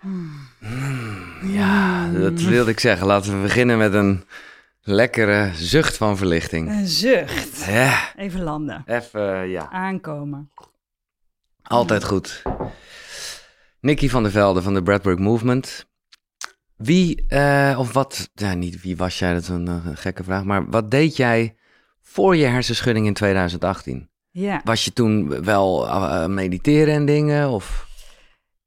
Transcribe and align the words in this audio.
Hmm, 0.00 0.48
ja, 1.42 2.08
dat 2.10 2.40
wilde 2.40 2.70
ik 2.70 2.80
zeggen. 2.80 3.06
Laten 3.06 3.36
we 3.36 3.42
beginnen 3.42 3.78
met 3.78 3.94
een 3.94 4.24
lekkere 4.82 5.50
zucht 5.54 5.96
van 5.96 6.16
verlichting. 6.16 6.68
Een 6.68 6.86
zucht. 6.86 7.64
Ja, 7.64 8.12
Even 8.16 8.42
landen. 8.42 8.82
even, 8.86 9.48
ja. 9.48 9.70
Aankomen. 9.70 10.50
Altijd 11.62 12.04
goed. 12.04 12.42
Nicky 13.80 14.08
van 14.08 14.22
der 14.22 14.32
Velde 14.32 14.62
van 14.62 14.74
de 14.74 14.82
Bradburg 14.82 15.18
Movement. 15.18 15.88
Wie, 16.76 17.24
eh, 17.28 17.76
of 17.78 17.92
wat, 17.92 18.30
ja, 18.34 18.54
niet 18.54 18.82
wie 18.82 18.96
was 18.96 19.18
jij, 19.18 19.32
dat 19.32 19.42
is 19.42 19.48
een, 19.48 19.68
eh, 19.68 19.86
gekke 19.94 20.24
vraag, 20.24 20.44
maar 20.44 20.70
wat 20.70 20.90
deed 20.90 21.16
jij 21.16 21.56
voor 22.02 22.36
je 22.36 22.44
hersenschudding 22.46 23.06
in 23.06 23.14
2018? 23.14 24.08
Ja. 24.30 24.60
Was 24.64 24.84
je 24.84 24.92
toen 24.92 25.44
wel 25.44 25.86
eh, 25.88 26.26
mediteren 26.26 26.94
en 26.94 27.04
dingen? 27.06 27.48
Of? 27.50 27.88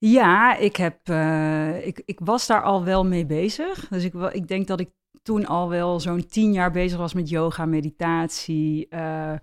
Ja, 0.05 0.55
ik, 0.55 0.75
heb, 0.75 1.09
eh, 1.09 1.87
ik, 1.87 2.01
ik 2.05 2.19
was 2.23 2.47
daar 2.47 2.63
al 2.63 2.83
wel 2.83 3.05
mee 3.05 3.25
bezig. 3.25 3.87
Dus 3.87 4.03
ik, 4.03 4.13
ik 4.13 4.47
denk 4.47 4.67
dat 4.67 4.79
ik 4.79 4.89
toen 5.21 5.45
al 5.45 5.69
wel 5.69 5.99
zo'n 5.99 6.25
tien 6.25 6.53
jaar 6.53 6.71
bezig 6.71 6.97
was 6.97 7.13
met 7.13 7.29
yoga, 7.29 7.65
meditatie. 7.65 8.87
eh, 8.87 9.33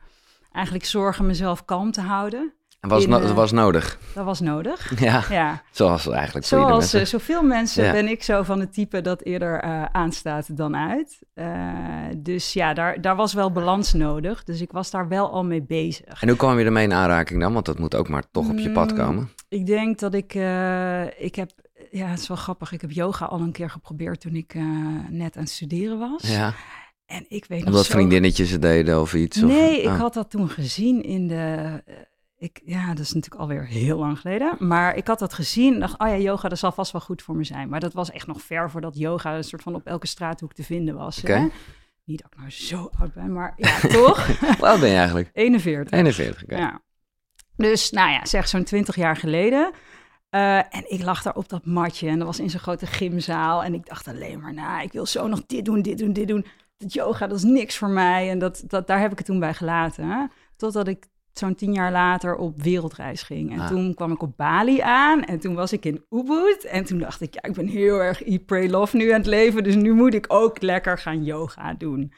eigenlijk 0.52 0.84
zorgen 0.84 1.26
mezelf 1.26 1.64
kalm 1.64 1.90
te 1.90 2.00
houden. 2.00 2.54
En 2.80 2.88
was, 2.88 3.04
In, 3.04 3.10
no- 3.10 3.16
eh, 3.20 3.22
dat 3.26 3.34
was 3.34 3.52
nodig. 3.52 3.98
Dat 4.14 4.24
was 4.24 4.40
nodig. 4.40 4.92
Ja, 5.00 5.24
Ja, 5.30 5.62
zoals 5.70 6.08
eigenlijk 6.08 6.46
zoals 6.46 6.70
mensen. 6.78 7.00
eh, 7.00 7.06
zoveel 7.06 7.42
mensen 7.42 7.84
Ja. 7.84 7.92
ben 7.92 8.08
ik 8.08 8.22
zo 8.22 8.42
van 8.42 8.60
het 8.60 8.72
type 8.72 9.00
dat 9.00 9.22
eerder 9.22 9.60
eh, 9.60 9.84
aanstaat 9.84 10.56
dan 10.56 10.76
uit. 10.76 11.18
Dus 12.16 12.52
ja, 12.52 12.74
daar, 12.74 13.00
daar 13.00 13.16
was 13.16 13.32
wel 13.32 13.52
balans 13.52 13.92
nodig. 13.92 14.44
Dus 14.44 14.60
ik 14.60 14.72
was 14.72 14.90
daar 14.90 15.08
wel 15.08 15.30
al 15.30 15.44
mee 15.44 15.62
bezig. 15.62 16.22
En 16.22 16.28
hoe 16.28 16.36
kwam 16.36 16.58
je 16.58 16.64
ermee 16.64 16.84
in 16.84 16.92
aanraking 16.92 17.40
dan? 17.40 17.52
Want 17.52 17.66
dat 17.66 17.78
moet 17.78 17.94
ook 17.94 18.08
maar 18.08 18.24
toch 18.30 18.48
op 18.48 18.58
je 18.58 18.70
pad 18.72 18.90
Mm, 18.90 18.96
komen. 18.96 19.30
Ik 19.48 19.66
denk 19.66 19.98
dat 19.98 20.14
ik, 20.14 20.34
ik 21.18 21.34
heb, 21.34 21.50
ja, 21.90 22.06
het 22.06 22.18
is 22.18 22.28
wel 22.28 22.36
grappig. 22.36 22.72
Ik 22.72 22.80
heb 22.80 22.90
yoga 22.90 23.24
al 23.26 23.40
een 23.40 23.52
keer 23.52 23.70
geprobeerd 23.70 24.20
toen 24.20 24.34
ik 24.34 24.54
net 25.08 25.36
aan 25.36 25.42
het 25.42 25.50
studeren 25.50 25.98
was. 25.98 26.22
Ja, 26.22 26.54
En 27.06 27.24
ik 27.28 27.44
weet 27.48 27.58
nog 27.58 27.68
omdat 27.68 27.84
zo... 27.84 27.92
vriendinnetjes 27.92 28.50
het 28.50 28.62
deden 28.62 29.00
of 29.00 29.14
iets? 29.14 29.42
of- 29.42 29.48
Nee, 29.50 29.80
ik 29.82 29.88
oh. 29.88 29.98
had 29.98 30.14
dat 30.14 30.30
toen 30.30 30.48
gezien 30.48 31.02
in 31.02 31.26
de... 31.28 31.82
ik, 32.40 32.60
ja, 32.64 32.88
dat 32.88 32.98
is 32.98 33.12
natuurlijk 33.12 33.42
alweer 33.42 33.66
heel 33.66 33.98
lang 33.98 34.18
geleden. 34.18 34.56
Maar 34.58 34.96
ik 34.96 35.06
had 35.06 35.18
dat 35.18 35.32
gezien 35.32 35.74
en 35.74 35.80
dacht, 35.80 35.98
oh 35.98 36.08
ja, 36.08 36.16
yoga, 36.16 36.48
dat 36.48 36.58
zal 36.58 36.72
vast 36.72 36.92
wel 36.92 37.00
goed 37.00 37.22
voor 37.22 37.36
me 37.36 37.44
zijn. 37.44 37.68
Maar 37.68 37.80
dat 37.80 37.92
was 37.92 38.10
echt 38.10 38.26
nog 38.26 38.42
ver 38.42 38.70
voordat 38.70 38.98
yoga 38.98 39.36
een 39.36 39.44
soort 39.44 39.62
van 39.62 39.74
op 39.74 39.86
elke 39.86 40.06
straathoek 40.06 40.52
te 40.52 40.62
vinden 40.62 40.94
was. 40.94 41.22
Hè? 41.22 41.48
Niet 42.04 42.22
dat 42.22 42.32
ik 42.32 42.38
nou 42.38 42.50
zo 42.50 42.90
oud 42.98 43.14
ben, 43.14 43.32
maar 43.32 43.54
ja, 43.56 43.78
toch? 43.98 44.40
Hoe 44.40 44.68
oud 44.68 44.80
ben 44.80 44.88
je 44.88 44.96
eigenlijk? 44.96 45.30
41. 45.32 45.98
41, 45.98 46.42
oké. 46.42 46.56
Ja. 46.56 46.82
Dus, 47.56 47.90
nou 47.90 48.10
ja, 48.10 48.26
zeg 48.26 48.48
zo'n 48.48 48.64
20 48.64 48.96
jaar 48.96 49.16
geleden. 49.16 49.72
Eh, 50.30 50.56
en 50.56 50.84
ik 50.90 51.02
lag 51.02 51.22
daar 51.22 51.36
op 51.36 51.48
dat 51.48 51.66
matje 51.66 52.08
en 52.08 52.18
dat 52.18 52.26
was 52.26 52.40
in 52.40 52.50
zo'n 52.50 52.60
grote 52.60 52.86
gymzaal. 52.86 53.64
En 53.64 53.74
ik 53.74 53.86
dacht 53.86 54.08
alleen 54.08 54.40
maar, 54.40 54.54
nou, 54.54 54.82
ik 54.82 54.92
wil 54.92 55.06
zo 55.06 55.28
nog 55.28 55.46
dit 55.46 55.64
doen, 55.64 55.82
dit 55.82 55.98
doen, 55.98 56.12
dit 56.12 56.28
doen. 56.28 56.46
Dat 56.76 56.92
yoga, 56.92 57.26
dat 57.26 57.38
is 57.38 57.44
niks 57.44 57.76
voor 57.76 57.90
mij. 57.90 58.30
En 58.30 58.38
dat, 58.38 58.62
dat, 58.66 58.86
daar 58.86 59.00
heb 59.00 59.12
ik 59.12 59.18
het 59.18 59.26
toen 59.26 59.40
bij 59.40 59.54
gelaten. 59.54 60.08
Hè? 60.08 60.26
Totdat 60.56 60.88
ik 60.88 61.06
zo'n 61.32 61.54
tien 61.54 61.72
jaar 61.72 61.92
later 61.92 62.36
op 62.36 62.62
wereldreis 62.62 63.22
ging. 63.22 63.52
En 63.52 63.60
Ah. 63.60 63.66
toen 63.68 63.94
kwam 63.94 64.12
ik 64.12 64.22
op 64.22 64.36
Bali 64.36 64.80
aan 64.80 65.24
en 65.24 65.38
toen 65.40 65.54
was 65.54 65.72
ik 65.72 65.84
in 65.84 66.04
Ubud. 66.10 66.64
En 66.70 66.84
toen 66.84 66.98
dacht 66.98 67.20
ik, 67.20 67.34
ja, 67.34 67.42
ik 67.42 67.52
ben 67.52 67.66
heel 67.66 68.02
erg 68.02 68.22
eat, 68.24 68.46
pray, 68.46 68.68
love 68.68 68.96
nu 68.96 69.10
aan 69.10 69.18
het 69.18 69.26
leven. 69.26 69.62
Dus 69.64 69.74
nu 69.74 69.92
moet 69.92 70.14
ik 70.14 70.24
ook 70.28 70.62
lekker 70.62 70.98
gaan 70.98 71.24
yoga 71.24 71.74
doen. 71.74 72.12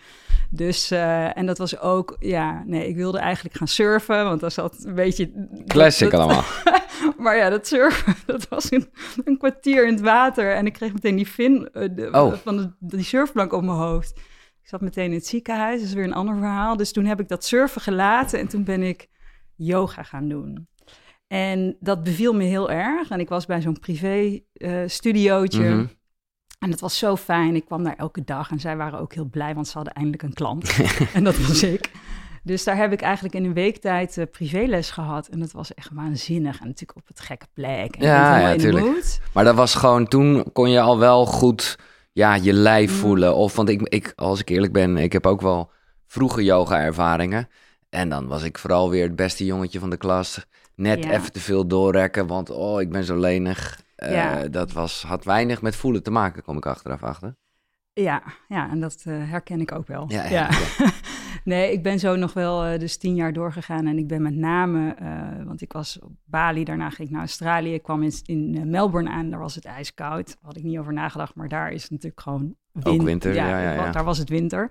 Dus, 0.50 0.90
eh, 0.90 1.36
en 1.36 1.46
dat 1.46 1.58
was 1.58 1.80
ook, 1.80 2.16
ja, 2.18 2.62
nee, 2.66 2.88
ik 2.88 2.96
wilde 2.96 3.18
eigenlijk 3.18 3.56
gaan 3.56 3.68
surfen, 3.68 4.24
want 4.24 4.40
dat 4.40 4.52
zat 4.52 4.84
een 4.84 4.94
beetje... 4.94 5.46
Classic 5.66 6.10
dat- 6.10 6.20
allemaal. 6.20 6.44
Maar 7.18 7.36
ja, 7.36 7.48
dat 7.48 7.66
surfen, 7.66 8.14
dat 8.26 8.48
was 8.48 8.70
een, 8.70 8.88
een 9.24 9.38
kwartier 9.38 9.86
in 9.86 9.92
het 9.92 10.02
water. 10.02 10.52
En 10.54 10.66
ik 10.66 10.72
kreeg 10.72 10.92
meteen 10.92 11.16
die 11.16 11.26
fin 11.26 11.68
eh, 11.72 11.88
de- 11.94 12.08
Oh. 12.12 12.32
van 12.32 12.56
de, 12.56 12.70
die 12.78 13.02
surfplank 13.04 13.52
op 13.52 13.62
mijn 13.62 13.76
hoofd. 13.76 14.10
Ik 14.62 14.68
zat 14.68 14.80
meteen 14.80 15.04
in 15.04 15.12
het 15.12 15.26
ziekenhuis, 15.26 15.78
dat 15.78 15.88
is 15.88 15.94
weer 15.94 16.04
een 16.04 16.14
ander 16.14 16.36
verhaal. 16.36 16.76
Dus 16.76 16.92
toen 16.92 17.04
heb 17.04 17.20
ik 17.20 17.28
dat 17.28 17.44
surfen 17.44 17.80
gelaten 17.80 18.38
en 18.38 18.48
toen 18.48 18.64
ben 18.64 18.82
ik 18.82 19.08
yoga 19.56 20.02
gaan 20.02 20.28
doen. 20.28 20.66
En 21.26 21.76
dat 21.80 22.02
beviel 22.02 22.32
me 22.34 22.44
heel 22.44 22.70
erg. 22.70 23.08
En 23.10 23.20
ik 23.20 23.28
was 23.28 23.46
bij 23.46 23.60
zo'n 23.60 23.78
privé 23.78 24.40
eh 24.52 24.82
studiootje. 24.86 25.68
Mhm. 25.70 25.86
En 26.58 26.70
het 26.70 26.80
was 26.80 26.98
zo 26.98 27.16
fijn. 27.16 27.54
Ik 27.54 27.64
kwam 27.64 27.84
daar 27.84 27.96
elke 27.96 28.24
dag 28.24 28.50
en 28.50 28.60
zij 28.60 28.76
waren 28.76 28.98
ook 29.00 29.14
heel 29.14 29.24
blij, 29.24 29.54
want 29.54 29.68
ze 29.68 29.74
hadden 29.74 29.92
eindelijk 29.92 30.22
een 30.22 30.32
klant. 30.32 30.76
en 31.14 31.24
dat 31.24 31.38
was 31.38 31.62
ik. 31.62 31.90
Dus 32.44 32.64
daar 32.64 32.76
heb 32.76 32.92
ik 32.92 33.00
eigenlijk 33.00 33.34
in 33.34 33.44
een 33.44 33.52
week 33.54 33.76
tijd 33.78 34.18
eh, 34.18 34.24
privéles 34.30 34.90
gehad. 34.90 35.26
En 35.26 35.38
dat 35.38 35.52
was 35.52 35.74
echt 35.74 35.90
waanzinnig. 35.92 36.60
En 36.60 36.66
natuurlijk 36.66 36.98
op 36.98 37.08
het 37.08 37.20
gekke 37.20 37.46
plek. 37.52 37.96
En 37.96 38.06
Ja, 38.06 38.14
je 38.14 38.20
bent 38.20 38.26
helemaal 38.26 38.40
ja, 38.40 38.50
in 38.50 38.56
de 38.58 38.62
tuurlijk. 38.62 38.86
mood. 38.86 39.20
Maar 39.34 39.44
dat 39.44 39.54
was 39.54 39.74
gewoon, 39.74 40.08
toen 40.08 40.44
kon 40.52 40.70
je 40.70 40.80
al 40.80 40.98
wel 40.98 41.26
goed 41.26 41.78
ja, 42.12 42.34
je 42.34 42.52
lijf 42.52 42.90
Mm. 42.90 42.96
voelen. 42.96 43.34
Of, 43.34 43.56
want 43.56 43.68
ik, 43.68 43.80
ik, 43.82 44.12
als 44.16 44.40
ik 44.40 44.48
eerlijk 44.48 44.72
ben, 44.72 44.96
ik 44.96 45.12
heb 45.12 45.26
ook 45.26 45.40
wel 45.40 45.70
vroege 46.06 46.44
yoga-ervaringen. 46.44 47.48
En 47.94 48.08
dan 48.08 48.26
was 48.26 48.42
ik 48.42 48.58
vooral 48.58 48.90
weer 48.90 49.02
het 49.06 49.16
beste 49.16 49.44
jongetje 49.44 49.78
van 49.78 49.90
de 49.90 49.96
klas. 49.96 50.46
Net 50.74 51.04
Ja. 51.04 51.10
even 51.10 51.32
te 51.32 51.40
veel 51.40 51.66
doorrekken, 51.66 52.26
want 52.26 52.50
oh, 52.50 52.80
ik 52.80 52.90
ben 52.90 53.04
zo 53.04 53.16
lenig. 53.18 53.80
Eh, 53.96 54.12
Ja. 54.12 54.48
Dat 54.48 54.72
was, 54.72 55.02
had 55.02 55.24
weinig 55.24 55.62
met 55.62 55.76
voelen 55.76 56.02
te 56.02 56.10
maken, 56.10 56.42
kom 56.42 56.56
ik 56.56 56.66
achteraf 56.66 57.02
achter. 57.02 57.36
Ja, 57.92 58.22
ja, 58.48 58.70
en 58.70 58.80
dat 58.80 59.02
eh, 59.04 59.14
herken 59.30 59.60
ik 59.60 59.72
ook 59.72 59.86
wel. 59.86 60.04
Ja, 60.08 60.28
ja, 60.28 60.48
nee, 61.44 61.72
ik 61.72 61.82
ben 61.82 61.98
zo 61.98 62.16
nog 62.16 62.32
wel 62.32 62.64
eh, 62.64 62.78
dus 62.78 62.96
tien 62.96 63.14
jaar 63.14 63.32
doorgegaan. 63.32 63.86
En 63.86 63.98
ik 63.98 64.06
ben 64.08 64.22
met 64.22 64.34
name, 64.36 64.94
want 65.46 65.60
ik 65.60 65.72
was 65.72 65.98
op 65.98 66.12
Bali, 66.24 66.64
daarna 66.64 66.90
ging 66.90 67.08
ik 67.08 67.10
naar 67.14 67.20
Australië. 67.22 67.74
Ik 67.74 67.82
kwam 67.82 68.02
in, 68.02 68.12
in 68.24 68.70
Melbourne 68.70 69.10
aan, 69.10 69.30
daar 69.30 69.40
was 69.40 69.54
het 69.54 69.64
ijskoud. 69.64 70.26
Daar 70.26 70.36
had 70.42 70.56
ik 70.56 70.62
niet 70.62 70.78
over 70.78 70.92
nagedacht, 70.92 71.34
maar 71.34 71.48
daar 71.48 71.72
is 71.72 71.82
het 71.82 71.90
natuurlijk 71.90 72.20
gewoon 72.20 72.54
win- 72.72 73.04
winter, 73.04 73.34
ja, 73.34 73.60
ja, 73.62 73.72
ja. 73.72 73.90
Daar 73.90 74.04
was 74.04 74.18
het 74.18 74.28
winter. 74.28 74.68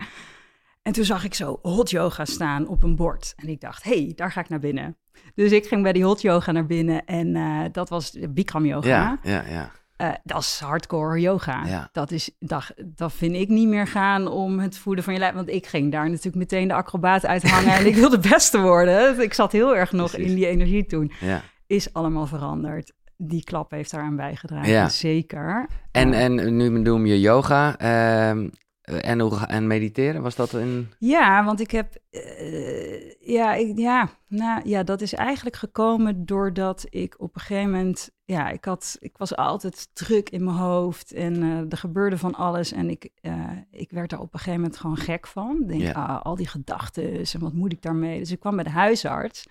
En 0.82 0.92
toen 0.94 1.04
zag 1.06 1.24
ik 1.24 1.34
zo 1.34 1.60
hot 1.62 1.90
yoga 1.90 2.26
staan 2.26 2.68
op 2.68 2.84
een 2.84 2.96
bord. 2.96 3.34
En 3.36 3.48
ik 3.50 3.62
dacht, 3.62 3.84
hé, 3.84 4.04
hey, 4.04 4.14
daar 4.16 4.32
ga 4.32 4.40
ik 4.42 4.50
naar 4.50 4.60
binnen. 4.60 4.98
Dus 5.36 5.52
ik 5.52 5.66
ging 5.68 5.84
bij 5.84 5.94
die 5.94 6.04
hot 6.04 6.22
yoga 6.22 6.52
naar 6.52 6.66
binnen 6.66 7.06
en 7.06 7.36
eh, 7.36 7.60
dat 7.72 7.90
was 7.90 8.18
Bikram 8.30 8.66
yoga. 8.66 8.88
Ja, 8.88 9.20
ja, 9.24 9.44
ja. 9.50 9.72
Eh, 9.96 10.10
dat 10.24 10.40
is 10.42 10.60
hardcore 10.60 11.20
yoga. 11.20 11.66
Ja. 11.66 11.90
Dat, 11.92 12.12
is, 12.12 12.32
dat, 12.40 12.74
dat 12.86 13.14
vind 13.14 13.36
ik 13.36 13.50
niet 13.50 13.68
meer 13.68 13.88
gaan 13.88 14.28
om 14.28 14.60
het 14.60 14.78
voeden 14.78 15.04
van 15.04 15.14
je 15.14 15.20
lijf. 15.20 15.34
Want 15.34 15.50
ik 15.50 15.68
ging 15.68 15.92
daar 15.92 16.10
natuurlijk 16.10 16.36
meteen 16.36 16.68
de 16.68 16.74
acrobaat 16.74 17.26
uithangen 17.26 17.74
en 17.74 17.86
ik 17.86 17.96
wilde 17.96 18.20
de 18.20 18.30
beste 18.30 18.60
worden. 18.62 19.22
Ik 19.22 19.34
zat 19.34 19.52
heel 19.52 19.76
erg 19.76 19.92
nog 19.92 20.12
Precies. 20.12 20.30
in 20.30 20.36
die 20.36 20.48
energie 20.48 20.86
toen. 20.86 21.12
ja. 21.20 21.42
Is 21.68 21.94
allemaal 21.94 22.28
veranderd. 22.28 22.94
Die 23.18 23.44
klap 23.44 23.72
heeft 23.72 23.92
daaraan 23.92 24.16
bijgedragen, 24.16 24.72
Ja. 24.72 24.90
zeker. 24.90 25.68
En, 25.92 26.14
en 26.14 26.56
nu 26.58 26.82
doen 26.82 27.06
je 27.06 27.20
yoga 27.20 27.78
ehm, 27.78 28.50
en, 28.82 29.20
hoe, 29.20 29.46
en 29.46 29.68
mediteren, 29.68 30.22
was 30.22 30.36
dat 30.36 30.54
een... 30.54 30.92
Ja, 31.00 31.46
want 31.46 31.60
ik 31.60 31.72
heb. 31.72 31.96
eh, 32.10 33.12
ja, 33.20 33.54
ik, 33.54 33.78
ja, 33.78 34.10
nou, 34.28 34.62
ja, 34.64 34.84
dat 34.84 35.02
is 35.02 35.14
eigenlijk 35.14 35.56
gekomen 35.56 36.26
doordat 36.26 36.86
ik 36.90 37.16
op 37.18 37.36
een 37.36 37.42
gegeven 37.42 37.72
moment. 37.72 38.10
Ja, 38.26 38.50
ik, 38.50 38.66
had, 38.66 38.98
ik 39.00 39.18
was 39.18 39.36
altijd 39.36 39.90
druk 39.94 40.30
in 40.30 40.44
mijn 40.44 40.56
hoofd 40.58 41.12
en 41.12 41.44
eh, 41.44 41.72
er 41.72 41.78
gebeurde 41.78 42.18
van 42.18 42.36
alles. 42.36 42.72
En 42.72 42.90
ik, 42.90 43.10
eh, 43.22 43.50
ik 43.72 43.92
werd 43.92 44.10
daar 44.10 44.20
op 44.20 44.34
een 44.34 44.40
gegeven 44.40 44.62
moment 44.62 44.80
gewoon 44.80 44.98
gek 44.98 45.28
van. 45.28 45.64
Denk, 45.68 45.82
Ja. 45.82 45.92
ah, 45.92 46.22
al 46.22 46.36
die 46.36 46.48
gedachten 46.48 47.18
en 47.34 47.40
wat 47.40 47.54
moet 47.54 47.72
ik 47.72 47.82
daarmee? 47.82 48.20
Dus 48.20 48.32
ik 48.32 48.40
kwam 48.40 48.56
bij 48.56 48.64
de 48.64 48.70
huisarts. 48.70 49.48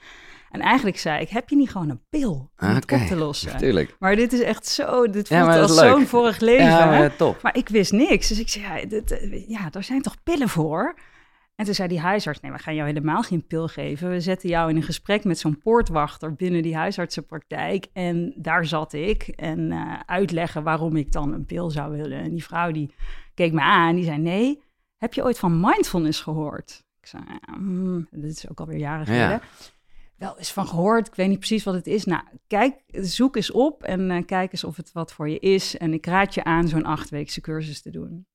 En 0.51 0.61
eigenlijk 0.61 0.99
zei 0.99 1.21
ik: 1.21 1.29
heb 1.29 1.49
je 1.49 1.57
niet 1.57 1.71
gewoon 1.71 1.89
een 1.89 2.03
pil 2.09 2.51
om 2.59 2.69
het 2.69 2.93
op 2.93 3.01
te 3.01 3.17
lossen? 3.17 3.57
Tuurlijk. 3.57 3.97
Maar 3.99 4.17
dit 4.17 4.33
is 4.33 4.41
echt 4.41 4.67
zo. 4.67 5.11
Dit 5.11 5.29
Ja, 5.29 5.41
voelt 5.41 5.55
dat 5.55 5.71
als 5.71 5.79
zo'n 5.79 6.07
vorig 6.07 6.41
leven. 6.41 6.65
Ja, 6.65 6.87
maar, 6.87 7.17
top. 7.17 7.43
Maar 7.43 7.57
ik 7.57 7.69
wist 7.69 7.93
niks. 7.93 8.29
Dus 8.29 8.39
ik 8.39 8.49
zei, 8.49 8.65
ja, 8.65 8.87
dit, 8.87 9.11
eh, 9.11 9.49
ja, 9.49 9.71
daar 9.71 9.85
zijn 9.85 10.03
toch 10.03 10.23
pillen 10.23 10.49
voor? 10.49 10.95
En 11.55 11.67
toen 11.67 11.75
zei 11.75 11.89
die 11.89 12.01
huisarts, 12.01 12.41
nee, 12.41 12.53
we 12.53 12.59
gaan 12.59 12.75
jou 12.75 12.89
helemaal 12.89 13.23
geen 13.23 13.47
pil 13.47 13.69
geven. 13.69 14.11
We 14.11 14.21
zetten 14.21 14.49
jou 14.49 14.71
in 14.71 14.77
een 14.77 14.83
gesprek 14.83 15.25
met 15.25 15.39
zo'n 15.39 15.59
poortwachter 15.59 16.35
binnen 16.35 16.63
die 16.63 16.77
huisartsenpraktijk. 16.77 17.87
En 17.93 18.35
daar 18.37 18.67
zat 18.67 18.93
ik 18.93 19.23
en 19.23 19.73
eh, 19.73 19.95
uitleggen 20.07 20.63
waarom 20.63 20.97
ik 20.97 21.13
dan 21.13 21.33
een 21.33 21.45
pil 21.45 21.71
zou 21.71 21.97
willen. 21.97 22.19
En 22.19 22.31
die 22.31 22.45
vrouw 22.45 22.71
die 22.71 22.95
keek 23.35 23.53
me 23.53 23.61
aan 23.61 23.89
en 23.89 23.95
die 23.95 24.05
zei, 24.05 24.19
nee, 24.19 24.63
heb 24.97 25.15
je 25.15 25.23
ooit 25.23 25.39
van 25.39 25.61
mindfulness 25.61 26.21
gehoord? 26.21 26.85
Ik 27.01 27.07
zei, 27.07 27.23
ja, 27.29 27.55
hmm, 27.55 28.09
dit 28.11 28.31
is 28.31 28.49
ook 28.51 28.61
alweer 28.61 28.79
jaren 28.79 29.15
Ja. 29.15 29.41
Wel 30.21 30.39
eens 30.39 30.53
van 30.53 30.67
gehoord, 30.67 31.07
ik 31.07 31.15
weet 31.15 31.29
niet 31.29 31.39
precies 31.39 31.65
wat 31.65 31.75
het 31.75 31.87
is. 31.87 32.05
Nou, 32.05 32.23
kijk, 32.47 32.75
zoek 32.87 33.37
eens 33.37 33.51
op 33.51 33.83
en 33.83 34.11
eh, 34.11 34.25
kijk 34.27 34.53
eens 34.53 34.65
of 34.65 34.77
het 34.77 34.93
wat 34.93 35.13
voor 35.13 35.29
je 35.29 35.39
is. 35.39 35.77
En 35.77 35.93
ik 35.93 36.07
raad 36.07 36.35
je 36.35 36.45
aan 36.45 36.69
zo'n 36.69 36.85
achtweekse 36.85 37.41
cursus 37.41 37.83
te 37.83 37.91
doen. 37.91 38.27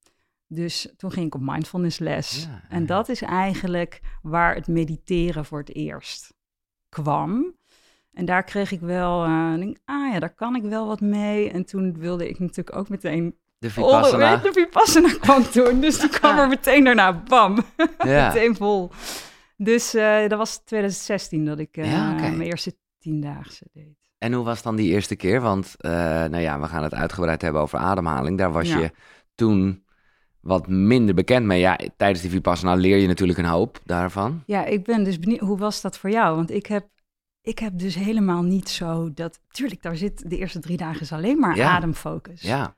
Dus 0.47 0.93
toen 0.97 1.11
ging 1.11 1.25
ik 1.25 1.35
op 1.35 1.41
mindfulness 1.41 1.99
les. 1.99 2.43
Ja, 2.43 2.61
en 2.69 2.81
ja. 2.81 2.87
dat 2.87 3.09
is 3.09 3.21
eigenlijk 3.21 4.01
waar 4.21 4.55
het 4.55 4.67
mediteren 4.67 5.45
voor 5.45 5.59
het 5.59 5.75
eerst 5.75 6.33
kwam. 6.89 7.55
En 8.13 8.25
daar 8.25 8.43
kreeg 8.43 8.71
ik 8.71 8.79
wel, 8.79 9.23
denk, 9.57 9.77
ah 9.85 10.13
ja, 10.13 10.19
daar 10.19 10.35
kan 10.35 10.55
ik 10.55 10.63
wel 10.63 10.87
wat 10.87 11.01
mee. 11.01 11.51
En 11.51 11.65
toen 11.65 11.99
wilde 11.99 12.29
ik 12.29 12.39
natuurlijk 12.39 12.75
ook 12.75 12.89
meteen... 12.89 13.35
De 13.57 13.67
Oh, 13.67 13.73
Vipassana. 13.73 14.31
je, 14.31 14.41
de 14.41 14.51
Vipassana 14.53 15.13
kwam 15.19 15.43
toen. 15.43 15.79
Dus 15.79 15.99
die 15.99 16.09
kwam 16.09 16.37
er 16.37 16.47
meteen 16.47 16.83
daarna, 16.83 17.13
bam, 17.13 17.65
Ja. 17.97 18.27
meteen 18.33 18.55
vol. 18.55 18.91
Dus 19.57 19.93
eh, 19.93 20.27
dat 20.27 20.37
was 20.37 20.57
2016 20.57 21.45
dat 21.45 21.59
ik 21.59 21.77
eh, 21.77 21.91
Ja, 21.91 22.11
oké. 22.13 22.21
mijn 22.21 22.41
eerste 22.41 22.75
tiendaagse 22.99 23.65
deed. 23.73 23.95
En 24.17 24.33
hoe 24.33 24.45
was 24.45 24.61
dan 24.61 24.75
die 24.75 24.91
eerste 24.91 25.15
keer? 25.15 25.41
Want, 25.41 25.75
uh, 25.79 25.91
nou 25.91 26.37
ja, 26.37 26.59
we 26.59 26.65
gaan 26.67 26.83
het 26.83 26.93
uitgebreid 26.93 27.41
hebben 27.41 27.61
over 27.61 27.79
ademhaling. 27.79 28.37
Daar 28.37 28.51
was 28.51 28.67
Ja. 28.69 28.77
je 28.79 28.91
toen 29.35 29.83
wat 30.39 30.67
minder 30.67 31.15
bekend 31.15 31.45
mee. 31.45 31.59
Ja, 31.59 31.79
tijdens 31.97 32.21
die 32.21 32.29
Vipassana 32.29 32.73
leer 32.73 32.97
je 32.97 33.07
natuurlijk 33.07 33.39
een 33.39 33.45
hoop 33.45 33.79
daarvan. 33.85 34.43
Ja, 34.45 34.65
ik 34.65 34.83
ben 34.83 35.03
dus 35.03 35.19
benieuwd, 35.19 35.39
hoe 35.39 35.57
was 35.57 35.81
dat 35.81 35.97
voor 35.97 36.09
jou? 36.09 36.35
Want 36.35 36.51
ik 36.51 36.65
heb, 36.65 36.87
ik 37.41 37.59
heb 37.59 37.79
dus 37.79 37.95
helemaal 37.95 38.41
niet 38.43 38.69
zo 38.69 39.13
dat... 39.13 39.39
Tuurlijk, 39.51 39.81
daar 39.81 39.95
zit 39.95 40.29
de 40.29 40.37
eerste 40.37 40.59
drie 40.59 40.77
dagen 40.77 41.01
is 41.01 41.11
alleen 41.11 41.39
maar 41.39 41.55
Ja. 41.55 41.69
ademfocus. 41.75 42.41
Ja, 42.41 42.75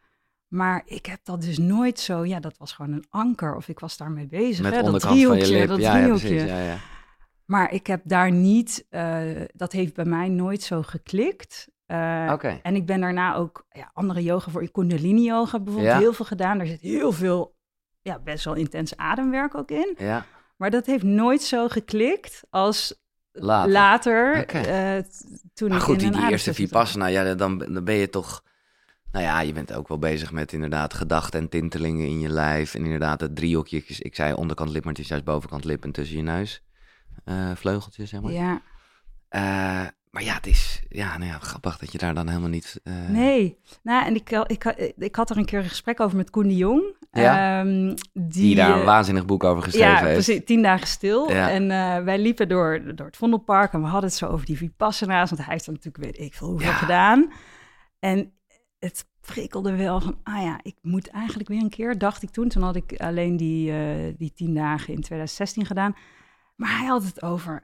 Maar 0.47 0.81
ik 0.85 1.05
heb 1.05 1.19
dat 1.23 1.41
dus 1.41 1.57
nooit 1.57 1.99
zo... 1.99 2.25
Ja, 2.25 2.39
dat 2.39 2.57
was 2.57 2.71
gewoon 2.73 2.91
een 2.91 3.05
anker 3.09 3.55
of 3.55 3.67
ik 3.67 3.79
was 3.79 3.97
daarmee 3.97 4.27
bezig. 4.27 4.63
met 4.63 4.71
hè, 4.75 4.77
dat 4.81 4.85
onderkant 4.85 5.03
van 5.23 5.37
je 5.37 5.43
driehoekje, 5.43 5.59
lip. 5.59 5.67
dat 5.67 5.79
ja, 5.79 5.91
ja, 5.93 5.97
driehoekje. 5.99 6.27
precies. 6.27 6.49
Ja, 6.49 6.59
ja. 6.63 6.77
Maar 7.45 7.73
ik 7.73 7.87
heb 7.87 8.01
daar 8.03 8.31
niet... 8.31 8.85
eh, 8.89 9.19
dat 9.53 9.71
heeft 9.71 9.93
bij 9.93 10.05
mij 10.05 10.27
nooit 10.29 10.61
zo 10.63 10.81
geklikt. 10.81 11.67
Eh, 11.85 12.29
Oké. 12.33 12.59
En 12.63 12.75
ik 12.75 12.85
ben 12.85 13.01
daarna 13.01 13.35
ook 13.35 13.65
ja, 13.69 13.89
andere 13.93 14.23
yoga 14.23 14.51
voor 14.51 14.71
Kundalini 14.71 15.23
yoga 15.23 15.59
bijvoorbeeld 15.59 15.97
heel 15.97 16.13
veel 16.13 16.25
gedaan. 16.25 16.57
Daar 16.57 16.67
zit 16.67 16.81
heel 16.81 17.11
veel, 17.11 17.55
ja, 18.01 18.19
best 18.19 18.45
wel 18.45 18.53
intens 18.53 18.97
ademwerk 18.97 19.55
ook 19.55 19.71
in. 19.71 19.95
Ja, 19.97 20.25
Maar 20.57 20.69
dat 20.71 20.85
heeft 20.85 21.03
nooit 21.03 21.41
zo 21.41 21.67
geklikt 21.67 22.43
als 22.49 23.01
later. 23.31 23.71
later, 23.71 24.39
Oké. 24.41 24.57
eh, 24.59 24.97
t- 24.97 25.25
toen 25.53 25.67
Maar 25.69 25.77
ik 25.77 25.83
goed, 25.83 26.01
in 26.01 26.11
die, 26.11 26.21
die 26.21 26.29
eerste. 26.29 26.53
Vipassana, 26.53 27.05
ja, 27.05 27.35
dan, 27.35 27.57
dan 27.57 27.83
ben 27.83 27.95
je 27.95 28.09
toch... 28.09 28.43
Nou 29.17 29.29
ja, 29.29 29.39
je 29.41 29.53
bent 29.53 29.73
ook 29.73 29.87
wel 29.87 29.99
bezig 29.99 30.31
met 30.31 30.53
inderdaad 30.53 30.93
gedachten 30.93 31.39
en 31.39 31.49
tintelingen 31.49 32.05
in 32.07 32.19
je 32.19 32.29
lijf. 32.29 32.73
En 32.75 32.83
inderdaad 32.83 33.21
het 33.21 33.35
driehoekjes. 33.35 33.99
Ik 33.99 34.15
zei 34.15 34.33
onderkant 34.33 34.69
lip, 34.69 34.83
maar 34.83 34.93
het 34.93 35.01
is 35.01 35.07
juist 35.07 35.23
bovenkant 35.25 35.63
lip 35.65 35.83
en 35.83 35.91
tussen 35.91 36.17
je 36.17 36.23
neus. 36.23 36.63
Vleugeltjes, 37.55 38.09
zeg 38.09 38.21
maar. 38.21 38.31
Ja, 38.31 38.61
Eh, 39.29 39.41
maar 40.11 40.23
ja, 40.23 40.33
het 40.33 40.47
is 40.47 40.83
ja, 40.89 41.17
nou 41.17 41.31
ja, 41.31 41.37
grappig 41.39 41.77
dat 41.77 41.91
je 41.91 41.97
daar 41.97 42.13
dan 42.13 42.27
helemaal 42.27 42.49
niet... 42.49 42.79
eh, 42.83 42.93
nee. 43.09 43.57
Nou, 43.83 44.05
en 44.05 44.15
ik, 44.15 44.29
ik, 44.31 44.93
ik 44.97 45.15
had 45.15 45.29
er 45.29 45.37
een 45.37 45.45
keer 45.45 45.59
een 45.59 45.69
gesprek 45.69 45.99
over 45.99 46.17
met 46.17 46.29
Koen 46.29 46.47
de 46.47 46.55
Jong. 46.55 46.95
Ja. 47.11 47.59
Ehm, 47.59 47.95
die, 48.13 48.31
Die 48.31 48.55
daar 48.55 48.77
een 48.79 48.85
waanzinnig 48.85 49.25
boek 49.25 49.43
over 49.43 49.63
geschreven 49.63 49.89
ja, 49.89 49.99
heeft. 49.99 50.25
precies. 50.25 50.45
Tien 50.45 50.61
dagen 50.61 50.87
stil. 50.87 51.31
Ja. 51.31 51.49
En 51.49 51.67
wij 52.05 52.19
liepen 52.19 52.47
door, 52.49 52.95
door 52.95 53.05
het 53.05 53.17
Vondelpark 53.17 53.73
en 53.73 53.79
we 53.81 53.87
hadden 53.87 54.09
het 54.09 54.19
zo 54.19 54.25
over 54.25 54.45
die 54.45 54.57
Vipassana's. 54.57 55.29
Want 55.29 55.41
hij 55.41 55.53
heeft 55.53 55.65
er 55.65 55.73
natuurlijk, 55.73 56.03
weet 56.03 56.19
ik 56.19 56.33
veel, 56.33 56.47
hoeveel 56.47 56.71
gedaan. 56.71 57.31
En 57.99 58.31
het 58.87 59.05
prikkelde 59.21 59.75
wel 59.75 60.01
van, 60.01 60.19
ah 60.23 60.41
ja, 60.41 60.59
ik 60.61 60.75
moet 60.81 61.07
eigenlijk 61.07 61.49
weer 61.49 61.61
een 61.61 61.69
keer, 61.69 61.97
dacht 61.97 62.23
ik 62.23 62.29
toen. 62.29 62.49
Toen 62.49 62.63
had 62.63 62.75
ik 62.75 62.99
alleen 63.01 63.37
die, 63.37 63.71
eh, 63.71 64.13
die 64.17 64.33
tien 64.33 64.53
dagen 64.53 64.93
in 64.93 65.01
2016 65.01 65.65
gedaan. 65.65 65.95
Maar 66.55 66.77
hij 66.77 66.87
had 66.87 67.03
het 67.03 67.21
over, 67.21 67.63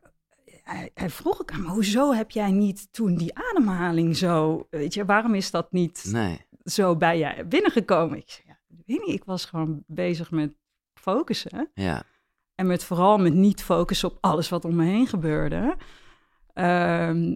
hij, 0.63 0.89
hij 0.93 1.09
vroeg 1.09 1.41
ik 1.41 1.51
aan 1.51 1.65
hoezo 1.65 2.13
heb 2.13 2.31
jij 2.31 2.51
niet 2.51 2.93
toen 2.93 3.15
die 3.15 3.35
ademhaling 3.35 4.17
zo, 4.17 4.67
weet 4.69 4.93
je, 4.93 5.05
waarom 5.05 5.35
is 5.35 5.51
dat 5.51 5.71
niet 5.71 6.05
Nee, 6.11 6.45
zo 6.63 6.95
bij 6.95 7.17
je 7.17 7.45
binnengekomen? 7.45 8.17
Ik 8.17 8.29
zei, 8.29 8.47
ja, 8.47 8.59
ik 8.77 8.83
weet 8.85 9.05
niet, 9.05 9.15
ik 9.15 9.23
was 9.23 9.45
gewoon 9.45 9.83
bezig 9.87 10.31
met 10.31 10.53
focussen. 10.93 11.69
ja. 11.73 12.03
En 12.55 12.67
met 12.67 12.83
vooral 12.83 13.17
met 13.17 13.33
niet 13.33 13.63
focussen 13.63 14.09
op 14.09 14.17
alles 14.21 14.49
wat 14.49 14.65
om 14.65 14.75
me 14.75 14.85
heen 14.85 15.07
gebeurde. 15.07 15.75
Ehm, 16.53 17.35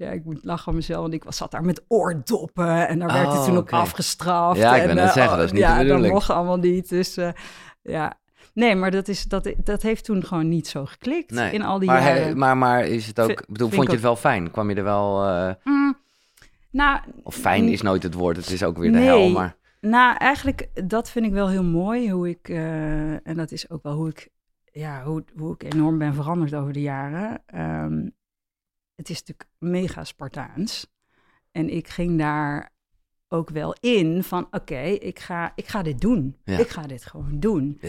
ja, 0.00 0.10
ik 0.10 0.24
moet 0.24 0.38
lachen 0.44 0.68
om 0.68 0.74
mezelf, 0.74 1.00
want 1.00 1.12
ik 1.14 1.24
was, 1.24 1.36
zat 1.36 1.50
daar 1.50 1.64
met 1.64 1.84
oordoppen 1.88 2.88
en 2.88 2.98
daar 2.98 3.12
werd 3.12 3.26
Oh, 3.26 3.34
hij 3.36 3.44
toen 3.44 3.56
ook 3.56 3.72
afgestraft. 3.72 4.58
Ja, 4.60 4.74
ik 4.74 4.80
en, 4.80 4.84
wou 4.86 4.98
net 4.98 5.06
eh, 5.08 5.12
zeggen, 5.12 5.36
dat 5.36 5.44
is 5.46 5.52
niet 5.52 5.60
de 5.62 5.66
ja, 5.68 5.84
dat 5.84 6.00
mocht 6.00 6.30
allemaal 6.30 6.56
niet. 6.56 6.88
Dus 6.88 7.16
eh, 7.16 7.28
ja, 7.82 8.18
nee, 8.54 8.74
maar 8.74 8.90
dat, 8.90 9.08
is, 9.08 9.24
dat, 9.24 9.52
dat 9.56 9.82
heeft 9.82 10.04
toen 10.04 10.24
gewoon 10.24 10.48
niet 10.48 10.68
zo 10.68 10.84
geklikt 10.84 11.30
Nee. 11.30 11.52
in 11.52 11.62
al 11.62 11.78
die 11.78 11.88
Maar, 11.88 12.02
jaren. 12.02 12.22
he- 12.26 12.34
maar, 12.34 12.56
maar 12.56 12.86
is 12.86 13.06
het 13.06 13.20
ook... 13.20 13.30
Ik 13.30 13.44
bedoel, 13.48 13.70
vond 13.70 13.86
je 13.86 13.92
het 13.92 14.00
wel 14.02 14.16
fijn? 14.16 14.50
Kwam 14.50 14.70
je 14.70 14.76
er 14.76 14.84
wel... 14.84 15.22
Mm, 15.64 15.96
nou, 16.70 17.00
of 17.22 17.34
fijn 17.34 17.68
is 17.68 17.82
nooit 17.82 18.02
het 18.02 18.14
woord, 18.14 18.36
het 18.36 18.50
is 18.50 18.62
ook 18.62 18.78
weer 18.78 18.92
de 18.92 18.98
Nee. 18.98 19.06
hel, 19.06 19.28
maar... 19.30 19.56
Nou, 19.80 20.16
eigenlijk, 20.16 20.68
dat 20.84 21.10
vind 21.10 21.26
ik 21.26 21.32
wel 21.32 21.48
heel 21.48 21.64
mooi. 21.64 22.10
Hoe 22.12 22.28
ik, 22.28 22.48
en 22.48 23.34
dat 23.36 23.50
is 23.50 23.70
ook 23.70 23.82
wel 23.82 23.94
hoe 23.94 24.08
ik, 24.08 24.28
ja, 24.72 25.02
hoe, 25.04 25.24
hoe 25.36 25.54
ik 25.58 25.74
enorm 25.74 25.98
ben 25.98 26.14
veranderd 26.14 26.54
over 26.54 26.72
de 26.72 26.80
jaren. 26.80 27.42
Ehm, 27.46 28.08
het 29.00 29.10
is 29.10 29.18
natuurlijk 29.18 29.48
mega 29.58 30.04
Spartaans. 30.04 30.86
En 31.52 31.68
ik 31.68 31.88
ging 31.88 32.18
daar 32.18 32.72
ook 33.28 33.50
wel 33.50 33.76
in 33.80 34.24
van, 34.24 34.46
oké, 34.50 34.80
ik, 34.80 35.18
ga, 35.18 35.52
ik 35.54 35.66
ga 35.66 35.82
dit 35.82 36.00
doen. 36.00 36.36
Ja. 36.44 36.58
Ik 36.58 36.68
ga 36.68 36.82
dit 36.82 37.06
gewoon 37.06 37.40
doen. 37.40 37.80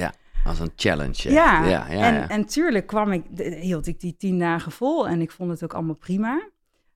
Als 0.45 0.59
een 0.59 0.71
challenge. 0.75 1.31
Ja, 1.31 1.65
ja, 1.65 1.69
ja, 1.69 1.87
en, 1.87 2.13
ja. 2.13 2.29
en 2.29 2.45
tuurlijk 2.45 2.87
kwam 2.87 3.11
ik, 3.11 3.23
hield 3.59 3.87
ik 3.87 3.99
die 3.99 4.15
tien 4.17 4.39
dagen 4.39 4.71
vol 4.71 5.07
en 5.07 5.21
ik 5.21 5.31
vond 5.31 5.49
het 5.51 5.63
ook 5.63 5.73
allemaal 5.73 5.95
prima. 5.95 6.49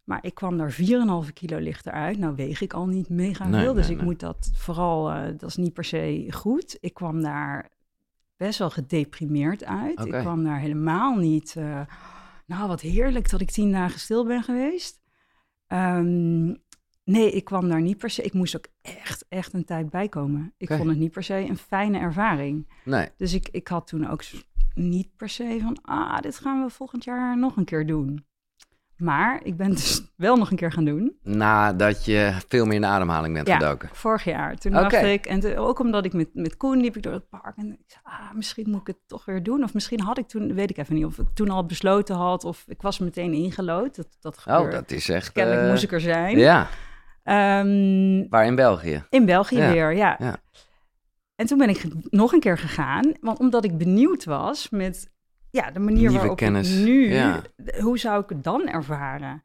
Maar 0.03 0.19
ik 0.21 0.33
kwam 0.33 0.57
daar 0.57 0.77
4,5 1.25 1.33
kilo 1.33 1.57
lichter 1.57 1.91
uit. 1.91 2.17
Nou 2.17 2.35
weeg 2.35 2.61
ik 2.61 2.73
al 2.73 2.87
niet 2.87 3.09
mega 3.09 3.47
Nee, 3.47 3.61
veel, 3.61 3.73
dus 3.73 3.83
nee, 3.83 3.91
ik 3.91 3.97
nee. 3.97 4.05
moet 4.05 4.19
dat 4.19 4.51
vooral, 4.53 5.11
eh, 5.11 5.23
dat 5.37 5.49
is 5.49 5.55
niet 5.55 5.73
per 5.73 5.83
se 5.83 6.27
goed. 6.29 6.77
Ik 6.79 6.93
kwam 6.93 7.21
daar 7.21 7.69
best 8.37 8.59
wel 8.59 8.69
gedeprimeerd 8.69 9.63
uit. 9.63 10.05
Ik 10.05 10.11
kwam 10.11 10.43
daar 10.43 10.59
helemaal 10.59 11.15
niet, 11.15 11.55
eh, 11.55 11.81
nou 12.45 12.67
wat 12.67 12.81
heerlijk 12.81 13.29
dat 13.29 13.41
ik 13.41 13.51
tien 13.51 13.71
dagen 13.71 13.99
stil 13.99 14.25
ben 14.25 14.43
geweest. 14.43 15.01
Ehm, 15.67 16.45
nee, 17.03 17.31
ik 17.31 17.43
kwam 17.43 17.69
daar 17.69 17.81
niet 17.81 17.97
per 17.97 18.09
se, 18.09 18.21
ik 18.21 18.33
moest 18.33 18.55
ook 18.55 18.67
echt, 18.81 19.25
echt 19.29 19.53
een 19.53 19.65
tijd 19.65 19.89
bijkomen. 19.89 20.53
Ik 20.57 20.67
vond 20.77 20.89
het 20.89 20.97
niet 20.97 21.11
per 21.11 21.23
se 21.23 21.35
een 21.35 21.57
fijne 21.57 21.97
ervaring. 21.99 22.67
Nee, 22.83 23.09
Dus 23.17 23.33
ik, 23.33 23.49
ik 23.51 23.67
had 23.67 23.87
toen 23.87 24.07
ook 24.07 24.21
niet 24.73 25.15
per 25.15 25.29
se 25.29 25.57
van, 25.61 25.77
ah, 25.81 26.19
dit 26.19 26.37
gaan 26.37 26.63
we 26.63 26.69
volgend 26.69 27.03
jaar 27.03 27.37
nog 27.37 27.57
een 27.57 27.65
keer 27.65 27.85
doen. 27.85 28.25
Maar 28.97 29.39
ik 29.43 29.57
ben 29.57 29.69
dus 29.69 30.01
wel 30.15 30.35
nog 30.35 30.51
een 30.51 30.57
keer 30.57 30.71
gaan 30.71 30.85
doen. 30.85 31.17
nadat 31.23 32.05
je 32.05 32.33
veel 32.47 32.65
meer 32.65 32.75
in 32.75 32.81
de 32.81 32.87
ademhaling 32.87 33.33
bent 33.33 33.47
Ja. 33.47 33.57
gedoken. 33.57 33.89
Vorig 33.93 34.23
jaar. 34.23 34.55
Toen 34.55 34.71
dacht 34.71 34.93
ik, 34.93 35.25
en 35.25 35.39
toen- 35.39 35.55
ook 35.55 35.79
omdat 35.79 36.05
ik 36.05 36.13
met, 36.13 36.29
met 36.33 36.57
Koen 36.57 36.81
liep 36.81 36.95
ik 36.95 37.03
door 37.03 37.13
het 37.13 37.29
park. 37.29 37.57
En 37.57 37.71
ik 37.71 37.83
zei, 37.87 38.01
ah, 38.03 38.31
misschien 38.33 38.69
moet 38.69 38.81
ik 38.81 38.87
het 38.87 38.97
toch 39.07 39.25
weer 39.25 39.43
doen. 39.43 39.63
Of 39.63 39.73
misschien 39.73 39.99
had 40.01 40.17
ik 40.17 40.27
toen, 40.27 40.53
weet 40.53 40.69
ik 40.69 40.77
even 40.77 40.95
niet, 40.95 41.05
of 41.05 41.17
ik 41.17 41.27
toen 41.33 41.49
al 41.49 41.65
besloten 41.65 42.15
had. 42.15 42.43
Of 42.43 42.63
ik 42.67 42.81
was 42.81 42.99
meteen 42.99 43.33
ingelood. 43.33 43.95
Dat, 43.95 44.07
dat 44.19 44.35
Oh, 44.35 44.41
gebeurde. 44.41 44.71
dat 44.75 44.91
is 44.91 45.09
echt... 45.09 45.31
Kennelijk 45.31 45.63
eh, 45.63 45.69
moest 45.69 45.83
ik 45.83 45.91
er 45.91 46.01
zijn. 46.01 46.37
Ja, 46.37 46.67
Ehm, 47.23 48.25
waar 48.29 48.45
in 48.45 48.55
België. 48.55 49.03
in 49.09 49.25
België 49.25 49.57
Ja, 49.57 49.71
weer, 49.71 49.95
ja. 49.95 50.15
ja. 50.19 50.37
En 51.35 51.45
toen 51.45 51.57
ben 51.57 51.69
ik 51.69 51.85
nog 52.09 52.33
een 52.33 52.39
keer 52.39 52.57
gegaan, 52.57 53.11
want 53.21 53.39
omdat 53.39 53.63
ik 53.63 53.77
benieuwd 53.77 54.23
was 54.25 54.69
met 54.69 55.13
ja, 55.55 55.71
de 55.71 55.79
manier 55.79 55.99
Nieuwe 55.99 56.17
waarop 56.17 56.37
kennis, 56.37 56.77
ik 56.77 56.85
nu, 56.85 57.13
ja. 57.13 57.41
hoe 57.79 57.97
zou 57.97 58.23
ik 58.23 58.29
het 58.29 58.43
dan 58.43 58.67
ervaren? 58.67 59.43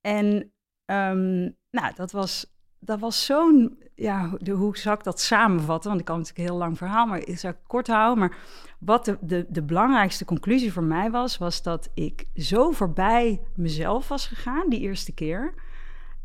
En 0.00 0.52
ehm, 0.84 1.40
nou, 1.70 1.94
dat 1.94 2.10
was, 2.10 2.56
dat 2.78 3.00
was 3.00 3.24
zo'n, 3.24 3.82
ja, 3.94 4.36
de, 4.38 4.50
hoe 4.50 4.78
zou 4.78 4.98
ik 4.98 5.04
dat 5.04 5.20
samenvatten? 5.20 5.88
Want 5.88 6.00
ik 6.00 6.06
kan 6.06 6.16
natuurlijk 6.16 6.48
een 6.48 6.54
heel 6.54 6.64
lang 6.64 6.78
verhaal, 6.78 7.06
maar 7.06 7.18
ik 7.18 7.38
zou 7.38 7.54
het 7.54 7.66
kort 7.66 7.86
houden. 7.86 8.18
Maar 8.18 8.36
wat 8.78 9.04
de, 9.04 9.18
de, 9.20 9.46
de 9.48 9.62
belangrijkste 9.62 10.24
conclusie 10.24 10.72
voor 10.72 10.82
mij 10.82 11.10
was, 11.10 11.38
was 11.38 11.62
dat 11.62 11.90
ik 11.94 12.24
zo 12.34 12.70
voorbij 12.70 13.40
mezelf 13.54 14.08
was 14.08 14.26
gegaan 14.26 14.68
die 14.68 14.80
eerste 14.80 15.12
keer. 15.12 15.54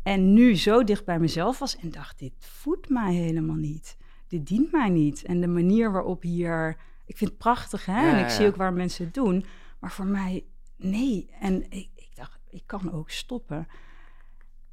En 0.02 0.32
nu 0.32 0.56
zo 0.56 0.84
dicht 0.84 1.04
bij 1.04 1.18
mezelf 1.18 1.58
was 1.58 1.76
en 1.76 1.90
dacht, 1.90 2.18
dit 2.18 2.32
voedt 2.38 2.88
mij 2.88 3.14
helemaal 3.14 3.56
niet. 3.56 3.96
Dit 4.28 4.46
dient 4.46 4.72
mij 4.72 4.88
niet. 4.88 5.22
En 5.22 5.40
de 5.40 5.46
manier 5.46 5.92
waarop 5.92 6.22
hier... 6.22 6.76
Ik 7.06 7.16
vind 7.16 7.30
het 7.30 7.38
prachtig, 7.38 7.84
hè? 7.86 8.06
Ja, 8.06 8.16
en 8.18 8.24
ik 8.24 8.30
zie 8.30 8.46
ook 8.46 8.56
waar 8.56 8.72
mensen 8.72 9.04
het 9.04 9.14
doen. 9.14 9.44
Maar 9.80 9.92
voor 9.92 10.06
mij, 10.06 10.44
nee. 10.76 11.30
En 11.40 11.62
ik, 11.70 11.88
ik 11.94 12.10
dacht, 12.14 12.38
ik 12.50 12.62
kan 12.66 12.92
ook 12.92 13.10
stoppen. 13.10 13.68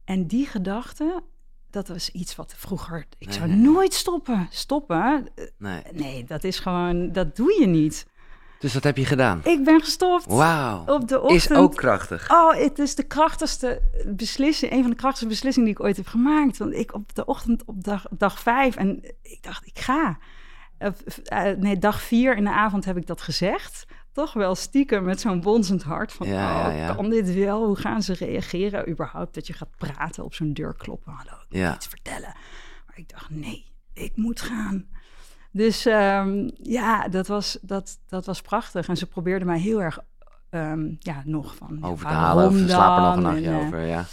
En 0.05 0.27
die 0.27 0.45
gedachte, 0.45 1.23
dat 1.69 1.87
was 1.87 2.09
iets 2.09 2.35
wat 2.35 2.53
vroeger... 2.57 3.05
Ik 3.17 3.27
Nee, 3.27 3.35
zou 3.37 3.47
nee. 3.47 3.57
nooit 3.57 3.93
stoppen. 3.93 4.47
Stoppen? 4.49 5.27
Eh, 5.35 5.45
Nee. 5.57 5.81
Nee, 5.91 6.23
dat 6.23 6.43
is 6.43 6.59
gewoon... 6.59 7.11
Dat 7.11 7.35
doe 7.35 7.57
je 7.59 7.67
niet. 7.67 8.07
Dus 8.59 8.73
dat 8.73 8.83
heb 8.83 8.97
je 8.97 9.05
gedaan. 9.05 9.41
Ik 9.43 9.63
ben 9.63 9.79
gestopt 9.81 10.25
Wauw. 10.25 10.85
op 10.85 11.07
de 11.07 11.21
ochtend. 11.21 11.51
Is 11.51 11.57
ook 11.57 11.75
krachtig. 11.75 12.31
Oh, 12.31 12.53
het 12.55 12.79
is 12.79 12.95
de 12.95 13.03
krachtigste 13.03 13.81
beslissing, 14.15 14.71
een 14.71 14.81
van 14.81 14.89
de 14.89 14.95
krachtigste 14.95 15.27
beslissingen 15.27 15.69
die 15.69 15.77
ik 15.79 15.83
ooit 15.85 15.97
heb 15.97 16.07
gemaakt. 16.07 16.57
Want 16.57 16.73
ik 16.73 16.93
op 16.93 17.15
de 17.15 17.25
ochtend 17.25 17.65
op 17.65 17.83
dag, 17.83 18.05
dag 18.11 18.39
vijf 18.39 18.75
en 18.75 19.03
ik 19.21 19.43
dacht, 19.43 19.65
ik 19.67 19.79
ga. 19.79 20.17
Of, 20.81 21.17
eh, 21.17 21.51
nee, 21.57 21.77
dag 21.77 22.01
vier 22.01 22.37
in 22.37 22.43
de 22.43 22.51
avond 22.51 22.85
heb 22.85 22.97
ik 22.97 23.07
dat 23.07 23.21
gezegd. 23.21 23.85
Toch 24.11 24.33
wel 24.33 24.55
stiekem 24.55 25.03
met 25.03 25.19
zo'n 25.21 25.41
bonzend 25.41 25.83
hart 25.83 26.13
van, 26.13 26.27
Ja, 26.27 26.69
oh, 26.69 26.75
ja. 26.75 26.93
kan 26.93 27.09
dit 27.09 27.33
wel? 27.33 27.65
Hoe 27.65 27.75
gaan 27.75 28.01
ze 28.01 28.13
reageren? 28.13 28.89
Überhaupt 28.89 29.33
dat 29.33 29.47
je 29.47 29.53
gaat 29.53 29.77
praten 29.77 30.23
op 30.23 30.33
zo'n 30.33 30.53
deur 30.53 30.75
kloppen. 30.75 31.13
Hallo, 31.13 31.37
ik 31.49 31.75
iets 31.75 31.87
vertellen. 31.87 32.33
Maar 32.87 32.95
ik 32.95 33.09
dacht, 33.09 33.29
nee, 33.29 33.65
ik 33.93 34.11
moet 34.15 34.41
gaan. 34.41 34.87
Dus 35.51 35.85
ehm, 35.85 36.49
ja, 36.61 37.07
dat 37.07 37.27
was, 37.27 37.57
dat, 37.61 37.99
dat 38.07 38.25
was 38.25 38.41
prachtig. 38.41 38.87
En 38.87 38.97
ze 38.97 39.05
probeerden 39.05 39.47
mij 39.47 39.59
heel 39.59 39.81
erg, 39.81 39.99
ehm, 40.49 40.95
ja, 40.99 41.21
nog 41.25 41.55
van... 41.55 41.83
Over 41.83 42.07
te 42.07 42.13
halen. 42.13 42.47
Of 42.47 42.57
slaap 42.57 42.97
er 42.97 43.03
nog 43.03 43.15
een 43.15 43.21
nachtje 43.21 43.49
En, 43.49 43.59
eh, 43.59 43.65
over. 43.65 43.79
Ja. 43.79 44.05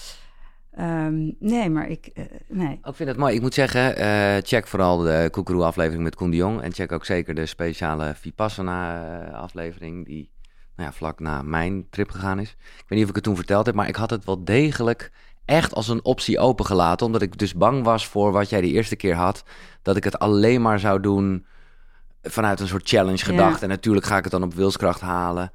Ehm, 0.84 1.30
nee, 1.38 1.70
maar 1.70 1.88
ik, 1.88 2.06
eh, 2.06 2.24
nee. 2.48 2.80
Ik 2.84 2.94
vind 2.94 3.08
het 3.08 3.18
mooi. 3.18 3.34
Ik 3.34 3.40
moet 3.40 3.54
zeggen, 3.54 3.96
eh, 3.96 4.36
check 4.42 4.66
vooral 4.66 4.98
de 4.98 5.28
Koekeroe 5.30 5.64
aflevering 5.64 6.02
met 6.02 6.14
Koen 6.14 6.30
de 6.30 6.36
Jong. 6.36 6.62
En 6.62 6.72
check 6.72 6.92
ook 6.92 7.04
zeker 7.04 7.34
de 7.34 7.46
speciale 7.46 8.12
Vipassana 8.14 9.04
eh, 9.26 9.34
aflevering. 9.34 10.06
Die 10.06 10.30
nou 10.76 10.90
ja, 10.90 10.96
vlak 10.96 11.20
na 11.20 11.42
mijn 11.42 11.86
trip 11.90 12.10
gegaan 12.10 12.38
is. 12.38 12.50
Ik 12.50 12.84
weet 12.86 12.98
niet 12.98 13.02
of 13.02 13.08
ik 13.08 13.14
het 13.14 13.24
toen 13.24 13.36
verteld 13.36 13.66
heb, 13.66 13.74
maar 13.74 13.88
ik 13.88 13.96
had 13.96 14.10
het 14.10 14.24
wel 14.24 14.44
degelijk 14.44 15.12
echt 15.44 15.74
als 15.74 15.88
een 15.88 16.04
optie 16.04 16.38
opengelaten. 16.38 17.06
Omdat 17.06 17.22
ik 17.22 17.38
dus 17.38 17.54
bang 17.54 17.84
was 17.84 18.06
voor 18.06 18.32
wat 18.32 18.48
jij 18.48 18.60
de 18.60 18.70
eerste 18.70 18.96
keer 18.96 19.14
had. 19.14 19.44
Dat 19.82 19.96
ik 19.96 20.04
het 20.04 20.18
alleen 20.18 20.62
maar 20.62 20.80
zou 20.80 21.00
doen 21.00 21.46
vanuit 22.22 22.60
een 22.60 22.68
soort 22.68 22.88
challenge 22.88 23.24
gedacht. 23.24 23.62
En 23.62 23.68
natuurlijk 23.68 24.06
ga 24.06 24.16
ik 24.16 24.22
het 24.22 24.32
dan 24.32 24.42
op 24.42 24.54
wilskracht 24.54 25.00
halen. 25.00 25.52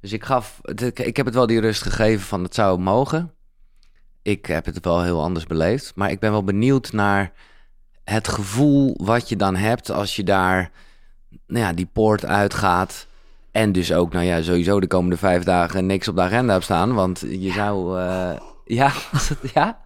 Dus 0.00 0.12
ik 0.12 0.24
gaf, 0.24 0.60
ik 0.94 1.16
heb 1.16 1.26
het 1.26 1.34
wel 1.34 1.46
die 1.46 1.60
rust 1.60 1.82
gegeven 1.82 2.26
van 2.26 2.42
het 2.42 2.54
zou 2.54 2.78
mogen. 2.78 3.33
Ik 4.24 4.46
heb 4.46 4.64
het 4.64 4.84
wel 4.84 5.02
heel 5.02 5.22
anders 5.22 5.46
beleefd. 5.46 5.92
Maar 5.94 6.10
ik 6.10 6.18
ben 6.18 6.30
wel 6.30 6.44
benieuwd 6.44 6.92
naar 6.92 7.32
het 8.04 8.28
gevoel 8.28 8.94
wat 8.96 9.28
je 9.28 9.36
dan 9.36 9.56
hebt 9.56 9.90
als 9.90 10.16
je 10.16 10.24
daar 10.24 10.70
nou 11.46 11.64
ja, 11.64 11.72
die 11.72 11.88
poort 11.92 12.24
uitgaat. 12.24 13.06
En 13.50 13.72
dus 13.72 13.92
ook, 13.92 14.12
nou 14.12 14.24
ja, 14.24 14.42
sowieso 14.42 14.80
de 14.80 14.86
komende 14.86 15.16
vijf 15.16 15.42
dagen 15.42 15.86
niks 15.86 16.08
op 16.08 16.16
de 16.16 16.22
agenda 16.22 16.52
hebt 16.52 16.64
staan. 16.64 16.94
Want 16.94 17.20
je 17.20 17.52
zou, 17.52 18.00
uh, 18.00 18.32
ja, 18.64 18.92
ja? 19.54 19.82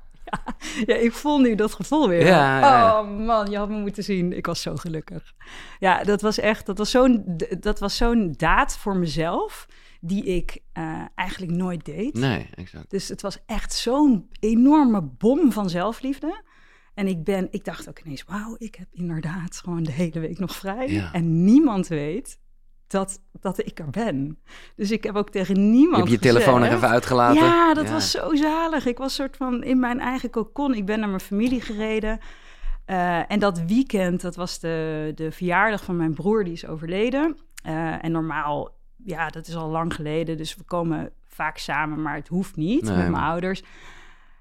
Ja, 0.86 0.94
ik 0.94 1.12
voel 1.12 1.38
nu 1.38 1.54
dat 1.54 1.74
gevoel 1.74 2.08
weer. 2.08 2.26
Ja, 2.26 3.00
Oh 3.00 3.18
man, 3.26 3.50
je 3.50 3.56
had 3.56 3.68
me 3.68 3.78
moeten 3.78 4.04
zien. 4.04 4.36
Ik 4.36 4.46
was 4.46 4.62
zo 4.62 4.76
gelukkig. 4.76 5.32
Ja, 5.78 6.04
dat 6.04 6.20
was 6.20 6.38
echt, 6.38 6.66
dat 6.66 6.78
was 6.78 6.90
zo'n, 6.90 7.24
dat 7.60 7.78
was 7.78 7.96
zo'n 7.96 8.34
daad 8.36 8.76
voor 8.76 8.96
mezelf 8.96 9.66
die 10.00 10.24
ik 10.24 10.58
uh, 10.78 11.04
eigenlijk 11.14 11.52
nooit 11.52 11.84
deed. 11.84 12.14
Nee, 12.14 12.48
exact. 12.54 12.90
Dus 12.90 13.08
het 13.08 13.22
was 13.22 13.38
echt 13.46 13.72
zo'n 13.72 14.28
enorme 14.40 15.02
bom 15.02 15.52
van 15.52 15.70
zelfliefde. 15.70 16.42
En 16.94 17.06
ik, 17.06 17.24
ben, 17.24 17.48
ik 17.50 17.64
dacht 17.64 17.88
ook 17.88 17.98
ineens, 17.98 18.24
wauw, 18.24 18.54
ik 18.58 18.74
heb 18.74 18.88
inderdaad 18.92 19.56
gewoon 19.56 19.82
de 19.82 19.92
hele 19.92 20.20
week 20.20 20.38
nog 20.38 20.56
vrij. 20.56 20.88
Ja. 20.88 21.12
En 21.12 21.44
niemand 21.44 21.88
weet 21.88 22.38
dat, 22.86 23.20
dat 23.40 23.66
ik 23.66 23.78
er 23.78 23.90
ben. 23.90 24.38
Dus 24.76 24.90
ik 24.90 25.04
heb 25.04 25.16
ook 25.16 25.30
tegen 25.30 25.70
niemand 25.70 26.04
Je 26.04 26.10
hebt 26.10 26.24
je 26.24 26.30
telefoon 26.30 26.60
nog 26.60 26.72
even 26.72 26.88
uitgelaten? 26.88 27.44
Ja, 27.44 27.74
dat 27.74 27.90
was 27.90 28.10
zo 28.10 28.34
zalig. 28.34 28.86
Ik 28.86 28.98
was 28.98 29.14
soort 29.14 29.36
van 29.36 29.64
in 29.64 29.80
mijn 29.80 30.00
eigen 30.00 30.30
kokon. 30.30 30.74
Ik 30.74 30.86
ben 30.86 30.98
naar 30.98 31.08
mijn 31.08 31.20
familie 31.20 31.60
gereden. 31.60 32.18
Uh, 32.86 33.32
en 33.32 33.38
dat 33.38 33.60
weekend, 33.60 34.20
dat 34.20 34.36
was 34.36 34.58
de, 34.58 35.12
de 35.14 35.32
verjaardag 35.32 35.84
van 35.84 35.96
mijn 35.96 36.14
broer, 36.14 36.44
die 36.44 36.52
is 36.52 36.66
overleden. 36.66 37.36
Uh, 37.66 38.04
en 38.04 38.12
normaal, 38.12 38.77
ja, 39.04 39.28
dat 39.28 39.46
is 39.46 39.56
al 39.56 39.68
lang 39.68 39.94
geleden. 39.94 40.36
Dus 40.36 40.56
we 40.56 40.62
komen 40.62 41.12
vaak 41.26 41.58
samen, 41.58 42.02
maar 42.02 42.14
het 42.14 42.28
hoeft 42.28 42.56
niet 42.56 42.82
nee. 42.82 42.96
met 42.96 43.08
mijn 43.08 43.22
ouders. 43.22 43.62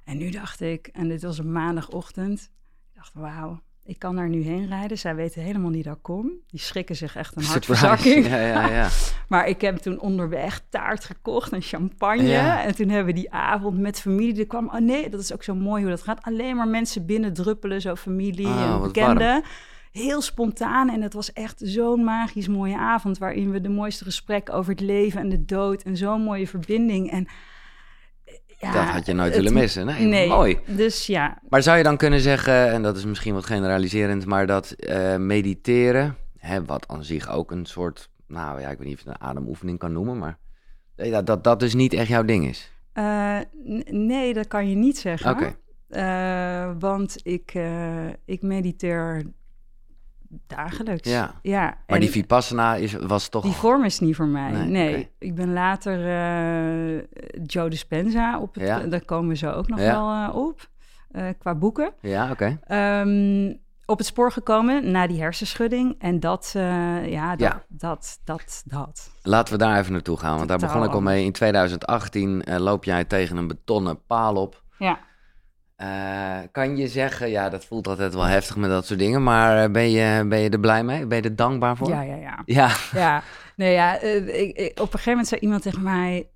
En 0.03 0.17
nu 0.17 0.29
dacht 0.29 0.61
ik, 0.61 0.87
en 0.87 1.07
dit 1.07 1.21
was 1.21 1.37
een 1.37 1.51
maandagochtend, 1.51 2.51
ik 2.89 2.95
dacht, 2.95 3.13
wauw, 3.13 3.61
ik 3.87 3.99
kan 3.99 4.15
daar 4.15 4.29
nu 4.29 4.41
heen 4.41 4.67
rijden. 4.67 4.97
Zij 4.97 5.15
weten 5.15 5.41
helemaal 5.41 5.69
niet 5.69 5.83
dat 5.83 5.95
ik 5.95 6.01
kom. 6.01 6.31
Die 6.47 6.59
schrikken 6.59 6.95
zich 6.95 7.15
echt 7.15 7.35
een 7.35 7.43
hartverzakking. 7.43 8.25
Ja, 8.27 8.39
ja, 8.39 8.67
ja. 8.67 8.89
maar 9.29 9.47
ik 9.47 9.61
heb 9.61 9.77
toen 9.77 9.99
onderweg 9.99 10.61
taart 10.69 11.05
gekocht 11.05 11.51
en 11.51 11.61
champagne. 11.61 12.27
Ja. 12.27 12.63
En 12.63 12.75
toen 12.75 12.89
hebben 12.89 13.13
we 13.13 13.19
die 13.19 13.31
avond 13.31 13.79
met 13.79 14.01
familie... 14.01 14.39
Er 14.39 14.47
kwam, 14.47 14.67
oh 14.67 14.79
nee, 14.79 15.09
dat 15.09 15.19
is 15.19 15.33
ook 15.33 15.43
zo 15.43 15.55
mooi 15.55 15.81
hoe 15.81 15.91
dat 15.91 16.01
gaat. 16.01 16.23
Alleen 16.23 16.55
maar 16.55 16.67
mensen 16.67 17.05
binnen 17.05 17.33
druppelen, 17.33 17.81
zo 17.81 17.95
familie 17.95 18.47
Oh, 18.47 18.73
en 18.73 18.81
bekenden. 18.81 19.27
warm. 19.27 19.43
Heel 19.91 20.21
spontaan 20.21 20.89
en 20.89 21.01
het 21.01 21.13
was 21.13 21.33
echt 21.33 21.61
zo'n 21.63 22.03
magisch 22.03 22.47
mooie 22.47 22.77
avond... 22.77 23.17
waarin 23.17 23.51
we 23.51 23.61
de 23.61 23.69
mooiste 23.69 24.03
gesprekken 24.03 24.53
over 24.53 24.71
het 24.71 24.79
leven 24.81 25.19
en 25.21 25.29
de 25.29 25.45
dood... 25.45 25.81
en 25.83 25.97
zo'n 25.97 26.21
mooie 26.21 26.47
verbinding 26.47 27.11
en... 27.11 27.27
Ja, 28.59 28.71
dat 28.71 28.83
had 28.83 29.05
je 29.05 29.13
nooit 29.13 29.33
het- 29.33 29.43
willen 29.43 29.53
missen. 29.59 29.85
Nee, 29.85 30.05
Nee, 30.05 30.27
mooi. 30.27 30.59
dus 30.65 31.05
ja, 31.07 31.39
Maar 31.49 31.61
zou 31.63 31.77
je 31.77 31.83
dan 31.83 31.97
kunnen 31.97 32.19
zeggen, 32.19 32.71
en 32.71 32.81
dat 32.81 32.97
is 32.97 33.05
misschien 33.05 33.33
wat 33.33 33.45
generaliserend, 33.45 34.25
maar 34.25 34.47
dat 34.47 34.71
eh, 34.71 35.15
mediteren, 35.17 36.15
hè, 36.37 36.65
wat 36.65 36.87
aan 36.87 37.03
zich 37.03 37.29
ook 37.29 37.51
een 37.51 37.65
soort, 37.65 38.09
nou 38.27 38.61
ja, 38.61 38.69
ik 38.69 38.77
weet 38.77 38.87
niet 38.87 38.97
of 38.97 39.03
je 39.03 39.09
het 39.09 39.21
een 39.21 39.27
ademoefening 39.27 39.79
kan 39.79 39.91
noemen, 39.93 40.17
maar 40.17 40.37
eh, 40.95 41.11
dat 41.11 41.25
dat, 41.25 41.43
dat 41.43 41.59
dus 41.59 41.73
niet 41.73 41.93
echt 41.93 42.07
jouw 42.07 42.23
ding 42.23 42.47
is. 42.47 42.71
Eh, 42.93 43.37
nee, 43.89 44.33
dat 44.33 44.47
kan 44.47 44.69
je 44.69 44.75
niet 44.75 44.97
zeggen. 44.97 45.31
Oké. 45.31 45.55
Eh, 45.87 46.71
want 46.79 47.15
ik, 47.23 47.51
eh, 47.53 48.07
ik 48.25 48.41
mediteer 48.41 49.23
dagelijks. 50.47 51.09
Ja. 51.09 51.33
ja 51.41 51.61
Maar 51.61 51.81
en 51.85 51.99
die 51.99 52.09
Vipassana 52.09 52.75
is, 52.75 52.93
was 52.93 53.29
toch... 53.29 53.43
die 53.43 53.51
vorm 53.53 53.83
is 53.83 53.99
niet 53.99 54.15
voor 54.15 54.27
mij. 54.27 54.51
Nee, 54.51 55.11
ik 55.19 55.35
ben 55.35 55.53
later 55.53 55.99
eh, 56.07 57.03
Joe 57.45 57.69
Dispenza 57.69 58.39
op 58.39 58.53
het, 58.55 58.63
Ja. 58.63 58.79
daar 58.79 59.05
komen 59.05 59.29
we 59.29 59.35
zo 59.35 59.51
ook 59.51 59.67
nog 59.67 59.79
Ja. 59.79 59.91
wel 59.91 60.11
eh, 60.29 60.35
op, 60.35 60.69
eh, 61.11 61.27
qua 61.39 61.55
boeken. 61.55 61.93
Ja, 62.01 62.31
oké. 62.31 62.59
Ehm, 62.63 63.53
op 63.85 63.97
het 63.97 64.07
spoor 64.07 64.31
gekomen 64.31 64.91
na 64.91 65.07
die 65.07 65.21
hersenschudding. 65.21 65.95
En 65.99 66.19
dat, 66.19 66.49
ja, 66.53 67.29
dat, 67.29 67.39
Ja. 67.39 67.63
dat, 67.67 68.19
dat, 68.23 68.63
dat. 68.65 69.09
Laten 69.21 69.53
we 69.53 69.59
daar 69.59 69.79
even 69.79 69.91
naartoe 69.91 70.17
gaan, 70.17 70.35
want 70.35 70.47
daar 70.47 70.57
begon 70.57 70.83
ik 70.83 70.93
al 70.93 71.01
mee. 71.01 71.25
In 71.25 71.31
2018 71.31 72.43
eh, 72.43 72.57
loop 72.59 72.83
jij 72.83 73.03
tegen 73.03 73.37
een 73.37 73.47
betonnen 73.47 74.05
paal 74.05 74.35
op. 74.35 74.63
Ja. 74.77 74.99
Eh, 75.77 76.37
kan 76.51 76.77
je 76.77 76.87
zeggen, 76.87 77.29
ja, 77.29 77.49
dat 77.49 77.65
voelt 77.65 77.87
altijd 77.87 78.13
wel 78.13 78.23
heftig 78.23 78.55
met 78.55 78.69
dat 78.69 78.85
soort 78.85 78.99
dingen, 78.99 79.23
maar 79.23 79.63
eh, 79.63 79.71
ben 79.71 79.89
je, 79.91 80.25
ben 80.27 80.39
je 80.39 80.49
er 80.49 80.59
blij 80.59 80.83
mee? 80.83 81.05
Ben 81.05 81.17
je 81.17 81.23
er 81.23 81.35
dankbaar 81.35 81.77
voor? 81.77 81.89
Ja, 81.89 82.01
ja, 82.01 82.15
ja. 82.15 82.41
Ja, 82.45 82.71
Ja, 82.93 83.23
nee, 83.55 83.73
ja 83.73 83.99
eh, 83.99 84.41
ik, 84.41 84.57
ik- 84.57 84.71
op 84.71 84.79
een 84.79 84.87
gegeven 84.87 85.09
moment 85.11 85.27
zei 85.27 85.41
iemand 85.41 85.61
tegen 85.61 85.83
mij 85.83 86.27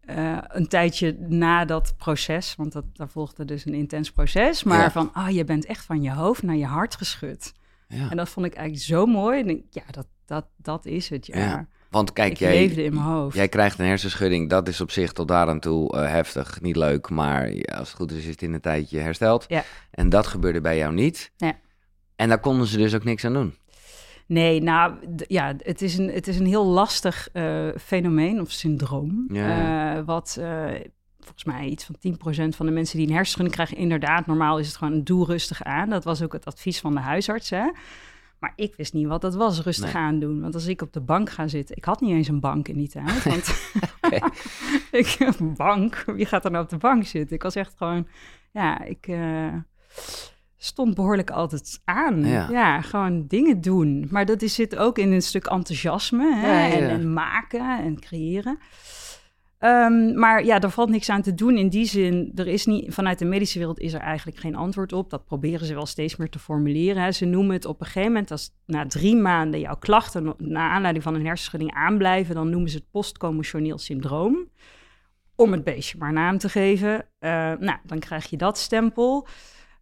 een 0.48 0.68
tijdje 0.68 1.16
na 1.20 1.66
dat 1.66 1.94
proces, 1.98 2.56
want 2.58 2.72
dat, 2.72 2.84
daar 2.94 3.10
volgde 3.10 3.46
dus 3.46 3.66
een 3.66 3.74
intens 3.74 4.12
proces, 4.12 4.64
maar 4.64 4.80
Ja. 4.80 4.92
van, 4.92 5.10
ah, 5.14 5.30
je 5.30 5.44
bent 5.44 5.66
echt 5.66 5.86
van 5.86 6.02
je 6.02 6.12
hoofd 6.12 6.44
naar 6.44 6.56
je 6.56 6.66
hart 6.66 6.96
geschud. 6.96 7.54
ja. 7.88 8.10
En 8.10 8.18
dat 8.18 8.30
vond 8.30 8.46
ik 8.46 8.54
eigenlijk 8.54 8.86
zo 8.86 9.06
mooi. 9.06 9.40
En 9.40 9.50
ik, 9.50 9.64
ja, 9.70 9.84
dat, 9.92 10.08
dat, 10.26 10.46
dat 10.58 10.86
is 10.86 11.10
het, 11.10 11.26
ja. 11.26 11.38
Ja. 11.38 11.68
Want 11.92 12.14
kijk, 12.14 12.32
ik 12.32 12.38
jij, 12.38 12.54
leefde 12.54 12.84
in 12.84 12.94
mijn 12.94 13.06
hoofd. 13.06 13.36
Jij 13.36 13.48
krijgt 13.48 13.80
een 13.80 13.86
hersenschudding, 13.86 14.50
dat 14.50 14.68
is 14.68 14.82
op 14.82 14.92
zich 14.92 15.12
tot 15.12 15.28
daar 15.28 15.48
aan 15.48 15.60
toe 15.60 15.92
eh, 15.92 16.10
heftig, 16.10 16.62
niet 16.62 16.76
leuk, 16.76 17.10
maar 17.10 17.54
ja, 17.54 17.78
als 17.78 17.88
het 17.88 17.98
goed 17.98 18.12
is, 18.12 18.18
is 18.18 18.26
het 18.26 18.42
in 18.42 18.54
een 18.54 18.62
tijdje 18.62 19.00
hersteld. 19.00 19.46
Ja. 19.48 19.64
En 19.92 20.10
dat 20.10 20.28
gebeurde 20.28 20.62
bij 20.62 20.78
jou 20.78 20.94
niet. 20.94 21.32
Ja. 21.38 21.54
En 22.16 22.30
daar 22.30 22.40
konden 22.40 22.68
ze 22.68 22.78
dus 22.78 22.96
ook 22.96 23.04
niks 23.04 23.26
aan 23.26 23.34
doen. 23.34 23.56
Nee, 24.26 24.62
nou 24.62 24.94
ja, 25.28 25.56
het 25.58 25.82
is 25.82 25.98
een, 25.98 26.10
het 26.10 26.28
is 26.28 26.40
een 26.40 26.46
heel 26.46 26.66
lastig 26.66 27.30
eh, 27.34 27.68
fenomeen 27.80 28.42
of 28.42 28.52
syndroom. 28.52 29.26
Ja. 29.32 29.96
eh, 29.96 30.06
wat 30.06 30.40
volgens 31.20 31.44
mij 31.44 31.66
iets 31.66 31.86
van 31.86 31.96
10% 32.52 32.56
van 32.56 32.66
de 32.66 32.72
mensen 32.72 32.98
die 32.98 33.08
een 33.08 33.14
hersenschudding 33.14 33.56
krijgen, 33.56 33.78
inderdaad, 33.78 34.26
normaal 34.26 34.60
is 34.60 34.68
het 34.68 34.78
gewoon 34.78 35.04
doe 35.04 35.26
rustig 35.26 35.64
aan. 35.64 35.90
Dat 35.90 36.04
was 36.04 36.22
ook 36.22 36.34
het 36.34 36.46
advies 36.46 36.80
van 36.80 36.94
de 36.94 37.00
huisarts. 37.00 37.50
Hè? 37.50 37.70
Maar 38.42 38.54
ik 38.56 38.76
wist 38.76 38.94
niet 38.94 39.08
wat 39.08 39.22
dat 39.22 39.36
was, 39.36 39.62
rustig 39.62 39.94
Nee. 39.94 40.04
aandoen. 40.04 40.42
Want 40.42 40.54
als 40.54 40.66
ik 40.66 40.82
op 40.82 40.94
de 40.94 41.00
bank 41.02 41.30
ga 41.30 41.48
zitten, 41.48 41.76
ik 41.76 41.84
had 41.86 42.02
niet 42.02 42.12
eens 42.12 42.28
een 42.28 42.40
bank 42.40 42.68
in 42.68 42.78
die 42.78 42.90
tijd. 42.90 43.24
Want 43.32 43.72
ik 45.02 45.16
een 45.20 45.54
bank, 45.56 46.04
wie 46.06 46.26
gaat 46.26 46.46
er 46.46 46.52
nou 46.52 46.64
op 46.64 46.70
de 46.70 46.78
bank 46.78 47.06
zitten? 47.06 47.36
Ik 47.36 47.44
was 47.44 47.56
echt 47.56 47.74
gewoon, 47.78 48.08
ja, 48.52 48.84
ik 48.84 49.08
eh, 49.08 49.54
stond 50.58 50.96
behoorlijk 50.96 51.30
altijd 51.30 51.82
aan. 51.86 52.26
Ja. 52.26 52.50
Ja. 52.50 52.82
gewoon 52.82 53.28
dingen 53.28 53.62
doen. 53.62 54.08
Maar 54.10 54.26
dat 54.26 54.42
is, 54.42 54.54
zit 54.54 54.76
ook 54.76 54.98
in 54.98 55.12
een 55.12 55.22
stuk 55.22 55.46
enthousiasme 55.46 56.36
hè? 56.36 56.48
Ja, 56.48 56.66
ja, 56.68 56.76
ja. 56.76 56.82
En, 56.82 56.90
en 56.90 57.14
maken 57.14 57.80
en 57.84 58.00
creëren. 58.00 58.58
Ehm, 59.62 60.20
maar 60.20 60.46
ja, 60.46 60.60
er 60.60 60.70
valt 60.70 60.90
niks 60.90 61.10
aan 61.10 61.22
te 61.22 61.34
doen 61.34 61.58
in 61.58 61.70
die 61.70 61.86
zin. 61.86 62.32
Er 62.36 62.48
is 62.48 62.66
niet, 62.66 62.94
vanuit 62.94 63.20
de 63.20 63.26
medische 63.26 63.58
wereld 63.58 63.80
is 63.80 63.94
er 63.94 64.00
eigenlijk 64.00 64.38
geen 64.38 64.56
antwoord 64.56 64.94
op. 64.94 65.10
Dat 65.10 65.26
proberen 65.26 65.66
ze 65.66 65.74
wel 65.74 65.86
steeds 65.86 66.16
meer 66.16 66.30
te 66.30 66.40
formuleren. 66.40 67.14
Ze 67.14 67.26
noemen 67.26 67.54
het 67.54 67.66
op 67.66 67.80
een 67.80 67.86
gegeven 67.86 68.12
moment, 68.12 68.32
als 68.32 68.52
na 68.66 68.86
drie 68.86 69.16
maanden 69.16 69.60
jouw 69.60 69.76
klachten 69.76 70.34
naar 70.38 70.70
aanleiding 70.70 71.04
van 71.04 71.16
een 71.16 71.26
hersenschudding 71.26 71.74
aanblijven, 71.74 72.36
dan 72.36 72.50
noemen 72.50 72.70
ze 72.70 72.78
het 72.78 72.92
postcommotioneel 72.92 73.78
syndroom. 73.78 74.50
Om 75.36 75.52
het 75.52 75.64
beestje 75.64 75.98
maar 75.98 76.14
naam 76.14 76.38
te 76.38 76.50
geven. 76.50 77.06
Eh, 77.20 77.30
nou, 77.60 77.78
dan 77.84 78.00
krijg 78.00 78.30
je 78.30 78.38
dat 78.38 78.58
stempel. 78.58 79.28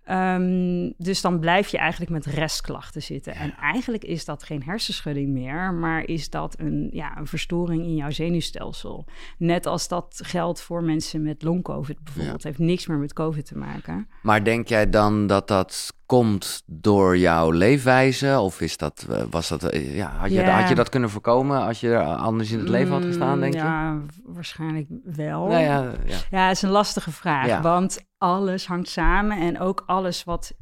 Ehm, 0.09 0.91
dus 0.97 1.21
dan 1.21 1.39
blijf 1.39 1.67
je 1.67 1.77
eigenlijk 1.77 2.11
met 2.11 2.25
restklachten 2.25 3.01
zitten. 3.01 3.35
En 3.35 3.55
eigenlijk 3.55 4.03
is 4.03 4.25
dat 4.25 4.43
geen 4.43 4.63
hersenschudding 4.63 5.29
meer, 5.29 5.73
maar 5.73 6.03
is 6.03 6.29
dat 6.29 6.55
een, 6.59 6.89
ja, 6.91 7.17
een 7.17 7.27
verstoring 7.27 7.83
in 7.83 7.95
jouw 7.95 8.11
zenuwstelsel. 8.11 9.05
Net 9.37 9.65
als 9.65 9.87
dat 9.87 10.19
geldt 10.23 10.61
voor 10.61 10.83
mensen 10.83 11.23
met 11.23 11.43
long-covid 11.43 12.03
bijvoorbeeld. 12.03 12.43
Heeft 12.43 12.59
niks 12.59 12.87
meer 12.87 12.97
met 12.97 13.13
covid 13.13 13.45
te 13.45 13.57
maken. 13.57 14.07
Maar 14.21 14.43
denk 14.43 14.67
jij 14.67 14.89
dan 14.89 15.27
dat 15.27 15.47
dat 15.47 15.93
komt 16.09 16.63
door 16.65 17.17
jouw 17.17 17.51
leefwijze? 17.51 18.39
Of 18.39 18.61
is 18.61 18.77
dat, 18.77 19.05
eh, 19.09 19.23
was 19.29 19.47
dat, 19.47 19.63
eh, 19.63 19.95
ja, 19.95 20.09
had, 20.17 20.29
je, 20.29 20.35
Ja. 20.35 20.59
had 20.59 20.69
je 20.69 20.75
dat 20.75 20.89
kunnen 20.89 21.09
voorkomen 21.09 21.61
als 21.65 21.79
je 21.79 21.97
anders 22.03 22.51
in 22.51 22.59
het 22.59 22.69
leven 22.69 22.93
had 22.93 23.03
gestaan, 23.03 23.39
denk 23.39 23.53
Mm, 23.53 23.59
je? 23.59 23.65
Ja, 23.65 24.01
waarschijnlijk 24.23 24.87
wel. 25.03 25.47
Nou 25.47 25.61
ja, 25.63 25.93
ja. 26.05 26.17
Ja, 26.31 26.47
het 26.47 26.55
is 26.55 26.61
een 26.61 26.69
lastige 26.69 27.11
vraag. 27.11 27.47
Ja. 27.47 27.61
Want 27.61 27.99
alles 28.17 28.67
hangt 28.67 28.89
samen 28.89 29.37
en 29.37 29.59
ook 29.59 29.83
alles 29.85 30.23
wat 30.23 30.53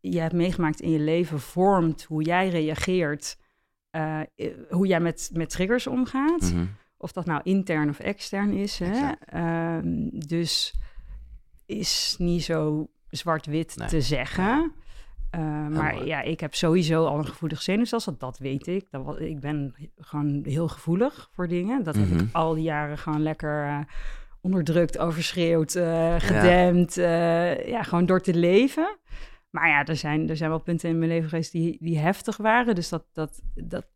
je 0.00 0.20
hebt 0.20 0.32
meegemaakt 0.34 0.80
in 0.80 0.90
je 0.90 0.98
leven 1.00 1.40
vormt 1.40 2.02
hoe 2.04 2.22
jij 2.22 2.48
reageert, 2.48 3.36
eh, 3.90 4.20
hoe 4.70 4.86
jij 4.86 5.00
met, 5.00 5.30
met 5.32 5.50
triggers 5.50 5.86
omgaat. 5.86 6.40
Mhm. 6.52 6.64
Of 6.96 7.12
dat 7.12 7.26
nou 7.26 7.40
intern 7.42 7.88
of 7.88 7.98
extern 7.98 8.52
is. 8.52 8.78
Hè? 8.78 9.10
Ehm, 9.26 10.08
dus 10.26 10.74
is 11.66 12.14
niet 12.18 12.44
zo 12.44 12.88
zwart-wit 13.10 13.76
Nee. 13.76 13.88
te 13.88 14.00
zeggen. 14.00 14.72
Uh, 15.38 15.68
maar 15.68 16.04
ja, 16.06 16.20
ik 16.22 16.40
heb 16.40 16.54
sowieso 16.54 17.06
al 17.06 17.18
een 17.18 17.26
gevoelig 17.26 17.62
zenuwstelsel, 17.62 18.16
dat 18.18 18.38
weet 18.38 18.66
ik. 18.66 18.86
Dat 18.90 19.04
was, 19.04 19.16
ik 19.16 19.40
ben 19.40 19.74
gewoon 19.98 20.40
heel 20.44 20.68
gevoelig 20.68 21.28
voor 21.32 21.48
dingen. 21.48 21.82
Dat 21.82 21.94
heb 21.94 22.08
Mhm. 22.08 22.18
ik 22.24 22.28
al 22.32 22.54
die 22.54 22.62
jaren 22.64 22.98
gewoon 22.98 23.22
lekker 23.22 23.64
eh, 23.64 23.78
onderdrukt, 24.40 24.98
overschreeuwd, 24.98 25.74
eh, 25.74 26.14
gedempt. 26.18 26.94
Ja. 26.94 27.50
ja, 27.50 27.82
gewoon 27.82 28.06
door 28.06 28.20
te 28.20 28.34
leven. 28.34 28.98
Maar 29.50 29.68
ja, 29.68 29.84
er 29.84 29.96
zijn, 29.96 30.28
er 30.28 30.36
zijn 30.36 30.50
wel 30.50 30.58
punten 30.60 30.88
in 30.88 30.98
mijn 30.98 31.10
leven 31.10 31.28
geweest 31.28 31.52
die, 31.52 31.76
die 31.80 31.98
heftig 31.98 32.36
waren. 32.36 32.74
Dus 32.74 32.88
dat, 32.88 33.04
dat, 33.12 33.42
dat, 33.54 33.86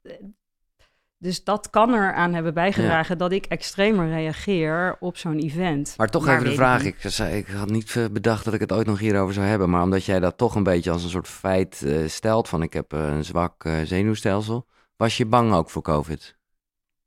dus 1.19 1.45
dat 1.45 1.71
kan 1.71 1.95
eraan 1.95 2.35
hebben 2.35 2.55
bijgedragen 2.55 3.13
ja. 3.13 3.19
dat 3.19 3.33
ik 3.33 3.47
extremer 3.47 4.09
reageer 4.09 4.97
op 5.01 5.17
zo'n 5.17 5.39
event. 5.39 5.95
Maar 5.97 6.09
toch 6.09 6.25
maar 6.25 6.35
even 6.35 6.49
de 6.49 6.55
vraag, 6.55 6.85
ik, 6.85 7.05
ik, 7.33 7.47
had 7.47 7.71
niet 7.71 8.09
bedacht 8.13 8.45
dat 8.45 8.55
ik 8.55 8.61
het 8.61 8.73
ooit 8.73 8.87
nog 8.87 8.99
hierover 8.99 9.35
zou 9.35 9.47
hebben, 9.47 9.71
maar 9.71 9.83
omdat 9.83 10.05
jij 10.05 10.21
dat 10.21 10.39
toch 10.39 10.55
een 10.55 10.63
beetje 10.63 10.91
als 10.91 11.05
een 11.05 11.11
soort 11.11 11.29
feit 11.29 11.83
uh, 11.85 12.09
stelt 12.09 12.49
van 12.49 12.63
ik 12.63 12.73
heb 12.73 12.95
uh, 12.95 13.07
een 13.07 13.25
zwak 13.25 13.65
uh, 13.65 13.73
zenuwstelsel, 13.85 14.67
was 14.97 15.17
je 15.17 15.27
bang 15.27 15.53
ook 15.53 15.71
voor 15.71 15.83
COVID? 15.83 16.37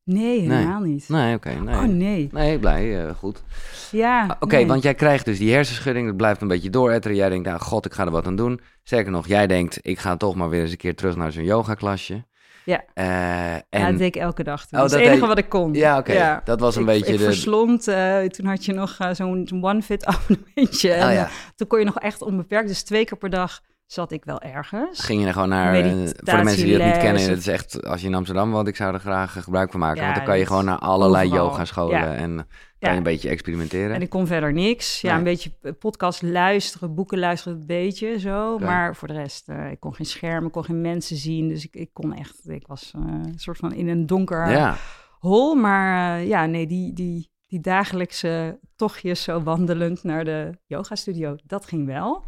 Nee, 0.04 0.40
helemaal 0.40 0.80
nee. 0.80 0.92
niet. 0.92 1.10
Nee, 1.10 1.36
oké. 1.36 1.50
Okay, 1.50 1.64
nee. 1.64 1.76
Oh, 1.76 1.96
nee. 1.96 2.30
Nee, 2.32 2.60
blij, 2.60 3.14
goed. 3.14 3.44
Ja, 3.92 4.24
Oké, 4.24 4.44
okay, 4.44 4.60
nee. 4.60 4.68
want 4.68 4.84
jij 4.84 4.94
krijgt 4.94 5.26
dus 5.26 5.38
die 5.38 5.54
hersenschudding, 5.54 6.08
dat 6.08 6.18
blijft 6.18 6.42
een 6.42 6.48
beetje 6.48 6.70
dooretteren. 6.70 7.18
Jij 7.18 7.30
denkt, 7.30 7.48
nou 7.48 7.60
god, 7.60 7.86
ik 7.86 7.94
ga 7.94 8.06
er 8.06 8.12
wat 8.12 8.26
aan 8.26 8.36
doen. 8.36 8.62
Sterker 8.84 9.12
nog, 9.12 9.28
jij 9.28 9.48
denkt, 9.48 9.80
ik 9.82 10.00
ga 10.00 10.18
toch 10.18 10.36
maar 10.36 10.50
weer 10.50 10.62
eens 10.62 10.72
een 10.72 10.78
keer 10.78 10.96
terug 10.96 11.16
naar 11.16 11.32
zo'n 11.32 11.44
yogaklasje. 11.44 12.26
Ja. 12.66 12.84
Uh, 12.96 13.54
en... 13.54 13.64
ja, 13.70 13.90
dat 13.90 13.98
deed 13.98 14.16
ik 14.16 14.22
elke 14.22 14.44
dag. 14.44 14.66
Toen. 14.66 14.80
Oh, 14.80 14.86
dat 14.86 14.86
is 14.86 14.92
het 14.92 15.02
enige 15.02 15.20
deed... 15.20 15.28
wat 15.28 15.38
ik 15.38 15.50
kon. 15.50 15.74
Ja, 15.74 15.98
oké. 15.98 16.12
Okay. 16.12 16.22
Ja. 16.22 16.42
Dat 16.44 16.60
was 16.60 16.76
een 16.76 16.82
ik, 16.82 16.88
beetje 16.88 17.14
ik 17.14 17.18
de... 17.18 17.24
verslond, 17.24 17.88
uh, 17.88 18.20
toen 18.20 18.46
had 18.46 18.66
je 18.66 18.74
nog 18.74 18.98
uh, 19.02 19.10
zo'n 19.12 19.64
OneFit 19.64 20.06
abonnementje. 20.12 20.92
En 20.92 21.08
oh, 21.08 21.14
ja. 21.14 21.30
toen 21.56 21.68
kon 21.68 21.80
je 21.80 21.86
nog 21.86 22.00
echt 22.00 22.22
onbeperkt, 22.22 22.68
dus 22.68 22.84
twee 22.84 23.06
keer 23.06 23.18
per 23.18 23.30
dag 23.30 23.62
zat 23.86 24.12
ik 24.12 24.26
wel 24.26 24.42
ergens. 24.42 25.00
Ging 25.00 25.22
je 25.22 25.28
er 25.28 25.34
gewoon 25.34 25.50
naar, 25.50 25.76
voor 25.76 25.84
de 25.84 26.44
mensen 26.44 26.66
die 26.66 26.74
het 26.74 26.86
niet 26.86 26.98
kennen, 26.98 27.22
het 27.22 27.38
is 27.38 27.48
echt, 27.48 27.86
als 27.86 28.02
je 28.02 28.08
in 28.08 28.16
Amsterdam 28.16 28.52
woont, 28.52 28.68
ik 28.68 28.76
zou 28.76 28.94
er 28.94 29.00
graag 29.00 29.44
gebruik 29.44 29.72
van 29.72 29.80
maken. 29.80 29.98
Ja, 29.98 30.04
want 30.04 30.16
dan 30.16 30.26
kan 30.26 30.38
je 30.38 30.46
gewoon 30.46 30.66
naar 30.66 30.80
allerlei 30.80 31.30
yogascholen 31.30 32.00
ja. 32.00 32.14
en 32.14 32.48
kan 32.82 32.90
ja. 32.90 33.02
je 33.02 33.08
een 33.08 33.14
beetje 33.14 33.30
experimenteren. 33.30 33.96
En 33.96 34.02
ik 34.02 34.10
kon 34.10 34.28
verder 34.28 34.54
niks. 34.54 35.02
Ja, 35.02 35.10
nee. 35.10 35.18
een 35.18 35.24
beetje 35.24 35.74
podcast 35.74 36.22
luisteren, 36.22 36.96
boeken 36.96 37.20
luisteren, 37.20 37.60
een 37.60 37.66
beetje 37.66 38.20
zo. 38.20 38.58
Maar 38.58 38.96
voor 38.96 39.08
de 39.08 39.14
rest, 39.14 39.50
uh, 39.50 39.72
ik 39.72 39.80
kon 39.80 39.96
geen 39.96 40.06
schermen, 40.06 40.52
kon 40.52 40.64
geen 40.64 40.82
mensen 40.82 41.18
zien. 41.18 41.48
Dus 41.48 41.66
ik, 41.66 41.76
ik 41.76 41.90
kon 41.94 42.14
echt, 42.14 42.50
ik 42.50 42.68
was 42.68 42.94
uh, 42.96 43.04
een 43.04 43.40
soort 43.40 43.58
van 43.58 43.74
in 43.74 43.88
een 43.88 44.06
donker 44.06 44.50
ja. 44.50 44.78
hol. 45.20 45.56
Maar 45.56 46.20
uh, 46.20 46.28
ja, 46.28 46.46
nee, 46.46 46.68
die, 46.68 46.94
die, 46.94 47.32
die 47.48 47.60
dagelijkse 47.60 48.60
tochtjes 48.76 49.24
zo 49.24 49.44
wandelend 49.44 50.04
naar 50.04 50.26
de 50.26 50.58
yogastudio, 50.66 51.36
dat 51.46 51.66
ging 51.66 51.86
wel. 51.86 52.24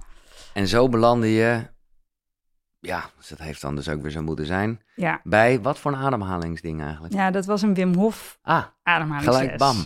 En 0.54 0.68
zo 0.68 0.90
belandde 0.90 1.28
je, 1.28 1.68
ja, 2.80 3.10
dus 3.18 3.28
dat 3.28 3.40
heeft 3.40 3.62
dan 3.62 3.76
dus 3.76 3.90
ook 3.90 4.02
weer 4.02 4.12
zo 4.12 4.22
moeten 4.22 4.46
zijn, 4.46 4.82
ja. 4.96 5.22
bij 5.24 5.62
wat 5.62 5.80
voor 5.80 5.92
een 5.92 6.00
ademhalingsding 6.00 6.82
eigenlijk? 6.82 7.14
Ja, 7.14 7.32
dat 7.32 7.46
was 7.46 7.62
een 7.62 7.74
Wim 7.74 7.94
Hof 7.96 8.40
ah, 8.42 8.64
ademhalingsles. 8.84 9.36
Gelijk 9.36 9.58
bam. 9.58 9.86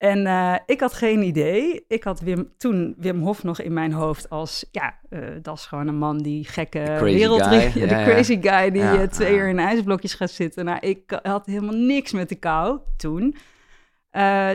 En 0.00 0.26
uh, 0.26 0.54
ik 0.66 0.80
had 0.80 0.92
geen 0.92 1.22
idee. 1.22 1.84
Ik 1.88 2.04
had 2.04 2.20
Wim, 2.20 2.48
toen 2.56 2.94
Wim 2.98 3.20
Hof 3.22 3.42
nog 3.42 3.60
in 3.60 3.72
mijn 3.72 3.92
hoofd 3.92 4.30
als, 4.30 4.64
ja, 4.70 4.98
uh, 5.10 5.28
dat 5.42 5.56
is 5.56 5.66
gewoon 5.66 5.86
een 5.86 5.98
man 5.98 6.18
die 6.18 6.44
gekke 6.44 6.98
wereldreis, 7.00 7.72
de 7.72 7.86
crazy 7.86 8.40
guy 8.42 8.70
die 8.70 8.82
ja, 8.82 9.00
uh, 9.00 9.02
twee 9.02 9.36
uur 9.36 9.48
in 9.48 9.58
ijsblokjes 9.58 10.14
gaat 10.14 10.30
zitten. 10.30 10.64
Nou, 10.64 10.78
ik 10.80 11.18
had 11.22 11.46
helemaal 11.46 11.74
niks 11.74 12.12
met 12.12 12.28
de 12.28 12.34
kou 12.34 12.78
toen. 12.96 13.36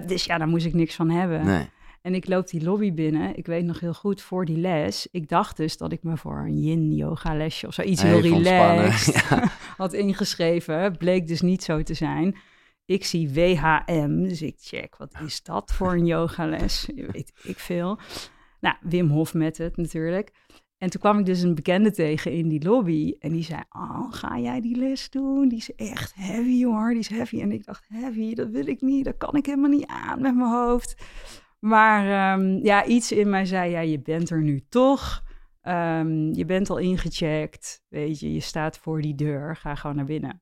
dus 0.05 0.25
ja, 0.25 0.37
daar 0.37 0.47
moest 0.47 0.65
ik 0.65 0.73
niks 0.73 0.95
van 0.95 1.09
hebben. 1.09 1.45
Nee. 1.45 1.69
En 2.01 2.15
ik 2.15 2.27
loop 2.27 2.47
die 2.47 2.63
lobby 2.63 2.93
binnen. 2.93 3.37
Ik 3.37 3.45
weet 3.45 3.65
nog 3.65 3.79
heel 3.79 3.93
goed 3.93 4.21
voor 4.21 4.45
die 4.45 4.57
les. 4.57 5.07
Ik 5.11 5.29
dacht 5.29 5.57
dus 5.57 5.77
dat 5.77 5.91
ik 5.91 6.03
me 6.03 6.17
voor 6.17 6.37
een 6.37 6.59
yin-yoga 6.59 7.35
lesje 7.35 7.67
of 7.67 7.73
zoiets 7.73 8.01
heel 8.01 8.19
relaxed 8.19 9.25
ja. 9.29 9.51
had 9.77 9.93
ingeschreven. 9.93 10.97
Bleek 10.97 11.27
dus 11.27 11.41
niet 11.41 11.63
zo 11.63 11.83
te 11.83 11.93
zijn. 11.93 12.35
Ik 12.85 13.05
zie 13.05 13.33
WHM, 13.33 14.23
dus 14.23 14.41
ik 14.41 14.55
check, 14.59 14.97
wat 14.97 15.15
is 15.25 15.43
dat 15.43 15.73
voor 15.73 15.93
een 15.93 16.05
yogales? 16.05 16.89
Weet 16.95 17.31
ik 17.43 17.59
veel. 17.59 17.99
Nou, 18.59 18.75
Wim 18.81 19.09
Hof 19.09 19.33
met 19.33 19.57
het 19.57 19.77
natuurlijk. 19.77 20.31
En 20.77 20.89
toen 20.89 21.01
kwam 21.01 21.19
ik 21.19 21.25
dus 21.25 21.41
een 21.41 21.55
bekende 21.55 21.91
tegen 21.91 22.31
in 22.31 22.47
die 22.47 22.63
lobby. 22.63 23.15
En 23.19 23.31
die 23.31 23.43
zei, 23.43 23.61
oh, 23.69 24.13
ga 24.13 24.39
jij 24.39 24.61
die 24.61 24.75
les 24.75 25.09
doen? 25.09 25.47
Die 25.47 25.57
is 25.57 25.75
echt 25.75 26.15
heavy 26.15 26.63
hoor, 26.63 26.89
die 26.89 26.99
is 26.99 27.07
heavy. 27.07 27.41
En 27.41 27.51
ik 27.51 27.65
dacht, 27.65 27.85
heavy, 27.87 28.33
dat 28.33 28.49
wil 28.49 28.67
ik 28.67 28.81
niet. 28.81 29.05
Dat 29.05 29.17
kan 29.17 29.35
ik 29.35 29.45
helemaal 29.45 29.69
niet 29.69 29.85
aan 29.85 30.21
met 30.21 30.35
mijn 30.35 30.51
hoofd. 30.51 31.03
Maar 31.59 32.33
um, 32.39 32.63
ja, 32.63 32.85
iets 32.85 33.11
in 33.11 33.29
mij 33.29 33.45
zei, 33.45 33.71
ja, 33.71 33.79
je 33.79 34.01
bent 34.01 34.29
er 34.29 34.41
nu 34.41 34.65
toch. 34.69 35.23
Um, 35.63 36.33
je 36.33 36.45
bent 36.45 36.69
al 36.69 36.77
ingecheckt, 36.77 37.83
weet 37.87 38.19
je, 38.19 38.33
je 38.33 38.39
staat 38.39 38.77
voor 38.77 39.01
die 39.01 39.15
deur, 39.15 39.55
ga 39.55 39.75
gewoon 39.75 39.95
naar 39.95 40.05
binnen. 40.05 40.41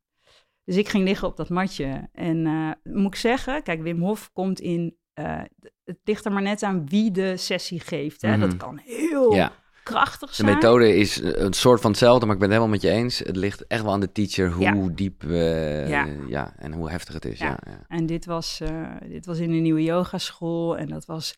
Dus 0.66 0.76
ik 0.76 0.90
ging 0.90 1.04
liggen 1.04 1.28
op 1.28 1.38
dat 1.38 1.50
matje. 1.50 2.10
En 2.12 2.46
uh, 2.46 2.72
moet 2.84 3.14
ik 3.14 3.20
zeggen, 3.20 3.64
kijk, 3.64 3.82
Wim 3.82 4.02
Hof 4.02 4.32
komt 4.34 4.60
in, 4.60 4.98
uh, 5.20 5.42
het 5.84 5.98
ligt 6.04 6.26
er 6.26 6.32
maar 6.32 6.42
net 6.42 6.64
aan 6.64 6.88
wie 6.90 7.12
de 7.12 7.38
sessie 7.38 7.80
geeft. 7.80 8.22
Hè? 8.22 8.28
Mm 8.28 8.42
-hmm. 8.42 8.50
Dat 8.50 8.58
kan 8.58 8.78
heel 8.78 9.34
ja. 9.34 9.52
krachtig 9.84 10.36
zijn. 10.36 10.48
De 10.48 10.54
methode 10.54 10.96
is 10.96 11.22
een 11.22 11.54
soort 11.54 11.82
van 11.82 11.90
hetzelfde, 11.92 12.26
maar 12.26 12.36
ik 12.36 12.42
ben 12.42 12.50
het 12.50 12.58
helemaal 12.58 12.80
met 12.80 12.90
je 12.92 12.98
eens. 12.98 13.20
Het 13.20 13.36
ligt 13.36 13.68
echt 13.68 13.84
wel 13.84 13.92
aan 13.92 14.00
de 14.00 14.12
teacher 14.12 14.52
hoe 14.52 14.64
ja. 14.64 14.88
diep 14.96 15.24
uh, 15.24 15.90
ja. 15.90 16.08
ja. 16.28 16.54
en 16.58 16.74
hoe 16.74 16.90
heftig 16.90 17.14
het 17.14 17.26
is. 17.26 17.40
Ja. 17.40 17.60
En 17.88 18.06
dit 18.06 18.26
was, 18.26 18.62
dit 19.08 19.26
was 19.26 19.40
in 19.40 19.52
een 19.52 19.62
nieuwe 19.62 19.84
yogaschool 19.84 20.78
en 20.78 20.88
dat 20.88 21.06
was 21.06 21.38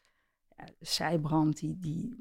Zijbrand, 0.80 1.60
die, 1.60 1.78
die, 1.80 2.16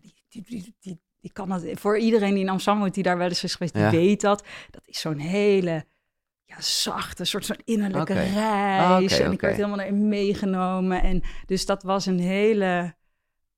die, 0.00 0.14
die, 0.28 0.44
die, 0.44 0.74
die, 0.80 1.00
die 1.20 1.32
kan 1.32 1.48
dat, 1.48 1.64
voor 1.72 1.98
iedereen 1.98 2.34
die 2.34 2.42
in 2.42 2.48
Amsterdam 2.48 2.82
woont, 2.82 2.94
die 2.94 3.02
daar 3.02 3.18
wel 3.18 3.28
eens 3.28 3.44
is 3.44 3.54
geweest, 3.54 3.74
die 3.74 3.88
weet 3.88 4.20
dat. 4.20 4.44
Dat 4.70 4.82
is 4.84 5.00
zo'n 5.00 5.18
hele 5.18 5.84
ja, 6.48 6.60
zachte, 6.60 7.24
soort 7.24 7.46
van 7.46 7.58
innerlijke 7.64 8.12
okay. 8.12 8.32
reis. 8.32 9.12
Okay, 9.12 9.26
en 9.26 9.32
ik 9.32 9.40
werd 9.40 9.56
helemaal 9.56 9.92
meegenomen. 9.92 11.02
En 11.02 11.22
dus 11.46 11.66
dat 11.66 11.82
was 11.82 12.06
een 12.06 12.18
hele 12.18 12.94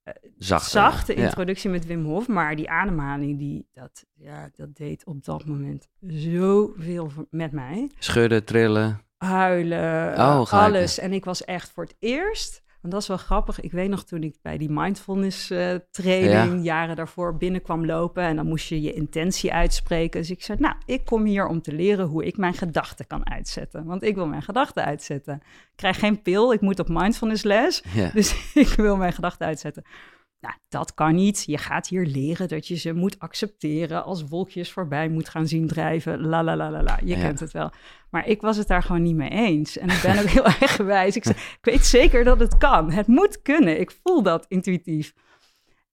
uh, 0.05 0.15
zachte, 0.39 0.71
zachte 0.71 1.15
introductie 1.15 1.71
ja. 1.71 1.77
met 1.77 1.87
Wim 1.87 2.05
Hof. 2.05 2.29
Maar 2.29 2.57
die 2.57 2.71
ademhaling, 2.71 3.39
die, 3.39 3.69
dat, 3.73 4.05
ja, 4.15 4.51
dat 4.57 4.77
deed 4.77 5.05
op 5.05 5.25
dat 5.25 5.45
moment 5.45 5.89
zoveel 6.07 7.13
met 7.31 7.53
mij. 7.53 7.91
Schudden, 7.99 8.45
trillen. 8.45 9.01
Huilen, 9.17 10.15
oh, 10.15 10.53
alles. 10.53 10.99
En 10.99 11.13
ik 11.13 11.25
was 11.25 11.45
echt 11.45 11.71
voor 11.71 11.85
het 11.85 11.97
eerst... 11.99 12.63
Want 12.81 12.93
dat 12.93 13.03
is 13.03 13.09
wel 13.09 13.17
grappig. 13.17 13.61
Ik 13.61 13.73
weet 13.73 13.89
nog 13.89 14.05
toen 14.05 14.23
ik 14.23 14.37
bij 14.43 14.59
die 14.59 14.71
mindfulness 14.71 15.51
uh, 15.51 15.75
training 15.91 16.57
ja. 16.57 16.63
jaren 16.63 16.97
daarvoor 16.97 17.37
binnenkwam 17.37 17.87
lopen. 17.87 18.23
En 18.23 18.37
dan 18.37 18.47
moest 18.47 18.69
je 18.69 18.81
je 18.81 18.93
intentie 18.93 19.53
uitspreken. 19.53 20.21
Dus 20.21 20.31
ik 20.31 20.43
zei, 20.43 20.59
nou, 20.61 20.75
ik 20.87 21.05
kom 21.05 21.25
hier 21.25 21.47
om 21.47 21.63
te 21.63 21.73
leren 21.73 22.07
hoe 22.07 22.25
ik 22.25 22.37
mijn 22.37 22.55
gedachten 22.55 23.07
kan 23.07 23.31
uitzetten. 23.31 23.85
Want 23.85 24.03
ik 24.03 24.15
wil 24.15 24.27
mijn 24.27 24.43
gedachten 24.43 24.85
uitzetten. 24.85 25.35
Ik 25.45 25.77
krijg 25.77 25.99
geen 25.99 26.23
pil, 26.23 26.53
ik 26.53 26.61
moet 26.61 26.79
op 26.79 26.89
mindfulness 26.89 27.43
les. 27.43 27.83
Ja. 27.93 28.11
Dus 28.15 28.35
ik 28.55 28.69
wil 28.69 28.97
mijn 28.97 29.13
gedachten 29.13 29.47
uitzetten. 29.47 29.85
Nou, 30.41 30.55
dat 30.69 30.95
kan 30.95 31.15
niet. 31.15 31.43
Je 31.47 31.59
gaat 31.59 31.89
hier 31.89 32.07
leren 32.07 32.49
dat 32.49 32.67
je 32.69 32.77
ze 32.77 32.93
moet 32.93 33.19
accepteren 33.19 34.05
als 34.05 34.25
wolkjes 34.29 34.73
voorbij 34.73 35.09
moet 35.09 35.29
gaan 35.29 35.47
zien 35.47 35.67
drijven. 35.67 36.21
La 36.21 36.45
la 36.45 36.57
la 36.57 36.71
la 36.71 36.83
la. 36.83 36.99
Je 37.05 37.17
Ja. 37.17 37.21
kent 37.23 37.41
het 37.41 37.53
wel. 37.53 37.71
Maar 38.11 38.27
ik 38.27 38.41
was 38.41 38.57
het 38.57 38.67
daar 38.69 38.83
gewoon 38.83 39.03
niet 39.03 39.15
mee 39.15 39.31
eens. 39.31 39.79
En 39.79 39.89
ik 39.91 40.01
ben 40.03 40.19
ook 40.21 40.29
heel 40.29 40.45
eigenwijs. 40.45 41.17
Ik, 41.17 41.25
zei, 41.25 41.37
ik 41.37 41.59
weet 41.65 41.87
zeker 41.87 42.25
dat 42.25 42.41
het 42.41 42.57
kan. 42.59 42.91
Het 42.91 43.07
moet 43.07 43.43
kunnen. 43.43 43.81
Ik 43.81 43.91
voel 44.03 44.23
dat 44.23 44.45
intuïtief. 44.49 45.13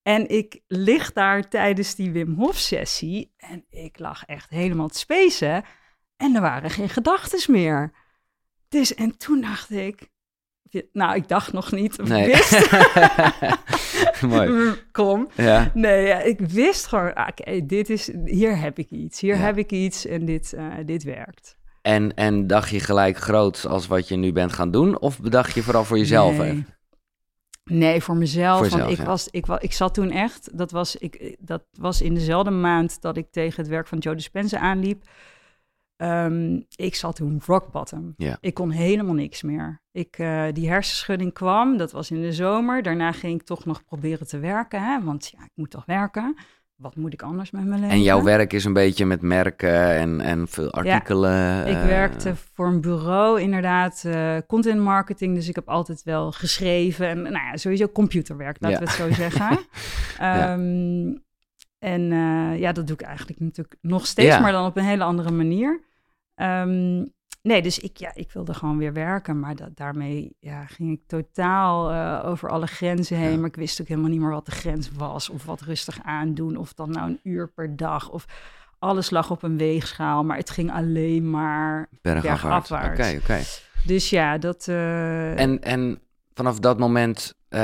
En 0.01 0.29
ik 0.29 0.59
lig 0.67 1.13
daar 1.13 1.49
tijdens 1.49 1.95
die 1.95 2.11
Wim 2.11 2.33
Hof 2.33 2.57
sessie 2.57 3.33
en 3.37 3.65
ik 3.69 3.99
lag 3.99 4.25
echt 4.25 4.49
helemaal 4.49 4.87
te 4.87 4.97
spacen. 4.99 5.63
En 6.17 6.35
er 6.35 6.41
waren 6.41 6.69
geen 6.69 6.89
gedachten 6.89 7.51
meer. 7.53 7.91
Dus 8.67 8.93
en 8.95 9.17
toen 9.17 9.41
dacht 9.41 9.71
ik, 9.71 10.09
nou, 10.91 11.15
ik 11.15 11.27
dacht 11.27 11.53
nog 11.53 11.71
niet. 11.71 11.99
Of 11.99 12.07
Nee. 12.07 12.25
wist. 12.25 12.69
Mooi. 14.27 14.73
Kom. 14.91 15.29
Ja. 15.35 15.71
Nee, 15.73 16.05
ja, 16.05 16.19
ik 16.19 16.39
wist 16.39 16.87
gewoon, 16.87 17.13
ah, 17.13 17.27
oké, 17.27 17.65
dit 17.65 17.89
is, 17.89 18.11
hier 18.25 18.59
heb 18.59 18.77
ik 18.77 18.89
iets. 18.89 19.19
Hier 19.19 19.35
Ja. 19.35 19.41
heb 19.41 19.57
ik 19.57 19.71
iets 19.71 20.05
en 20.05 20.25
dit, 20.25 20.53
eh, 20.53 20.65
dit 20.85 21.03
werkt. 21.03 21.57
En, 21.81 22.13
en 22.13 22.47
dacht 22.47 22.69
je 22.69 22.79
gelijk 22.79 23.17
groot 23.17 23.65
als 23.65 23.87
wat 23.87 24.07
je 24.07 24.15
nu 24.15 24.31
bent 24.31 24.53
gaan 24.53 24.71
doen? 24.71 24.99
Of 24.99 25.19
bedacht 25.19 25.53
je 25.53 25.63
vooral 25.63 25.83
voor 25.83 25.97
jezelf? 25.97 26.37
Nee. 26.37 26.49
even? 26.49 26.67
Nee, 27.63 28.01
voor 28.01 28.15
mezelf. 28.15 28.67
Voor 28.67 28.79
want 28.79 28.91
ik, 28.91 28.97
ja. 28.97 29.03
was, 29.03 29.27
ik, 29.31 29.47
ik 29.47 29.73
zat 29.73 29.93
toen 29.93 30.11
echt, 30.11 30.57
dat 30.57 30.71
was, 30.71 30.95
ik, 30.95 31.35
dat 31.39 31.63
was 31.71 32.01
in 32.01 32.13
dezelfde 32.13 32.51
maand 32.51 33.01
dat 33.01 33.17
ik 33.17 33.27
tegen 33.31 33.61
het 33.61 33.67
werk 33.71 33.87
van 33.87 33.97
Joe 33.97 34.15
Dispenza 34.15 34.57
aanliep. 34.59 35.03
Ehm, 35.97 36.59
ik 36.75 36.95
zat 36.95 37.15
toen 37.15 37.41
rock 37.45 37.71
bottom. 37.71 38.13
Ja. 38.17 38.37
Ik 38.39 38.53
kon 38.53 38.69
helemaal 38.69 39.13
niks 39.13 39.41
meer. 39.41 39.81
Ik, 39.91 40.17
eh, 40.17 40.43
die 40.53 40.69
hersenschudding 40.69 41.33
kwam, 41.33 41.77
dat 41.77 41.91
was 41.91 42.11
in 42.11 42.21
de 42.21 42.33
zomer. 42.33 42.83
Daarna 42.83 43.11
ging 43.11 43.39
ik 43.39 43.45
toch 43.45 43.65
nog 43.65 43.83
proberen 43.85 44.27
te 44.27 44.39
werken, 44.39 44.81
hè? 44.83 45.03
want 45.03 45.29
ja, 45.37 45.43
ik 45.43 45.51
moet 45.53 45.69
toch 45.71 45.85
werken. 45.85 46.35
Wat 46.75 46.95
moet 46.95 47.13
ik 47.13 47.21
anders 47.21 47.51
met 47.51 47.65
mijn 47.65 47.79
leven? 47.79 47.95
En 47.95 48.01
jouw 48.01 48.23
werk 48.23 48.53
is 48.53 48.65
een 48.65 48.73
beetje 48.73 49.05
met 49.05 49.21
merken 49.21 49.95
en, 49.95 50.21
en 50.21 50.47
veel 50.47 50.71
artikelen. 50.71 51.67
Ik 51.67 51.75
eh, 51.75 51.85
werkte 51.85 52.35
voor 52.35 52.67
een 52.67 52.81
bureau, 52.81 53.41
inderdaad, 53.41 54.03
eh, 54.05 54.37
content 54.47 54.81
marketing. 54.81 55.35
Dus 55.35 55.47
ik 55.47 55.55
heb 55.55 55.69
altijd 55.69 56.03
wel 56.03 56.31
geschreven. 56.31 57.07
En 57.07 57.21
nou 57.21 57.33
ja, 57.33 57.57
sowieso 57.57 57.87
computerwerk, 57.87 58.57
laten 58.59 58.79
Ja. 58.79 58.85
we 58.85 58.91
het 58.91 59.15
zo 59.15 59.21
zeggen. 59.21 59.57
Ja. 60.19 60.57
En 61.79 62.11
eh, 62.11 62.59
ja, 62.59 62.71
dat 62.71 62.87
doe 62.87 62.95
ik 62.95 63.01
eigenlijk 63.01 63.39
natuurlijk 63.39 63.77
nog 63.81 64.05
steeds, 64.05 64.27
Ja. 64.35 64.39
maar 64.39 64.51
dan 64.51 64.65
op 64.65 64.77
een 64.77 64.83
hele 64.83 65.03
andere 65.03 65.31
manier. 65.31 65.81
Ehm, 66.35 67.03
nee, 67.41 67.61
dus 67.61 67.79
ik, 67.79 67.97
ja, 67.97 68.11
ik 68.13 68.31
wilde 68.31 68.53
gewoon 68.53 68.77
weer 68.77 68.93
werken, 68.93 69.39
maar 69.39 69.55
dat, 69.55 69.75
daarmee 69.75 70.35
ja, 70.39 70.65
ging 70.65 70.91
ik 70.91 71.01
totaal 71.07 71.91
eh, 71.91 72.29
over 72.29 72.49
alle 72.49 72.67
grenzen 72.67 73.17
heen. 73.17 73.31
Ja. 73.31 73.37
Maar 73.37 73.47
ik 73.49 73.55
wist 73.55 73.81
ook 73.81 73.87
helemaal 73.87 74.09
niet 74.09 74.19
meer 74.19 74.29
wat 74.29 74.45
de 74.45 74.51
grens 74.51 74.91
was, 74.91 75.29
of 75.29 75.45
wat 75.45 75.61
rustig 75.61 75.99
aandoen, 76.03 76.57
of 76.57 76.73
dan 76.73 76.91
nou 76.91 77.09
een 77.09 77.19
uur 77.23 77.47
per 77.47 77.75
dag, 77.75 78.09
of 78.09 78.25
alles 78.79 79.09
lag 79.09 79.31
op 79.31 79.43
een 79.43 79.57
weegschaal, 79.57 80.23
maar 80.23 80.37
het 80.37 80.49
ging 80.49 80.71
alleen 80.71 81.29
maar 81.29 81.89
Bergafwaarts. 82.01 82.71
Oké, 82.71 83.17
oké. 83.21 83.39
Dus 83.85 84.09
ja, 84.09 84.37
dat. 84.37 84.67
eh, 84.67 85.39
En, 85.39 85.61
en 85.63 85.99
vanaf 86.37 86.59
dat 86.59 86.79
moment 86.79 87.33
eh, 87.49 87.61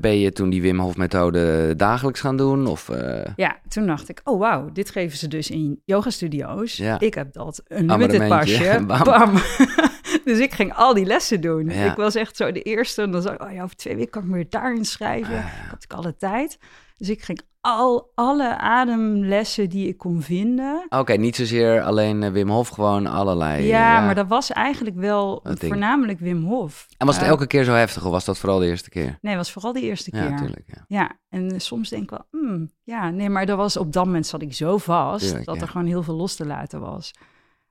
ben 0.00 0.18
je 0.18 0.32
toen 0.32 0.50
die 0.50 0.62
Wim 0.62 0.78
Hof 0.78 0.96
methode 0.96 1.74
dagelijks 1.76 2.20
gaan 2.20 2.36
doen? 2.36 2.66
Of, 2.66 2.88
eh, 2.88 3.32
Ja, 3.36 3.58
toen 3.68 3.86
dacht 3.86 4.08
ik, 4.08 4.20
oh 4.24 4.38
wauw, 4.38 4.72
dit 4.72 4.90
geven 4.90 5.18
ze 5.18 5.28
dus 5.28 5.50
in 5.50 5.82
yoga-studio's. 5.84 6.76
Ja. 6.76 7.00
Ik 7.00 7.14
heb 7.14 7.32
dat 7.32 7.62
een 7.66 7.86
limited 7.86 8.28
pasje. 8.28 8.80
Bam. 8.86 9.04
Bam. 9.04 9.32
dus 10.24 10.38
ik 10.38 10.52
ging 10.52 10.74
al 10.74 10.94
die 10.94 11.04
lessen 11.04 11.40
doen. 11.40 11.68
Ja. 11.68 11.90
Ik 11.90 11.96
was 11.96 12.14
echt 12.14 12.36
zo 12.36 12.52
de 12.52 12.62
eerste. 12.62 13.02
En 13.02 13.10
dan 13.10 13.22
zei 13.22 13.34
ik, 13.34 13.42
oh 13.42 13.52
ja, 13.52 13.62
over 13.62 13.76
twee 13.76 13.96
weken 13.96 14.10
kan 14.10 14.22
ik 14.22 14.28
me 14.28 14.34
weer 14.34 14.50
daarin 14.50 14.84
schrijven. 14.84 15.34
Ah, 15.34 15.38
Ik 15.44 15.50
had 15.50 15.70
natuurlijk 15.80 15.92
alle 15.92 16.16
tijd. 16.16 16.58
Dus 16.96 17.08
ik 17.08 17.22
ging 17.22 17.40
al 17.60 18.10
alle 18.14 18.56
ademlessen 18.58 19.68
die 19.68 19.88
ik 19.88 19.98
kon 19.98 20.22
vinden. 20.22 20.86
Oké, 20.88 21.12
niet 21.12 21.36
zozeer 21.36 21.82
alleen 21.82 22.22
eh, 22.22 22.30
Wim 22.30 22.48
Hof, 22.50 22.68
gewoon 22.68 23.06
allerlei. 23.06 23.66
ja, 23.66 23.98
eh, 23.98 24.04
maar 24.04 24.14
dat 24.14 24.26
was 24.26 24.50
eigenlijk 24.50 24.96
wel 24.96 25.40
voornamelijk 25.44 26.18
Wim 26.18 26.44
Hof. 26.44 26.86
En 26.96 27.06
was 27.06 27.14
het 27.14 27.24
Eh, 27.24 27.30
elke 27.30 27.46
keer 27.46 27.64
zo 27.64 27.72
heftig 27.72 28.04
of 28.04 28.10
was 28.10 28.24
dat 28.24 28.38
vooral 28.38 28.58
de 28.58 28.66
eerste 28.66 28.90
keer? 28.90 29.18
Nee, 29.20 29.36
was 29.36 29.52
vooral 29.52 29.72
de 29.72 29.80
eerste 29.80 30.10
keer. 30.10 30.22
Ja, 30.22 30.28
natuurlijk. 30.30 30.64
Ja. 30.66 30.84
Ja, 30.88 31.10
en 31.28 31.60
soms 31.60 31.88
denk 31.88 32.02
ik 32.02 32.10
wel, 32.10 32.26
hmm, 32.30 32.70
ja, 32.82 33.10
nee, 33.10 33.28
maar 33.30 33.46
dat 33.46 33.56
was 33.56 33.76
op 33.76 33.92
dat 33.92 34.04
moment 34.04 34.26
zat 34.26 34.42
ik 34.42 34.54
zo 34.54 34.76
vast 34.78 35.24
Tuurlijk, 35.24 35.44
dat 35.44 35.54
ja. 35.54 35.60
er 35.60 35.68
gewoon 35.68 35.86
heel 35.86 36.02
veel 36.02 36.14
los 36.14 36.34
te 36.34 36.46
laten 36.46 36.80
was. 36.80 37.12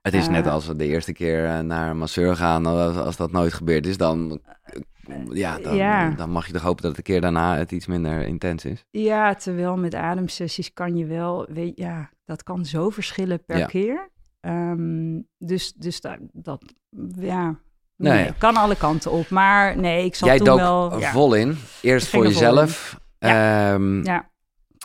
Het 0.02 0.14
is 0.14 0.28
net 0.28 0.46
Eh. 0.46 0.52
als 0.52 0.66
we 0.66 0.76
de 0.76 0.86
eerste 0.86 1.12
keer 1.12 1.44
eh, 1.46 1.58
naar 1.58 1.90
een 1.90 1.98
masseur 1.98 2.36
gaan. 2.36 2.66
Als, 2.66 2.96
als 2.96 3.16
dat 3.16 3.32
nooit 3.32 3.52
gebeurd 3.52 3.86
is, 3.86 3.96
dan, 3.96 4.40
eh, 4.64 5.14
ja, 5.32 5.58
dan, 5.58 5.76
ja. 5.76 6.10
dan 6.10 6.30
mag 6.30 6.46
je 6.46 6.52
toch 6.52 6.62
hopen 6.62 6.82
dat 6.82 6.96
de 6.96 7.02
keer 7.02 7.20
daarna 7.20 7.56
het 7.56 7.72
iets 7.72 7.86
minder 7.86 8.22
intens 8.22 8.64
is. 8.64 8.84
Ja, 8.90 9.34
terwijl 9.34 9.76
met 9.76 9.94
ademsessies 9.94 10.72
kan 10.72 10.96
je 10.96 11.06
wel, 11.06 11.46
weet, 11.48 11.72
ja, 11.78 12.10
dat 12.24 12.42
kan 12.42 12.64
zo 12.64 12.90
verschillen 12.90 13.44
per 13.44 13.58
Ja. 13.58 13.66
keer. 13.66 14.08
Ehm, 14.40 15.20
dus 15.38 15.72
dus 15.72 16.00
dat, 16.00 16.18
dat 16.32 16.62
ja, 17.18 17.54
nee, 17.96 18.32
kan 18.38 18.56
alle 18.56 18.76
kanten 18.76 19.10
op. 19.10 19.28
Maar 19.30 19.76
nee, 19.76 20.04
ik 20.04 20.14
zat 20.14 20.28
Jij 20.28 20.36
toen 20.36 20.46
dook 20.46 20.58
wel... 20.58 20.98
Ja, 20.98 21.10
vol 21.10 21.34
in. 21.34 21.56
Eerst 21.82 22.08
voor 22.08 22.26
jezelf. 22.26 23.00
Ja. 23.18 23.72
Ehm, 23.72 24.04
ja, 24.04 24.29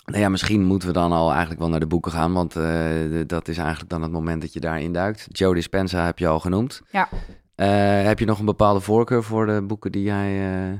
Nou 0.05 0.19
ja, 0.19 0.29
misschien 0.29 0.63
moeten 0.63 0.87
we 0.87 0.93
dan 0.93 1.11
al 1.11 1.29
eigenlijk 1.29 1.59
wel 1.59 1.69
naar 1.69 1.79
de 1.79 1.87
boeken 1.87 2.11
gaan, 2.11 2.33
want 2.33 2.55
eh, 2.55 3.21
dat 3.25 3.47
is 3.47 3.57
eigenlijk 3.57 3.89
dan 3.89 4.01
het 4.01 4.11
moment 4.11 4.41
dat 4.41 4.53
je 4.53 4.59
daarin 4.59 4.93
duikt. 4.93 5.27
Joe 5.29 5.53
Dispenza 5.53 6.05
heb 6.05 6.19
je 6.19 6.27
al 6.27 6.39
genoemd. 6.39 6.81
Ja. 6.91 7.09
Eh, 7.55 8.03
heb 8.03 8.19
je 8.19 8.25
nog 8.25 8.39
een 8.39 8.45
bepaalde 8.45 8.79
voorkeur 8.79 9.23
voor 9.23 9.45
de 9.45 9.61
boeken 9.61 9.91
die 9.91 10.03
jij 10.03 10.53
eh, 10.53 10.79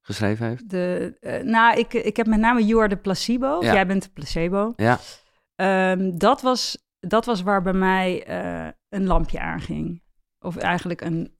geschreven 0.00 0.46
heeft? 0.46 0.70
de, 0.70 1.42
nou, 1.44 1.78
ik, 1.78 1.92
ik 1.92 2.16
heb 2.16 2.26
met 2.26 2.40
name 2.40 2.64
You 2.64 2.80
Are 2.80 2.88
the 2.88 2.96
Placebo. 2.96 3.58
Ja. 3.60 3.72
Jij 3.72 3.86
bent 3.86 4.02
de 4.02 4.10
placebo. 4.14 4.72
Ja. 4.76 4.98
Ehm, 5.54 6.16
dat, 6.18 6.42
was, 6.42 6.86
dat 7.00 7.24
was 7.24 7.42
waar 7.42 7.62
bij 7.62 7.72
mij 7.72 8.28
een 8.88 9.06
lampje 9.06 9.40
aanging. 9.40 10.02
Of 10.38 10.56
eigenlijk 10.56 11.00
een 11.00 11.35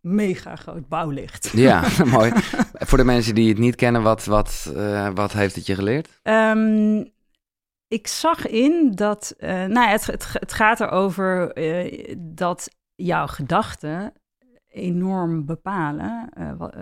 mega 0.00 0.56
groot 0.56 0.88
bouwlicht. 0.88 1.52
Ja, 1.56 1.88
mooi. 2.04 2.32
Voor 2.72 2.98
de 2.98 3.04
mensen 3.04 3.34
die 3.34 3.48
het 3.48 3.58
niet 3.58 3.76
kennen, 3.76 4.02
wat, 4.02 4.24
wat, 4.24 4.72
eh, 4.76 5.10
wat 5.14 5.32
heeft 5.32 5.54
het 5.54 5.66
je 5.66 5.74
geleerd? 5.74 6.20
Ehm, 6.22 7.04
ik 7.88 8.06
zag 8.06 8.46
in 8.46 8.92
dat, 8.94 9.34
eh, 9.38 9.50
nou 9.50 9.72
ja, 9.72 9.88
het, 9.88 10.06
het, 10.06 10.32
het 10.32 10.52
gaat 10.52 10.80
erover 10.80 11.52
eh, 11.52 12.14
dat 12.18 12.68
jouw 12.94 13.26
gedachten 13.26 14.12
enorm 14.68 15.46
bepalen 15.46 16.28
wat, 16.58 16.74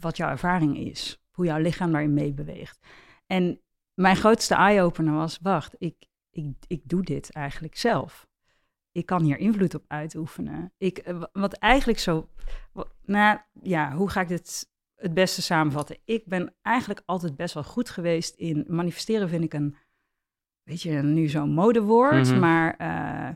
wat 0.00 0.16
jouw 0.16 0.28
ervaring 0.28 0.78
is, 0.78 1.22
hoe 1.30 1.44
jouw 1.44 1.58
lichaam 1.58 1.92
daarin 1.92 2.14
meebeweegt. 2.14 2.78
En 3.26 3.60
mijn 3.94 4.16
grootste 4.16 4.54
eye-opener 4.54 5.14
was, 5.14 5.38
wacht, 5.42 5.74
ik, 5.78 5.94
ik, 6.30 6.54
ik 6.66 6.80
doe 6.84 7.02
dit 7.02 7.30
eigenlijk 7.32 7.76
zelf. 7.76 8.26
Ik 8.92 9.06
kan 9.06 9.22
hier 9.22 9.38
invloed 9.38 9.74
op 9.74 9.84
uitoefenen. 9.88 10.72
Ik, 10.78 10.98
eh, 10.98 11.18
wa- 11.18 11.30
wat 11.32 11.52
eigenlijk 11.52 11.98
zo, 11.98 12.28
nou 13.04 13.38
ja, 13.62 13.92
hoe 13.94 14.10
ga 14.10 14.20
ik 14.20 14.28
dit 14.28 14.70
het 14.94 15.14
beste 15.14 15.42
samenvatten? 15.42 15.96
Ik 16.04 16.26
ben 16.26 16.54
eigenlijk 16.62 17.02
altijd 17.06 17.36
best 17.36 17.54
wel 17.54 17.64
goed 17.64 17.90
geweest 17.90 18.34
in 18.34 18.64
manifesteren, 18.68 19.28
vind 19.28 19.44
ik 19.44 19.54
een, 19.54 19.76
weet 20.62 20.82
je, 20.82 20.90
nu 20.92 21.28
zo'n 21.28 21.52
modewoord, 21.52 22.30
Mhm. 22.30 22.38
maar 22.38 22.76
eh, 22.76 23.30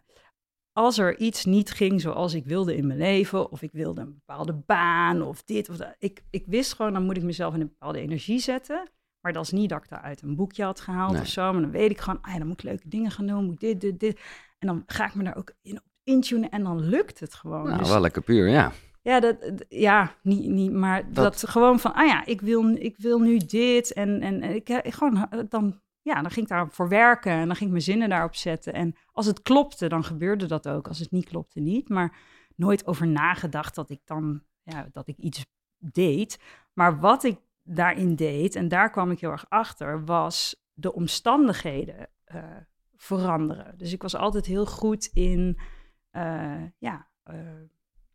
als 0.73 0.99
er 0.99 1.19
iets 1.19 1.45
niet 1.45 1.71
ging 1.71 2.01
zoals 2.01 2.35
ik 2.35 2.45
wilde 2.45 2.77
in 2.77 2.87
mijn 2.87 2.99
leven, 2.99 3.51
of 3.51 3.63
ik 3.63 3.73
wilde 3.73 4.01
een 4.01 4.15
bepaalde 4.15 4.55
baan, 4.55 5.23
of 5.23 5.43
dit 5.43 5.69
of 5.69 5.77
dat, 5.77 5.95
ik, 5.99 6.23
ik 6.31 6.45
wist 6.47 6.73
gewoon, 6.75 6.93
dan 6.93 7.05
moet 7.05 7.17
ik 7.17 7.23
mezelf 7.23 7.55
in 7.55 7.61
een 7.61 7.69
bepaalde 7.69 8.01
energie 8.01 8.39
zetten. 8.39 8.91
Maar 9.21 9.33
dat 9.33 9.45
is 9.45 9.51
niet 9.51 9.69
dat 9.69 9.83
ik 9.83 9.89
daar 9.89 10.01
uit 10.01 10.23
een 10.23 10.37
boekje 10.37 10.65
had 10.65 10.81
gehaald 10.81 11.13
Nee. 11.13 11.21
of 11.21 11.27
zo. 11.27 11.53
Maar 11.53 11.61
dan 11.63 11.71
weet 11.71 11.91
ik 11.91 11.99
gewoon, 12.01 12.23
ah 12.23 12.33
ja, 12.33 12.39
dan 12.39 12.47
moet 12.47 12.59
ik 12.59 12.65
leuke 12.65 12.89
dingen 12.89 13.11
gaan 13.11 13.27
doen, 13.27 13.45
moet 13.45 13.53
ik 13.53 13.61
dit, 13.61 13.81
dit, 13.81 14.01
dit. 14.01 14.21
En 14.59 14.67
dan 14.67 14.83
ga 14.87 15.07
ik 15.07 15.15
me 15.15 15.25
daar 15.25 15.37
ook 15.37 15.53
in 15.63 15.81
intunen 16.05 16.51
en 16.51 16.63
dan 16.63 16.81
lukt 16.81 17.21
het 17.21 17.35
gewoon. 17.35 17.65
Nou, 17.65 17.79
Dus- 17.79 17.89
wel 17.89 18.01
lekker 18.01 18.23
puur, 18.23 18.49
ja. 18.49 18.73
ja, 19.03 19.21
dat, 19.21 19.37
ja 19.69 20.15
niet, 20.23 20.51
niet, 20.51 20.73
maar 20.73 21.13
dat, 21.13 21.49
gewoon 21.49 21.81
van, 21.81 21.95
ah 21.95 22.07
ja, 22.07 22.27
ik 22.27 22.41
wil, 22.41 22.69
ik 22.69 22.97
wil 22.97 23.19
nu 23.19 23.37
dit. 23.37 23.93
En, 23.93 24.21
en 24.21 24.43
en 24.43 24.55
ik, 24.55 24.69
ik 24.69 24.95
gewoon, 24.95 25.29
eh, 25.31 25.41
dan, 25.49 25.81
ja, 26.03 26.15
dan 26.15 26.31
ging 26.31 26.47
ik 26.47 26.53
daarvoor 26.53 26.89
werken 26.89 27.33
en 27.33 27.47
dan 27.47 27.57
ging 27.57 27.65
ik 27.65 27.71
mijn 27.71 27.83
zinnen 27.83 28.09
daarop 28.09 28.35
zetten. 28.35 28.73
En 28.73 28.97
als 29.13 29.27
het 29.27 29.43
klopte, 29.43 29.89
dan 29.89 30.05
gebeurde 30.05 30.47
dat 30.47 30.69
ook. 30.69 30.89
Als 30.89 30.99
het 30.99 31.11
niet 31.11 31.29
klopte, 31.29 31.61
niet. 31.61 31.89
Maar 31.89 32.17
nooit 32.57 32.87
over 32.87 33.07
nagedacht 33.07 33.75
dat 33.75 33.91
ik 33.91 34.01
dan, 34.05 34.43
ja, 34.63 34.89
dat 34.93 35.09
ik 35.09 35.17
iets 35.17 35.45
deed. 35.79 36.39
Maar 36.73 37.01
wat 37.01 37.25
ik 37.25 37.39
daarin 37.63 38.15
deed, 38.15 38.55
en 38.55 38.69
daar 38.69 38.91
kwam 38.91 39.11
ik 39.11 39.21
heel 39.21 39.31
erg 39.31 39.47
achter, 39.49 40.05
was 40.05 40.65
de 40.73 40.93
omstandigheden 40.93 42.09
eh, 42.25 42.45
veranderen. 42.97 43.79
Dus 43.79 43.93
ik 43.93 44.03
was 44.03 44.17
altijd 44.17 44.47
heel 44.47 44.67
goed 44.67 45.11
in, 45.13 45.59
eh, 46.11 46.63
ja... 46.79 47.09
eh, 47.23 47.35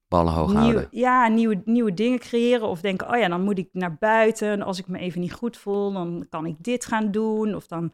Ballen 0.08 0.34
hoog 0.34 0.48
nieuw- 0.50 0.60
houden. 0.60 0.88
ja, 0.91 1.28
nieuwe, 1.28 1.62
nieuwe 1.65 1.94
dingen 1.94 2.20
creëren. 2.20 2.67
Of 2.67 2.82
denken, 2.82 3.10
oh 3.10 3.17
ja, 3.17 3.28
dan 3.28 3.41
moet 3.44 3.58
ik 3.58 3.70
naar 3.72 3.98
buiten. 3.98 4.62
Als 4.62 4.80
ik 4.80 4.88
me 4.88 5.00
even 5.00 5.22
niet 5.22 5.34
goed 5.34 5.58
voel, 5.58 5.91
dan 5.91 6.26
kan 6.30 6.46
ik 6.46 6.56
dit 6.60 6.86
gaan 6.86 7.12
doen. 7.12 7.56
Of 7.56 7.67
dan 7.67 7.94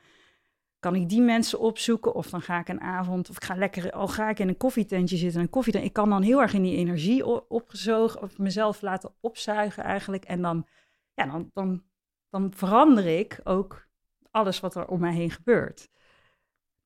kan 0.79 0.95
ik 0.95 1.09
die 1.09 1.21
mensen 1.21 1.59
opzoeken. 1.59 2.15
Of 2.15 2.29
dan 2.29 2.41
ga 2.41 2.59
ik 2.59 2.67
een 2.67 2.81
avond, 2.81 3.29
of 3.29 3.35
ik 3.35 3.43
ga 3.43 3.55
lekker, 3.55 3.91
al 3.91 4.07
ga 4.07 4.29
ik 4.29 4.39
in 4.39 4.47
een 4.47 4.57
koffietentje 4.57 5.17
zitten. 5.17 5.41
Een 5.41 5.49
koffie, 5.49 5.81
ik 5.81 5.93
kan 5.93 6.09
dan 6.09 6.21
heel 6.21 6.41
erg 6.41 6.53
in 6.53 6.61
die 6.61 6.75
energie 6.77 7.25
opgezogen, 7.49 8.21
of 8.21 8.37
mezelf 8.37 8.81
laten 8.81 9.13
opzuigen 9.19 9.83
eigenlijk. 9.83 10.25
En 10.25 10.41
dan, 10.41 10.67
ja, 11.13 11.25
dan, 11.25 11.49
dan, 11.53 11.83
dan 12.29 12.51
verander 12.55 13.05
ik 13.19 13.39
ook 13.43 13.87
alles 14.31 14.59
wat 14.59 14.75
er 14.75 14.87
om 14.87 14.99
mij 14.99 15.13
heen 15.13 15.31
gebeurt. 15.31 15.89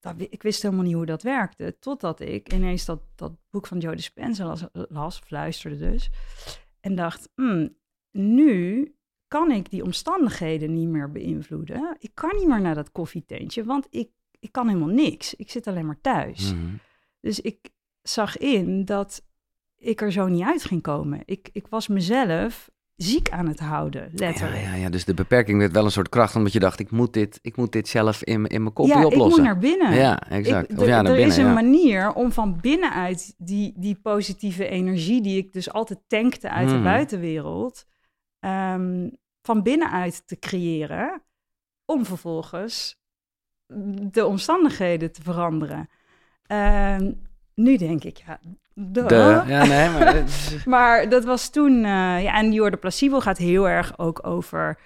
Dat, 0.02 0.16
ik 0.18 0.44
wist 0.44 0.62
helemaal 0.62 0.84
niet 0.84 0.94
hoe 0.94 1.06
dat 1.06 1.24
werkte. 1.24 1.76
Totdat 1.80 2.20
ik 2.20 2.54
ineens 2.54 2.86
dat, 2.86 3.02
dat 3.16 3.32
boek 3.50 3.68
van 3.68 3.80
Joe 3.80 3.96
Dispenza 3.96 4.46
las, 4.46 4.64
las, 4.72 5.20
of 5.22 5.30
luisterde 5.30 5.78
dus. 5.78 6.10
En 6.80 6.96
dacht, 6.96 7.30
hmm, 7.36 7.76
nu 8.12 8.92
kan 9.28 9.52
ik 9.52 9.70
die 9.70 9.84
omstandigheden 9.84 10.74
niet 10.74 10.88
meer 10.88 11.12
beïnvloeden. 11.12 11.96
Ik 12.00 12.12
kan 12.14 12.36
niet 12.38 12.48
meer 12.48 12.62
naar 12.62 12.76
dat 12.76 12.92
koffietentje, 12.92 13.64
want 13.64 13.88
ik, 13.90 14.10
ik 14.40 14.52
kan 14.52 14.68
helemaal 14.68 14.94
niks. 14.94 15.34
Ik 15.34 15.52
zit 15.52 15.68
alleen 15.68 15.86
maar 15.86 16.02
thuis. 16.02 16.54
Mhm. 16.54 16.76
Dus 17.20 17.40
ik 17.40 17.70
zag 18.02 18.38
in 18.38 18.86
dat 18.86 19.26
ik 19.78 20.02
er 20.02 20.12
zo 20.12 20.28
niet 20.28 20.44
uit 20.44 20.64
ging 20.64 20.82
komen. 20.82 21.22
Ik, 21.26 21.50
ik 21.52 21.68
was 21.68 21.88
mezelf 21.88 22.71
ziek 23.04 23.30
aan 23.30 23.48
het 23.48 23.60
houden, 23.60 24.02
Ja, 24.02 24.10
letterlijk. 24.14 24.62
ja, 24.62 24.74
ja, 24.76 24.90
dus 24.90 25.06
de 25.06 25.14
beperking 25.14 25.60
werd 25.60 25.72
wel 25.72 25.86
een 25.86 25.92
soort 25.92 26.10
kracht, 26.10 26.36
omdat 26.36 26.54
je 26.54 26.60
dacht, 26.60 26.80
ik 26.80 26.92
moet 26.92 27.14
dit, 27.14 27.40
ik 27.42 27.56
moet 27.56 27.72
dit 27.72 27.88
zelf 27.88 28.24
in, 28.24 28.46
in 28.48 28.62
mijn 28.62 28.74
kopje 28.74 28.94
ja, 28.94 29.00
ik 29.00 29.06
oplossen. 29.06 29.44
moet 29.44 29.52
naar 29.52 29.58
binnen. 29.60 29.94
Ja, 29.94 30.30
exact. 30.30 30.72
Ik- 30.72 30.80
of 30.80 30.86
ja, 30.86 30.98
er- 30.98 31.04
naar 31.04 31.12
er 31.12 31.18
binnen, 31.18 31.28
is 31.32 31.38
een 31.38 31.46
ja. 31.46 31.54
manier 31.54 32.14
om 32.14 32.32
van 32.32 32.58
binnenuit 32.62 33.34
die, 33.38 33.74
die 33.78 33.96
positieve 34.02 34.68
energie, 34.68 35.22
die 35.22 35.38
ik 35.38 35.54
dus 35.54 35.72
altijd 35.72 36.00
tankte 36.08 36.50
uit 36.50 36.68
de 36.68 36.74
Hmm. 36.74 36.84
buitenwereld, 36.84 37.86
ehm, 38.40 39.10
van 39.42 39.64
binnenuit 39.64 40.28
te 40.28 40.40
creëren, 40.40 41.22
om 41.86 42.06
vervolgens 42.06 43.00
de 44.12 44.26
omstandigheden 44.26 45.12
te 45.12 45.22
veranderen. 45.22 45.90
Ehm, 46.46 47.12
nu 47.56 47.78
denk 47.78 48.04
ik, 48.04 48.18
ja, 48.18 48.40
duh. 48.74 49.44
Ja, 49.48 49.66
nee, 49.66 49.90
maar... 49.90 50.24
Maar 50.66 51.10
dat 51.10 51.24
was 51.24 51.50
toen, 51.50 51.76
eh, 51.76 52.24
ja, 52.24 52.38
en 52.38 52.52
Jordan 52.52 52.80
Placebo 52.80 53.20
gaat 53.20 53.38
heel 53.38 53.70
erg 53.70 53.98
ook 53.98 54.28
over, 54.28 54.80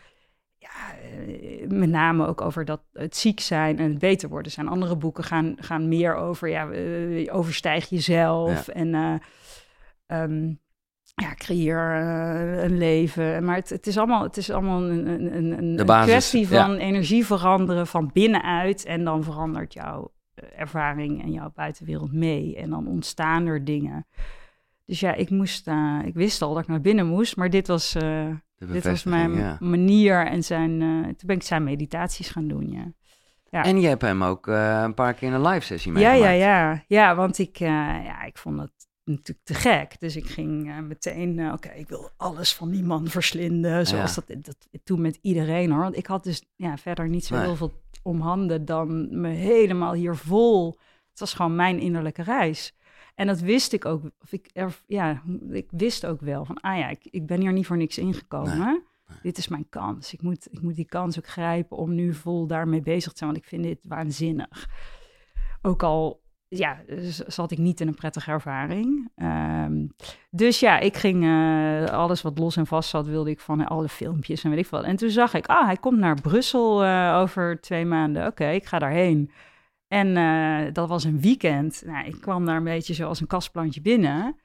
ja, 0.57 0.95
eh, 1.01 1.67
met 1.67 1.89
name 1.89 2.27
ook 2.27 2.41
over 2.41 2.65
dat 2.65 2.81
het 2.93 3.15
ziek 3.15 3.39
zijn 3.39 3.79
en 3.79 3.89
het 3.89 3.99
beter 3.99 4.29
worden 4.29 4.51
zijn. 4.51 4.67
Andere 4.67 4.95
boeken 4.95 5.23
gaan, 5.23 5.55
gaan 5.59 5.87
meer 5.87 6.15
over, 6.15 6.49
ja, 6.49 6.69
eh, 6.69 7.35
overstijg 7.35 7.89
jezelf. 7.89 8.67
En 8.67 8.95
eh, 8.95 9.13
ehm, 10.05 10.53
ja, 11.15 11.33
creëer 11.35 11.79
een 12.63 12.77
leven. 12.77 13.43
Maar 13.43 13.55
het, 13.55 13.69
het, 13.69 13.87
is 13.87 13.97
allemaal, 13.97 14.23
het 14.23 14.37
is 14.37 14.51
allemaal 14.51 14.81
een, 14.81 15.35
een, 15.35 15.79
een, 15.79 15.85
kwestie 15.85 16.49
ja. 16.49 16.65
van 16.65 16.75
energie 16.75 17.25
veranderen 17.25 17.87
van 17.87 18.09
binnenuit. 18.13 18.85
En 18.85 19.03
dan 19.03 19.23
verandert 19.23 19.73
jouw 19.73 20.14
ervaring 20.55 21.23
en 21.23 21.31
jouw 21.31 21.51
buitenwereld 21.55 22.11
mee. 22.13 22.55
En 22.55 22.69
dan 22.69 22.87
ontstaan 22.87 23.45
er 23.45 23.63
dingen. 23.65 24.05
Dus 24.85 24.99
ja, 24.99 25.13
ik 25.13 25.29
moest, 25.29 25.67
eh, 25.67 25.99
ik 26.05 26.13
wist 26.13 26.41
al 26.41 26.53
dat 26.53 26.63
ik 26.63 26.69
naar 26.69 26.81
binnen 26.81 27.07
moest, 27.07 27.35
maar 27.35 27.49
dit 27.49 27.67
was, 27.67 27.95
eh, 27.95 28.27
dit 28.57 28.83
was 28.83 29.03
mijn 29.03 29.35
ja. 29.35 29.57
manier. 29.59 30.25
En 30.25 30.43
zijn, 30.43 30.81
eh, 30.81 31.03
toen 31.03 31.27
ben 31.27 31.35
ik 31.35 31.43
zijn 31.43 31.63
meditaties 31.63 32.29
gaan 32.29 32.47
doen, 32.47 32.71
ja. 32.71 32.93
Ja. 33.49 33.63
En 33.63 33.81
je 33.81 33.87
hebt 33.87 34.01
hem 34.01 34.23
ook 34.23 34.47
eh, 34.47 34.81
een 34.83 34.93
paar 34.93 35.13
keer 35.13 35.27
in 35.27 35.33
een 35.33 35.47
live 35.47 35.65
sessie 35.65 35.91
Ja, 35.91 35.97
meegemaakt. 35.97 36.37
ja, 36.39 36.69
ja. 36.71 36.83
Ja, 36.87 37.15
want 37.15 37.37
ik, 37.37 37.59
eh, 37.59 37.67
ja, 38.03 38.23
ik 38.23 38.37
vond 38.37 38.59
het 38.59 38.71
natuurlijk 39.03 39.45
te 39.45 39.53
gek. 39.53 39.99
Dus 39.99 40.15
ik 40.15 40.25
ging 40.25 40.69
eh, 40.69 40.79
meteen, 40.79 41.39
eh, 41.39 41.53
oké, 41.53 41.69
ik 41.69 41.87
wil 41.89 42.09
alles 42.17 42.53
van 42.53 42.69
die 42.71 42.83
man 42.83 43.07
verslinden. 43.07 43.87
Zoals 43.87 44.15
dat, 44.15 44.25
dat 44.27 44.55
toen 44.83 45.01
met 45.01 45.19
iedereen 45.21 45.71
hoor. 45.71 45.81
Want 45.81 45.97
ik 45.97 46.05
had 46.05 46.23
dus 46.23 46.43
ja, 46.55 46.77
verder 46.77 47.09
niet 47.09 47.25
zo 47.25 47.35
Nee. 47.35 47.43
heel 47.43 47.55
veel 47.55 47.71
om 48.05 48.21
handen 48.21 48.65
dan 48.65 49.19
me 49.19 49.27
helemaal 49.27 49.93
hier 49.93 50.15
vol. 50.15 50.79
Het 51.09 51.19
was 51.19 51.33
gewoon 51.33 51.55
mijn 51.55 51.79
innerlijke 51.79 52.23
reis. 52.23 52.75
En 53.15 53.27
dat 53.27 53.39
wist 53.39 53.73
ik 53.73 53.85
ook. 53.85 54.01
Of 54.21 54.31
ik, 54.31 54.49
er, 54.53 54.81
ja, 54.87 55.21
ik 55.49 55.67
wist 55.71 56.05
ook 56.05 56.21
wel 56.21 56.45
van, 56.45 56.59
ah 56.59 56.77
ja, 56.77 56.89
ik, 56.89 57.05
ik 57.05 57.25
ben 57.25 57.41
hier 57.41 57.53
niet 57.53 57.65
voor 57.65 57.77
niks 57.77 57.97
ingekomen. 57.97 58.83
Dit 59.21 59.37
is 59.37 59.47
mijn 59.47 59.69
kans. 59.69 60.13
Ik 60.13 60.21
moet, 60.21 60.47
ik 60.51 60.61
moet 60.61 60.75
die 60.75 60.85
kans 60.85 61.17
ook 61.17 61.27
grijpen 61.27 61.77
om 61.77 61.95
nu 61.95 62.13
vol 62.13 62.47
daarmee 62.47 62.81
bezig 62.81 63.11
te 63.11 63.17
zijn. 63.17 63.29
Want 63.29 63.43
ik 63.43 63.49
vind 63.49 63.63
dit 63.63 63.79
waanzinnig. 63.87 64.69
Ook 65.61 65.83
al 65.83 66.21
ja, 66.47 66.81
z- 66.87 67.19
zat 67.19 67.51
ik 67.51 67.57
niet 67.57 67.81
in 67.81 67.87
een 67.87 67.95
prettige 67.95 68.31
ervaring. 68.31 69.11
Ehm, 69.15 69.87
dus 70.29 70.59
ja, 70.59 70.79
ik 70.79 70.95
ging 70.97 71.23
eh, 71.23 71.85
alles 71.85 72.21
wat 72.21 72.37
los 72.37 72.57
en 72.57 72.67
vast 72.67 72.89
zat, 72.89 73.05
wilde 73.07 73.29
ik 73.29 73.39
van 73.39 73.65
alle 73.67 73.89
filmpjes 73.89 74.43
en 74.43 74.49
weet 74.49 74.59
ik 74.59 74.67
wat. 74.67 74.83
En 74.83 74.95
toen 74.95 75.09
zag 75.09 75.33
ik, 75.33 75.45
ah, 75.47 75.65
hij 75.65 75.77
komt 75.77 75.97
naar 75.99 76.21
Brussel 76.21 76.83
eh, 76.83 77.17
over 77.21 77.61
twee 77.61 77.85
maanden. 77.85 78.27
Oké, 78.27 78.49
ik 78.49 78.65
ga 78.65 78.79
daarheen. 78.79 79.31
En 79.87 80.17
eh, 80.17 80.73
dat 80.73 80.89
was 80.89 81.03
een 81.03 81.21
weekend. 81.21 81.83
Nou, 81.85 82.05
ik 82.05 82.21
kwam 82.21 82.45
daar 82.45 82.57
een 82.57 82.63
beetje 82.63 82.93
zoals 82.93 83.21
een 83.21 83.27
kastplantje 83.27 83.81
binnen. 83.81 84.35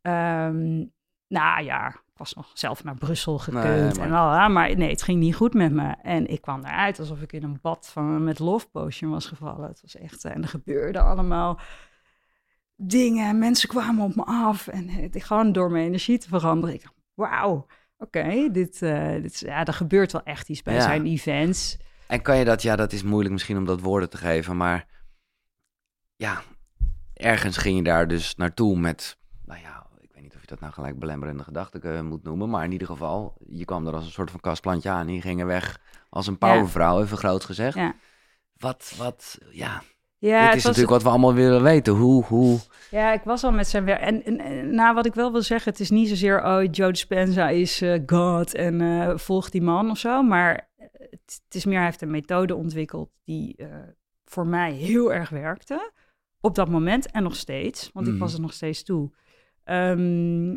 Ehm, 0.00 0.84
nou 1.28 1.62
ja, 1.64 2.01
ik 2.12 2.18
was 2.18 2.34
nog 2.34 2.50
zelf 2.54 2.84
naar 2.84 2.94
Brussel 2.94 3.38
gekund. 3.38 3.64
Nee, 3.64 3.80
maar- 3.82 3.98
en 4.04 4.10
lalala, 4.10 4.48
maar 4.48 4.76
nee, 4.76 4.90
het 4.90 5.02
ging 5.02 5.20
niet 5.20 5.34
goed 5.34 5.54
met 5.54 5.72
me. 5.72 5.94
En 6.02 6.26
ik 6.26 6.40
kwam 6.40 6.64
eruit 6.64 6.98
alsof 6.98 7.20
ik 7.22 7.32
in 7.32 7.42
een 7.42 7.58
bad 7.62 7.88
van, 7.92 8.24
met 8.24 8.38
love 8.38 8.68
potion 8.68 9.10
was 9.10 9.26
gevallen. 9.26 9.68
Het 9.68 9.80
was 9.82 9.96
echt, 9.96 10.24
en 10.24 10.42
er 10.42 10.48
gebeurde 10.48 11.00
allemaal 11.00 11.60
dingen. 12.76 13.38
Mensen 13.38 13.68
kwamen 13.68 14.04
op 14.04 14.14
me 14.14 14.22
af. 14.24 14.68
En 14.68 14.88
het, 14.88 15.24
gewoon 15.24 15.52
door 15.52 15.70
mijn 15.70 15.84
energie 15.86 16.18
te 16.18 16.28
veranderen. 16.28 16.74
Ik 16.74 16.82
dacht, 16.82 16.94
wauw, 17.14 17.66
oké, 17.98 18.48
dit, 18.52 18.82
eh, 18.82 19.12
dit 19.22 19.38
ja, 19.38 19.64
er 19.64 19.72
gebeurt 19.72 20.12
wel 20.12 20.22
echt 20.22 20.48
iets 20.48 20.62
bij 20.62 20.74
Ja. 20.74 20.80
zijn 20.80 21.06
events. 21.06 21.76
En 22.06 22.22
kan 22.22 22.36
je 22.38 22.44
dat, 22.44 22.62
ja, 22.62 22.76
dat 22.76 22.92
is 22.92 23.02
moeilijk 23.02 23.32
misschien 23.32 23.56
om 23.56 23.64
dat 23.64 23.80
woorden 23.80 24.10
te 24.10 24.16
geven, 24.16 24.56
maar 24.56 24.86
ja, 26.16 26.42
ergens 27.14 27.56
ging 27.56 27.76
je 27.76 27.82
daar 27.82 28.08
dus 28.08 28.34
naartoe 28.34 28.78
met, 28.78 29.18
nou 29.44 29.60
ja, 29.60 29.86
ik 30.00 30.10
weet 30.12 30.22
niet 30.22 30.34
of 30.34 30.40
je 30.40 30.41
dat 30.52 30.60
nou 30.60 30.72
gelijk 30.72 30.98
belemmerende 30.98 31.42
gedachten 31.42 31.82
eh, 31.82 32.00
moet 32.00 32.22
noemen, 32.22 32.50
maar 32.50 32.64
in 32.64 32.72
ieder 32.72 32.86
geval, 32.86 33.34
je 33.48 33.64
kwam 33.64 33.86
er 33.86 33.94
als 33.94 34.04
een 34.04 34.10
soort 34.12 34.30
van 34.30 34.40
kastplantje 34.40 34.90
aan 34.90 35.06
en 35.06 35.14
je 35.14 35.20
ging 35.20 35.40
er 35.40 35.46
weg 35.46 35.80
als 36.08 36.26
een 36.26 36.38
powervrouw, 36.38 37.02
even 37.02 37.16
groot 37.16 37.44
gezegd. 37.44 37.76
Ja. 37.76 37.94
Wat, 38.56 38.94
wat, 38.98 39.38
ja, 39.50 39.82
Ja, 40.18 40.38
dit 40.38 40.46
het 40.48 40.48
is 40.48 40.54
was- 40.54 40.62
natuurlijk 40.64 40.90
wat 40.90 41.02
we 41.02 41.08
allemaal 41.08 41.34
willen 41.34 41.62
weten. 41.62 41.92
Hoe, 41.94 42.24
hoe, 42.24 42.58
Ja, 42.90 43.12
ik 43.12 43.22
was 43.24 43.44
al 43.44 43.52
met 43.52 43.68
zijn 43.68 43.84
werk. 43.84 44.00
En, 44.00 44.24
en, 44.24 44.38
en 44.38 44.74
nou, 44.74 44.94
wat 44.94 45.06
ik 45.06 45.14
wel 45.14 45.32
wil 45.32 45.42
zeggen, 45.42 45.70
het 45.72 45.80
is 45.80 45.90
niet 45.90 46.08
zozeer, 46.08 46.44
oh, 46.44 46.62
Joe 46.70 46.92
Dispenza 46.92 47.48
is 47.48 47.80
eh, 47.80 48.00
God 48.06 48.54
en 48.54 48.80
eh 48.80 49.16
volg 49.18 49.50
die 49.50 49.62
man 49.62 49.90
of 49.90 49.98
zo. 49.98 50.22
Maar 50.22 50.68
het, 50.76 51.40
het 51.44 51.54
is 51.54 51.64
meer, 51.64 51.76
hij 51.76 51.84
heeft 51.84 52.02
een 52.02 52.10
methode 52.10 52.54
ontwikkeld 52.54 53.10
die 53.24 53.56
voor 54.24 54.46
mij 54.46 54.72
heel 54.72 55.12
erg 55.12 55.28
werkte. 55.30 55.92
Op 56.40 56.54
dat 56.54 56.68
moment 56.68 57.10
en 57.10 57.22
nog 57.22 57.36
steeds, 57.36 57.90
want 57.92 58.06
ik 58.06 58.12
Mhm. 58.12 58.22
was 58.22 58.34
er 58.34 58.40
nog 58.40 58.52
steeds 58.52 58.82
toe. 58.82 59.10
Ehm, 59.64 60.56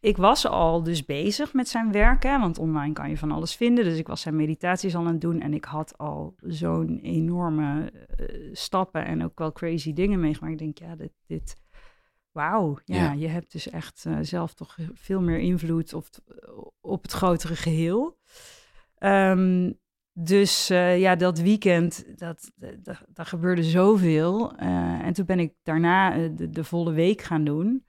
ik 0.00 0.16
was 0.16 0.46
al 0.46 0.82
dus 0.82 1.04
bezig 1.04 1.52
met 1.52 1.68
zijn 1.68 1.92
werk, 1.92 2.22
hè, 2.22 2.38
want 2.38 2.58
online 2.58 2.92
kan 2.92 3.08
je 3.10 3.16
van 3.18 3.30
alles 3.32 3.54
vinden. 3.56 3.84
Dus 3.84 3.98
ik 3.98 4.06
was 4.06 4.20
zijn 4.20 4.36
meditaties 4.36 4.94
al 4.94 5.00
aan 5.06 5.12
het 5.12 5.20
doen 5.20 5.40
en 5.40 5.54
ik 5.54 5.64
had 5.64 5.98
al 5.98 6.34
zo'n 6.40 6.98
enorme 7.02 7.90
eh, 8.16 8.26
stappen 8.52 9.04
en 9.04 9.24
ook 9.24 9.38
wel 9.38 9.52
crazy 9.52 9.92
dingen 9.92 10.20
meegemaakt. 10.20 10.52
Ik 10.52 10.58
denk, 10.58 10.78
ja, 10.78 10.96
dit, 10.96 11.12
dit 11.26 11.56
wauw, 12.32 12.78
ja, 12.84 12.96
Ja. 12.96 13.12
je 13.12 13.28
hebt 13.28 13.52
dus 13.52 13.70
echt 13.70 14.04
eh, 14.06 14.18
zelf 14.20 14.54
toch 14.54 14.76
veel 14.94 15.20
meer 15.20 15.38
invloed 15.38 15.94
op, 15.94 16.04
het- 16.04 16.22
op 16.80 17.02
het 17.02 17.12
grotere 17.12 17.56
geheel. 17.56 18.18
Ehm, 18.98 19.72
dus 20.12 20.70
eh, 20.70 21.00
ja, 21.00 21.16
dat 21.16 21.38
weekend, 21.38 22.04
dat, 22.18 22.50
dat, 22.82 23.02
daar 23.08 23.26
gebeurde 23.26 23.62
zoveel. 23.62 24.56
En 24.56 25.12
toen 25.12 25.26
ben 25.26 25.38
ik 25.38 25.54
daarna 25.62 26.28
de, 26.28 26.50
de 26.50 26.64
volle 26.64 26.92
week 26.92 27.22
gaan 27.22 27.44
doen. 27.44 27.84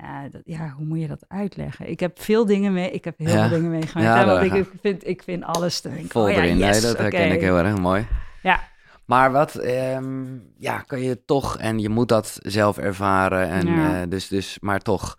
Ja, 0.00 0.28
dat, 0.28 0.40
ja, 0.44 0.74
hoe 0.76 0.86
moet 0.86 1.00
je 1.00 1.06
dat 1.08 1.24
uitleggen? 1.28 1.90
Ik 1.90 2.00
heb 2.00 2.20
veel 2.22 2.46
dingen 2.46 2.72
mee. 2.72 2.90
Ik 2.90 3.04
heb 3.04 3.18
heel 3.18 3.28
Ja. 3.28 3.48
veel 3.48 3.56
dingen 3.56 3.70
meegemaakt. 3.70 4.06
Ja, 4.06 4.26
want 4.26 4.52
ik, 4.52 4.66
vind, 4.80 5.06
ik 5.06 5.22
vind 5.22 5.44
alles 5.44 5.80
te 5.80 5.88
denken. 5.88 6.10
vol 6.10 6.22
oh 6.22 6.30
ja, 6.30 6.36
erin? 6.36 6.56
yes, 6.58 6.70
nee, 6.72 6.80
dat 6.92 6.98
herken 6.98 7.32
ik 7.32 7.40
heel 7.40 7.58
erg 7.58 7.78
mooi. 7.78 8.06
Ja. 8.42 8.60
Maar 9.04 9.32
wat, 9.32 9.54
ehm, 9.54 10.24
ja, 10.58 10.78
kan 10.78 11.00
je 11.02 11.24
toch, 11.24 11.58
en 11.58 11.78
je 11.78 11.88
moet 11.88 12.08
dat 12.08 12.38
zelf 12.42 12.78
ervaren, 12.78 13.48
en 13.48 13.66
eh, 13.68 14.02
dus, 14.08 14.28
dus, 14.28 14.58
maar 14.60 14.80
toch, 14.80 15.18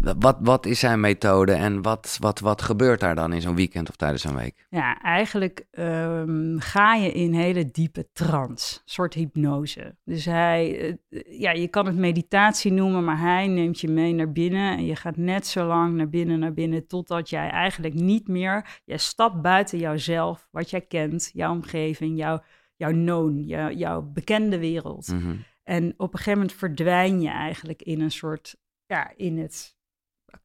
wat, 0.00 0.36
wat 0.40 0.66
is 0.66 0.78
zijn 0.78 1.00
methode 1.00 1.52
en 1.52 1.82
wat, 1.82 2.16
wat, 2.20 2.40
wat 2.40 2.62
gebeurt 2.62 3.00
daar 3.00 3.14
dan 3.14 3.32
in 3.32 3.40
zo'n 3.40 3.54
weekend 3.54 3.88
of 3.88 3.96
tijdens 3.96 4.24
een 4.24 4.36
week? 4.36 4.66
Ja, 4.70 5.00
eigenlijk 5.02 5.66
ehm, 5.70 6.58
ga 6.58 6.94
je 6.94 7.12
in 7.12 7.32
hele 7.32 7.70
diepe 7.70 8.08
trance, 8.12 8.74
een 8.74 8.82
soort 8.84 9.14
hypnose. 9.14 9.96
Dus 10.04 10.24
hij, 10.24 10.96
eh, 11.10 11.40
ja, 11.40 11.50
je 11.50 11.68
kan 11.68 11.86
het 11.86 11.96
meditatie 11.96 12.72
noemen, 12.72 13.04
maar 13.04 13.18
hij 13.18 13.46
neemt 13.46 13.80
je 13.80 13.88
mee 13.88 14.12
naar 14.12 14.32
binnen 14.32 14.76
en 14.76 14.84
je 14.84 14.96
gaat 14.96 15.16
net 15.16 15.46
zo 15.46 15.66
lang 15.66 15.96
naar 15.96 16.08
binnen, 16.08 16.38
naar 16.38 16.54
binnen, 16.54 16.86
totdat 16.86 17.30
jij 17.30 17.50
eigenlijk 17.50 17.94
niet 17.94 18.28
meer, 18.28 18.80
je 18.84 18.98
stapt 18.98 19.42
buiten 19.42 19.78
jouzelf, 19.78 20.48
wat 20.50 20.70
jij 20.70 20.80
kent, 20.80 21.30
jouw 21.32 21.52
omgeving, 21.52 22.18
jouw, 22.18 22.42
jouw 22.76 22.92
known, 22.92 23.42
jouw, 23.46 23.70
jouw 23.70 24.02
bekende 24.02 24.58
wereld. 24.58 25.08
Mhm. 25.12 25.36
En 25.62 25.94
op 25.96 26.12
een 26.12 26.18
gegeven 26.18 26.38
moment 26.38 26.52
verdwijn 26.58 27.20
je 27.20 27.28
eigenlijk 27.28 27.82
in 27.82 28.00
een 28.00 28.10
soort, 28.10 28.56
ja, 28.86 29.12
in 29.16 29.38
het 29.38 29.76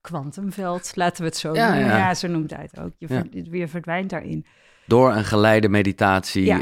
kwantumveld, 0.01 0.95
laten 0.95 1.21
we 1.21 1.27
het 1.27 1.37
zo 1.37 1.53
Ja, 1.53 1.67
noemen. 1.73 1.87
ja. 1.89 1.97
Ja, 1.97 2.13
zo 2.13 2.27
noemt 2.27 2.51
hij 2.55 2.61
het 2.71 2.79
ook. 2.79 2.91
Je, 2.97 3.05
Ja. 3.09 3.21
ver- 3.31 3.55
je 3.55 3.67
verdwijnt 3.67 4.09
daarin. 4.09 4.45
Door 4.85 5.11
een 5.13 5.23
geleide 5.25 5.69
meditatie. 5.69 6.45
Ja. 6.45 6.57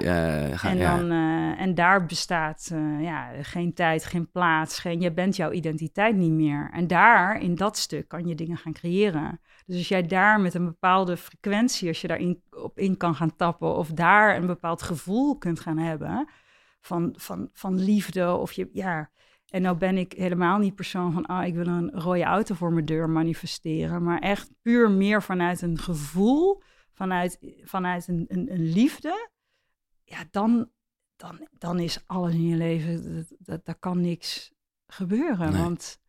ga, 0.55 0.69
En, 0.69 0.79
dan, 0.79 1.11
eh, 1.11 1.61
en 1.61 1.75
daar 1.75 2.05
bestaat 2.05 2.69
eh, 2.73 3.01
ja, 3.03 3.29
geen 3.41 3.73
tijd, 3.73 4.05
geen 4.05 4.31
plaats, 4.31 4.79
geen, 4.79 5.01
je 5.01 5.11
bent 5.13 5.35
jouw 5.35 5.51
identiteit 5.51 6.15
niet 6.15 6.31
meer. 6.31 6.69
En 6.73 6.87
daar, 6.87 7.41
in 7.41 7.55
dat 7.55 7.77
stuk, 7.77 8.07
kan 8.07 8.27
je 8.27 8.35
dingen 8.35 8.57
gaan 8.57 8.73
creëren. 8.73 9.39
Dus 9.65 9.77
als 9.77 9.87
jij 9.87 10.07
daar 10.07 10.39
met 10.39 10.53
een 10.53 10.65
bepaalde 10.65 11.17
frequentie, 11.17 11.87
als 11.87 12.01
je 12.01 12.07
daarin 12.07 12.41
op 12.49 12.79
in 12.79 12.97
kan 12.97 13.15
gaan 13.15 13.35
tappen, 13.35 13.75
of 13.75 13.87
daar 13.89 14.35
een 14.35 14.47
bepaald 14.47 14.81
gevoel 14.81 15.37
kunt 15.37 15.59
gaan 15.59 15.77
hebben 15.77 16.29
van, 16.81 17.13
van, 17.17 17.49
van 17.53 17.75
liefde, 17.83 18.35
of 18.35 18.51
je, 18.51 18.69
ja. 18.73 19.09
En 19.51 19.61
nou 19.61 19.77
ben 19.77 19.97
ik 19.97 20.13
helemaal 20.13 20.57
niet 20.57 20.75
persoon 20.75 21.11
van, 21.11 21.25
ah, 21.25 21.45
ik 21.45 21.53
wil 21.53 21.67
een 21.67 21.91
rode 21.91 22.23
auto 22.23 22.55
voor 22.55 22.73
mijn 22.73 22.85
deur 22.85 23.09
manifesteren, 23.09 24.03
maar 24.03 24.19
echt 24.19 24.49
puur 24.61 24.91
meer 24.91 25.23
vanuit 25.23 25.61
een 25.61 25.79
gevoel, 25.79 26.61
vanuit, 26.93 27.39
vanuit 27.63 28.07
een, 28.07 28.25
een, 28.27 28.51
een 28.51 28.71
liefde 28.71 29.29
ja, 30.11 30.23
dan, 30.31 30.69
dan, 31.15 31.47
dan 31.51 31.79
is 31.79 32.03
alles 32.05 32.33
in 32.33 32.47
je 32.47 32.55
leven, 32.55 33.15
dat, 33.15 33.25
dat, 33.39 33.65
daar 33.65 33.79
kan 33.79 34.01
niks 34.01 34.51
gebeuren. 34.87 35.51
Nee. 35.51 35.61
Want 35.61 35.99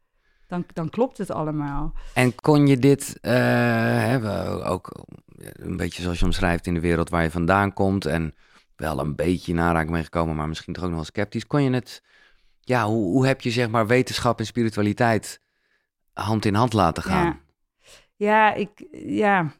dan, 0.46 0.64
dan 0.72 0.90
klopt 0.90 1.18
het 1.18 1.30
allemaal. 1.30 1.92
En 2.14 2.34
kon 2.34 2.66
je 2.66 2.78
dit, 2.78 3.18
eh, 3.20 3.32
hebben 4.06 4.64
ook 4.64 5.04
een 5.36 5.76
beetje 5.76 6.02
zoals 6.02 6.18
je 6.18 6.24
omschrijft 6.24 6.66
in 6.66 6.74
de 6.74 6.80
wereld 6.80 7.10
waar 7.10 7.22
je 7.22 7.30
vandaan 7.30 7.72
komt 7.72 8.06
en 8.06 8.34
wel 8.76 8.98
een 8.98 9.14
beetje 9.16 9.52
in 9.52 9.60
aanraking 9.60 9.92
mee 9.92 10.02
gekomen, 10.02 10.36
maar 10.36 10.48
misschien 10.48 10.72
toch 10.72 10.82
ook 10.82 10.88
nog 10.88 10.98
wel 10.98 11.08
sceptisch. 11.08 11.46
Kon 11.46 11.62
je 11.62 11.70
het, 11.70 12.02
ja, 12.64 12.86
hoe, 12.86 13.04
hoe 13.04 13.26
heb 13.26 13.40
je 13.40 13.50
zeg 13.50 13.68
maar 13.70 13.86
wetenschap 13.86 14.38
en 14.38 14.46
spiritualiteit 14.46 15.40
hand 16.12 16.44
in 16.44 16.54
hand 16.54 16.72
laten 16.72 17.02
gaan? 17.02 17.24
Ja. 17.26 17.40
Ja, 18.16 18.54
ik, 18.54 18.86
ja. 19.06 19.52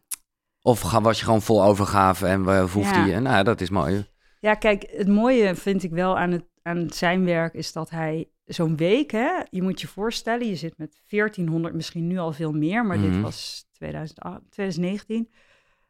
Of 0.63 0.83
was 0.93 1.19
je 1.19 1.25
gewoon 1.25 1.43
vol 1.43 1.65
overgave 1.65 2.27
en 2.27 2.45
we 2.45 2.61
hoefde 2.73 2.99
Ja. 2.99 3.05
je, 3.05 3.21
nou 3.21 3.45
dat 3.45 3.61
is 3.61 3.71
mooi. 3.71 4.07
ja, 4.41 4.55
kijk, 4.55 4.85
het 4.97 5.09
mooie 5.09 5.55
vind 5.55 5.83
ik 5.83 5.91
wel 5.91 6.19
aan, 6.19 6.31
het, 6.31 6.45
aan 6.63 6.91
zijn 6.91 7.25
werk 7.25 7.55
is 7.55 7.73
dat 7.73 7.91
hij 7.91 8.29
zo'n 8.45 8.77
week, 8.77 9.11
hè, 9.11 9.41
je 9.51 9.63
moet 9.63 9.81
je 9.81 9.87
voorstellen, 9.89 10.49
je 10.49 10.57
zit 10.57 10.79
met 10.79 11.01
1400, 11.09 11.75
misschien 11.75 12.07
nu 12.07 12.19
al 12.19 12.33
veel 12.33 12.53
meer, 12.53 12.87
maar 12.87 12.99
Mhm. 12.99 13.11
dit 13.11 13.21
was 13.21 13.65
2008, 13.73 14.41
2019. 14.51 15.31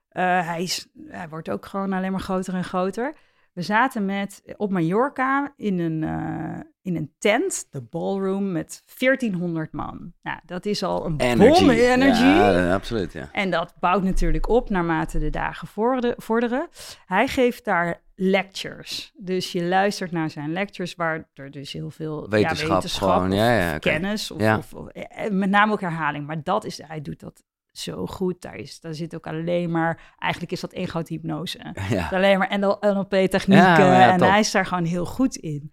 Eh, 0.09 0.46
hij, 0.46 0.62
is, 0.62 0.87
hij 1.07 1.29
wordt 1.29 1.51
ook 1.51 1.66
gewoon 1.66 1.92
alleen 1.92 2.11
maar 2.12 2.20
groter 2.20 2.55
en 2.55 2.64
groter. 2.64 3.14
We 3.53 3.62
zaten 3.62 4.05
met, 4.05 4.43
op 4.57 4.71
Mallorca 4.71 5.53
in 5.57 5.79
een, 5.79 6.03
eh, 6.03 6.61
in 6.83 6.97
een 6.97 7.12
tent, 7.19 7.67
de 7.71 7.83
ballroom, 7.83 8.53
met 8.53 8.83
1400 8.99 9.73
man. 9.73 10.12
Nou, 10.23 10.38
dat 10.47 10.67
is 10.67 10.83
al 10.83 11.07
een 11.07 11.15
Energy. 11.21 11.59
bom 11.61 11.71
energy. 11.71 12.23
Ja, 12.23 12.67
eh, 12.67 12.73
absoluut, 12.75 13.12
ja. 13.12 13.29
En 13.33 13.51
dat 13.51 13.75
bouwt 13.81 14.03
natuurlijk 14.03 14.49
op 14.49 14.71
naarmate 14.71 15.19
de 15.19 15.31
dagen 15.31 15.69
vorde- 15.69 16.15
vorderen. 16.17 16.69
Hij 17.07 17.29
geeft 17.29 17.65
daar 17.65 18.01
lectures. 18.15 19.12
Dus 19.17 19.53
je 19.53 19.65
luistert 19.65 20.11
naar 20.12 20.31
zijn 20.31 20.53
lectures, 20.53 20.95
waar 20.95 21.29
er 21.35 21.51
dus 21.51 21.73
heel 21.73 21.91
veel 21.91 22.29
Wetenschap 22.29 22.69
ja, 22.69 22.75
wetenschap 22.75 23.09
gewoon, 23.11 23.29
of, 23.31 23.37
ja, 23.37 23.57
ja, 23.59 23.69
of 23.71 23.77
oké. 23.77 23.91
kennis, 23.91 24.31
of, 24.31 24.73
of- 24.75 24.88
eh, 24.88 25.31
met 25.31 25.51
name 25.51 25.73
ook 25.73 25.81
herhaling. 25.81 26.27
Maar 26.27 26.43
dat 26.43 26.65
is, 26.65 26.81
hij 26.87 27.01
doet 27.01 27.21
dat 27.21 27.43
zo 27.73 28.07
goed. 28.07 28.41
Daar, 28.41 28.57
is, 28.57 28.81
daar 28.81 28.95
zit 28.95 29.15
ook 29.15 29.27
alleen 29.27 29.71
maar, 29.71 30.15
eigenlijk 30.19 30.53
is 30.53 30.61
dat 30.61 30.73
één 30.73 30.89
grote 30.89 31.13
hypnose. 31.13 31.75
ja. 31.89 32.09
Alleen 32.09 32.39
maar 32.39 32.59
NL 32.59 32.77
NLP-technieken. 32.81 33.67
Ja, 33.67 33.77
maar 33.77 34.01
ja, 34.01 34.13
en 34.13 34.19
top. 34.19 34.29
hij 34.29 34.41
is 34.41 34.51
daar 34.51 34.67
gewoon 34.67 34.85
heel 34.85 35.07
goed 35.07 35.37
in. 35.37 35.73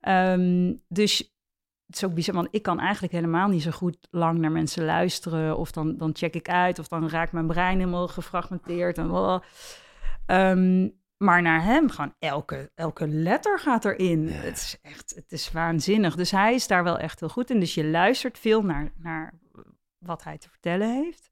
Ehm, 0.00 0.74
dus 0.88 1.18
het 1.86 1.96
is 1.96 2.04
ook 2.04 2.14
bizar, 2.14 2.34
want 2.34 2.48
ik 2.50 2.62
kan 2.62 2.80
eigenlijk 2.80 3.12
helemaal 3.12 3.48
niet 3.48 3.62
zo 3.62 3.70
goed 3.70 4.08
lang 4.10 4.38
naar 4.38 4.52
mensen 4.52 4.84
luisteren. 4.84 5.56
Of 5.56 5.72
dan, 5.72 5.96
dan 5.96 6.10
check 6.12 6.34
ik 6.34 6.48
uit, 6.48 6.78
of 6.78 6.88
dan 6.88 7.08
raakt 7.08 7.32
mijn 7.32 7.46
brein 7.46 7.78
helemaal 7.78 8.08
gefragmenteerd. 8.08 8.98
En. 8.98 9.42
Ehm, 10.26 10.88
maar 11.16 11.42
naar 11.42 11.62
hem, 11.62 11.90
gewoon 11.90 12.14
elke, 12.18 12.70
elke 12.74 13.08
letter 13.08 13.58
gaat 13.58 13.84
erin. 13.84 14.28
Het 14.28 14.56
is 14.56 14.78
echt, 14.82 15.14
het 15.14 15.32
is 15.32 15.52
waanzinnig. 15.52 16.16
Dus 16.16 16.30
hij 16.30 16.54
is 16.54 16.66
daar 16.66 16.84
wel 16.84 16.98
echt 16.98 17.20
heel 17.20 17.28
goed 17.28 17.50
in. 17.50 17.60
Dus 17.60 17.74
je 17.74 17.84
luistert 17.84 18.38
veel 18.38 18.62
naar, 18.62 18.92
naar 18.96 19.34
wat 19.98 20.24
hij 20.24 20.38
te 20.38 20.48
vertellen 20.48 20.94
heeft. 21.02 21.30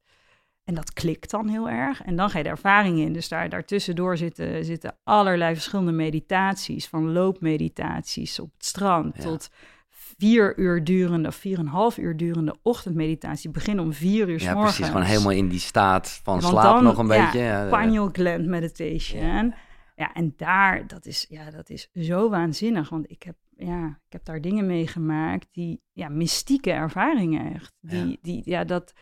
En 0.63 0.73
dat 0.73 0.93
klikt 0.93 1.29
dan 1.31 1.47
heel 1.47 1.69
erg. 1.69 2.01
En 2.01 2.15
dan 2.15 2.29
ga 2.29 2.37
je 2.37 2.43
de 2.43 2.49
ervaring 2.49 2.99
in. 2.99 3.13
Dus 3.13 3.27
daar, 3.27 3.49
daartussendoor 3.49 4.17
zitten, 4.17 4.65
zitten 4.65 4.97
allerlei 5.03 5.53
verschillende 5.53 5.91
meditaties. 5.91 6.87
Van 6.87 7.11
loopmeditaties 7.11 8.39
op 8.39 8.51
het 8.57 8.65
strand 8.65 9.15
Ja. 9.15 9.21
tot 9.23 9.49
vier 9.89 10.57
uur 10.59 10.83
durende 10.83 11.27
of 11.27 11.35
vier 11.35 11.53
en 11.57 11.59
een 11.65 11.67
half 11.71 11.97
uur 11.97 12.17
durende 12.17 12.55
ochtendmeditatie. 12.61 13.49
Beginnen 13.49 13.83
om 13.85 13.93
vier 13.93 14.29
uur 14.29 14.39
's 14.39 14.43
Ja, 14.43 14.53
morgens. 14.53 14.75
precies. 14.75 14.91
Gewoon 14.93 15.07
helemaal 15.07 15.31
in 15.31 15.47
die 15.47 15.59
staat 15.59 16.19
van 16.23 16.39
Want 16.39 16.53
slaap 16.53 16.73
dan- 16.73 16.83
nog 16.83 16.97
een 16.97 17.07
ja, 17.07 17.23
beetje. 17.23 17.39
Ja, 17.39 17.77
Pineal 17.79 18.09
gland 18.11 18.45
meditation. 18.45 19.53
Ja. 19.95 20.13
en 20.13 20.33
daar, 20.37 20.87
dat 20.87 21.05
is, 21.05 21.25
ja, 21.29 21.51
dat 21.51 21.69
is 21.69 21.89
zo 21.93 22.29
waanzinnig. 22.29 22.89
Want 22.89 23.11
ik 23.11 23.23
heb, 23.23 23.35
ja, 23.57 23.85
ik 23.87 24.11
heb 24.13 24.25
daar 24.25 24.41
dingen 24.41 24.65
meegemaakt 24.65 25.47
die, 25.51 25.81
ja, 25.91 26.09
mystieke 26.09 26.71
ervaringen 26.71 27.53
echt. 27.53 27.73
Die, 27.79 28.07
Ja. 28.09 28.15
die, 28.21 28.41
ja, 28.45 28.63
dat, 28.63 28.93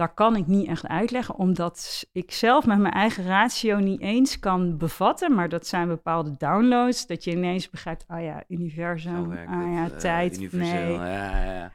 daar 0.00 0.14
kan 0.14 0.36
ik 0.36 0.46
niet 0.46 0.68
echt 0.68 0.86
uitleggen, 0.88 1.34
omdat 1.34 2.04
ik 2.12 2.32
zelf 2.32 2.66
met 2.66 2.78
mijn 2.78 2.94
eigen 2.94 3.26
ratio 3.26 3.78
niet 3.78 4.00
eens 4.00 4.38
kan 4.38 4.76
bevatten. 4.76 5.34
Maar 5.34 5.48
dat 5.48 5.66
zijn 5.66 5.88
bepaalde 5.88 6.34
downloads, 6.38 7.06
dat 7.06 7.24
je 7.24 7.30
ineens 7.30 7.70
begrijpt, 7.70 8.04
ah 8.06 8.22
ja, 8.22 8.44
universum, 8.48 9.30
ah 9.32 9.74
ja, 9.74 9.82
het, 9.82 9.92
eh, 9.92 9.98
tijd, 9.98 10.52
nee. 10.52 10.92
Ja, 10.92 11.06
ja, 11.06 11.52
ja. 11.52 11.72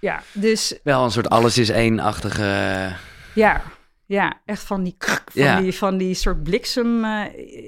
Ja, 0.00 0.22
dus 0.32 0.80
Wel 0.82 1.04
een 1.04 1.10
soort 1.10 1.28
alles 1.28 1.58
is 1.58 1.68
één-achtige... 1.68 2.42
Ja, 3.34 3.62
ja, 4.06 4.40
echt 4.44 4.62
van 4.62 4.82
die, 4.82 4.94
van 4.98 5.20
Ja. 5.32 5.60
die, 5.60 5.74
van 5.74 5.96
die 5.96 6.14
soort 6.14 6.42
bliksem 6.42 7.04
eh, 7.04 7.24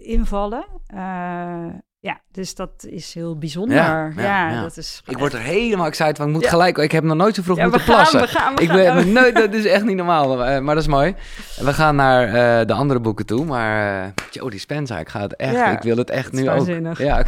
invallen. 0.09 0.65
Eh, 0.87 1.67
ja, 2.03 2.21
dus 2.31 2.55
dat 2.55 2.87
is 2.89 3.15
heel 3.15 3.39
bijzonder. 3.39 3.77
Ja, 3.77 4.13
Ja, 4.17 4.23
ja, 4.23 4.51
ja. 4.51 4.63
dat 4.63 4.77
is. 4.77 5.03
Ik 5.07 5.19
word 5.19 5.33
er 5.33 5.41
helemaal 5.41 5.87
excited 5.87 6.17
van. 6.17 6.27
Ik 6.27 6.33
moet 6.33 6.47
gelijk... 6.47 6.79
Ik 6.79 6.93
heb 6.93 7.05
nog 7.05 7.17
nooit 7.17 7.35
zo 7.35 7.43
vroeg 7.43 7.59
moeten 7.59 7.81
gaan, 7.81 7.95
plassen. 7.95 8.21
we 8.21 8.27
gaan, 8.27 8.55
we 8.55 8.63
Ik 8.63 8.69
gaan. 8.69 8.95
ben 8.95 9.13
nooit, 9.23 9.35
dat 9.35 9.53
is 9.53 9.65
echt 9.65 9.85
niet 9.85 9.97
normaal, 9.97 10.45
eh, 10.45 10.61
maar 10.61 10.75
dat 10.75 10.85
is 10.85 10.91
mooi. 10.91 11.15
We 11.57 11.73
gaan 11.73 11.97
naar 11.97 12.27
eh, 12.27 12.67
de 12.67 12.73
andere 12.73 13.01
boeken 13.01 13.27
toe, 13.27 13.45
maar 13.45 14.05
uh, 14.05 14.11
Joe 14.31 14.51
Dispenza, 14.51 14.99
ik 14.99 15.09
ga 15.09 15.21
het 15.21 15.37
echt, 15.37 15.73
ik 15.73 15.83
wil 15.83 15.97
het 15.97 16.11
echt 16.11 16.25
het 16.25 16.35
nu 16.35 16.51
ook. 16.51 16.97
Ja, 16.99 17.25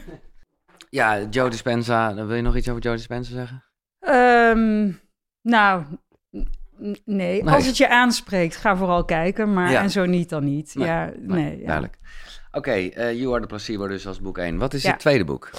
ja, 1.00 1.18
Joe 1.30 1.50
Dispenza, 1.50 2.14
wil 2.14 2.36
je 2.36 2.42
nog 2.42 2.56
iets 2.56 2.68
over 2.68 2.82
Joe 2.82 2.96
Dispenza 2.96 3.32
zeggen? 3.32 3.64
Ehm, 4.00 4.92
nou, 5.42 5.82
nee. 7.04 7.42
Nee. 7.42 7.48
Als 7.48 7.66
het 7.66 7.76
je 7.76 7.88
aanspreekt, 7.88 8.56
ga 8.56 8.76
vooral 8.76 9.04
kijken. 9.04 9.52
Maar 9.52 9.74
en 9.74 9.90
zo 9.90 10.04
niet, 10.04 10.28
dan 10.28 10.44
niet. 10.44 10.74
Nee, 10.74 10.86
ja, 10.86 11.10
nee. 11.18 11.58
ja. 11.58 11.66
Duidelijk. 11.66 11.98
Oké, 12.52 12.70
eh, 12.72 13.12
You 13.20 13.30
Are 13.32 13.40
the 13.40 13.46
Placebo 13.46 13.86
dus 13.88 14.06
als 14.06 14.20
boek 14.20 14.38
1. 14.38 14.58
Wat 14.58 14.74
is 14.74 14.82
Ja. 14.82 14.90
het 14.90 14.98
tweede 15.00 15.24
boek? 15.24 15.50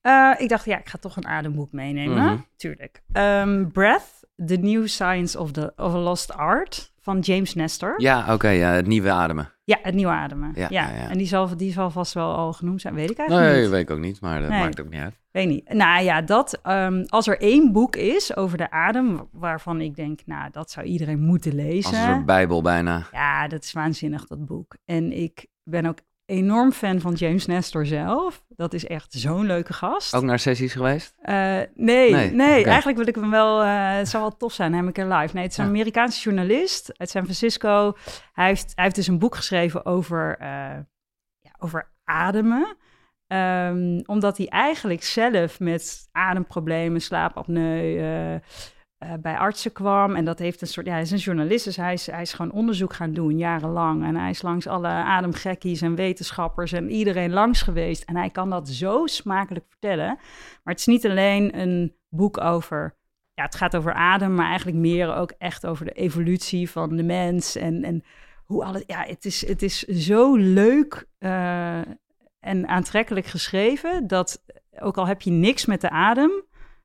Eh, 0.00 0.30
ik 0.38 0.48
dacht, 0.48 0.64
ja, 0.64 0.78
ik 0.78 0.88
ga 0.88 0.98
toch 0.98 1.16
een 1.16 1.26
ademboek 1.26 1.72
meenemen. 1.72 2.24
Mhm. 2.24 2.36
Tuurlijk. 2.56 3.02
Ehm, 3.12 3.66
Breath, 3.68 4.20
The 4.46 4.56
New 4.56 4.86
Science 4.86 5.38
of, 5.38 5.52
the, 5.52 5.72
of 5.76 5.94
a 5.94 5.98
Lost 5.98 6.32
Art 6.32 6.92
van 7.00 7.18
James 7.18 7.54
Nestor. 7.54 7.94
Ja, 7.96 8.34
oké, 8.34 8.48
ja, 8.48 8.70
het 8.72 8.86
nieuwe 8.86 9.10
ademen. 9.10 9.52
Ja, 9.64 9.78
het 9.82 9.94
nieuwe 9.94 10.12
ademen. 10.12 10.52
Ja, 10.54 10.66
Ja, 10.70 10.88
ja, 10.88 10.96
ja. 10.96 11.08
en 11.08 11.18
die 11.18 11.26
zal, 11.26 11.56
die 11.56 11.72
zal 11.72 11.90
vast 11.90 12.12
wel 12.14 12.34
al 12.34 12.52
genoemd 12.52 12.80
zijn. 12.80 12.94
Weet 12.94 13.10
ik 13.10 13.18
eigenlijk 13.18 13.50
Nee, 13.50 13.60
niet. 13.62 13.70
weet 13.70 13.80
ik 13.80 13.90
ook 13.90 13.98
niet, 13.98 14.20
maar 14.20 14.40
dat 14.40 14.48
Nee. 14.50 14.60
maakt 14.60 14.80
ook 14.80 14.88
niet 14.90 15.00
uit. 15.00 15.18
Weet 15.30 15.48
niet. 15.48 15.72
Nou 15.72 16.02
ja, 16.02 16.22
dat, 16.22 16.58
ehm, 16.62 17.04
als 17.06 17.26
er 17.26 17.40
één 17.40 17.72
boek 17.72 17.96
is 17.96 18.36
over 18.36 18.58
de 18.58 18.70
adem, 18.70 19.28
waarvan 19.32 19.80
ik 19.80 19.96
denk, 19.96 20.20
nou, 20.26 20.50
dat 20.50 20.70
zou 20.70 20.86
iedereen 20.86 21.20
moeten 21.20 21.54
lezen. 21.54 21.90
Als 21.90 22.00
een 22.06 22.12
soort 22.14 22.26
bijbel 22.26 22.62
bijna. 22.62 23.06
Ja, 23.12 23.48
dat 23.48 23.64
is 23.64 23.72
waanzinnig, 23.72 24.26
dat 24.26 24.46
boek. 24.46 24.76
En 24.84 25.12
ik 25.12 25.46
ben 25.64 25.86
ook 25.86 25.98
enorm 26.30 26.72
fan 26.72 27.00
van 27.00 27.12
James 27.12 27.46
Nestor 27.46 27.86
zelf. 27.86 28.42
Dat 28.48 28.72
is 28.74 28.86
echt 28.86 29.12
zo'n 29.12 29.46
leuke 29.46 29.72
gast. 29.72 30.14
Ook 30.14 30.22
naar 30.22 30.38
sessies 30.38 30.72
geweest? 30.72 31.14
Eh, 31.20 31.58
nee, 31.74 32.30
Nee, 32.30 32.64
eigenlijk 32.64 32.98
wil 32.98 33.06
ik 33.08 33.14
hem 33.14 33.30
wel. 33.30 33.62
eh, 33.62 33.96
het 33.96 34.08
zou 34.08 34.22
wel 34.22 34.36
tof 34.36 34.52
zijn, 34.52 34.72
hem 34.74 34.86
een 34.86 34.92
keer 34.92 35.04
live. 35.06 35.34
Nee, 35.34 35.42
het 35.42 35.52
is 35.52 35.58
een 35.58 35.64
Ja. 35.64 35.70
Amerikaanse 35.70 36.22
journalist 36.22 36.92
uit 36.98 37.10
San 37.10 37.22
Francisco. 37.22 37.96
Hij 38.32 38.46
heeft, 38.46 38.72
hij 38.74 38.84
heeft 38.84 38.96
dus 38.96 39.06
een 39.06 39.18
boek 39.18 39.34
geschreven 39.34 39.86
over, 39.86 40.36
eh, 40.38 40.48
ja, 41.40 41.50
over 41.58 41.90
ademen. 42.04 42.76
Ehm, 43.26 44.00
omdat 44.06 44.36
hij 44.36 44.46
eigenlijk 44.48 45.02
zelf 45.02 45.60
met 45.60 46.08
ademproblemen, 46.12 47.00
slaapapneu. 47.00 48.38
Eh, 49.00 49.12
bij 49.20 49.36
artsen 49.36 49.72
kwam. 49.72 50.16
En 50.16 50.24
dat 50.24 50.38
heeft 50.38 50.60
een 50.60 50.66
soort. 50.66 50.86
Ja, 50.86 50.92
hij 50.92 51.00
is 51.00 51.10
een 51.10 51.18
journalist, 51.18 51.64
dus 51.64 51.76
hij 51.76 51.92
is, 51.92 52.06
hij 52.06 52.22
is 52.22 52.32
gewoon 52.32 52.52
onderzoek 52.52 52.92
gaan 52.92 53.12
doen, 53.12 53.38
jarenlang. 53.38 54.04
En 54.04 54.16
hij 54.16 54.30
is 54.30 54.42
langs 54.42 54.66
alle 54.66 54.88
ademgekkies 54.88 55.82
en 55.82 55.94
wetenschappers 55.94 56.72
en 56.72 56.90
iedereen 56.90 57.32
langs 57.32 57.62
geweest. 57.62 58.02
En 58.02 58.16
hij 58.16 58.30
kan 58.30 58.50
dat 58.50 58.68
zo 58.68 59.06
smakelijk 59.06 59.64
vertellen. 59.68 60.06
Maar 60.06 60.74
het 60.74 60.78
is 60.78 60.86
niet 60.86 61.06
alleen 61.06 61.60
een 61.60 61.96
boek 62.08 62.40
over. 62.40 62.96
Ja, 63.34 63.44
het 63.44 63.54
gaat 63.54 63.76
over 63.76 63.92
adem, 63.92 64.34
maar 64.34 64.46
eigenlijk 64.46 64.78
meer 64.78 65.14
ook 65.14 65.32
echt 65.38 65.66
over 65.66 65.84
de 65.84 65.92
evolutie 65.92 66.70
van 66.70 66.96
de 66.96 67.02
mens. 67.02 67.56
En, 67.56 67.84
en 67.84 68.04
hoe 68.44 68.64
alles. 68.64 68.82
Ja, 68.86 69.04
het 69.04 69.24
is, 69.24 69.46
het 69.46 69.62
is 69.62 69.78
zo 69.82 70.36
leuk 70.36 71.06
eh, 71.18 71.80
en 72.40 72.68
aantrekkelijk 72.68 73.26
geschreven. 73.26 74.06
Dat 74.06 74.42
ook 74.78 74.96
al 74.96 75.06
heb 75.06 75.22
je 75.22 75.30
niks 75.30 75.66
met 75.66 75.80
de 75.80 75.90
adem, 75.90 76.30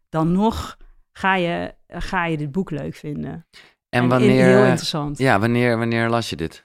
dan 0.10 0.32
nog 0.32 0.78
ga 1.18 1.36
je, 1.36 1.74
ga 2.02 2.26
je 2.26 2.38
dit 2.38 2.52
boek 2.52 2.72
leuk 2.72 2.96
vinden. 2.96 3.46
En 3.90 4.08
wanneer... 4.08 4.46
heel 4.46 4.64
interessant. 4.64 5.18
Ja, 5.18 5.40
wanneer, 5.40 5.78
wanneer 5.78 6.10
las 6.10 6.30
je 6.30 6.36
dit? 6.36 6.64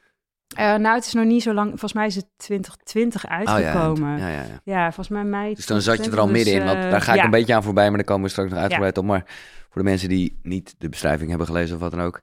Eh, 0.56 0.74
nou, 0.74 0.94
het 0.94 1.06
is 1.06 1.12
nog 1.12 1.24
niet 1.24 1.42
zo 1.42 1.54
lang. 1.54 1.68
Volgens 1.68 1.92
mij 1.92 2.06
is 2.06 2.14
het 2.14 2.26
2020 2.36 3.24
Oh 3.24 3.30
ja, 3.30 3.36
uitgekomen. 3.36 4.18
ja, 4.18 4.28
ja, 4.28 4.42
ja, 4.42 4.60
ja. 4.64 4.84
volgens 4.84 5.08
mij 5.08 5.24
mei. 5.24 5.54
Dus 5.54 5.66
dan 5.66 5.80
zat 5.80 6.04
je 6.04 6.10
er 6.10 6.18
al 6.18 6.26
2020, 6.26 6.36
midden 6.36 6.54
in. 6.54 6.60
dus, 6.60 6.72
Want 6.72 6.84
eh, 6.84 6.90
daar 6.90 7.00
ga 7.00 7.12
ik 7.12 7.18
ja. 7.18 7.24
een 7.24 7.30
beetje 7.30 7.54
aan 7.54 7.62
voorbij, 7.62 7.88
maar 7.88 7.96
daar 7.96 8.06
komen 8.06 8.24
we 8.24 8.30
straks 8.30 8.50
nog 8.50 8.58
uitgebreid 8.58 8.98
op. 8.98 9.04
Maar 9.04 9.24
voor 9.70 9.82
de 9.82 9.88
mensen 9.88 10.08
die 10.08 10.38
niet 10.42 10.74
de 10.78 10.88
beschrijving 10.88 11.28
hebben 11.28 11.46
gelezen 11.46 11.74
of 11.74 11.80
wat 11.80 11.90
dan 11.90 12.00
ook. 12.00 12.20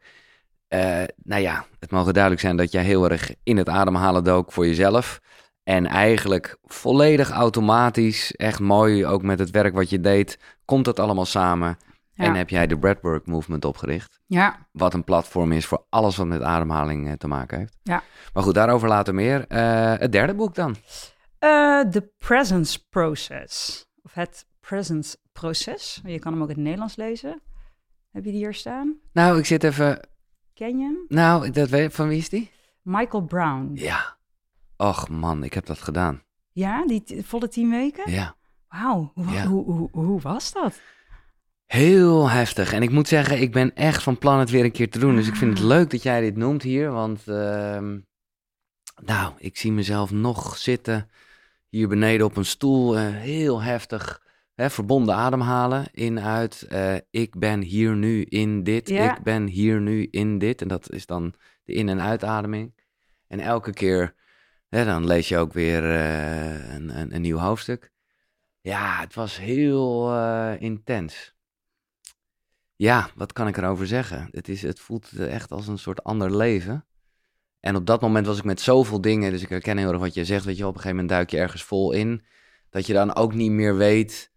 eh, 0.68 1.04
nou 1.24 1.42
ja, 1.42 1.66
het 1.80 1.92
mogen 1.92 2.14
duidelijk 2.14 2.42
zijn 2.44 2.58
dat 2.58 2.72
jij 2.72 2.84
heel 2.84 3.10
erg 3.10 3.32
in 3.44 3.58
het 3.58 3.70
ademhalen 3.70 4.24
dook 4.24 4.52
voor 4.52 4.66
jezelf. 4.68 5.20
En 5.64 5.86
eigenlijk 5.86 6.58
volledig 6.64 7.30
automatisch, 7.30 8.36
echt 8.36 8.60
mooi, 8.60 9.06
ook 9.06 9.22
met 9.22 9.40
het 9.40 9.52
werk 9.52 9.74
wat 9.74 9.90
je 9.90 10.00
deed, 10.00 10.40
komt 10.66 10.86
dat 10.86 11.00
allemaal 11.00 11.26
samen. 11.26 11.78
Ja. 12.18 12.24
En 12.26 12.36
heb 12.36 12.50
jij 12.50 12.68
de 12.68 12.78
Breathwork 12.80 13.26
Movement 13.26 13.66
opgericht. 13.66 14.20
Ja, 14.26 14.68
Wat 14.72 14.94
een 14.94 15.04
platform 15.04 15.52
is 15.52 15.66
voor 15.66 15.86
alles 15.90 16.16
wat 16.18 16.28
met 16.28 16.42
ademhaling 16.42 17.08
eh, 17.08 17.14
te 17.14 17.28
maken 17.28 17.58
heeft. 17.58 17.78
Ja. 17.84 18.04
Maar 18.34 18.44
goed, 18.44 18.54
daarover 18.54 18.88
later 18.88 19.14
meer. 19.14 19.48
Eh, 19.48 19.94
het 19.98 20.12
derde 20.12 20.34
boek 20.36 20.56
dan. 20.56 20.76
Eh, 21.40 21.80
The 21.80 22.12
Presence 22.18 22.88
Process. 22.90 23.86
Of 24.02 24.14
het 24.14 24.46
Presence 24.60 25.18
Proces. 25.32 26.02
Je 26.06 26.20
kan 26.20 26.34
hem 26.34 26.42
ook 26.42 26.50
in 26.50 26.54
het 26.56 26.64
Nederlands 26.64 26.96
lezen. 26.96 27.42
Heb 28.12 28.26
je 28.26 28.32
die 28.32 28.40
hier 28.40 28.54
staan? 28.54 28.96
Nou, 29.14 29.38
ik 29.38 29.46
zit 29.46 29.64
even... 29.64 30.08
Ken 30.54 30.78
je 30.78 30.84
hem? 30.84 31.06
Nou, 31.08 31.50
dat 31.52 31.70
weet, 31.70 31.94
van 31.94 32.08
wie 32.08 32.18
is 32.18 32.30
die? 32.30 32.52
Michael 32.82 33.24
Brown. 33.24 33.72
Ja. 33.74 34.18
Och 34.78 35.10
man, 35.10 35.44
ik 35.44 35.54
heb 35.54 35.66
dat 35.66 35.80
gedaan. 35.80 36.22
Ja, 36.52 36.86
die 36.86 37.22
volle 37.26 37.48
tien 37.48 37.70
weken? 37.70 38.12
Ja. 38.12 38.36
Wauw, 38.68 39.12
hoe, 39.14 39.32
Ja. 39.32 39.46
hoe, 39.46 39.64
hoe, 39.66 39.90
hoe 39.92 40.22
was 40.22 40.54
dat? 40.54 40.82
Heel 41.68 42.30
heftig. 42.30 42.74
En 42.74 42.82
ik 42.82 42.90
moet 42.90 43.08
zeggen, 43.08 43.42
ik 43.42 43.52
ben 43.52 43.76
echt 43.76 44.04
van 44.04 44.18
plan 44.18 44.40
het 44.40 44.50
weer 44.50 44.64
een 44.64 44.72
keer 44.72 44.90
te 44.90 45.00
doen. 45.00 45.16
Dus 45.16 45.28
ik 45.28 45.36
vind 45.36 45.52
het 45.52 45.62
Ah. 45.62 45.68
leuk 45.68 45.90
dat 45.90 46.04
jij 46.04 46.22
dit 46.22 46.36
noemt 46.36 46.64
hier. 46.64 46.92
Want, 46.92 47.28
ehm, 47.28 48.00
nou, 49.06 49.34
ik 49.38 49.58
zie 49.58 49.72
mezelf 49.72 50.12
nog 50.12 50.58
zitten 50.58 51.10
hier 51.70 51.88
beneden 51.88 52.26
op 52.26 52.38
een 52.38 52.46
stoel. 52.46 52.98
eh, 52.98 53.04
heel 53.08 53.62
heftig. 53.62 54.26
Hè, 54.56 54.70
verbonden 54.70 55.16
ademhalen. 55.16 55.86
In, 55.92 56.20
uit. 56.20 56.62
eh, 56.70 56.96
ik 57.10 57.40
ben 57.40 57.62
hier 57.62 57.96
nu 57.96 58.22
in 58.24 58.64
dit. 58.64 58.90
Ja. 58.90 59.18
Ik 59.18 59.24
ben 59.24 59.48
hier 59.48 59.82
nu 59.82 60.08
in 60.12 60.38
dit. 60.38 60.62
En 60.62 60.68
dat 60.68 60.92
is 60.92 61.06
dan 61.06 61.34
de 61.64 61.74
in- 61.74 61.90
en 61.90 62.02
uitademing. 62.02 62.74
En 63.28 63.40
elke 63.40 63.74
keer 63.74 64.16
Hè, 64.70 64.86
dan 64.86 65.06
lees 65.06 65.28
je 65.28 65.38
ook 65.38 65.54
weer 65.54 65.84
eh, 65.96 66.74
een, 66.76 67.00
een, 67.00 67.16
een 67.16 67.22
nieuw 67.22 67.38
hoofdstuk. 67.38 67.92
Ja, 68.62 69.00
het 69.00 69.14
was 69.14 69.38
heel 69.38 70.16
intens. 70.60 71.36
Ja, 72.78 73.10
wat 73.16 73.34
kan 73.34 73.48
ik 73.48 73.58
erover 73.58 73.88
zeggen? 73.88 74.28
Het, 74.32 74.50
is, 74.50 74.62
het 74.62 74.80
voelt 74.80 75.12
echt 75.18 75.52
als 75.52 75.68
een 75.68 75.78
soort 75.80 76.04
ander 76.04 76.36
leven. 76.38 76.86
En 77.60 77.76
op 77.76 77.86
dat 77.86 78.02
moment 78.02 78.26
was 78.26 78.38
ik 78.38 78.44
met 78.44 78.62
zoveel 78.62 79.02
dingen, 79.02 79.32
dus 79.32 79.42
ik 79.42 79.50
herken 79.50 79.78
heel 79.78 79.92
erg 79.92 80.00
wat 80.00 80.14
je 80.14 80.26
zegt. 80.26 80.46
Weet 80.46 80.58
je, 80.58 80.64
op 80.68 80.76
een 80.76 80.82
gegeven 80.82 80.96
moment 80.98 81.14
duik 81.16 81.30
je 81.30 81.38
ergens 81.38 81.64
vol 81.64 81.92
in. 81.92 82.26
Dat 82.70 82.86
je 82.86 82.94
dan 82.94 83.16
ook 83.16 83.34
niet 83.34 83.52
meer 83.52 83.76
weet 83.78 84.32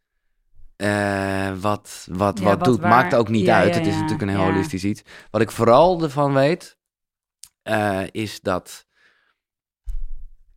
eh, 0.77 1.53
wat, 1.61 2.07
wat, 2.11 2.39
Ja, 2.39 2.45
wat, 2.45 2.57
wat 2.59 2.65
doet. 2.65 2.81
waar- 2.81 2.89
Maakt 2.89 3.15
ook 3.15 3.29
niet 3.29 3.45
ja, 3.45 3.57
uit. 3.57 3.69
ja, 3.75 3.79
het 3.79 3.87
is 3.87 3.95
natuurlijk 3.95 4.23
een 4.23 4.29
heel 4.29 4.45
holistisch 4.45 4.85
iets. 4.85 5.03
Wat 5.31 5.41
ik 5.41 5.51
vooral 5.51 6.03
ervan 6.03 6.33
weet, 6.35 6.79
eh, 7.63 8.03
is 8.11 8.41
dat 8.41 8.87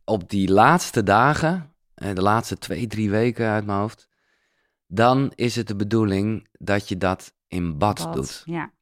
op 0.04 0.28
die 0.30 0.50
laatste 0.52 1.02
dagen, 1.02 1.74
eh, 1.94 2.14
de 2.14 2.22
laatste 2.22 2.58
twee, 2.58 2.86
drie 2.86 3.10
weken 3.10 3.48
uit 3.48 3.66
mijn 3.66 3.78
hoofd, 3.78 4.08
dan 4.86 5.32
is 5.34 5.56
het 5.56 5.66
de 5.68 5.76
bedoeling 5.76 6.48
dat 6.52 6.88
je 6.88 6.96
dat 6.96 7.33
in 7.54 7.78
bad, 7.78 8.04
Bad. 8.04 8.14
doet. 8.14 8.42
Ja. 8.44 8.72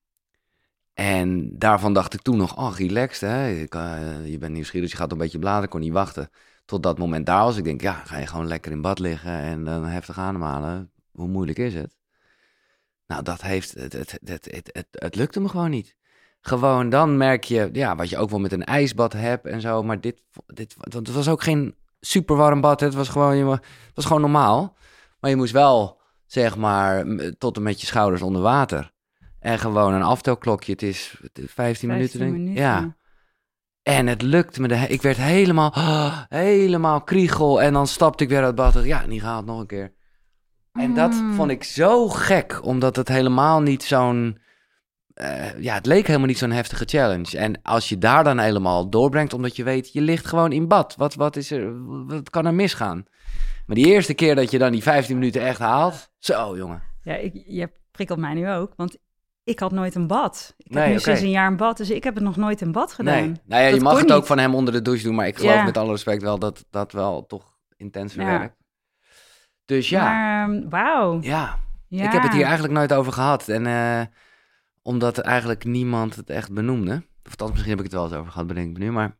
En 0.94 1.58
daarvan 1.58 1.92
dacht 1.92 2.14
ik 2.14 2.22
toen 2.22 2.36
nog, 2.36 2.56
oh, 2.56 2.76
relaxed, 2.76 3.30
hè? 3.30 3.50
Ik, 3.50 3.74
eh, 3.74 4.26
je 4.26 4.38
bent 4.38 4.52
nieuwsgierig, 4.52 4.90
je 4.90 4.96
gaat 4.96 5.12
een 5.12 5.18
beetje 5.18 5.38
bladeren, 5.38 5.64
ik 5.64 5.70
kon 5.70 5.80
niet 5.80 5.92
wachten. 5.92 6.30
Tot 6.64 6.82
dat 6.82 6.98
moment 6.98 7.26
daar 7.26 7.44
was. 7.44 7.56
Ik 7.56 7.64
denk, 7.64 7.80
ja, 7.80 7.92
ga 7.92 8.18
je 8.18 8.26
gewoon 8.26 8.46
lekker 8.46 8.72
in 8.72 8.80
bad 8.80 8.98
liggen 8.98 9.38
en 9.38 9.64
dan 9.64 9.84
heftig 9.84 10.18
ademhalen. 10.18 10.90
Hoe 11.12 11.28
moeilijk 11.28 11.58
is 11.58 11.74
het? 11.74 11.96
Nou, 13.06 13.22
dat 13.22 13.42
heeft, 13.42 13.74
het, 13.74 13.92
het, 13.92 14.18
het, 14.24 14.44
het, 14.50 14.70
het, 14.72 14.86
het 14.90 15.14
lukte 15.14 15.40
me 15.40 15.48
gewoon 15.48 15.70
niet. 15.70 15.96
Gewoon, 16.40 16.88
dan 16.88 17.16
merk 17.16 17.44
je, 17.44 17.68
ja, 17.72 17.96
wat 17.96 18.08
je 18.08 18.18
ook 18.18 18.30
wel 18.30 18.38
met 18.38 18.52
een 18.52 18.64
ijsbad 18.64 19.12
hebt 19.12 19.46
en 19.46 19.60
zo. 19.60 19.82
Maar 19.82 20.00
dit, 20.00 20.22
dit 20.46 20.74
want 20.78 21.06
het 21.06 21.16
was 21.16 21.28
ook 21.28 21.42
geen 21.42 21.74
super 22.00 22.36
warm 22.36 22.60
bad. 22.60 22.80
hè. 22.80 22.86
Het 22.86 22.94
was 22.94 23.08
gewoon, 23.08 23.36
je, 23.36 23.50
het 23.50 23.94
was 23.94 24.04
gewoon 24.04 24.20
normaal. 24.20 24.76
Maar 25.20 25.30
je 25.30 25.36
moest 25.36 25.52
wel, 25.52 26.00
zeg 26.32 26.56
maar, 26.56 27.04
tot 27.38 27.56
en 27.56 27.62
met 27.62 27.80
je 27.80 27.86
schouders 27.86 28.22
onder 28.22 28.42
water. 28.42 28.90
En 29.38 29.58
gewoon 29.58 29.92
een 29.94 30.02
aftelklokje. 30.02 30.72
Het 30.72 30.82
is 30.82 31.20
15, 31.34 31.88
minuten, 31.88 32.18
15 32.18 32.20
denk 32.20 32.32
ik. 32.32 32.38
minuten. 32.38 32.62
Ja. 32.62 32.96
En 33.82 34.06
het 34.06 34.22
lukte 34.22 34.60
me. 34.60 34.68
De, 34.68 34.74
ik 34.88 35.02
werd 35.02 35.16
helemaal, 35.16 35.72
helemaal 36.28 37.02
kriegel. 37.02 37.62
En 37.62 37.72
dan 37.72 37.86
stapte 37.86 38.24
ik 38.24 38.28
weer 38.30 38.38
uit 38.44 38.46
het 38.46 38.74
bad. 38.74 38.84
Ja, 38.84 39.06
niet 39.06 39.20
gehaald, 39.20 39.46
nog 39.46 39.60
een 39.60 39.66
keer. 39.66 39.92
En 40.72 40.94
dat 40.94 41.12
Mm. 41.12 41.34
vond 41.34 41.50
ik 41.50 41.64
zo 41.64 42.08
gek, 42.08 42.64
omdat 42.64 42.96
het 42.96 43.08
helemaal 43.08 43.60
niet 43.60 43.82
zo'n... 43.82 44.38
eh, 45.14 45.60
ja, 45.62 45.74
het 45.74 45.86
leek 45.86 46.06
helemaal 46.06 46.26
niet 46.26 46.38
zo'n 46.38 46.50
heftige 46.50 46.84
challenge. 46.84 47.38
En 47.38 47.62
als 47.62 47.88
je 47.88 47.98
daar 47.98 48.24
dan 48.24 48.38
helemaal 48.38 48.90
doorbrengt, 48.90 49.32
omdat 49.32 49.56
je 49.56 49.64
weet, 49.64 49.92
je 49.92 50.00
ligt 50.00 50.26
gewoon 50.26 50.52
in 50.52 50.68
bad. 50.68 50.94
Wat, 50.96 51.14
wat, 51.14 51.36
is 51.36 51.50
er, 51.50 51.84
wat 52.06 52.30
kan 52.30 52.46
er 52.46 52.54
misgaan? 52.54 53.04
Maar 53.72 53.82
die 53.82 53.92
eerste 53.92 54.14
keer 54.14 54.34
dat 54.34 54.50
je 54.50 54.58
dan 54.58 54.72
die 54.72 54.82
15 54.82 55.18
minuten 55.18 55.42
echt 55.42 55.58
haalt, 55.58 56.10
zo 56.18 56.56
jongen. 56.56 56.82
Ja, 57.02 57.14
ik, 57.14 57.42
je 57.46 57.70
prikkelt 57.90 58.18
mij 58.18 58.34
nu 58.34 58.50
ook, 58.50 58.72
want 58.76 58.96
ik 59.44 59.58
had 59.58 59.72
nooit 59.72 59.94
een 59.94 60.06
bad. 60.06 60.54
Ik 60.56 60.74
heb 60.74 60.88
nu 60.88 60.98
sinds 60.98 61.20
een 61.20 61.30
jaar 61.30 61.46
een 61.46 61.56
bad, 61.56 61.76
dus 61.76 61.90
ik 61.90 62.04
heb 62.04 62.14
het 62.14 62.22
nog 62.24 62.36
nooit 62.36 62.60
in 62.60 62.72
bad 62.72 62.92
gedaan. 62.92 63.14
Nee, 63.14 63.26
nou 63.44 63.62
ja, 63.62 63.66
je 63.68 63.70
Dat 63.74 63.82
mag 63.82 64.00
het 64.00 64.12
ook 64.12 64.26
van 64.26 64.38
hem 64.38 64.54
onder 64.54 64.74
de 64.74 64.82
douche 64.82 65.04
doen, 65.04 65.14
maar 65.14 65.26
ik 65.26 65.36
geloof 65.36 65.54
Ja. 65.54 65.64
met 65.64 65.76
alle 65.76 65.90
respect 65.90 66.22
wel 66.22 66.38
dat 66.38 66.64
dat 66.70 66.92
wel 66.92 67.26
toch 67.26 67.56
intenser 67.76 68.20
Ja. 68.22 68.38
werkt. 68.38 68.56
Dus 69.64 69.88
ja, 69.88 70.02
Maar, 70.02 70.48
ehm, 70.48 70.68
wauw. 70.68 71.18
ja, 71.22 71.58
Ja. 71.88 72.04
ik 72.04 72.12
heb 72.12 72.22
het 72.22 72.32
hier 72.32 72.44
eigenlijk 72.44 72.74
nooit 72.74 72.92
over 72.92 73.12
gehad. 73.12 73.48
En 73.48 73.66
eh, 73.66 74.02
omdat 74.82 75.18
eigenlijk 75.18 75.64
niemand 75.64 76.16
het 76.16 76.30
echt 76.30 76.52
benoemde. 76.52 76.94
Of 77.24 77.30
althans, 77.30 77.50
misschien 77.50 77.70
heb 77.70 77.78
ik 77.78 77.84
het 77.84 77.94
wel 77.94 78.04
eens 78.04 78.14
over 78.14 78.32
gehad, 78.32 78.46
bedenk 78.46 78.66
ik 78.70 78.78
me 78.78 78.84
nu. 78.84 78.92
Maar 78.92 79.16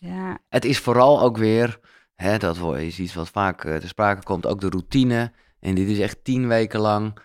Ja, 0.00 0.38
het 0.48 0.64
is 0.64 0.78
vooral 0.78 1.20
ook 1.22 1.36
weer, 1.36 1.78
hè, 2.22 2.38
dat 2.38 2.76
is 2.76 2.98
iets 2.98 3.14
wat 3.14 3.28
vaak 3.28 3.64
eh, 3.64 3.76
te 3.76 3.88
sprake 3.88 4.22
komt, 4.22 4.46
ook 4.46 4.60
de 4.60 4.68
routine. 4.68 5.32
En 5.60 5.74
dit 5.74 5.88
is 5.88 5.98
echt 5.98 6.24
tien 6.24 6.48
weken 6.48 6.80
lang. 6.80 7.18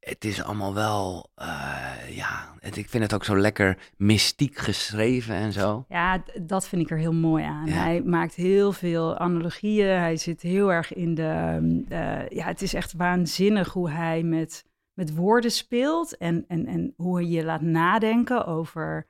Het 0.00 0.24
is 0.24 0.42
allemaal 0.42 0.74
wel, 0.74 1.30
eh, 1.34 2.16
ja, 2.16 2.54
het, 2.60 2.76
ik 2.76 2.88
vind 2.88 3.02
het 3.02 3.14
ook 3.14 3.24
zo 3.24 3.36
lekker 3.36 3.78
mystiek 3.96 4.56
geschreven 4.56 5.34
en 5.34 5.52
zo. 5.52 5.84
ja, 5.88 6.22
dat 6.42 6.68
vind 6.68 6.82
ik 6.82 6.90
er 6.90 6.98
heel 6.98 7.12
mooi 7.12 7.44
aan. 7.44 7.66
Ja. 7.66 7.72
Hij 7.72 8.02
maakt 8.02 8.34
heel 8.34 8.72
veel 8.72 9.18
analogieën. 9.18 9.98
Hij 9.98 10.16
zit 10.16 10.42
heel 10.42 10.72
erg 10.72 10.94
in 10.94 11.14
de... 11.14 11.22
ehm, 11.22 11.92
eh, 11.92 12.28
ja, 12.28 12.46
het 12.46 12.62
is 12.62 12.74
echt 12.74 12.92
waanzinnig 12.92 13.72
hoe 13.72 13.90
hij 13.90 14.22
met, 14.22 14.64
met 14.92 15.14
woorden 15.14 15.50
speelt. 15.50 16.16
En, 16.16 16.44
en, 16.48 16.66
en 16.66 16.92
hoe 16.96 17.16
hij 17.16 17.26
je 17.26 17.44
laat 17.44 17.62
nadenken 17.62 18.46
over... 18.46 19.08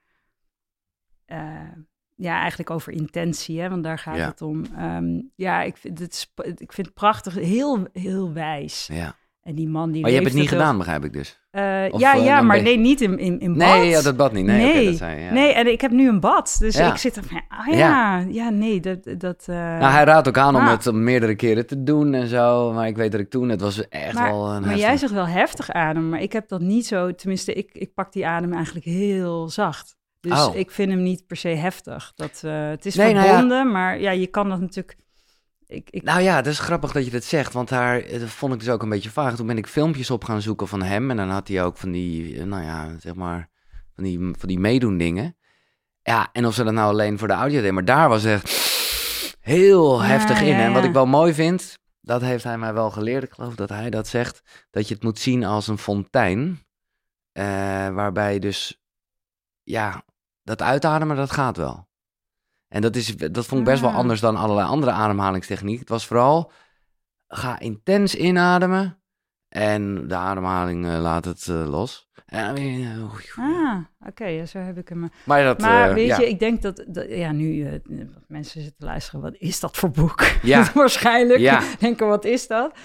ja, 2.21 2.39
eigenlijk 2.41 2.71
over 2.71 2.93
intentie, 2.93 3.61
hè, 3.61 3.69
want 3.69 3.85
daar 3.85 3.99
gaat 3.99 4.17
Ja. 4.17 4.27
het 4.27 4.43
om. 4.43 4.65
Ehm, 4.77 5.21
ja, 5.35 5.63
ik 5.63 5.77
vind 5.77 5.99
het, 5.99 6.31
ik 6.57 6.73
vind 6.73 6.87
het 6.87 6.95
prachtig, 6.95 7.35
heel, 7.35 7.87
heel 7.93 8.33
wijs. 8.33 8.89
Ja. 8.93 9.15
En 9.43 9.55
die 9.55 9.69
man 9.69 9.91
die 9.93 10.01
Maar 10.03 10.11
je 10.11 10.17
hebt 10.17 10.29
het 10.29 10.39
niet 10.39 10.51
heel- 10.51 10.59
gedaan, 10.59 10.79
begrijp 10.79 11.05
ik 11.05 11.13
dus. 11.13 11.41
Of, 11.91 12.01
ja, 12.01 12.15
eh, 12.17 12.25
ja, 12.25 12.41
maar 12.41 12.57
ben 12.57 12.65
nee, 12.65 12.79
niet 12.79 13.01
in, 13.01 13.19
in, 13.19 13.41
in 13.41 13.59
bad. 13.59 13.69
Nee, 13.69 13.89
ja, 13.89 14.03
dat 14.03 14.17
bad 14.17 14.33
niet. 14.33 14.45
Nee, 14.45 14.73
Nee. 14.75 14.85
dat 14.87 14.97
zei 14.97 15.19
je. 15.19 15.25
Ja. 15.25 15.33
Nee, 15.33 15.53
en 15.53 15.67
ik 15.73 15.81
heb 15.81 15.91
nu 15.91 16.09
een 16.09 16.21
bad. 16.21 16.57
Dus 16.59 16.77
Ja. 16.77 16.91
ik 16.91 16.97
zit 16.97 17.17
er 17.17 17.25
van, 17.25 17.43
ah 17.49 17.67
ja, 17.75 18.19
ja, 18.29 18.49
nee, 18.51 18.81
dat... 18.81 19.05
dat 19.19 19.45
eh, 19.49 19.55
Nou, 19.57 19.93
hij 19.93 20.05
raadt 20.05 20.29
ook 20.29 20.39
aan 20.39 20.57
om 20.57 20.63
Ah. 20.63 20.71
het 20.71 20.93
meerdere 20.93 21.35
keren 21.35 21.67
te 21.67 21.83
doen 21.83 22.15
en 22.15 22.27
zo. 22.27 22.73
Maar 22.73 22.87
ik 22.87 22.97
weet 22.97 23.13
dat 23.13 23.21
ik 23.21 23.31
toen, 23.31 23.49
het 23.49 23.61
was 23.61 23.89
echt 23.89 24.15
maar, 24.15 24.31
wel 24.31 24.51
een 24.53 24.63
maar 24.63 24.77
jij 24.77 24.97
zegt 24.97 25.13
wel 25.13 25.27
heftig 25.27 25.71
adem, 25.71 26.09
maar 26.09 26.21
ik 26.21 26.33
heb 26.33 26.49
dat 26.49 26.61
niet 26.61 26.87
zo... 26.87 27.15
Tenminste, 27.15 27.53
ik, 27.53 27.71
ik 27.73 27.95
pak 27.95 28.13
die 28.13 28.27
adem 28.27 28.53
eigenlijk 28.53 28.85
heel 28.85 29.49
zacht. 29.49 29.97
Dus 30.21 30.47
Oh. 30.47 30.57
ik 30.57 30.71
vind 30.71 30.91
hem 30.91 31.03
niet 31.03 31.27
per 31.27 31.37
se 31.37 31.49
heftig. 31.49 32.13
Dat, 32.17 32.41
eh, 32.45 32.69
het 32.69 32.87
is 32.87 32.95
Nee, 32.95 33.13
nou 33.15 33.27
ja. 33.27 33.33
verbonden, 33.33 33.71
maar 33.73 34.01
ja, 34.01 34.11
je 34.11 34.27
kan 34.27 34.49
dat 34.49 34.61
natuurlijk... 34.61 34.97
Ik, 35.67 35.91
ik, 35.91 36.03
Nou 36.03 36.21
ja, 36.21 36.37
dat 36.43 36.53
is 36.53 36.59
grappig 36.59 36.93
dat 36.93 37.05
je 37.05 37.11
dat 37.11 37.25
zegt, 37.25 37.53
want 37.53 37.69
daar 37.69 38.01
eh, 38.01 38.21
dat 38.21 38.29
vond 38.29 38.53
ik 38.53 38.59
dus 38.61 38.69
ook 38.69 38.83
een 38.83 38.89
beetje 38.89 39.11
vaag. 39.11 39.37
Toen 39.37 39.47
ben 39.47 39.59
ik 39.59 39.67
filmpjes 39.67 40.11
op 40.11 40.25
gaan 40.25 40.43
zoeken 40.43 40.69
van 40.69 40.83
hem 40.83 41.11
en 41.11 41.17
dan 41.17 41.31
had 41.31 41.49
hij 41.49 41.63
ook 41.65 41.77
van 41.77 41.91
die, 41.93 42.39
eh, 42.39 42.45
nou 42.45 42.63
ja, 42.65 42.99
zeg 42.99 43.15
maar, 43.15 43.49
van 43.95 44.05
die, 44.05 44.19
van 44.19 44.49
die 44.49 44.59
meedoen 44.59 44.99
dingen. 44.99 45.37
Ja, 46.03 46.29
en 46.33 46.47
of 46.47 46.55
ze 46.55 46.65
dat 46.65 46.73
nou 46.73 46.91
alleen 46.91 47.19
voor 47.19 47.29
de 47.29 47.35
audio 47.35 47.59
deden, 47.59 47.75
maar 47.75 47.85
daar 47.85 48.09
was 48.09 48.25
echt 48.25 48.57
heel 49.41 50.01
Ja, 50.03 50.07
heftig 50.09 50.41
in. 50.41 50.47
ja, 50.47 50.59
En 50.65 50.73
wat 50.73 50.85
ik 50.85 50.93
wel 50.93 51.07
mooi 51.07 51.35
vind, 51.35 51.79
dat 52.01 52.21
heeft 52.21 52.45
hij 52.45 52.59
mij 52.59 52.75
wel 52.75 52.91
geleerd, 52.91 53.23
ik 53.23 53.33
geloof 53.33 53.55
dat 53.55 53.69
hij 53.69 53.91
dat 53.91 54.09
zegt, 54.09 54.67
dat 54.71 54.89
je 54.89 54.95
het 54.95 55.03
moet 55.03 55.19
zien 55.19 55.45
als 55.45 55.69
een 55.69 55.79
fontein, 55.79 56.65
eh, 57.33 57.45
waarbij 57.89 58.39
dus, 58.39 58.81
ja, 59.71 60.03
dat 60.43 60.63
uitademen, 60.63 61.17
dat 61.17 61.31
gaat 61.31 61.57
wel. 61.57 61.87
En 62.69 62.81
dat, 62.83 62.97
is, 62.97 63.17
dat 63.17 63.47
vond 63.47 63.61
ik 63.61 63.67
best 63.67 63.81
wel 63.81 63.91
Ah. 63.91 63.97
anders 63.97 64.21
dan 64.21 64.37
allerlei 64.37 64.69
andere 64.69 64.93
ademhalingstechnieken. 64.93 65.81
Het 65.81 65.89
was 65.89 66.07
vooral, 66.07 66.53
ga 67.27 67.59
intens 67.59 68.15
inademen 68.15 69.03
en 69.49 70.09
de 70.09 70.15
ademhaling 70.15 70.87
eh, 70.87 71.01
laat 71.01 71.25
het 71.25 71.47
eh, 71.49 71.69
los. 71.69 72.07
Eh, 72.27 72.49
ah, 73.37 73.77
oké, 74.07 74.25
ja, 74.27 74.47
zo 74.47 74.59
heb 74.59 74.79
ik 74.79 74.89
hem. 74.89 75.11
maar 75.25 75.43
dat, 75.45 75.61
Maar 75.61 75.89
eh, 75.89 75.95
weet 75.95 76.07
ja. 76.07 76.19
je, 76.21 76.29
ik 76.29 76.39
denk 76.39 76.63
dat, 76.63 76.85
dat 76.89 77.09
ja, 77.09 77.33
nu 77.33 77.67
eh, 77.67 77.81
mensen 78.27 78.61
zitten 78.61 78.79
te 78.79 78.85
luisteren, 78.85 79.21
wat 79.21 79.35
is 79.39 79.61
dat 79.61 79.77
voor 79.77 79.91
boek? 79.91 80.25
Ja. 80.43 80.71
Waarschijnlijk 80.75 81.41
Ja. 81.41 81.63
denken, 81.79 82.07
wat 82.07 82.25
is 82.25 82.47
dat? 82.47 82.77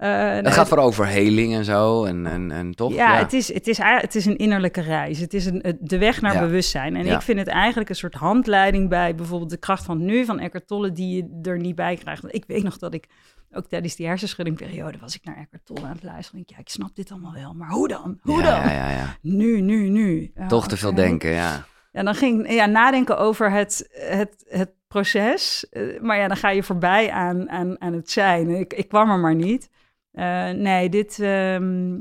Nee, 0.00 0.10
het 0.42 0.52
gaat 0.52 0.68
voor 0.68 0.78
over 0.78 1.06
heling 1.06 1.54
en 1.54 1.64
zo 1.64 2.04
en, 2.04 2.26
en, 2.26 2.50
en 2.50 2.74
toch? 2.74 2.92
Ja, 2.92 3.16
Het, 3.18 3.32
is, 3.32 3.52
het, 3.54 3.66
is, 3.68 3.78
het 3.82 4.14
is 4.14 4.24
een 4.26 4.36
innerlijke 4.36 4.80
reis. 4.80 5.18
Het 5.18 5.34
is 5.34 5.46
een, 5.46 5.78
de 5.80 5.98
weg 5.98 6.20
naar 6.20 6.34
Ja. 6.34 6.40
bewustzijn. 6.40 6.96
En 6.96 7.04
Ja. 7.04 7.14
ik 7.14 7.22
vind 7.22 7.38
het 7.38 7.48
eigenlijk 7.48 7.88
een 7.88 7.96
soort 7.96 8.14
handleiding 8.14 8.88
bij 8.88 9.14
bijvoorbeeld 9.14 9.50
de 9.50 9.56
kracht 9.56 9.84
van 9.84 10.04
nu 10.04 10.24
van 10.24 10.38
Eckhart 10.40 10.66
Tolle, 10.66 10.92
die 10.92 11.16
je 11.16 11.50
er 11.50 11.58
niet 11.58 11.74
bij 11.74 11.96
krijgt. 11.96 12.22
Want 12.22 12.34
ik 12.34 12.44
weet 12.46 12.62
nog 12.62 12.78
dat 12.78 12.94
ik 12.94 13.06
ook 13.52 13.66
tijdens 13.68 13.96
die 13.96 14.06
hersenschuddingperiode 14.06 14.98
was 15.00 15.14
ik 15.14 15.24
naar 15.24 15.36
Eckhart 15.36 15.66
Tolle 15.66 15.82
aan 15.86 15.92
het 15.94 16.02
luisteren. 16.02 16.40
Ik, 16.40 16.50
ja, 16.50 16.58
ik 16.58 16.68
snap 16.68 16.94
dit 16.94 17.10
allemaal 17.10 17.32
wel, 17.32 17.54
maar 17.54 17.68
hoe 17.70 17.88
dan? 17.88 18.18
Hoe 18.22 18.42
dan? 18.42 18.60
Ja, 18.60 18.70
ja, 18.72 18.90
ja. 18.90 19.16
Nu, 19.22 19.60
nu, 19.60 19.88
nu. 19.88 20.32
Toch 20.48 20.68
te 20.68 20.76
veel 20.76 20.94
denken, 20.94 21.30
ja. 21.30 21.64
Ja, 21.92 22.02
dan 22.02 22.14
ging 22.14 22.52
ja, 22.52 22.66
nadenken 22.66 23.18
over 23.18 23.50
het, 23.52 23.88
het, 23.92 24.44
het 24.48 24.70
proces. 24.88 25.68
Eh, 25.70 26.00
maar 26.00 26.18
ja, 26.18 26.28
dan 26.28 26.36
ga 26.36 26.50
je 26.50 26.62
voorbij 26.62 27.10
aan, 27.10 27.50
aan, 27.50 27.80
aan 27.80 27.92
het 27.92 28.10
zijn. 28.10 28.48
Ik, 28.50 28.72
ik 28.72 28.88
kwam 28.88 29.10
er 29.10 29.18
maar 29.18 29.34
niet. 29.34 29.68
Eh, 30.12 30.50
nee, 30.50 30.88
dit, 30.88 31.18
ehm, 31.20 31.98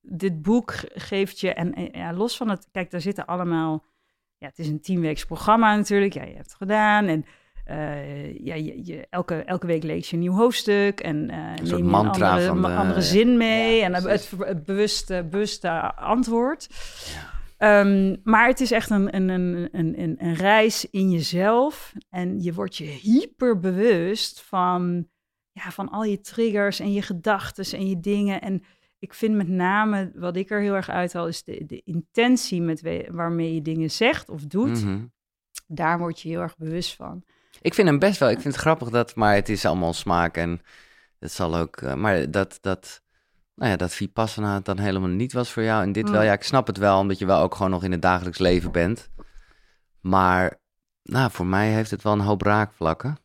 dit 0.00 0.42
boek 0.42 0.74
geeft 0.94 1.40
je... 1.40 1.54
En 1.54 1.88
ja, 1.92 2.12
los 2.12 2.36
van 2.36 2.48
het... 2.48 2.68
Kijk, 2.72 2.90
daar 2.90 3.00
zitten 3.00 3.26
allemaal... 3.26 3.84
Ja, 4.38 4.46
het 4.46 4.58
is 4.58 4.68
een 4.68 4.80
tienweeks 4.80 5.24
programma 5.24 5.76
natuurlijk. 5.76 6.12
Ja, 6.14 6.22
je 6.22 6.34
hebt 6.34 6.46
het 6.46 6.54
gedaan. 6.54 7.06
En 7.06 7.24
eh, 7.64 8.38
ja, 8.38 8.54
je, 8.54 8.84
je, 8.86 9.06
elke, 9.10 9.34
elke 9.34 9.66
week 9.66 9.82
lees 9.82 10.08
je 10.10 10.16
een 10.16 10.22
nieuw 10.22 10.34
hoofdstuk. 10.36 11.00
En 11.00 11.26
neem 11.26 11.56
soort 11.56 11.68
je 11.68 11.74
een 11.76 11.86
mantra 11.86 12.30
andere, 12.30 12.46
van 12.48 12.62
de- 12.62 12.68
andere 12.68 13.02
zin 13.02 13.36
mee. 13.36 13.76
Ja, 13.76 13.84
en 13.84 13.94
het, 13.94 14.30
het 14.38 14.64
bewuste, 14.64 15.26
bewuste 15.30 15.94
antwoord. 15.94 16.68
Ehm, 17.58 18.16
maar 18.22 18.46
het 18.48 18.60
is 18.60 18.70
echt 18.70 18.90
een, 18.90 19.16
een, 19.16 19.28
een, 19.28 19.68
een, 19.72 20.00
een, 20.00 20.16
een 20.18 20.34
reis 20.34 20.90
in 20.90 21.10
jezelf. 21.10 21.92
En 22.10 22.42
je 22.42 22.52
wordt 22.52 22.76
je 22.76 22.84
hyper 22.84 23.58
bewust 23.58 24.42
van, 24.42 25.08
ja, 25.54 25.70
van 25.70 25.88
al 25.90 26.04
je 26.04 26.20
triggers 26.20 26.80
en 26.80 26.92
je 26.92 27.02
gedachten 27.02 27.78
en 27.78 27.88
je 27.88 28.00
dingen. 28.00 28.40
En 28.40 28.62
ik 28.98 29.14
vind 29.14 29.34
met 29.34 29.48
name, 29.48 30.12
wat 30.14 30.36
ik 30.36 30.50
er 30.50 30.60
heel 30.60 30.74
erg 30.74 30.88
uithaal, 30.88 31.28
is 31.28 31.44
de, 31.44 31.64
de 31.66 31.82
intentie 31.84 32.60
met 32.62 32.80
we- 32.80 33.08
waarmee 33.12 33.54
je 33.54 33.62
dingen 33.62 33.90
zegt 33.90 34.28
of 34.28 34.42
doet. 34.42 34.84
Mhm. 34.84 35.04
Daar 35.66 35.98
word 35.98 36.20
je 36.20 36.28
heel 36.28 36.40
erg 36.40 36.56
bewust 36.56 36.94
van. 36.96 37.24
Ik 37.60 37.74
vind 37.74 37.88
hem 37.88 37.98
best 37.98 38.18
wel, 38.18 38.28
ik 38.30 38.40
vind 38.40 38.54
het 38.54 38.62
grappig 38.62 38.90
dat, 38.90 39.14
maar 39.14 39.34
het 39.34 39.48
is 39.48 39.64
allemaal 39.64 39.92
smaak 39.92 40.36
en 40.36 40.60
het 41.18 41.32
zal 41.32 41.56
ook, 41.56 41.76
eh, 41.76 41.94
maar 41.94 42.30
dat, 42.30 42.58
dat, 42.60 43.02
nou 43.54 43.70
ja, 43.70 43.76
dat 43.76 43.94
Vipassana 43.94 44.60
dan 44.60 44.78
helemaal 44.78 45.08
niet 45.08 45.32
was 45.32 45.50
voor 45.52 45.62
jou 45.62 45.82
en 45.82 45.92
dit 45.92 46.10
wel. 46.10 46.20
Mm. 46.20 46.26
Ja, 46.26 46.32
ik 46.32 46.42
snap 46.42 46.66
het 46.66 46.76
wel, 46.76 46.98
omdat 46.98 47.18
je 47.18 47.26
wel 47.26 47.40
ook 47.40 47.54
gewoon 47.54 47.70
nog 47.70 47.84
in 47.84 47.92
het 47.92 48.02
dagelijks 48.02 48.38
leven 48.38 48.72
bent. 48.72 49.08
Maar, 50.00 50.60
nou, 51.02 51.30
voor 51.30 51.46
mij 51.46 51.72
heeft 51.72 51.90
het 51.90 52.02
wel 52.02 52.12
een 52.12 52.20
hoop 52.20 52.42
raakvlakken. 52.42 53.16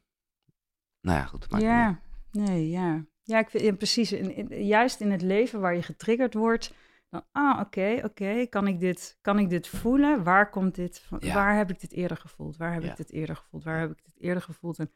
Nou 1.01 1.17
ja, 1.19 1.25
goed. 1.25 1.45
uit. 1.49 1.61
Ja, 1.61 1.99
nee, 2.31 2.69
ja. 2.69 3.05
Ja, 3.23 3.39
ik 3.39 3.49
vind, 3.49 3.63
ja, 3.63 3.73
precies. 3.75 4.11
In, 4.11 4.35
in- 4.35 4.65
juist 4.65 5.01
in 5.01 5.11
het 5.11 5.21
leven 5.21 5.59
waar 5.59 5.75
je 5.75 5.81
getriggerd 5.81 6.33
wordt, 6.33 6.73
dan, 7.09 7.23
ah, 7.31 7.59
oké, 7.59 7.99
oké, 8.03 8.45
kan 8.45 8.67
ik 8.67 8.79
dit, 8.79 9.17
kan 9.21 9.39
ik 9.39 9.49
dit 9.49 9.67
voelen? 9.67 10.23
Waar 10.23 10.49
komt 10.49 10.75
dit 10.75 10.99
van? 10.99 11.17
Ja. 11.21 11.33
Waar 11.33 11.57
heb 11.57 11.69
ik 11.69 11.79
dit 11.79 11.91
eerder 11.91 12.17
gevoeld? 12.17 12.57
Waar 12.57 12.73
heb 12.73 12.83
Ja. 12.83 12.91
ik 12.91 12.97
dit 12.97 13.11
eerder 13.11 13.35
gevoeld? 13.35 13.63
Waar 13.63 13.79
heb 13.79 13.91
ik 13.91 14.03
dit 14.05 14.15
eerder 14.19 14.43
gevoeld? 14.43 14.79
En 14.79 14.91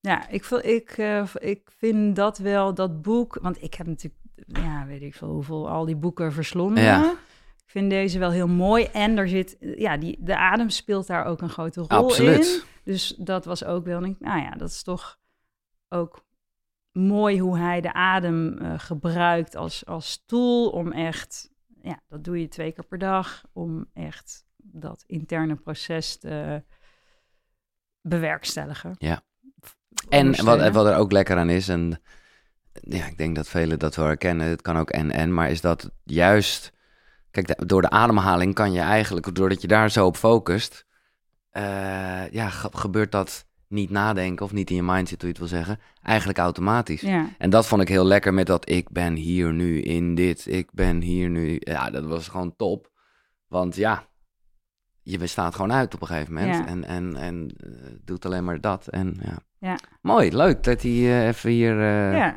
ja, 0.00 0.28
ik, 0.28 0.44
voel, 0.44 0.64
ik, 0.64 0.90
eh, 0.90 1.24
ik 1.38 1.70
vind 1.76 2.16
dat 2.16 2.38
wel, 2.38 2.74
dat 2.74 3.02
boek, 3.02 3.38
want 3.42 3.62
ik 3.62 3.74
heb 3.74 3.86
natuurlijk, 3.86 4.20
ja, 4.46 4.86
weet 4.86 5.02
ik 5.02 5.14
veel 5.14 5.28
hoeveel, 5.30 5.68
al 5.68 5.84
die 5.84 5.96
boeken 5.96 6.32
verslonden. 6.32 6.82
Ja. 6.84 7.10
Ik 7.64 7.72
vind 7.72 7.90
deze 7.90 8.18
wel 8.18 8.30
heel 8.30 8.48
mooi. 8.48 8.84
En 8.84 9.18
er 9.18 9.28
zit, 9.28 9.56
ja, 9.60 9.96
die, 9.96 10.16
de 10.20 10.36
adem 10.36 10.68
speelt 10.70 11.06
daar 11.06 11.24
ook 11.24 11.40
een 11.40 11.48
grote 11.48 11.80
rol 11.80 11.88
in. 11.98 12.04
Absoluut. 12.04 12.66
Dus 12.84 13.14
dat 13.18 13.44
was 13.44 13.64
ook 13.64 13.84
wel, 13.84 14.00
denk 14.00 14.20
nou 14.20 14.40
ja, 14.40 14.50
dat 14.50 14.68
is 14.70 14.82
toch 14.82 15.18
ook 15.88 16.24
mooi 16.92 17.40
hoe 17.40 17.58
hij 17.58 17.80
de 17.80 17.92
adem 17.92 18.58
eh, 18.58 18.74
gebruikt 18.78 19.56
als, 19.56 19.86
als 19.86 20.22
tool 20.26 20.70
om 20.70 20.92
echt, 20.92 21.50
ja, 21.82 22.00
dat 22.08 22.24
doe 22.24 22.40
je 22.40 22.48
twee 22.48 22.72
keer 22.72 22.84
per 22.86 22.98
dag, 22.98 23.44
om 23.52 23.86
echt 23.92 24.44
dat 24.56 25.04
interne 25.06 25.54
proces 25.54 26.16
te 26.18 26.62
bewerkstelligen. 28.00 28.94
Ja. 28.98 29.22
En 30.08 30.44
wat, 30.44 30.68
wat 30.72 30.86
er 30.86 30.96
ook 30.96 31.12
lekker 31.12 31.36
aan 31.36 31.50
is, 31.50 31.68
en 31.68 32.00
ja, 32.72 33.06
ik 33.06 33.18
denk 33.18 33.36
dat 33.36 33.48
velen 33.48 33.78
dat 33.78 33.94
wel 33.94 34.06
herkennen, 34.06 34.46
het 34.46 34.62
kan 34.62 34.76
ook 34.76 34.90
en-en, 34.90 35.34
maar 35.34 35.50
is 35.50 35.60
dat 35.60 35.90
juist, 36.04 36.72
kijk, 37.30 37.46
de- 37.46 37.66
door 37.66 37.82
de 37.82 37.90
ademhaling 37.90 38.54
kan 38.54 38.72
je 38.72 38.80
eigenlijk, 38.80 39.34
doordat 39.34 39.60
je 39.62 39.68
daar 39.68 39.90
zo 39.90 40.06
op 40.06 40.16
focust, 40.16 40.86
eh, 41.50 42.30
ja, 42.30 42.48
ge- 42.48 42.70
gebeurt 42.72 43.12
dat 43.12 43.45
niet 43.68 43.90
nadenken 43.90 44.44
of 44.44 44.52
niet 44.52 44.70
in 44.70 44.76
je 44.76 44.82
mind 44.82 45.08
zit, 45.08 45.22
hoe 45.22 45.30
je 45.32 45.38
het 45.40 45.50
wil 45.50 45.58
zeggen, 45.58 45.80
eigenlijk 46.02 46.38
automatisch. 46.38 47.00
Ja, 47.00 47.28
En 47.38 47.50
dat 47.50 47.66
vond 47.66 47.82
ik 47.82 47.88
heel 47.88 48.04
lekker 48.06 48.34
met 48.34 48.46
dat 48.46 48.70
ik 48.70 48.90
ben 48.90 49.14
hier 49.14 49.52
nu 49.52 49.80
in 49.80 50.14
dit, 50.14 50.46
ik 50.46 50.68
ben 50.72 51.00
hier 51.00 51.28
nu. 51.28 51.56
Ja, 51.60 51.90
dat 51.90 52.04
was 52.04 52.28
gewoon 52.28 52.56
top. 52.56 52.90
Want 53.48 53.76
ja, 53.76 54.06
je 55.02 55.18
bestaat 55.18 55.54
gewoon 55.54 55.72
uit 55.72 55.94
op 55.94 56.00
een 56.00 56.06
gegeven 56.06 56.32
moment. 56.34 56.54
Ja. 56.54 56.66
En, 56.66 56.84
en, 56.84 57.16
en 57.16 57.50
eh, 57.56 57.70
doet 58.04 58.24
alleen 58.24 58.44
maar 58.44 58.60
dat. 58.60 58.86
En 58.88 59.16
ja. 59.22 59.38
Ja. 59.58 59.78
Mooi, 60.02 60.36
leuk 60.36 60.62
dat 60.62 60.82
hij 60.82 60.90
eh, 60.92 61.26
even 61.26 61.50
hier 61.50 61.80
eh, 61.80 62.32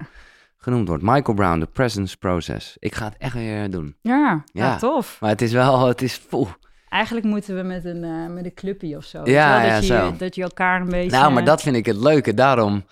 genoemd 0.58 0.88
wordt. 0.88 1.04
Michael 1.04 1.34
Brown, 1.38 1.60
The 1.60 1.68
Presence 1.68 2.18
Process. 2.18 2.76
Ik 2.80 2.96
ga 2.96 3.06
het 3.06 3.18
echt 3.18 3.34
weer 3.34 3.70
doen. 3.72 3.96
Ja, 4.02 4.44
ja, 4.46 4.66
Ja. 4.66 4.78
tof. 4.78 5.18
Maar 5.20 5.30
het 5.30 5.42
is 5.42 5.52
wel, 5.52 5.88
het 5.88 6.02
is 6.02 6.20
poeh. 6.20 6.50
Eigenlijk 6.90 7.26
moeten 7.26 7.56
we 7.56 7.62
met 7.62 7.86
een, 7.86 8.04
eh, 8.04 8.28
met 8.34 8.46
een 8.46 8.54
clubje 8.54 8.98
of 8.98 9.04
zo. 9.04 9.22
Ja, 9.26 9.70
dat, 9.74 9.80
je, 9.88 9.94
zo. 9.94 10.14
dat 10.18 10.36
je 10.36 10.42
elkaar 10.44 10.82
een 10.82 10.90
beetje... 10.90 11.18
Nou, 11.18 11.34
maar 11.34 11.46
dat 11.46 11.62
vind 11.62 11.76
ik 11.76 11.86
het 11.86 11.98
leuke. 11.98 12.34
Daarom 12.34 12.86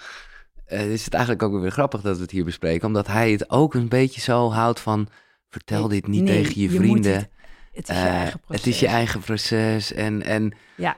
eh, 0.65 0.91
is 0.91 1.05
het 1.05 1.13
eigenlijk 1.13 1.43
ook 1.43 1.61
weer 1.61 1.71
grappig 1.71 2.01
dat 2.01 2.15
we 2.15 2.21
het 2.21 2.31
hier 2.31 2.43
bespreken. 2.45 2.87
Omdat 2.87 3.07
hij 3.07 3.31
het 3.31 3.49
ook 3.49 3.73
een 3.73 3.87
beetje 3.89 4.21
zo 4.21 4.51
houdt 4.51 4.79
van... 4.79 5.07
Vertel 5.49 5.87
dit 5.87 6.07
niet 6.07 6.23
nee, 6.23 6.43
tegen 6.43 6.61
je 6.61 6.69
vrienden. 6.69 7.13
het- 7.15 7.29
Het 7.71 7.89
is 7.89 7.95
je 7.99 8.05
Eh, 8.05 8.13
eigen 8.15 8.39
proces. 8.39 8.57
Het 8.65 8.73
is 8.73 8.79
je 8.79 8.87
eigen 8.87 9.19
proces. 9.19 9.93
En, 9.93 10.23
en 10.23 10.53
Ja, 10.75 10.97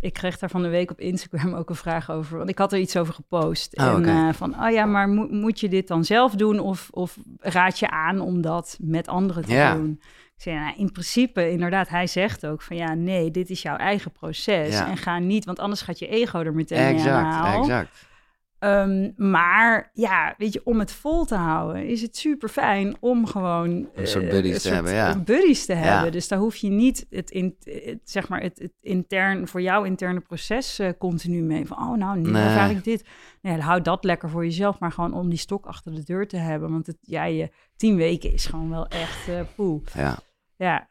ik 0.00 0.12
kreeg 0.12 0.38
daar 0.38 0.50
van 0.50 0.62
de 0.62 0.68
week 0.68 0.90
op 0.90 1.00
Instagram 1.00 1.54
ook 1.54 1.68
een 1.70 1.74
vraag 1.76 2.10
over. 2.10 2.36
Want 2.38 2.48
ik 2.50 2.58
had 2.58 2.72
er 2.72 2.78
iets 2.78 2.96
over 2.96 3.14
gepost. 3.14 3.76
Oh, 3.78 4.06
en 4.08 4.34
van, 4.34 4.62
oh 4.64 4.70
ja, 4.70 4.84
maar 4.84 5.08
moet, 5.08 5.30
moet 5.30 5.60
je 5.60 5.68
dit 5.68 5.88
dan 5.88 6.04
zelf 6.04 6.32
doen? 6.34 6.58
Of, 6.58 6.88
of 6.90 7.16
raad 7.40 7.78
je 7.78 7.90
aan 7.90 8.20
om 8.20 8.40
dat 8.40 8.76
met 8.80 9.08
anderen 9.08 9.44
te 9.44 9.52
Ja. 9.52 9.74
doen? 9.74 10.00
Zei, 10.42 10.56
nou, 10.58 10.74
in 10.76 10.92
principe, 10.92 11.50
inderdaad, 11.50 11.88
hij 11.88 12.06
zegt 12.06 12.46
ook 12.46 12.62
van, 12.62 12.76
ja, 12.76 12.94
nee, 12.94 13.30
dit 13.30 13.50
is 13.50 13.62
jouw 13.62 13.76
eigen 13.76 14.12
proces. 14.12 14.72
Ja. 14.74 14.88
En 14.88 14.96
ga 14.96 15.18
niet, 15.18 15.44
want 15.44 15.58
anders 15.58 15.80
gaat 15.82 15.98
je 15.98 16.06
ego 16.06 16.38
er 16.40 16.54
meteen 16.54 16.94
mee 16.94 17.10
aan 17.10 17.34
exact, 17.44 17.58
exact. 17.58 18.10
Ehm, 18.58 19.10
maar 19.16 19.90
ja, 19.94 20.34
weet 20.38 20.52
je, 20.52 20.60
om 20.64 20.78
het 20.78 20.92
vol 20.92 21.24
te 21.24 21.34
houden 21.34 21.86
is 21.86 22.02
het 22.02 22.16
super 22.16 22.48
fijn 22.48 22.96
om 23.00 23.26
gewoon 23.26 23.88
Een 23.94 24.06
soort 24.06 24.24
eh, 24.24 24.30
buddies 24.30 24.54
een 24.54 24.60
te 24.60 24.68
hebben, 24.74 24.92
ja. 24.94 25.18
buddies 25.18 25.64
te 25.66 25.72
Ja. 25.72 25.78
hebben. 25.78 26.12
Dus 26.12 26.28
daar 26.28 26.38
hoef 26.38 26.56
je 26.56 26.68
niet 26.68 27.06
het, 27.10 27.30
in, 27.30 27.56
het 27.64 28.00
zeg 28.04 28.28
maar 28.28 28.40
het, 28.40 28.58
het 28.58 28.72
intern 28.80 29.48
voor 29.48 29.62
jouw 29.62 29.84
interne 29.84 30.20
proces 30.20 30.78
eh, 30.78 30.88
continu 30.98 31.42
mee 31.42 31.66
van 31.66 31.76
oh 31.76 31.96
nou 31.96 32.18
nu 32.18 32.30
Nee. 32.30 32.42
ervaar 32.42 32.70
ik 32.70 32.84
dit. 32.84 33.04
Nee, 33.40 33.60
houd 33.60 33.84
dat 33.84 34.04
lekker 34.04 34.30
voor 34.30 34.44
jezelf, 34.44 34.78
maar 34.78 34.92
gewoon 34.92 35.14
om 35.14 35.28
die 35.28 35.38
stok 35.38 35.66
achter 35.66 35.94
de 35.94 36.02
deur 36.04 36.28
te 36.28 36.36
hebben, 36.36 36.70
want 36.70 36.86
het, 36.86 36.96
ja, 37.00 37.24
je 37.24 37.50
tien 37.76 37.96
weken 37.96 38.32
is 38.32 38.46
gewoon 38.46 38.70
wel 38.70 38.86
echt 38.86 39.28
eh 39.28 39.40
poe. 39.56 39.80
Ja. 39.94 40.18
Ja, 40.62 40.88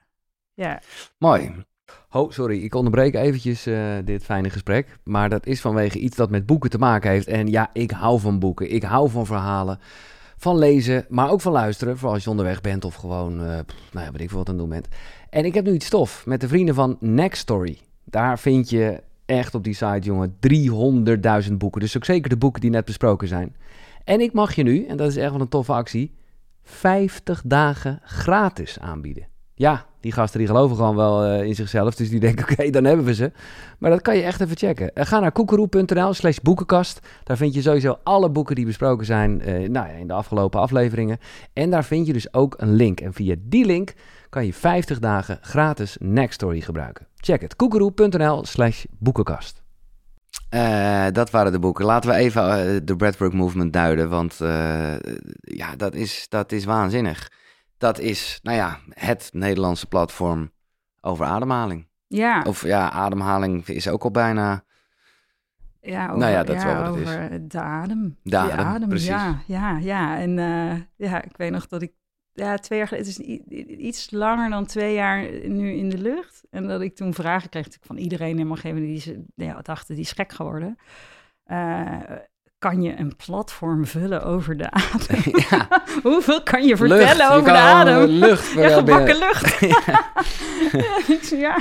ja, 0.53 0.81
Mooi. 1.17 1.51
Oh, 2.11 2.31
sorry, 2.31 2.63
ik 2.63 2.75
onderbreek 2.75 3.15
eventjes 3.15 3.65
eh, 3.65 3.95
dit 4.05 4.23
fijne 4.23 4.49
gesprek. 4.49 4.99
Maar 5.03 5.29
dat 5.29 5.45
is 5.45 5.61
vanwege 5.61 5.99
iets 5.99 6.15
dat 6.15 6.29
met 6.29 6.45
boeken 6.45 6.69
te 6.69 6.77
maken 6.77 7.11
heeft. 7.11 7.27
En 7.27 7.47
ja, 7.47 7.69
ik 7.73 7.91
hou 7.91 8.19
van 8.19 8.39
boeken. 8.39 8.73
Ik 8.73 8.83
hou 8.83 9.09
van 9.09 9.25
verhalen. 9.25 9.79
Van 10.37 10.57
lezen, 10.57 11.05
maar 11.09 11.29
ook 11.29 11.41
van 11.41 11.51
luisteren. 11.51 11.97
Vooral 11.97 12.13
als 12.13 12.23
je 12.23 12.29
onderweg 12.29 12.61
bent 12.61 12.85
of 12.85 12.95
gewoon, 12.95 13.33
eh, 13.33 13.47
nou 13.91 14.05
ja, 14.05 14.11
weet 14.11 14.21
ik 14.21 14.29
veel 14.29 14.37
wat 14.37 14.49
aan 14.49 14.53
het 14.53 14.63
doen 14.63 14.69
bent. 14.69 14.87
En 15.29 15.45
ik 15.45 15.53
heb 15.53 15.65
nu 15.65 15.73
iets 15.73 15.85
stof 15.85 16.25
met 16.25 16.41
de 16.41 16.47
vrienden 16.47 16.75
van 16.75 16.97
Next 16.99 17.41
Story. 17.41 17.77
Daar 18.03 18.39
vind 18.39 18.69
je 18.69 19.03
echt 19.25 19.55
op 19.55 19.63
die 19.63 19.73
site, 19.73 19.99
jongen, 19.99 20.37
300.000 20.39 21.57
boeken. 21.57 21.81
Dus 21.81 21.97
ook 21.97 22.05
zeker 22.05 22.29
de 22.29 22.37
boeken 22.37 22.61
die 22.61 22.69
net 22.69 22.85
besproken 22.85 23.27
zijn. 23.27 23.55
En 24.03 24.21
ik 24.21 24.33
mag 24.33 24.55
je 24.55 24.63
nu, 24.63 24.85
en 24.85 24.97
dat 24.97 25.09
is 25.09 25.17
echt 25.17 25.31
wel 25.31 25.41
een 25.41 25.47
toffe 25.47 25.73
actie, 25.73 26.13
50 26.63 27.41
dagen 27.45 27.99
gratis 28.03 28.79
aanbieden. 28.79 29.30
Ja, 29.61 29.85
die 29.99 30.11
gasten 30.11 30.39
die 30.39 30.47
geloven 30.47 30.75
gewoon 30.75 30.95
wel 30.95 31.23
eh, 31.23 31.43
in 31.43 31.55
zichzelf. 31.55 31.95
Dus 31.95 32.09
die 32.09 32.19
denken, 32.19 32.45
oké, 32.51 32.69
dan 32.69 32.83
hebben 32.83 33.05
we 33.05 33.13
ze. 33.13 33.31
Maar 33.79 33.89
dat 33.89 34.01
kan 34.01 34.15
je 34.15 34.21
echt 34.21 34.41
even 34.41 34.57
checken. 34.57 34.93
Eh, 34.93 35.05
ga 35.05 35.19
naar 35.19 35.31
koekeroe.nl 35.31 36.13
slash 36.13 36.37
boekenkast. 36.37 36.99
Daar 37.23 37.37
vind 37.37 37.53
je 37.53 37.61
sowieso 37.61 37.97
alle 38.03 38.29
boeken 38.29 38.55
die 38.55 38.65
besproken 38.65 39.05
zijn 39.05 39.41
eh, 39.41 39.69
nou 39.69 39.89
in 39.89 40.07
de 40.07 40.13
afgelopen 40.13 40.59
afleveringen. 40.59 41.17
En 41.53 41.69
daar 41.69 41.83
vind 41.83 42.07
je 42.07 42.13
dus 42.13 42.33
ook 42.33 42.55
een 42.57 42.73
link. 42.73 42.99
En 42.99 43.13
via 43.13 43.35
die 43.39 43.65
link 43.65 43.93
kan 44.29 44.45
je 44.45 44.53
50 44.53 44.99
dagen 44.99 45.37
gratis 45.41 45.97
Nextory 45.99 46.61
gebruiken. 46.61 47.07
Check 47.15 47.41
het. 47.41 47.55
koekeroe.nl 47.55 48.45
slash 48.45 48.83
boekenkast. 48.99 49.61
Dat 51.11 51.29
waren 51.29 51.51
de 51.51 51.59
boeken. 51.59 51.85
Laten 51.85 52.09
we 52.09 52.15
even 52.15 52.85
de 52.85 52.95
Breathwork 52.95 53.33
Movement 53.33 53.73
duiden. 53.73 54.09
Want 54.09 54.37
ja, 55.41 55.75
dat 55.77 55.95
is, 55.95 56.25
dat 56.29 56.51
is 56.51 56.65
waanzinnig. 56.65 57.29
Dat 57.81 57.99
is, 57.99 58.39
nou 58.43 58.57
ja, 58.57 58.79
het 58.89 59.29
Nederlandse 59.33 59.87
platform 59.87 60.51
over 61.01 61.25
ademhaling. 61.25 61.87
ja. 62.07 62.43
Of 62.47 62.63
ja, 62.63 62.91
ademhaling 62.91 63.67
is 63.67 63.87
ook 63.87 64.03
al 64.03 64.11
bijna... 64.11 64.63
Ja, 65.79 66.05
over, 66.07 66.17
Nou 66.17 66.31
ja, 66.31 66.43
dat 66.43 66.55
is 66.55 66.63
wel 66.63 66.75
wat 66.75 66.95
het 66.95 66.95
is. 66.95 67.09
over 67.09 67.47
de 67.47 67.59
adem. 67.59 68.17
De 68.23 68.29
Die 68.29 68.37
adem, 68.37 68.89
precies. 68.89 69.07
Ja, 69.07 69.41
ja, 69.45 69.77
ja. 69.77 70.19
En 70.19 70.39
eh, 70.39 71.07
ja, 71.09 71.21
ik 71.21 71.37
weet 71.37 71.51
nog 71.51 71.67
dat 71.67 71.81
ik 71.81 71.93
ja, 72.33 72.57
twee 72.57 72.77
jaar 72.77 72.87
geleden, 72.87 73.07
het 73.07 73.19
is 73.19 73.77
iets 73.77 74.11
langer 74.11 74.49
dan 74.49 74.65
twee 74.65 74.93
jaar 74.93 75.21
nu 75.47 75.71
in 75.71 75.89
de 75.89 75.97
lucht. 75.97 76.43
En 76.49 76.67
dat 76.67 76.81
ik 76.81 76.95
toen 76.95 77.13
vragen 77.13 77.49
kreeg 77.49 77.67
van 77.81 77.97
iedereen 77.97 78.35
helemaal 78.35 78.55
gegeven 78.55 78.81
die 78.81 78.99
ze 78.99 79.23
ja, 79.35 79.61
dachten, 79.61 79.95
die 79.95 80.03
is 80.03 80.11
gek 80.11 80.31
geworden. 80.31 80.77
Eh, 81.43 81.99
kan 82.61 82.81
je 82.81 82.97
een 82.97 83.15
platform 83.25 83.85
vullen 83.85 84.23
over 84.23 84.57
de 84.57 84.71
adem? 84.71 85.21
ja, 85.49 85.67
Hoeveel 86.03 86.43
kan 86.43 86.63
je 86.63 86.77
vertellen 86.77 87.17
lucht. 87.17 87.31
Over 87.31 87.53
de 87.53 87.59
adem? 87.59 88.05
Lucht 88.05 88.51
Ja, 88.61 88.69
gebakken 88.69 89.17
lucht. 89.17 89.59
Ja, 89.59 90.03
ja, 91.37 91.57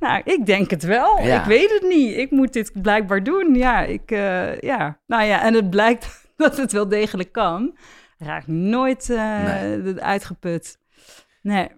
nou, 0.00 0.20
ik 0.24 0.46
denk 0.46 0.70
het 0.70 0.82
wel. 0.82 1.20
Ja. 1.22 1.40
Ik 1.40 1.44
weet 1.46 1.70
het 1.70 1.82
niet. 1.88 2.16
Ik 2.16 2.30
moet 2.30 2.52
dit 2.52 2.70
blijkbaar 2.82 3.22
doen. 3.22 3.54
Ja, 3.54 3.80
ik, 3.80 4.10
eh, 4.10 4.60
ja. 4.60 4.98
Nou 5.06 5.22
ja, 5.24 5.42
en 5.42 5.54
het 5.54 5.70
blijkt 5.70 6.24
dat 6.36 6.56
het 6.56 6.72
wel 6.72 6.88
degelijk 6.88 7.32
kan. 7.32 7.76
Raak 8.18 8.46
nooit 8.46 9.08
Nee. 9.08 10.00
uitgeput. 10.00 10.78
Nee. 11.42 11.68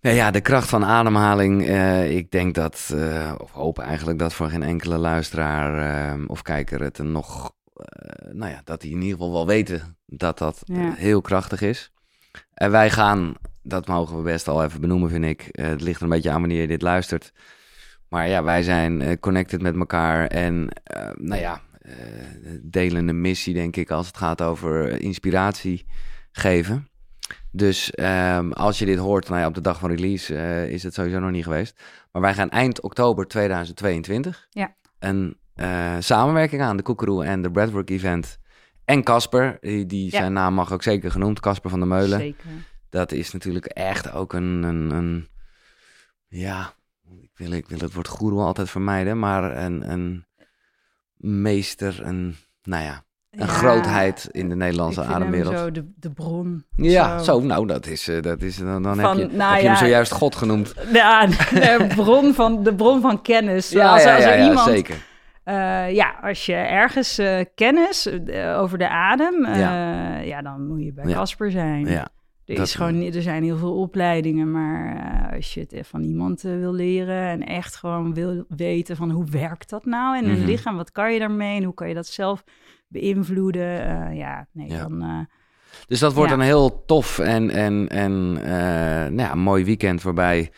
Ja, 0.00 0.10
ja, 0.10 0.30
de 0.30 0.40
kracht 0.40 0.68
van 0.68 0.84
ademhaling. 0.84 1.66
eh, 1.66 2.16
ik 2.16 2.30
denk 2.30 2.54
dat, 2.54 2.94
of 3.38 3.50
hoop 3.50 3.78
eigenlijk 3.78 4.18
dat 4.18 4.34
voor 4.34 4.48
geen 4.50 4.62
enkele 4.62 4.96
luisteraar 4.98 6.14
of 6.26 6.42
kijker 6.42 6.82
het 6.82 6.98
een 6.98 7.12
nog, 7.12 7.52
nou 8.32 8.50
ja, 8.50 8.60
dat 8.64 8.80
die 8.80 8.90
in 8.90 9.00
ieder 9.02 9.12
geval 9.18 9.32
wel 9.32 9.46
weten 9.46 9.96
dat 10.06 10.38
dat 10.38 10.62
eh, 10.64 10.76
Ja. 10.76 10.92
heel 10.94 11.20
krachtig 11.20 11.60
is. 11.60 11.92
En 12.54 12.70
wij 12.70 12.90
gaan, 12.90 13.34
dat 13.62 13.86
mogen 13.86 14.16
we 14.16 14.22
best 14.22 14.48
al 14.48 14.64
even 14.64 14.80
benoemen, 14.80 15.10
vind 15.10 15.24
ik. 15.24 15.40
Eh, 15.42 15.66
het 15.66 15.80
ligt 15.80 15.96
er 15.96 16.02
een 16.02 16.08
beetje 16.08 16.30
aan 16.30 16.40
wanneer 16.40 16.60
je 16.60 16.66
dit 16.66 16.82
luistert. 16.82 17.32
Maar 18.08 18.28
ja, 18.28 18.42
wij 18.42 18.62
zijn 18.62 19.02
eh, 19.02 19.16
connected 19.20 19.62
met 19.62 19.76
elkaar 19.76 20.26
en, 20.26 20.68
eh, 20.82 21.10
nou 21.14 21.40
ja, 21.40 21.60
eh, 21.80 21.92
delen 22.62 23.08
een 23.08 23.20
missie, 23.20 23.54
denk 23.54 23.76
ik, 23.76 23.90
als 23.90 24.06
het 24.06 24.16
gaat 24.16 24.42
over 24.42 25.00
inspiratie 25.00 25.86
geven. 26.32 26.88
Dus 27.50 27.90
ehm, 27.90 28.50
als 28.52 28.78
je 28.78 28.84
dit 28.84 28.98
hoort, 28.98 29.28
nou 29.28 29.40
ja, 29.40 29.46
op 29.46 29.54
de 29.54 29.60
dag 29.60 29.78
van 29.78 29.90
release 29.90 30.36
eh, 30.36 30.68
is 30.68 30.82
het 30.82 30.94
sowieso 30.94 31.18
nog 31.20 31.30
niet 31.30 31.44
geweest. 31.44 31.80
Maar 32.12 32.22
wij 32.22 32.34
gaan 32.34 32.50
eind 32.50 32.80
oktober 32.80 33.26
2022 33.26 34.46
Ja. 34.50 34.74
een 34.98 35.36
eh, 35.56 35.94
samenwerking 35.98 36.62
aan. 36.62 36.76
De 36.76 36.82
Koekeroe 36.82 37.24
en 37.24 37.42
de 37.42 37.50
Breadwork 37.50 37.90
Event. 37.90 38.38
En 38.84 39.02
Casper, 39.02 39.56
die, 39.60 39.86
die 39.86 40.04
Ja. 40.04 40.18
zijn 40.18 40.32
naam 40.32 40.54
mag 40.54 40.72
ook 40.72 40.82
zeker 40.82 41.10
genoemd. 41.10 41.40
Casper 41.40 41.70
van 41.70 41.78
der 41.78 41.88
Meulen. 41.88 42.18
Zeker. 42.18 42.44
Dat 42.90 43.12
is 43.12 43.32
natuurlijk 43.32 43.66
echt 43.66 44.12
ook 44.12 44.32
een, 44.32 44.62
een, 44.62 44.90
een 44.90 45.28
ja, 46.28 46.72
ik 47.20 47.30
wil, 47.34 47.50
ik 47.50 47.68
wil 47.68 47.78
het 47.78 47.92
woord 47.94 48.08
goeroe 48.08 48.40
altijd 48.42 48.70
vermijden, 48.70 49.18
maar 49.18 49.56
een, 49.56 49.90
een 49.90 50.24
meester, 51.16 52.00
een, 52.06 52.36
nou 52.62 52.84
ja, 52.84 53.04
een 53.30 53.38
Ja, 53.38 53.46
grootheid 53.46 54.28
in 54.30 54.48
de 54.48 54.56
Nederlandse 54.56 55.02
ademwereld. 55.04 55.58
Zo 55.58 55.70
de, 55.70 55.92
de 55.96 56.10
bron. 56.10 56.64
Ja, 56.76 57.18
zo, 57.18 57.40
nou, 57.40 57.66
dat 57.66 57.86
is, 57.86 58.08
eh, 58.08 58.22
dat 58.22 58.42
is 58.42 58.56
dan, 58.56 58.82
dan 58.82 58.96
Van, 58.96 59.18
heb 59.18 59.30
je, 59.30 59.36
nou 59.36 59.52
heb 59.52 59.60
je 59.62 59.66
hem 59.68 59.76
zojuist 59.76 60.12
God 60.12 60.36
genoemd. 60.36 60.74
Ja, 60.92 61.26
de 61.26 61.86
bron 61.96 62.34
van, 62.34 62.62
de 62.62 62.74
bron 62.74 63.00
van 63.00 63.22
kennis. 63.22 63.70
Ja, 63.70 63.92
als, 63.92 64.04
als 64.04 64.24
er 64.24 64.44
iemand, 64.44 64.68
zeker. 64.68 64.96
Eh, 65.46 65.94
ja, 65.94 66.18
als 66.22 66.46
je 66.46 66.54
ergens 66.54 67.18
eh, 67.18 67.40
kennis 67.54 68.06
eh, 68.06 68.58
over 68.60 68.78
de 68.78 68.88
adem, 68.88 69.44
eh, 69.44 70.26
ja. 70.26 70.42
dan 70.42 70.66
moet 70.66 70.84
je 70.84 70.92
bij 70.92 71.06
Ja. 71.08 71.14
Casper 71.14 71.50
zijn. 71.50 71.86
Ja, 71.86 72.08
er, 72.44 72.54
dat- 72.54 72.66
is 72.66 72.74
gewoon, 72.74 73.02
er 73.02 73.22
zijn 73.22 73.42
heel 73.42 73.56
veel 73.56 73.74
opleidingen, 73.80 74.50
maar 74.50 75.30
als 75.34 75.54
je 75.54 75.66
het 75.68 75.86
van 75.86 76.02
iemand 76.02 76.42
wil 76.42 76.72
leren 76.72 77.28
en 77.28 77.46
echt 77.46 77.76
gewoon 77.76 78.14
wil 78.14 78.44
weten 78.48 78.96
van 78.96 79.10
hoe 79.10 79.24
werkt 79.30 79.70
dat 79.70 79.84
nou 79.84 80.16
in 80.18 80.24
een 80.30 80.36
Mhm. 80.38 80.44
lichaam, 80.46 80.76
wat 80.76 80.92
kan 80.92 81.12
je 81.12 81.18
daarmee 81.18 81.56
en 81.56 81.64
hoe 81.64 81.74
kan 81.74 81.88
je 81.88 81.94
dat 81.94 82.06
zelf 82.06 82.44
beïnvloeden, 82.88 84.14
ja, 84.14 84.46
nee, 84.52 84.68
Ja. 84.68 84.78
dan... 84.88 85.26
Dus 85.86 85.98
dat 85.98 86.12
wordt 86.14 86.30
Ja. 86.30 86.36
een 86.36 86.42
heel 86.42 86.84
tof 86.84 87.18
en, 87.18 87.50
en, 87.50 87.88
en 87.88 88.32
nou 89.14 89.16
ja, 89.16 89.34
mooi 89.34 89.64
weekend 89.64 90.02
waarbij 90.02 90.50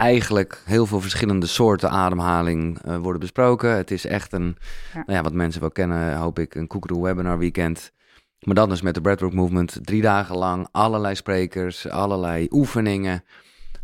eigenlijk 0.00 0.62
heel 0.64 0.86
veel 0.86 1.00
verschillende 1.00 1.46
soorten 1.46 1.90
ademhaling 1.90 2.78
eh, 2.82 2.96
worden 2.96 3.20
besproken. 3.20 3.76
Het 3.76 3.90
is 3.90 4.06
echt 4.06 4.32
een, 4.32 4.56
Ja. 4.92 5.02
nou 5.06 5.12
ja, 5.12 5.22
wat 5.22 5.32
mensen 5.32 5.60
wel 5.60 5.70
kennen, 5.70 6.16
hoop 6.16 6.38
ik, 6.38 6.54
een 6.54 6.66
Koekeroe 6.66 7.02
webinar 7.02 7.38
weekend. 7.38 7.92
Maar 8.40 8.54
dan 8.54 8.68
dus 8.68 8.82
met 8.82 8.94
de 8.94 9.00
Breadwork 9.00 9.32
Movement, 9.32 9.78
drie 9.82 10.02
dagen 10.02 10.36
lang, 10.36 10.68
allerlei 10.70 11.14
sprekers, 11.14 11.88
allerlei 11.88 12.46
oefeningen. 12.50 13.24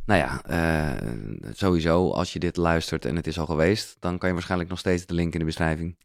Nou 0.06 0.20
ja, 0.20 0.42
eh, 0.44 1.08
sowieso, 1.52 2.10
als 2.10 2.32
je 2.32 2.38
dit 2.38 2.56
luistert 2.56 3.04
en 3.04 3.16
het 3.16 3.26
is 3.26 3.38
al 3.38 3.46
geweest, 3.46 3.96
dan 4.00 4.18
kan 4.18 4.28
je 4.28 4.34
waarschijnlijk 4.34 4.70
nog 4.70 4.78
steeds 4.78 5.06
de 5.06 5.14
link 5.14 5.32
in 5.32 5.38
de 5.38 5.44
beschrijving 5.44 5.96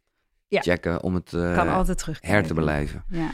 Ja. 0.47 0.61
checken 0.61 1.03
om 1.03 1.15
het 1.15 1.29
kan 1.29 1.69
altijd 1.69 1.97
terug 1.97 2.17
her 2.21 2.43
te 2.47 2.53
beleven. 2.53 3.03
Ja. 3.07 3.29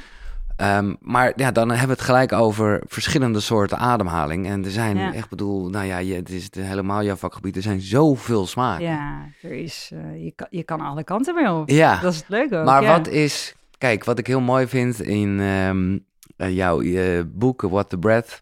Ehm, 0.57 0.95
maar 0.99 1.33
ja, 1.35 1.51
dan 1.51 1.69
hebben 1.69 1.87
we 1.87 1.93
het 1.93 2.01
gelijk 2.01 2.31
over 2.33 2.81
verschillende 2.87 3.39
soorten 3.39 3.77
ademhaling. 3.77 4.47
En 4.47 4.65
er 4.65 4.71
zijn, 4.71 4.97
Ja. 4.97 5.13
echt 5.13 5.29
bedoel, 5.29 5.69
nou 5.69 5.85
ja, 5.85 5.97
je, 5.97 6.13
het 6.13 6.29
is 6.29 6.49
helemaal 6.55 7.03
jouw 7.03 7.15
vakgebied. 7.15 7.55
Er 7.55 7.61
zijn 7.61 7.81
zoveel 7.81 8.47
smaken. 8.47 8.85
Ja, 8.85 9.25
er 9.41 9.51
is, 9.51 9.91
eh, 9.93 10.23
je, 10.23 10.31
kan, 10.35 10.47
je 10.49 10.63
kan 10.63 10.81
alle 10.81 11.03
kanten 11.03 11.35
mee 11.35 11.51
op. 11.51 11.69
Ja, 11.69 11.99
Dat 11.99 12.13
is 12.13 12.19
het 12.19 12.29
leuke 12.29 12.57
ook, 12.57 12.65
maar 12.65 12.81
ja. 12.81 12.97
wat 12.97 13.07
is, 13.07 13.55
kijk, 13.77 14.03
wat 14.03 14.19
ik 14.19 14.27
heel 14.27 14.41
mooi 14.41 14.67
vind 14.67 15.01
in 15.01 15.39
ehm, 15.39 15.97
eh, 16.37 16.55
jouw 16.55 16.81
eh, 16.81 17.21
boek, 17.27 17.61
What 17.61 17.89
the 17.89 17.97
Breath. 17.97 18.41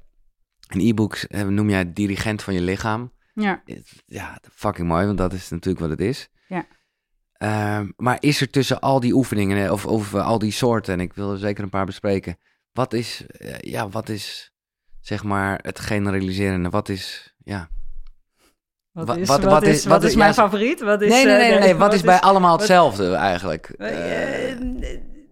In 0.70 0.80
e-books 0.80 1.28
eh, 1.28 1.44
noem 1.44 1.70
jij 1.70 1.94
dirigent 1.94 2.44
van 2.44 2.54
je 2.54 2.62
lichaam. 2.62 3.12
Ja, 3.34 3.62
Ja, 4.06 4.38
fucking 4.52 4.88
mooi, 4.88 5.06
want 5.06 5.18
dat 5.18 5.34
is 5.34 5.50
natuurlijk 5.50 5.80
wat 5.80 5.90
het 5.90 6.00
is. 6.08 6.30
Ja. 6.48 6.66
Ehm, 7.46 7.88
maar 7.98 8.18
is 8.20 8.42
er 8.42 8.50
tussen 8.50 8.80
al 8.80 9.00
die 9.00 9.14
oefeningen 9.14 9.66
eh, 9.66 9.72
of, 9.72 9.86
of 9.86 10.14
eh, 10.14 10.26
al 10.26 10.40
die 10.40 10.52
soorten, 10.52 10.94
en 10.94 11.00
ik 11.00 11.14
wil 11.14 11.32
er 11.32 11.38
zeker 11.38 11.64
een 11.64 11.70
paar 11.70 11.86
bespreken, 11.86 12.38
wat 12.72 12.94
is, 12.94 13.26
eh, 13.28 13.58
ja, 13.60 13.90
wat 13.90 14.10
is 14.10 14.52
zeg 15.02 15.24
maar 15.24 15.60
het 15.62 15.80
generaliserende? 15.80 16.70
Wat 16.70 16.90
is, 16.90 17.36
ja. 17.44 17.70
wat, 18.92 19.08
Wa- 19.08 19.16
is, 19.16 19.28
wat- 19.28 19.64
is, 19.64 19.86
wat 19.86 20.04
is 20.04 20.10
is- 20.10 20.16
mijn 20.16 20.28
ja, 20.30 20.36
favoriet? 20.36 20.82
Wat 20.82 21.02
is, 21.02 21.10
nee, 21.10 21.26
nee, 21.26 21.50
nee, 21.50 21.60
nee, 21.60 21.76
wat 21.76 21.94
is 21.94 22.02
bij 22.02 22.20
allemaal 22.20 22.58
hetzelfde 22.58 23.14
eigenlijk? 23.14 23.74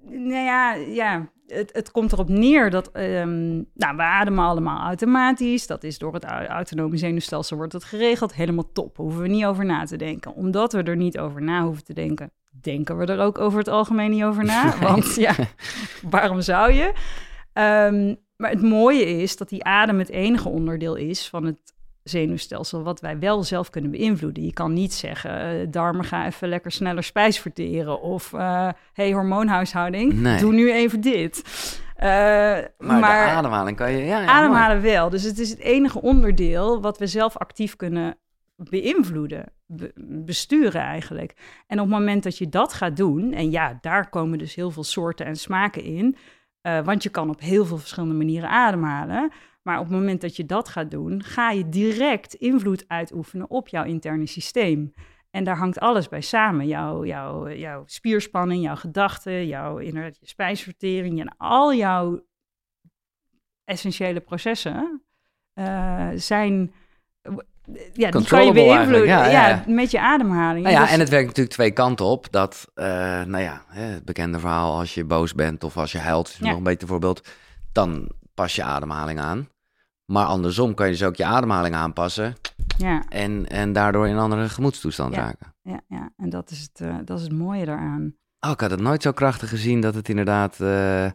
Nou 0.05 0.43
ja, 0.43 0.74
ja 0.74 1.32
het, 1.53 1.69
het 1.73 1.91
komt 1.91 2.11
erop 2.11 2.29
neer 2.29 2.69
dat 2.69 2.91
ehm, 2.91 3.53
nou, 3.73 3.95
we 3.95 4.01
ademen 4.01 4.43
allemaal 4.45 4.85
automatisch. 4.85 5.67
Dat 5.67 5.83
is 5.83 5.97
door 5.97 6.13
het 6.13 6.23
au- 6.23 6.45
autonome 6.45 6.97
zenuwstelsel 6.97 7.57
wordt 7.57 7.73
het 7.73 7.83
geregeld. 7.83 8.33
Helemaal 8.33 8.71
top. 8.71 8.97
Hoeven 8.97 9.21
we 9.21 9.27
niet 9.27 9.45
over 9.45 9.65
na 9.65 9.85
te 9.85 9.97
denken. 9.97 10.33
Omdat 10.33 10.73
we 10.73 10.83
er 10.83 10.95
niet 10.95 11.19
over 11.19 11.41
na 11.41 11.63
hoeven 11.63 11.83
te 11.83 11.93
denken, 11.93 12.31
denken 12.61 12.97
we 12.97 13.05
er 13.05 13.19
ook 13.19 13.37
over 13.37 13.59
het 13.59 13.67
algemeen 13.67 14.11
niet 14.11 14.23
over 14.23 14.43
na. 14.45 14.79
Want 14.79 15.15
ja, 15.15 15.35
waarom 16.09 16.41
zou 16.41 16.71
je? 16.71 16.93
Ehm, 17.53 18.15
maar 18.35 18.49
het 18.49 18.61
mooie 18.61 19.05
is 19.21 19.37
dat 19.37 19.49
die 19.49 19.63
adem 19.63 19.99
het 19.99 20.09
enige 20.09 20.49
onderdeel 20.49 20.95
is 20.95 21.29
van 21.29 21.45
het 21.45 21.72
zenuwstelsel 22.03 22.83
wat 22.83 22.99
wij 23.01 23.19
wel 23.19 23.43
zelf 23.43 23.69
kunnen 23.69 23.91
beïnvloeden. 23.91 24.45
Je 24.45 24.53
kan 24.53 24.73
niet 24.73 24.93
zeggen, 24.93 25.39
eh, 25.61 25.67
darmen 25.69 26.05
ga 26.05 26.25
even 26.25 26.47
lekker 26.49 26.71
sneller 26.71 27.03
spijs 27.03 27.39
verteren 27.39 28.01
of 28.01 28.33
eh 28.33 28.69
hey 28.93 29.11
hormoonhuishouding, 29.13 30.13
Nee. 30.13 30.39
doe 30.39 30.53
nu 30.53 30.71
even 30.73 31.01
dit. 31.01 31.41
Eh, 31.95 32.09
maar, 32.09 32.69
maar 32.77 33.25
de 33.25 33.31
ademhaling 33.31 33.77
kan 33.77 33.91
je, 33.91 34.05
ja, 34.05 34.19
ja 34.21 34.27
ademhalen 34.27 34.81
wel. 34.81 35.09
Dus 35.09 35.23
het 35.23 35.39
is 35.39 35.49
het 35.49 35.59
enige 35.59 36.01
onderdeel 36.01 36.81
wat 36.81 36.97
we 36.97 37.07
zelf 37.07 37.37
actief 37.37 37.75
kunnen 37.75 38.17
beïnvloeden, 38.55 39.45
be- 39.65 39.91
besturen 40.25 40.81
eigenlijk. 40.81 41.33
En 41.67 41.79
op 41.79 41.85
het 41.89 41.97
moment 41.99 42.23
dat 42.23 42.37
je 42.37 42.49
dat 42.49 42.73
gaat 42.73 42.97
doen, 42.97 43.31
en 43.33 43.51
ja, 43.51 43.77
daar 43.81 44.09
komen 44.09 44.37
dus 44.37 44.55
heel 44.55 44.71
veel 44.71 44.83
soorten 44.83 45.25
en 45.25 45.35
smaken 45.35 45.83
in, 45.83 46.15
want 46.83 47.03
je 47.03 47.09
kan 47.09 47.29
op 47.29 47.39
heel 47.39 47.65
veel 47.65 47.77
verschillende 47.77 48.15
manieren 48.15 48.49
ademhalen. 48.49 49.31
Maar 49.64 49.80
op 49.80 49.86
het 49.86 49.93
moment 49.93 50.22
dat 50.22 50.36
je 50.36 50.45
dat 50.45 50.70
gaat 50.70 50.91
doen, 50.91 51.24
ga 51.24 51.51
je 51.51 51.70
direct 51.70 52.34
invloed 52.34 52.84
uitoefenen 52.88 53.49
op 53.49 53.68
jouw 53.68 53.84
interne 53.84 54.26
systeem. 54.26 54.93
En 55.32 55.43
daar 55.43 55.57
hangt 55.57 55.80
alles 55.80 56.09
bij 56.09 56.22
samen. 56.22 56.68
Jouw, 56.68 57.05
jouw, 57.05 57.49
jouw 57.49 57.84
spierspanning, 57.86 58.64
jouw 58.64 58.76
gedachten, 58.76 59.47
jouw 59.47 59.78
inderdaad, 59.78 60.18
je 60.20 60.28
spijsvertering 60.28 61.20
en 61.20 61.38
al 61.38 61.74
jouw 61.74 62.26
essentiële 63.66 64.20
processen 64.20 65.01
eh, 65.53 66.09
zijn. 66.16 66.74
Ja, 67.93 68.11
die 68.11 68.28
kan 68.28 68.45
je 68.45 68.51
beïnvloeden 68.51 69.07
ja, 69.07 69.28
ja, 69.28 69.64
met 69.68 69.91
je 69.91 69.99
ademhaling. 69.99 70.64
Nou 70.64 70.76
ja, 70.76 70.82
Dus- 70.82 70.91
en 70.91 70.99
het 70.99 71.09
werkt 71.09 71.28
natuurlijk 71.28 71.55
twee 71.55 71.72
kanten 71.72 72.05
op. 72.05 72.28
Dat, 72.32 72.72
eh, 72.74 72.86
nou 73.24 73.38
ja, 73.38 73.64
het 73.68 74.05
bekende 74.05 74.39
verhaal, 74.39 74.78
als 74.78 74.93
je 74.93 75.05
boos 75.05 75.34
bent 75.34 75.64
of 75.64 75.78
als 75.78 75.91
je 75.91 75.99
huilt, 75.99 76.28
is 76.28 76.39
nog 76.39 76.57
een 76.57 76.64
beter 76.64 76.88
voorbeeld, 76.88 77.28
dan 77.72 78.11
pas 78.34 78.55
je 78.55 78.64
ademhaling 78.64 79.20
aan. 79.20 79.47
Maar 80.05 80.25
andersom 80.25 80.73
kan 80.73 80.85
je 80.85 80.91
dus 80.91 81.03
ook 81.03 81.15
je 81.15 81.25
ademhaling 81.25 81.75
aanpassen 81.75 82.33
ja, 82.77 83.03
en, 83.09 83.47
en 83.47 83.73
daardoor 83.73 84.07
in 84.07 84.13
een 84.13 84.19
andere 84.19 84.49
gemoedstoestand 84.49 85.15
Ja. 85.15 85.21
raken. 85.21 85.53
ja, 85.61 85.81
ja, 85.87 86.09
en 86.17 86.29
dat 86.29 86.49
is, 86.49 86.61
het, 86.61 86.81
eh, 86.87 86.95
dat 87.05 87.17
is 87.17 87.23
het 87.23 87.33
mooie 87.33 87.65
daaraan. 87.65 88.15
Oh, 88.39 88.51
ik 88.51 88.59
had 88.59 88.71
het 88.71 88.79
nooit 88.81 89.01
zo 89.01 89.11
krachtig 89.11 89.49
gezien 89.49 89.81
dat 89.81 89.95
het 89.95 90.09
inderdaad... 90.09 90.59
eh, 90.59 91.05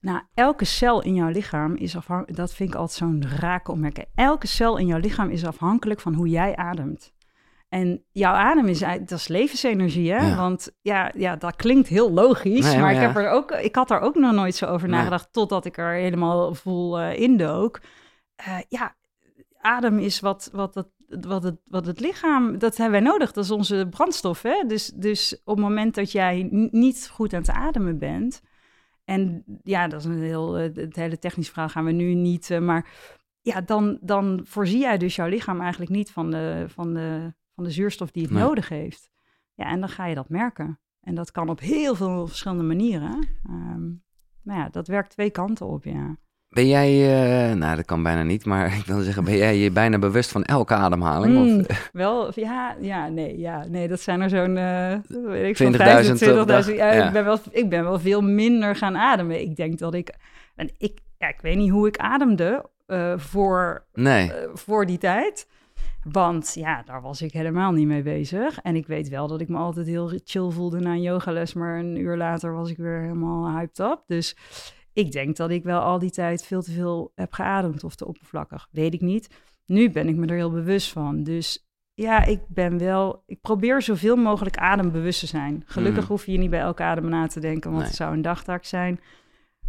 Nou, 0.00 0.20
elke 0.34 0.64
cel 0.64 1.02
in 1.02 1.14
jouw 1.14 1.28
lichaam 1.28 1.74
is 1.76 1.96
afhankelijk. 1.96 2.36
Dat 2.36 2.54
vind 2.54 2.68
ik 2.68 2.74
altijd 2.74 2.98
zo'n 2.98 3.24
rake 3.38 3.70
opmerking. 3.70 4.06
Elke 4.14 4.46
cel 4.46 4.76
in 4.76 4.86
jouw 4.86 4.98
lichaam 4.98 5.30
is 5.30 5.46
afhankelijk 5.46 6.00
van 6.00 6.14
hoe 6.14 6.28
jij 6.28 6.56
ademt. 6.56 7.12
En 7.68 8.02
jouw 8.10 8.32
adem 8.34 8.66
is, 8.66 8.78
dat 8.78 9.10
is 9.10 9.28
levensenergie, 9.28 10.12
hè? 10.12 10.28
Ja. 10.28 10.36
Want 10.36 10.70
ja, 10.80 11.12
ja, 11.16 11.36
dat 11.36 11.56
klinkt 11.56 11.88
heel 11.88 12.12
logisch, 12.12 12.64
Nee, 12.64 12.72
maar 12.74 12.82
maar 12.82 12.92
ik, 12.92 13.00
heb 13.00 13.16
er 13.16 13.30
ook, 13.30 13.50
ik 13.50 13.74
had 13.74 13.90
er 13.90 14.00
ook 14.00 14.14
nog 14.14 14.32
nooit 14.32 14.54
zo 14.54 14.66
over 14.66 14.88
Nee. 14.88 14.96
nagedacht, 14.98 15.28
totdat 15.32 15.64
ik 15.64 15.78
er 15.78 15.92
helemaal 15.92 16.54
vol 16.54 16.98
eh 17.00 17.20
indook. 17.20 17.80
Eh, 18.44 18.58
ja, 18.68 18.96
adem 19.60 19.98
is 19.98 20.20
wat, 20.20 20.50
wat, 20.52 20.74
het, 20.74 20.88
wat, 21.26 21.42
het, 21.42 21.60
wat 21.64 21.86
het 21.86 22.00
lichaam, 22.00 22.58
dat 22.58 22.76
hebben 22.76 23.02
wij 23.02 23.10
nodig. 23.10 23.32
Dat 23.32 23.44
is 23.44 23.50
onze 23.50 23.86
brandstof, 23.90 24.42
hè? 24.42 24.64
Dus, 24.66 24.86
dus 24.86 25.40
op 25.44 25.56
het 25.56 25.64
moment 25.64 25.94
dat 25.94 26.12
jij 26.12 26.48
niet 26.70 27.08
goed 27.12 27.32
aan 27.32 27.40
het 27.40 27.50
ademen 27.50 27.98
bent, 27.98 28.42
en 29.04 29.44
ja, 29.62 29.88
dat 29.88 30.00
is 30.00 30.06
een 30.06 30.22
heel, 30.22 30.58
eh, 30.58 30.74
het 30.74 30.96
hele 30.96 31.18
technische 31.18 31.52
verhaal 31.52 31.70
gaan 31.70 31.84
we 31.84 31.92
nu 31.92 32.14
niet, 32.14 32.50
eh, 32.50 32.58
maar 32.60 32.88
ja, 33.40 33.60
dan, 33.60 33.98
dan 34.00 34.40
voorzie 34.44 34.78
jij 34.80 34.98
dus 34.98 35.16
jouw 35.16 35.28
lichaam 35.28 35.60
eigenlijk 35.60 35.90
niet 35.90 36.10
van 36.10 36.30
de, 36.30 36.64
van 36.68 36.94
de, 36.94 37.34
van 37.54 37.64
de 37.64 37.70
zuurstof 37.70 38.10
die 38.10 38.22
het 38.22 38.32
Nee. 38.32 38.42
nodig 38.42 38.68
heeft. 38.68 39.10
Ja, 39.54 39.64
en 39.64 39.80
dan 39.80 39.88
ga 39.88 40.06
je 40.06 40.14
dat 40.14 40.28
merken. 40.28 40.80
En 41.00 41.14
dat 41.14 41.30
kan 41.30 41.48
op 41.48 41.60
heel 41.60 41.94
veel 41.94 42.26
verschillende 42.26 42.62
manieren. 42.64 43.28
Ehm 43.46 43.88
nou 44.42 44.60
ja, 44.60 44.68
dat 44.68 44.86
werkt 44.86 45.10
twee 45.10 45.30
kanten 45.30 45.66
op, 45.66 45.84
ja. 45.84 46.16
Ben 46.50 46.68
jij, 46.68 46.90
eh, 47.50 47.56
nou 47.56 47.76
dat 47.76 47.84
kan 47.84 48.02
bijna 48.02 48.22
niet, 48.22 48.44
maar 48.44 48.66
ik 48.78 48.84
wil 48.86 49.00
zeggen, 49.00 49.24
ben 49.24 49.36
jij 49.36 49.56
je 49.56 49.70
bijna 49.70 49.98
bewust 49.98 50.30
van 50.30 50.44
elke 50.44 50.74
ademhaling? 50.74 51.34
Mm, 51.34 51.60
Of, 51.68 51.90
wel, 51.92 52.32
ja, 52.34 52.76
ja, 52.80 53.08
nee, 53.08 53.38
ja, 53.38 53.64
nee, 53.68 53.88
dat 53.88 54.00
zijn 54.00 54.20
er 54.20 54.28
zo'n, 54.28 54.54
weet 55.26 55.60
ik 55.60 55.72
20.000 55.72 55.76
veel, 55.76 56.34
25.000. 56.34 56.40
op 56.40 56.46
dag, 56.46 56.66
Ja, 56.74 56.92
ja. 56.92 57.06
Ik, 57.06 57.12
ben 57.12 57.24
wel, 57.24 57.38
ik 57.50 57.68
ben 57.68 57.84
wel 57.84 57.98
veel 57.98 58.20
minder 58.20 58.76
gaan 58.76 58.96
ademen. 58.96 59.40
Ik 59.40 59.56
denk 59.56 59.78
dat 59.78 59.94
ik, 59.94 60.14
en 60.56 60.70
ik, 60.78 60.98
ja, 61.18 61.28
ik 61.28 61.40
weet 61.40 61.56
niet 61.56 61.70
hoe 61.70 61.86
ik 61.86 61.96
ademde 61.96 62.64
eh, 62.86 63.12
voor, 63.16 63.84
nee, 63.92 64.32
eh, 64.32 64.48
voor 64.54 64.86
die 64.86 64.98
tijd. 64.98 65.46
Want 66.02 66.52
ja, 66.54 66.82
daar 66.82 67.02
was 67.02 67.22
ik 67.22 67.32
helemaal 67.32 67.72
niet 67.72 67.86
mee 67.86 68.02
bezig. 68.02 68.58
En 68.62 68.76
ik 68.76 68.86
weet 68.86 69.08
wel 69.08 69.26
dat 69.28 69.40
ik 69.40 69.48
me 69.48 69.56
altijd 69.56 69.86
heel 69.86 70.12
chill 70.24 70.50
voelde 70.50 70.80
na 70.80 70.90
een 70.90 71.02
yogales, 71.02 71.52
maar 71.54 71.78
een 71.78 71.96
uur 71.96 72.16
later 72.16 72.52
was 72.54 72.70
ik 72.70 72.76
weer 72.76 73.00
helemaal 73.00 73.50
hyped 73.50 73.78
up. 73.78 74.02
Dus 74.06 74.36
ik 74.92 75.12
denk 75.12 75.36
dat 75.36 75.50
ik 75.50 75.62
wel 75.64 75.80
al 75.80 75.98
die 75.98 76.10
tijd 76.10 76.44
veel 76.44 76.62
te 76.62 76.72
veel 76.72 77.12
heb 77.14 77.32
geademd 77.32 77.84
of 77.84 77.94
te 77.94 78.06
oppervlakkig. 78.06 78.68
Weet 78.70 78.94
ik 78.94 79.00
niet. 79.00 79.28
Nu 79.66 79.90
ben 79.90 80.08
ik 80.08 80.16
me 80.16 80.26
er 80.26 80.34
heel 80.36 80.50
bewust 80.50 80.92
van. 80.92 81.22
Dus 81.22 81.68
ja, 81.94 82.24
ik 82.24 82.40
ben 82.48 82.78
wel... 82.78 83.22
Ik 83.26 83.40
probeer 83.40 83.82
zoveel 83.82 84.16
mogelijk 84.16 84.56
adembewust 84.56 85.20
te 85.20 85.26
zijn. 85.26 85.62
Gelukkig 85.66 86.02
Mm. 86.02 86.08
hoef 86.08 86.26
je 86.26 86.38
niet 86.38 86.50
bij 86.50 86.60
elke 86.60 86.82
adem 86.82 87.08
na 87.08 87.26
te 87.26 87.40
denken, 87.40 87.62
want 87.70 87.76
Nee. 87.82 87.86
het 87.88 87.96
zou 87.96 88.12
een 88.12 88.22
dagtaak 88.22 88.64
zijn. 88.64 89.00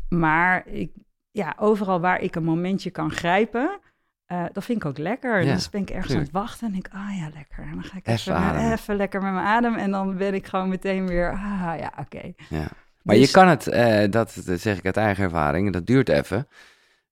Maar 0.09 0.67
ik, 0.67 0.91
ja, 1.31 1.55
overal 1.57 1.99
waar 1.99 2.19
ik 2.21 2.35
een 2.35 2.43
momentje 2.43 2.89
kan 2.89 3.11
grijpen, 3.11 3.79
eh, 4.25 4.45
dat 4.53 4.63
vind 4.65 4.77
ik 4.83 4.85
ook 4.85 4.97
lekker. 4.97 5.43
Ja, 5.43 5.53
dus 5.53 5.69
ben 5.69 5.81
ik 5.81 5.89
ergens 5.89 6.07
tuurlijk. 6.07 6.29
aan 6.33 6.41
het 6.41 6.49
wachten 6.49 6.67
en 6.67 6.73
denk 6.73 6.87
ik, 6.87 6.93
ah 6.93 7.17
ja, 7.17 7.29
lekker. 7.33 7.63
En 7.63 7.73
dan 7.73 7.83
ga 7.83 7.97
ik 7.97 8.07
Even 8.07 8.71
even 8.71 8.95
lekker 8.95 9.21
met 9.21 9.33
mijn 9.33 9.45
adem 9.45 9.75
en 9.75 9.91
dan 9.91 10.17
ben 10.17 10.33
ik 10.33 10.47
gewoon 10.47 10.69
meteen 10.69 11.07
weer, 11.07 11.31
ah 11.31 11.73
ja, 11.79 11.93
oké. 11.99 12.33
Ja. 12.49 12.67
Maar 13.03 13.15
Dus- 13.15 13.25
je 13.25 13.31
kan 13.31 13.47
het, 13.47 13.67
eh, 13.67 14.11
dat, 14.11 14.41
dat 14.45 14.59
zeg 14.59 14.77
ik 14.77 14.85
uit 14.85 14.97
eigen 14.97 15.23
ervaring, 15.23 15.73
dat 15.73 15.85
duurt 15.85 16.09
even. 16.09 16.47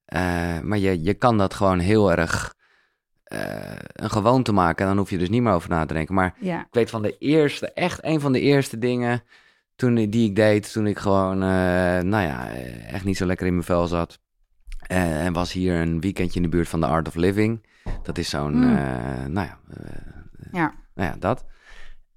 Eh, 0.06 0.60
maar 0.60 0.78
je, 0.78 1.04
je 1.04 1.14
kan 1.14 1.38
dat 1.38 1.54
gewoon 1.54 1.80
heel 1.80 2.12
erg 2.12 2.54
eh, 3.24 3.76
een 3.94 4.10
gewoonte 4.10 4.52
maken. 4.52 4.82
En 4.82 4.88
dan 4.88 4.98
hoef 4.98 5.10
je 5.10 5.18
dus 5.18 5.30
niet 5.30 5.42
meer 5.42 5.54
over 5.54 5.70
na 5.70 5.86
te 5.86 5.94
denken. 5.94 6.16
Maar 6.16 6.34
Ja, 6.40 6.60
ik 6.60 6.68
weet 6.72 6.90
van 6.90 7.02
de 7.02 7.18
eerste, 7.18 7.72
echt 7.72 8.04
een 8.04 8.20
van 8.20 8.32
de 8.32 8.40
eerste 8.40 8.78
dingen 8.78 9.24
toen, 9.76 9.96
die 9.96 10.30
ik 10.30 10.36
deed, 10.36 10.72
toen 10.72 10.88
ik 10.88 10.98
gewoon, 11.00 11.38
nou 11.38 12.22
ja, 12.24 12.50
echt 12.88 13.04
niet 13.06 13.18
zo 13.18 13.26
lekker 13.26 13.48
in 13.48 13.54
mijn 13.54 13.66
vel 13.66 13.88
zat. 13.88 14.20
En 14.88 15.34
was 15.34 15.52
hier 15.54 15.76
een 15.76 16.02
weekendje 16.02 16.36
in 16.36 16.42
de 16.44 16.50
buurt 16.50 16.70
van 16.70 16.80
de 16.80 16.86
Art 16.86 17.08
of 17.08 17.16
Living. 17.16 17.66
Dat 18.04 18.18
is 18.18 18.30
zo'n, 18.30 18.54
Mm. 18.58 18.76
eh, 18.78 19.26
nou 19.26 19.48
ja, 19.48 19.58
ja. 20.52 20.74
nou 20.96 21.10
ja, 21.10 21.16
dat. 21.20 21.46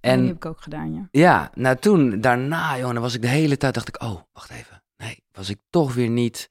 En 0.02 0.18
die 0.18 0.26
heb 0.26 0.36
ik 0.36 0.46
ook 0.46 0.60
gedaan, 0.60 0.94
ja. 0.94 1.08
ja, 1.10 1.50
nou 1.54 1.76
toen, 1.76 2.20
daarna, 2.20 2.78
joh, 2.78 2.92
dan 2.92 3.02
was 3.02 3.14
ik 3.14 3.22
de 3.22 3.28
hele 3.28 3.56
tijd, 3.56 3.74
dacht 3.74 3.88
ik, 3.88 4.02
oh, 4.02 4.20
wacht 4.32 4.50
even. 4.50 4.82
Nee, 4.96 5.24
was 5.32 5.50
ik 5.50 5.58
toch 5.70 5.94
weer 5.94 6.08
niet 6.08 6.48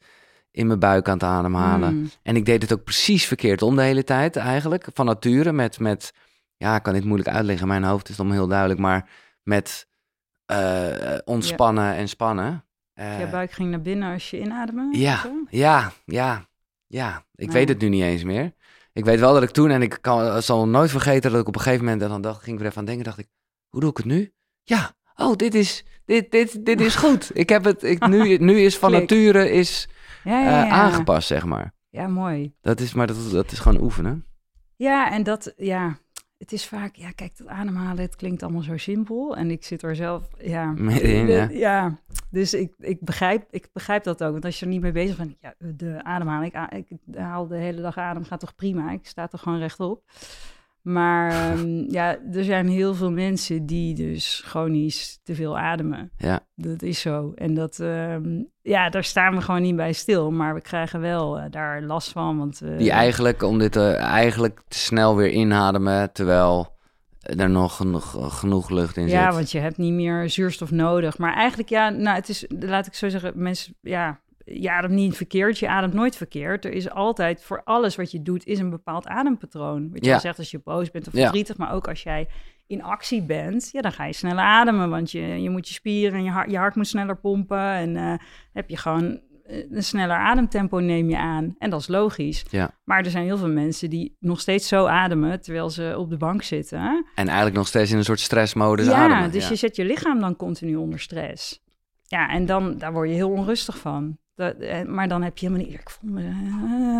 in 0.52 0.68
mijn 0.68 0.80
buik 0.80 1.08
aan 1.08 1.14
het 1.14 1.24
ademhalen. 1.24 1.96
Mm. 1.96 2.10
En 2.24 2.36
ik 2.36 2.46
deed 2.46 2.62
het 2.62 2.74
ook 2.74 2.84
precies 2.84 3.26
verkeerd 3.26 3.62
om 3.62 3.76
de 3.76 3.82
hele 3.82 4.04
tijd 4.04 4.36
eigenlijk. 4.36 4.88
Van 4.94 5.06
nature 5.06 5.52
met, 5.52 5.80
met 5.80 6.14
ja, 6.58 6.76
ik 6.76 6.84
kan 6.84 6.94
dit 6.94 7.06
moeilijk 7.06 7.30
uitleggen. 7.30 7.68
Mijn 7.68 7.84
hoofd 7.84 8.10
is 8.10 8.16
dan 8.16 8.32
heel 8.32 8.48
duidelijk. 8.48 8.80
Maar 8.80 9.10
met 9.44 9.88
eh, 10.46 11.18
ontspannen 11.26 11.96
en 11.96 12.08
spannen. 12.08 12.66
Eh, 12.94 13.20
Je 13.20 13.28
buik 13.28 13.52
ging 13.52 13.70
naar 13.70 13.82
binnen 13.82 14.14
als 14.14 14.30
je 14.30 14.40
inademde? 14.40 14.98
ja, 14.98 15.22
ja, 15.50 15.92
ja, 16.06 16.46
ja. 16.88 17.24
Ik 17.36 17.46
Nou. 17.48 17.58
weet 17.60 17.70
het 17.70 17.82
nu 17.82 17.90
niet 17.90 18.04
eens 18.04 18.24
meer. 18.24 18.54
Ik 18.94 19.06
weet 19.06 19.20
wel 19.20 19.34
dat 19.34 19.44
ik 19.44 19.50
toen, 19.50 19.70
en 19.70 19.82
ik 19.82 19.98
kan, 20.02 20.42
zal 20.42 20.68
nooit 20.68 20.90
vergeten 20.92 21.32
dat 21.32 21.42
ik 21.42 21.48
op 21.48 21.56
een 21.56 21.62
gegeven 21.62 21.86
moment, 21.86 22.02
en 22.02 22.10
dan 22.10 22.22
dacht, 22.22 22.44
ging 22.44 22.56
ik 22.56 22.62
er 22.62 22.68
even 22.68 22.80
aan 22.80 22.86
denken, 22.86 23.04
dacht 23.06 23.18
ik, 23.18 23.28
hoe 23.72 23.82
doe 23.82 23.90
ik 23.90 23.98
het 23.98 24.06
nu? 24.06 24.34
Ja, 24.64 24.92
oh, 25.16 25.36
dit 25.36 25.56
is, 25.56 25.86
dit, 26.06 26.32
dit, 26.32 26.66
dit 26.66 26.82
is 26.82 26.96
goed. 26.96 27.32
Ik 27.34 27.50
heb 27.50 27.64
het, 27.64 27.84
ik, 27.84 28.08
nu, 28.08 28.38
nu 28.50 28.60
is 28.60 28.78
van 28.78 28.92
nature 28.92 29.52
is 29.52 29.88
Ja, 30.24 30.40
eh, 30.40 30.46
ja, 30.46 30.68
aangepast, 30.70 31.28
zeg 31.28 31.46
maar. 31.46 31.74
Ja, 31.90 32.08
mooi. 32.08 32.54
Dat 32.62 32.80
is, 32.80 32.94
maar 32.94 33.08
dat, 33.08 33.32
dat 33.32 33.52
is 33.52 33.60
gewoon 33.60 33.82
oefenen. 33.82 34.26
Ja, 34.76 35.12
en 35.12 35.24
dat, 35.24 35.54
ja, 35.58 35.98
het 36.38 36.52
is 36.52 36.66
vaak, 36.66 36.96
ja, 36.96 37.12
kijk, 37.12 37.38
dat 37.38 37.48
ademhalen, 37.48 38.02
het 38.04 38.16
klinkt 38.16 38.44
allemaal 38.44 38.62
zo 38.62 38.78
simpel. 38.78 39.36
En 39.38 39.52
ik 39.52 39.64
zit 39.64 39.84
er 39.84 39.96
zelf, 39.96 40.28
ja, 40.40 40.74
ja. 40.78 41.50
ja. 41.50 42.00
Dus 42.30 42.54
ik, 42.54 42.74
ik, 42.78 42.98
begrijp, 43.02 43.48
ik 43.52 43.68
begrijp 43.74 44.04
dat 44.04 44.24
ook. 44.24 44.32
Want 44.32 44.46
als 44.46 44.60
je 44.60 44.66
er 44.66 44.72
niet 44.72 44.82
mee 44.82 44.92
bezig 44.92 45.18
bent, 45.18 45.36
ja, 45.42 45.54
de 45.58 46.04
ademhaling, 46.04 46.52
ik, 46.54 46.58
a- 46.60 46.72
ik 46.72 46.88
haal 47.16 47.48
de 47.48 47.56
hele 47.58 47.82
dag 47.82 47.98
adem, 47.98 48.24
gaat 48.24 48.40
toch 48.40 48.56
prima. 48.56 48.92
Ik 48.92 49.08
sta 49.08 49.28
toch 49.28 49.42
gewoon 49.42 49.60
rechtop. 49.60 50.04
Maar 50.82 51.32
ehm, 51.52 51.92
ja, 51.92 52.18
er 52.34 52.44
zijn 52.44 52.68
heel 52.68 52.94
veel 52.94 53.12
mensen 53.12 53.66
die 53.66 53.94
dus 53.96 54.42
chronisch 54.46 55.20
te 55.24 55.36
veel 55.36 55.58
ademen. 55.58 56.12
Ja, 56.18 56.40
Dat 56.56 56.82
is 56.82 57.00
zo. 57.02 57.32
En 57.36 57.54
dat, 57.54 57.80
ehm, 57.80 58.42
ja, 58.62 58.90
daar 58.90 59.04
staan 59.04 59.36
we 59.36 59.42
gewoon 59.42 59.62
niet 59.62 59.76
bij 59.76 59.94
stil. 59.94 60.32
Maar 60.32 60.54
we 60.54 60.62
krijgen 60.62 61.00
wel 61.00 61.40
eh, 61.40 61.46
daar 61.50 61.82
last 61.82 62.12
van. 62.12 62.38
Want, 62.38 62.62
eh, 62.62 62.78
die 62.78 62.92
eigenlijk, 62.92 63.44
om 63.44 63.58
dit 63.60 63.72
te, 63.72 63.90
eigenlijk 63.92 64.62
te 64.68 64.78
snel 64.78 65.16
weer 65.16 65.30
inademen, 65.32 66.12
terwijl 66.14 66.80
er 67.22 67.50
nog 67.50 67.76
genoeg, 67.76 68.38
genoeg 68.40 68.70
lucht 68.70 68.98
in 68.98 69.08
Ja, 69.08 69.26
zit. 69.26 69.34
want 69.34 69.52
je 69.52 69.60
hebt 69.60 69.78
niet 69.78 69.94
meer 69.94 70.30
zuurstof 70.30 70.72
nodig. 70.72 71.18
Maar 71.18 71.34
eigenlijk, 71.34 71.70
ja, 71.70 71.90
nou, 71.90 72.16
het 72.16 72.30
is, 72.30 72.46
laat 72.60 72.88
ik 72.88 72.94
zo 72.94 73.10
zeggen, 73.10 73.32
mensen, 73.36 73.76
ja, 73.82 74.20
je 74.46 74.72
ademt 74.72 74.94
niet 74.94 75.16
verkeerd, 75.16 75.60
je 75.60 75.70
ademt 75.70 75.94
nooit 75.94 76.16
verkeerd. 76.16 76.66
Er 76.66 76.72
is 76.72 76.90
altijd, 76.90 77.44
voor 77.44 77.62
alles 77.64 77.96
wat 77.96 78.12
je 78.12 78.22
doet, 78.22 78.46
is 78.46 78.60
een 78.60 78.70
bepaald 78.70 79.08
adempatroon. 79.08 79.90
Wat 79.92 80.06
je 80.06 80.12
Ja. 80.12 80.20
zegt 80.20 80.38
als 80.38 80.52
je 80.52 80.60
boos 80.64 80.92
bent 80.92 81.08
of 81.08 81.14
Ja. 81.14 81.22
verdrietig, 81.22 81.58
maar 81.58 81.74
ook 81.74 81.88
als 81.88 82.04
jij 82.04 82.28
in 82.68 82.84
actie 82.84 83.22
bent, 83.24 83.70
ja, 83.72 83.82
dan 83.82 83.92
ga 83.92 84.06
je 84.06 84.14
sneller 84.14 84.44
ademen, 84.44 84.90
want 84.90 85.12
je, 85.12 85.22
je 85.22 85.50
moet 85.50 85.68
je 85.68 85.74
spieren 85.74 86.18
en 86.18 86.24
je 86.24 86.30
hart, 86.30 86.52
je 86.52 86.58
hart 86.58 86.76
moet 86.76 86.88
sneller 86.88 87.18
pompen. 87.18 87.60
En 87.72 87.96
eh, 87.96 88.14
heb 88.54 88.70
je 88.70 88.78
gewoon 88.78 89.20
eh, 89.46 89.58
een 89.72 89.84
sneller 89.84 90.16
ademtempo 90.16 90.80
neem 90.80 91.10
je 91.10 91.18
aan. 91.18 91.56
En 91.58 91.70
dat 91.70 91.80
is 91.80 91.88
logisch. 91.88 92.46
Ja. 92.50 92.72
Maar 92.84 93.04
er 93.04 93.10
zijn 93.10 93.24
heel 93.26 93.38
veel 93.38 93.50
mensen 93.50 93.90
die 93.90 94.16
nog 94.20 94.40
steeds 94.40 94.68
zo 94.68 94.86
ademen, 94.86 95.42
terwijl 95.42 95.70
ze 95.70 95.96
op 95.98 96.10
de 96.10 96.18
bank 96.18 96.44
zitten. 96.44 97.06
En 97.16 97.26
eigenlijk 97.28 97.56
nog 97.58 97.68
steeds 97.68 97.92
in 97.92 97.98
een 97.98 98.04
soort 98.04 98.20
stressmodus 98.20 98.86
Ja, 98.86 98.94
ademen. 98.94 99.32
dus 99.32 99.44
ja. 99.44 99.50
je 99.50 99.56
zet 99.56 99.76
je 99.76 99.86
lichaam 99.86 100.20
dan 100.20 100.36
continu 100.36 100.76
onder 100.76 101.00
stress. 101.00 101.62
Ja, 102.08 102.30
en 102.30 102.46
dan 102.46 102.78
daar 102.78 102.94
word 102.94 103.10
je 103.10 103.16
heel 103.16 103.30
onrustig 103.32 103.78
van. 103.78 104.18
Dat, 104.42 104.56
eh, 104.58 104.82
maar 104.82 105.08
dan 105.08 105.22
heb 105.22 105.38
je 105.38 105.46
helemaal 105.48 105.68
niet... 105.68 105.80
Ik 105.80 105.90
voel 105.90 106.12
me... 106.12 106.22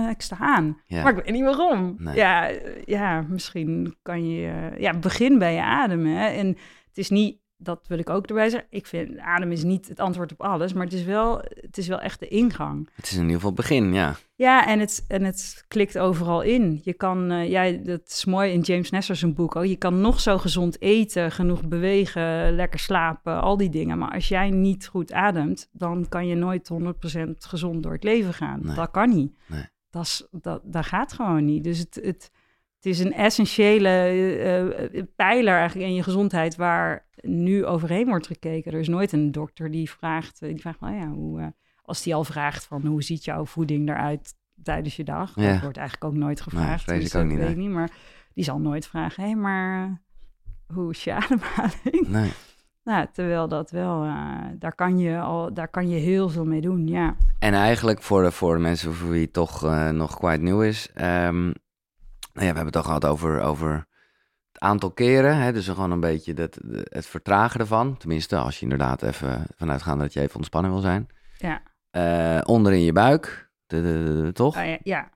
eh, 0.04 0.10
ik 0.10 0.22
sta 0.22 0.38
aan. 0.40 0.82
Ja. 0.86 1.04
Maar 1.04 1.18
ik 1.18 1.24
weet 1.24 1.34
niet 1.34 1.44
waarom. 1.44 1.96
Nee. 1.98 2.16
Ja, 2.16 2.52
ja, 2.86 3.26
misschien 3.30 3.96
kan 4.02 4.30
je... 4.30 4.72
ja, 4.78 4.94
begin 4.94 5.40
bij 5.40 5.54
je 5.54 5.62
ademen. 5.62 6.16
Hè. 6.16 6.28
En 6.28 6.48
het 6.88 6.98
is 6.98 7.10
niet... 7.10 7.40
Dat 7.64 7.88
wil 7.88 7.98
ik 8.00 8.10
ook 8.10 8.28
erbij 8.28 8.50
zeggen. 8.50 8.70
Ik 8.72 8.86
vind 8.86 9.18
adem 9.18 9.52
is 9.52 9.64
niet 9.64 9.88
het 9.88 10.00
antwoord 10.00 10.32
op 10.32 10.42
alles, 10.42 10.74
maar 10.74 10.84
het 10.84 10.94
is 10.94 11.04
wel, 11.04 11.42
het 11.44 11.78
is 11.78 11.88
wel 11.88 12.00
echt 12.00 12.20
de 12.20 12.28
ingang. 12.28 12.90
Het 12.94 13.06
is 13.06 13.14
in 13.14 13.22
ieder 13.22 13.36
geval 13.36 13.50
het 13.50 13.60
begin, 13.60 13.94
ja. 13.94 14.16
Ja, 14.36 14.68
en 14.68 14.80
het, 14.80 15.06
en 15.08 15.24
het 15.24 15.66
klikt 15.68 15.98
overal 15.98 16.42
in. 16.42 16.82
Je 16.84 16.94
kan, 16.94 17.32
eh 17.32 17.50
ja, 17.50 17.72
dat 17.84 18.02
is 18.08 18.26
mooi 18.26 18.52
in 18.52 18.60
James 18.60 18.90
Nestor 18.90 19.16
zijn 19.16 19.34
boek 19.34 19.56
ook. 19.56 19.66
Je 19.66 19.76
kan 19.76 20.02
nog 20.02 20.20
zo 20.20 20.38
gezond 20.38 20.82
eten, 20.82 21.32
genoeg 21.32 21.68
bewegen, 21.68 22.56
lekker 22.56 22.80
slapen, 22.80 23.42
al 23.42 23.58
die 23.58 23.70
dingen. 23.70 23.98
Maar 23.98 24.12
als 24.12 24.28
jij 24.28 24.50
niet 24.50 24.88
goed 24.88 25.12
ademt, 25.12 25.70
dan 25.72 26.06
kan 26.10 26.28
je 26.28 26.36
nooit 26.36 26.72
100% 26.74 26.78
gezond 27.38 27.84
door 27.84 27.92
het 27.92 28.04
leven 28.04 28.34
gaan. 28.34 28.60
Nee. 28.64 28.76
Dat 28.76 28.92
kan 28.92 29.10
niet. 29.10 29.34
Nee. 29.48 29.66
Dat, 29.90 30.04
is, 30.04 30.28
dat, 30.32 30.62
dat 30.64 30.86
gaat 30.86 31.14
gewoon 31.14 31.46
niet. 31.46 31.64
Dus 31.64 31.80
het, 31.80 32.00
het, 32.04 32.32
het 32.82 32.94
is 32.94 33.00
een 33.00 33.14
essentiële 33.14 33.90
eh, 33.90 34.86
eh, 34.86 35.04
pijler 35.16 35.58
eigenlijk 35.58 35.90
in 35.90 35.96
je 35.96 36.04
gezondheid 36.04 36.56
waar 36.56 37.06
nu 37.22 37.66
overheen 37.66 38.08
wordt 38.08 38.28
gekeken. 38.28 38.72
Er 38.72 38.80
is 38.80 38.88
nooit 38.88 39.12
een 39.12 39.32
dokter 39.32 39.72
die 39.72 39.90
vraagt, 39.90 40.42
eh, 40.42 40.50
die 40.50 40.62
vraagt, 40.62 40.80
nou 40.80 40.96
ja, 40.96 41.08
hoe, 41.08 41.54
als 41.82 42.04
die 42.04 42.16
al 42.16 42.24
vraagt 42.24 42.66
van 42.66 42.86
hoe 42.86 43.04
ziet 43.04 43.24
jouw 43.26 43.46
voeding 43.46 43.90
eruit 43.90 44.34
tijdens 44.64 44.96
je 44.96 45.04
dag? 45.04 45.36
Ja. 45.36 45.52
Dat 45.52 45.62
wordt 45.62 45.78
eigenlijk 45.78 46.14
ook 46.14 46.20
nooit 46.20 46.42
gevraagd. 46.42 46.84
vrees 46.84 47.00
dus 47.00 47.08
ik 47.08 47.16
ook 47.16 47.22
dat 47.22 47.32
niet, 47.32 47.40
weet 47.40 47.56
nee. 47.56 47.66
niet, 47.66 47.76
maar 47.76 47.92
die 48.34 48.44
zal 48.44 48.60
nooit 48.60 48.88
vragen, 48.88 49.24
hé, 49.24 49.30
hey, 49.30 49.40
maar 49.40 50.02
hoe 50.74 50.92
is 50.92 51.04
je 51.04 51.14
ademhaling? 51.22 52.08
Nee. 52.08 52.32
nou, 52.84 53.08
terwijl 53.14 53.48
dat 53.48 53.72
wel, 53.72 54.02
daar, 54.60 54.76
kan 54.76 54.98
je 54.98 55.20
al, 55.20 55.54
daar 55.54 55.70
kan 55.70 55.90
je 55.90 55.98
heel 55.98 56.30
veel 56.30 56.46
mee 56.46 56.62
doen, 56.62 56.88
ja. 56.88 57.16
En 57.40 57.54
eigenlijk 57.54 58.02
voor 58.02 58.24
de, 58.24 58.32
voor 58.32 58.54
de 58.54 58.62
mensen 58.62 58.94
voor 58.94 59.10
wie 59.10 59.22
het 59.22 59.34
toch 59.34 59.62
nog 59.92 60.18
quite 60.18 60.42
nieuw 60.42 60.62
is. 60.62 60.92
ehm, 60.94 61.52
nou 62.34 62.46
ja, 62.46 62.52
we 62.52 62.58
hebben 62.60 62.66
het 62.66 62.76
al 62.76 62.84
gehad 62.84 63.06
over, 63.06 63.42
over 63.42 63.88
het 64.52 64.62
aantal 64.62 64.92
keren. 64.92 65.38
Hè, 65.38 65.54
dus 65.54 65.68
gewoon 65.68 65.92
een 65.92 66.00
beetje 66.00 66.34
dat, 66.34 66.60
het 66.84 67.06
vertragen 67.06 67.60
ervan. 67.60 67.98
Tenminste, 67.98 68.38
als 68.38 68.56
je 68.58 68.64
inderdaad 68.64 69.02
even 69.02 69.46
vanuit 69.56 69.82
gaat 69.82 70.00
dat 70.00 70.14
je 70.14 70.22
even 70.22 70.36
ontspannen 70.36 70.72
wil 70.72 70.82
zijn. 70.82 71.08
Ja, 71.38 71.62
Eh, 71.92 72.42
onder 72.46 72.74
in 72.74 72.82
je 72.82 72.92
buik, 72.94 73.52
de, 73.66 73.82
de- 73.82 74.04
de- 74.16 74.22
de- 74.22 74.32
toch? 74.32 74.58
Ah, 74.58 74.66
ja, 74.66 74.78
ja. 74.84 75.10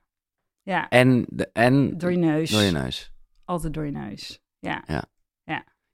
ja. 0.61 0.89
En, 0.89 1.26
de, 1.30 1.49
en 1.53 1.97
door 1.97 2.11
je 2.11 2.18
neus. 2.18 2.49
door 2.51 2.61
je 2.61 2.72
neus. 2.72 3.13
Altijd 3.45 3.74
door 3.74 3.86
je 3.86 3.91
neus, 3.91 4.41
ja. 4.59 4.84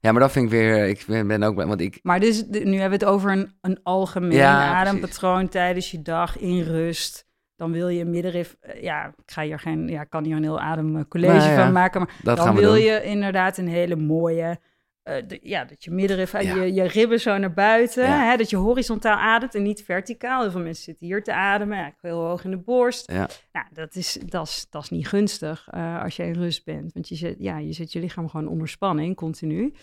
Ja, 0.04 0.12
maar 0.12 0.20
dat 0.20 0.32
vind 0.32 0.44
ik 0.44 0.50
weer, 0.50 0.86
ik 0.88 1.04
ben 1.06 1.42
ook, 1.42 1.56
want 1.56 1.80
ik, 1.80 1.98
Maar 2.02 2.20
dus, 2.20 2.44
nu 2.46 2.58
hebben 2.78 2.98
we 2.98 3.04
het 3.04 3.14
over 3.14 3.30
een, 3.32 3.52
een 3.60 3.80
algemeen 3.82 4.32
Ja, 4.32 4.74
adempatroon 4.74 5.48
tijdens 5.48 5.90
je 5.90 6.02
dag 6.02 6.38
in 6.38 6.62
rust. 6.62 7.26
Dan 7.62 7.72
wil 7.72 7.88
je 7.88 8.04
middenrif, 8.04 8.56
eh, 8.60 8.82
ja, 8.82 9.06
ik 9.06 9.30
ga 9.32 9.42
hier 9.42 9.58
geen, 9.58 9.88
ja, 9.88 10.04
kan 10.04 10.24
hier 10.24 10.36
een 10.36 10.42
heel 10.42 10.60
ademcollege 10.60 11.34
Nou 11.36 11.50
ja, 11.50 11.64
van 11.64 11.72
maken, 11.72 12.00
maar 12.00 12.14
dat 12.22 12.36
dan 12.36 12.54
wil 12.54 12.72
doen. 12.72 12.80
je 12.82 13.02
inderdaad 13.02 13.58
een 13.58 13.68
hele 13.68 13.96
mooie, 13.96 14.60
eh, 15.02 15.22
de- 15.26 15.38
ja, 15.42 15.64
dat 15.64 15.84
je 15.84 15.90
middenrif, 15.90 16.32
Ja. 16.32 16.40
je, 16.54 16.72
je 16.72 16.82
ribben 16.82 17.20
zo 17.20 17.38
naar 17.38 17.52
buiten, 17.52 18.04
Ja. 18.04 18.30
hè, 18.30 18.36
dat 18.36 18.50
je 18.50 18.56
horizontaal 18.56 19.16
ademt 19.16 19.54
en 19.54 19.62
niet 19.62 19.82
verticaal. 19.84 20.40
Heel 20.42 20.50
veel 20.50 20.60
mensen 20.60 20.84
zitten 20.84 21.06
hier 21.06 21.22
te 21.22 21.32
ademen, 21.32 21.74
eigenlijk 21.76 22.02
heel 22.14 22.24
hoog 22.26 22.44
in 22.44 22.50
de 22.50 22.56
borst. 22.58 23.12
Ja. 23.12 23.28
Nou, 23.52 23.66
dat 23.72 23.94
is, 23.94 24.18
dat 24.26 24.46
is, 24.46 24.66
dat 24.70 24.82
is 24.82 24.90
niet 24.90 25.08
gunstig 25.08 25.68
eh, 25.70 26.02
als 26.02 26.16
je 26.16 26.22
in 26.24 26.34
rust 26.34 26.64
bent, 26.64 26.92
want 26.92 27.08
je 27.08 27.14
zet, 27.14 27.36
ja, 27.38 27.58
je 27.58 27.72
zet 27.72 27.92
je 27.92 28.00
lichaam 28.00 28.28
gewoon 28.28 28.48
onder 28.48 28.68
spanning, 28.68 29.16
continu. 29.16 29.74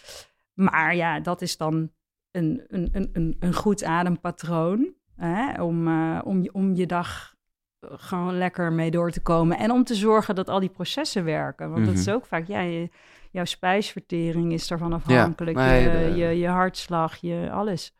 Maar 0.53 0.95
ja, 0.95 1.19
dat 1.19 1.41
is 1.41 1.57
dan 1.57 1.91
een, 2.31 2.63
een, 2.67 2.89
een, 2.91 3.35
een, 3.39 3.53
goed 3.53 3.83
adempatroon 3.83 4.93
hè, 5.15 5.63
om, 5.63 5.87
eh, 5.87 6.19
om, 6.23 6.43
je, 6.43 6.53
om 6.53 6.75
je 6.75 6.85
dag 6.85 7.33
eh, 7.33 7.38
gewoon 7.81 8.37
lekker 8.37 8.71
mee 8.73 8.91
door 8.91 9.11
te 9.11 9.21
komen. 9.21 9.57
En 9.57 9.71
om 9.71 9.83
te 9.83 9.95
zorgen 9.95 10.35
dat 10.35 10.49
al 10.49 10.59
die 10.59 10.69
processen 10.69 11.23
werken. 11.23 11.71
Want 11.71 11.85
dat 11.85 11.93
is 11.95 12.05
Mhm. 12.05 12.15
ook 12.15 12.25
vaak, 12.25 12.47
ja, 12.47 12.59
je, 12.59 12.89
jouw 13.31 13.45
spijsvertering 13.45 14.53
is 14.53 14.67
daarvan 14.67 14.93
afhankelijk. 14.93 15.57
je, 15.57 15.91
de- 15.91 16.15
je, 16.15 16.27
je 16.39 16.47
hartslag, 16.47 17.15
je 17.15 17.49
alles. 17.51 17.93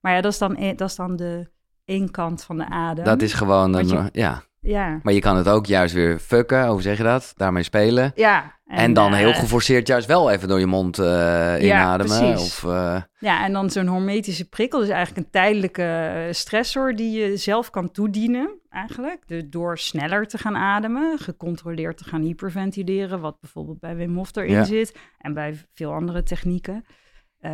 Maar 0.00 0.14
ja, 0.14 0.20
dat 0.20 0.32
is 0.32 0.38
dan, 0.38 0.56
e- 0.58 0.74
dat 0.74 0.88
is 0.88 0.96
dan 0.96 1.16
de 1.16 1.48
één 1.84 2.10
kant 2.10 2.44
van 2.44 2.56
de 2.56 2.64
adem. 2.68 3.04
dat 3.04 3.22
is 3.22 3.32
gewoon, 3.32 3.74
een, 3.74 3.88
je- 3.88 4.08
ja, 4.12 4.42
ja. 4.62 5.00
Maar 5.02 5.12
je 5.12 5.20
kan 5.20 5.36
het 5.36 5.48
ook 5.48 5.66
juist 5.66 5.94
weer 5.94 6.18
fucken, 6.18 6.66
hoe 6.66 6.82
zeg 6.82 6.96
je 6.96 7.02
dat? 7.02 7.32
Daarmee 7.36 7.62
spelen. 7.62 8.12
Ja. 8.14 8.60
En, 8.66 8.92
dan 8.92 9.12
eh, 9.12 9.18
heel 9.18 9.32
geforceerd 9.34 9.86
juist 9.86 10.06
wel 10.06 10.30
even 10.30 10.48
door 10.48 10.58
je 10.58 10.66
mond 10.66 10.98
eh, 10.98 11.54
inademen. 11.60 12.18
precies. 12.18 12.46
of, 12.46 12.64
eh, 12.64 13.02
Ja, 13.18 13.44
en 13.44 13.52
dan 13.52 13.70
zo'n 13.70 13.86
hormetische 13.86 14.48
prikkel 14.48 14.82
is 14.82 14.88
eigenlijk 14.88 15.26
een 15.26 15.32
tijdelijke 15.32 16.28
stressor 16.30 16.94
die 16.96 17.20
je 17.20 17.36
zelf 17.36 17.70
kan 17.70 17.90
toedienen, 17.90 18.60
eigenlijk. 18.70 19.22
Dus 19.26 19.42
door 19.46 19.78
sneller 19.78 20.26
te 20.26 20.38
gaan 20.38 20.56
ademen, 20.56 21.18
gecontroleerd 21.18 21.96
te 21.96 22.04
gaan 22.04 22.22
hyperventileren, 22.22 23.20
wat 23.20 23.40
bijvoorbeeld 23.40 23.80
bij 23.80 23.96
Wim 23.96 24.16
Hof 24.16 24.36
erin 24.36 24.50
Ja. 24.50 24.64
zit 24.64 24.96
en 25.18 25.34
bij 25.34 25.54
veel 25.72 25.92
andere 25.92 26.22
technieken. 26.22 26.84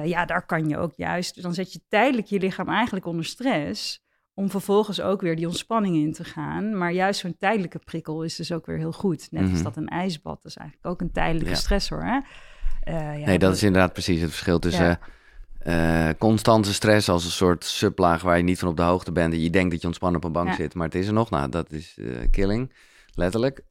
Ja, 0.05 0.25
daar 0.25 0.47
kan 0.47 0.69
je 0.69 0.79
ook 0.79 0.93
juist, 0.97 1.43
dan 1.43 1.55
zet 1.55 1.73
je 1.73 1.81
tijdelijk 1.89 2.27
je 2.27 2.39
lichaam 2.39 2.69
eigenlijk 2.69 3.07
onder 3.07 3.25
stress, 3.25 4.01
om 4.39 4.51
vervolgens 4.51 5.01
ook 5.01 5.21
weer 5.21 5.37
die 5.37 5.47
ontspanning 5.47 5.97
in 5.97 6.13
te 6.13 6.25
gaan. 6.25 6.79
Maar 6.79 6.93
juist 6.93 7.21
zo'n 7.21 7.37
tijdelijke 7.39 7.79
prikkel 7.85 8.23
is 8.23 8.37
dus 8.37 8.53
ook 8.53 8.67
weer 8.67 8.77
heel 8.77 8.93
goed. 8.93 9.29
Net 9.31 9.43
als 9.43 9.53
Mhm. 9.53 9.63
dat 9.63 9.77
een 9.77 9.89
ijsbad, 9.89 10.43
dat 10.43 10.51
is 10.51 10.57
eigenlijk 10.57 10.89
ook 10.89 11.01
een 11.01 11.13
tijdelijke 11.13 11.51
Ja. 11.51 11.57
stressor, 11.57 12.05
hè? 12.05 12.19
Eh, 12.83 13.19
ja, 13.21 13.27
nee, 13.27 13.39
dat 13.39 13.55
is 13.55 13.63
inderdaad 13.63 13.93
precies 13.93 14.21
het 14.21 14.31
verschil 14.31 14.59
tussen 14.59 14.99
eh, 15.59 16.09
constante 16.19 16.73
stress 16.75 17.09
als 17.09 17.25
een 17.25 17.31
soort 17.31 17.65
sublaag 17.65 18.23
waar 18.23 18.37
je 18.37 18.43
niet 18.43 18.59
van 18.59 18.69
op 18.69 18.77
de 18.77 18.83
hoogte 18.83 19.13
bent. 19.13 19.33
En 19.33 19.41
je 19.41 19.51
denkt 19.51 19.71
dat 19.71 19.81
je 19.81 19.87
ontspannen 19.87 20.19
op 20.21 20.27
een 20.27 20.33
bank 20.33 20.53
zit, 20.55 20.75
maar 20.75 20.87
het 20.87 20.95
is 20.95 21.07
er 21.07 21.13
nog. 21.13 21.31
Nou, 21.31 21.49
dat 21.49 21.73
is 21.73 21.97
eh, 21.99 22.07
killing, 22.31 22.73
letterlijk. 23.15 23.63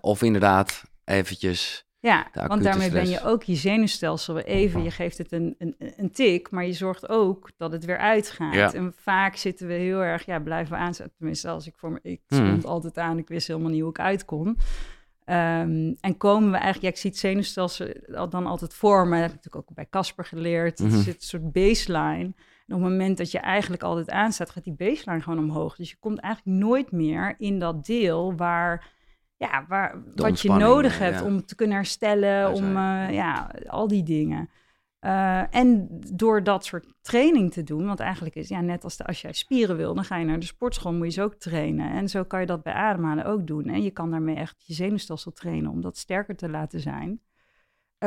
Of 0.00 0.22
inderdaad 0.22 0.82
eventjes... 1.04 1.83
Ja, 2.08 2.26
want 2.32 2.62
daarmee 2.62 2.90
ben 2.90 3.08
je 3.08 3.22
ook 3.22 3.42
je 3.42 3.54
zenuwstelsel 3.54 4.38
even, 4.38 4.82
je 4.82 4.90
geeft 4.90 5.18
het 5.18 5.32
een, 5.32 5.54
een, 5.58 5.74
een 5.96 6.10
tik, 6.10 6.50
maar 6.50 6.66
je 6.66 6.72
zorgt 6.72 7.08
ook 7.08 7.50
dat 7.56 7.72
het 7.72 7.84
weer 7.84 7.98
uitgaat. 7.98 8.54
Ja. 8.54 8.72
En 8.72 8.92
vaak 8.96 9.36
zitten 9.36 9.66
we 9.66 9.72
heel 9.72 10.00
erg, 10.00 10.26
ja, 10.26 10.38
blijven 10.38 10.72
we 10.72 10.78
aanzetten. 10.78 11.16
Tenminste, 11.16 11.48
als 11.48 11.66
ik 11.66 11.74
voor 11.76 11.92
me, 11.92 11.98
ik 12.02 12.20
Hmm. 12.28 12.46
stond 12.46 12.64
altijd 12.64 12.98
aan, 12.98 13.18
ik 13.18 13.28
wist 13.28 13.46
helemaal 13.46 13.70
niet 13.70 13.80
hoe 13.80 13.90
ik 13.90 13.98
uit 13.98 14.24
kon. 14.24 14.58
Ehm, 15.24 15.92
en 16.00 16.16
komen 16.16 16.50
we 16.50 16.56
eigenlijk, 16.56 16.82
ja, 16.82 16.88
ik 16.88 16.96
zie 16.96 17.10
het 17.10 17.18
zenuwstelsel 17.18 18.28
dan 18.28 18.46
altijd 18.46 18.74
voor 18.74 19.06
me, 19.06 19.10
dat 19.10 19.20
heb 19.20 19.30
ik 19.30 19.36
natuurlijk 19.36 19.70
ook 19.70 19.76
bij 19.76 19.86
Casper 19.90 20.24
geleerd. 20.24 20.78
Mhm. 20.78 20.90
Het 20.92 21.00
zit 21.02 21.14
een 21.14 21.20
soort 21.20 21.52
baseline. 21.52 22.32
En 22.66 22.74
op 22.74 22.82
het 22.82 22.90
moment 22.90 23.16
dat 23.18 23.30
je 23.30 23.38
eigenlijk 23.38 23.82
altijd 23.82 24.10
aanstaat, 24.10 24.50
gaat 24.50 24.64
die 24.64 24.72
baseline 24.72 25.22
gewoon 25.22 25.38
omhoog. 25.38 25.76
Dus 25.76 25.90
je 25.90 25.96
komt 26.00 26.18
eigenlijk 26.18 26.58
nooit 26.58 26.92
meer 26.92 27.34
in 27.38 27.58
dat 27.58 27.86
deel 27.86 28.36
waar, 28.36 28.92
ja, 29.36 29.64
waar, 29.68 30.02
wat 30.14 30.40
je 30.40 30.48
nodig 30.48 30.94
eh, 30.94 31.00
hebt 31.00 31.18
ja. 31.18 31.24
om 31.24 31.44
te 31.44 31.54
kunnen 31.54 31.76
herstellen, 31.76 32.52
om 32.52 32.76
eh, 32.76 33.10
ja, 33.10 33.50
al 33.66 33.88
die 33.88 34.02
dingen. 34.02 34.50
Eh, 34.98 35.54
en 35.54 35.88
door 36.12 36.42
dat 36.42 36.64
soort 36.64 36.86
training 37.00 37.52
te 37.52 37.62
doen, 37.62 37.86
want 37.86 38.00
eigenlijk 38.00 38.34
is 38.34 38.48
ja, 38.48 38.60
net 38.60 38.84
als 38.84 38.96
de, 38.96 39.04
als 39.04 39.20
jij 39.20 39.32
spieren 39.32 39.76
wil, 39.76 39.94
dan 39.94 40.04
ga 40.04 40.16
je 40.16 40.24
naar 40.24 40.38
de 40.38 40.46
sportschool, 40.46 40.92
moet 40.92 41.06
je 41.06 41.12
ze 41.12 41.22
ook 41.22 41.34
trainen. 41.34 41.90
En 41.90 42.08
zo 42.08 42.24
kan 42.24 42.40
je 42.40 42.46
dat 42.46 42.62
bij 42.62 42.72
ademhalen 42.72 43.24
ook 43.24 43.46
doen. 43.46 43.68
En 43.68 43.82
je 43.82 43.90
kan 43.90 44.10
daarmee 44.10 44.36
echt 44.36 44.62
je 44.66 44.74
zenuwstelsel 44.74 45.32
trainen 45.32 45.70
om 45.70 45.80
dat 45.80 45.98
sterker 45.98 46.36
te 46.36 46.48
laten 46.48 46.80
zijn. 46.80 47.20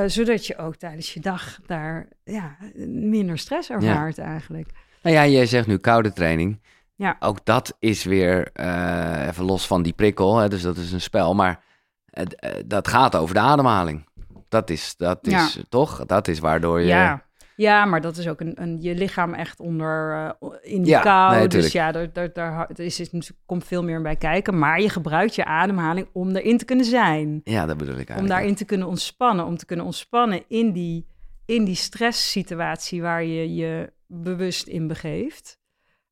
Zodat 0.06 0.46
je 0.46 0.58
ook 0.58 0.76
tijdens 0.76 1.14
je 1.14 1.20
dag 1.20 1.60
daar 1.66 2.08
ja, 2.24 2.58
minder 2.88 3.38
stress 3.38 3.70
ervaart 3.70 4.18
eigenlijk. 4.18 4.70
Nou 5.02 5.16
ja, 5.16 5.28
jij 5.28 5.46
zegt 5.46 5.68
nu 5.68 5.78
koude 5.78 6.14
training. 6.14 6.60
Ja. 6.98 7.16
Ook 7.20 7.46
dat 7.46 7.76
is 7.80 8.04
weer 8.04 8.50
eh, 8.54 9.28
even 9.28 9.46
los 9.46 9.68
van 9.68 9.82
die 9.82 9.94
prikkel, 9.94 10.38
hè, 10.38 10.50
dus 10.50 10.62
dat 10.62 10.78
is 10.78 10.92
een 10.92 11.02
spel. 11.02 11.36
Maar 11.36 11.64
eh, 12.06 12.52
dat 12.66 12.88
gaat 12.88 13.16
over 13.16 13.36
de 13.36 13.42
ademhaling. 13.42 14.06
Dat 14.50 14.70
is, 14.70 14.96
dat 14.98 15.28
is 15.28 15.64
toch? 15.70 16.06
Dat 16.06 16.28
is 16.28 16.40
waardoor 16.40 16.80
je... 16.80 16.88
Ja. 16.88 17.24
ja, 17.56 17.86
maar 17.86 18.02
dat 18.02 18.18
is 18.18 18.28
ook 18.28 18.40
een, 18.40 18.62
een, 18.62 18.82
je 18.82 18.96
lichaam 18.96 19.34
echt 19.34 19.60
onder 19.60 20.14
eh, 20.40 20.50
in 20.62 20.82
die 20.82 20.92
Ja, 20.92 21.02
kou. 21.02 21.36
nee, 21.36 21.48
dus 21.48 21.72
ja, 21.72 21.92
daar, 21.92 22.14
daar, 22.14 22.34
daar 22.34 22.70
is, 22.76 23.00
is, 23.00 23.32
komt 23.46 23.66
veel 23.66 23.84
meer 23.84 24.02
bij 24.02 24.16
kijken. 24.16 24.60
Maar 24.60 24.82
je 24.82 24.90
gebruikt 24.90 25.36
je 25.36 25.46
ademhaling 25.46 26.10
om 26.14 26.36
erin 26.36 26.58
te 26.58 26.66
kunnen 26.66 26.86
zijn. 26.86 27.42
Ja, 27.44 27.66
dat 27.66 27.78
bedoel 27.78 27.94
ik 27.94 28.10
eigenlijk. 28.10 28.22
Om 28.22 28.28
daarin 28.28 28.56
te 28.56 28.66
kunnen 28.66 28.88
ontspannen. 28.88 29.46
Om 29.46 29.58
te 29.58 29.66
kunnen 29.66 29.86
ontspannen 29.86 30.44
in 30.48 30.72
die, 30.72 31.08
in 31.46 31.64
die 31.66 31.76
stresssituatie 31.76 33.02
waar 33.02 33.24
je 33.24 33.54
je 33.54 33.94
bewust 34.08 34.68
in 34.68 34.88
begeeft. 34.88 35.60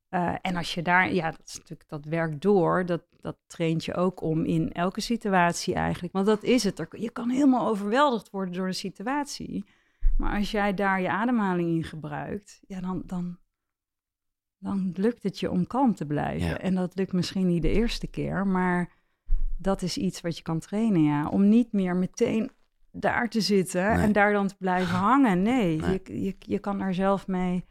Eh, 0.08 0.34
en 0.42 0.56
als 0.56 0.74
je 0.74 0.82
daar, 0.82 1.12
ja, 1.12 1.30
dat, 1.30 1.42
is 1.46 1.54
natuurlijk, 1.58 1.88
dat 1.88 2.04
werkt 2.04 2.42
door. 2.42 2.86
Dat, 2.86 3.02
dat 3.20 3.36
traint 3.46 3.84
je 3.84 3.94
ook 3.94 4.20
om 4.22 4.44
in 4.44 4.72
elke 4.72 5.00
situatie 5.00 5.74
eigenlijk. 5.74 6.12
Want 6.12 6.26
dat 6.26 6.42
is 6.42 6.64
het. 6.64 6.78
Er- 6.78 6.88
Je 7.00 7.10
kan 7.10 7.28
helemaal 7.30 7.68
overweldigd 7.68 8.30
worden 8.30 8.54
door 8.54 8.66
de 8.66 8.72
situatie. 8.72 9.64
Maar 10.18 10.36
als 10.38 10.50
jij 10.50 10.74
daar 10.74 11.00
je 11.00 11.10
ademhaling 11.10 11.68
in 11.68 11.84
gebruikt, 11.84 12.60
ja, 12.66 12.80
dan, 12.80 13.02
dan, 13.06 13.38
dan 14.58 14.92
lukt 14.94 15.22
het 15.22 15.40
je 15.40 15.50
om 15.50 15.66
kalm 15.66 15.94
te 15.94 16.06
blijven. 16.06 16.48
Ja. 16.48 16.58
En 16.58 16.74
dat 16.74 16.96
lukt 16.96 17.12
misschien 17.12 17.46
niet 17.46 17.62
de 17.62 17.70
eerste 17.70 18.06
keer, 18.06 18.46
maar 18.46 18.92
dat 19.58 19.82
is 19.82 19.96
iets 19.98 20.20
wat 20.20 20.36
je 20.36 20.42
kan 20.42 20.58
trainen, 20.58 21.02
ja. 21.02 21.28
Om 21.28 21.48
niet 21.48 21.72
meer 21.72 21.96
meteen 21.96 22.50
daar 22.90 23.28
te 23.28 23.40
zitten 23.40 23.82
Nee. 23.94 24.02
en 24.04 24.12
daar 24.12 24.32
dan 24.32 24.46
te 24.48 24.56
blijven 24.58 24.96
hangen. 24.96 25.42
Nee, 25.42 25.76
Nee. 25.80 26.00
Je, 26.04 26.22
je, 26.24 26.36
je 26.38 26.58
kan 26.58 26.78
daar 26.78 26.94
zelf 26.94 27.26
mee 27.26 27.64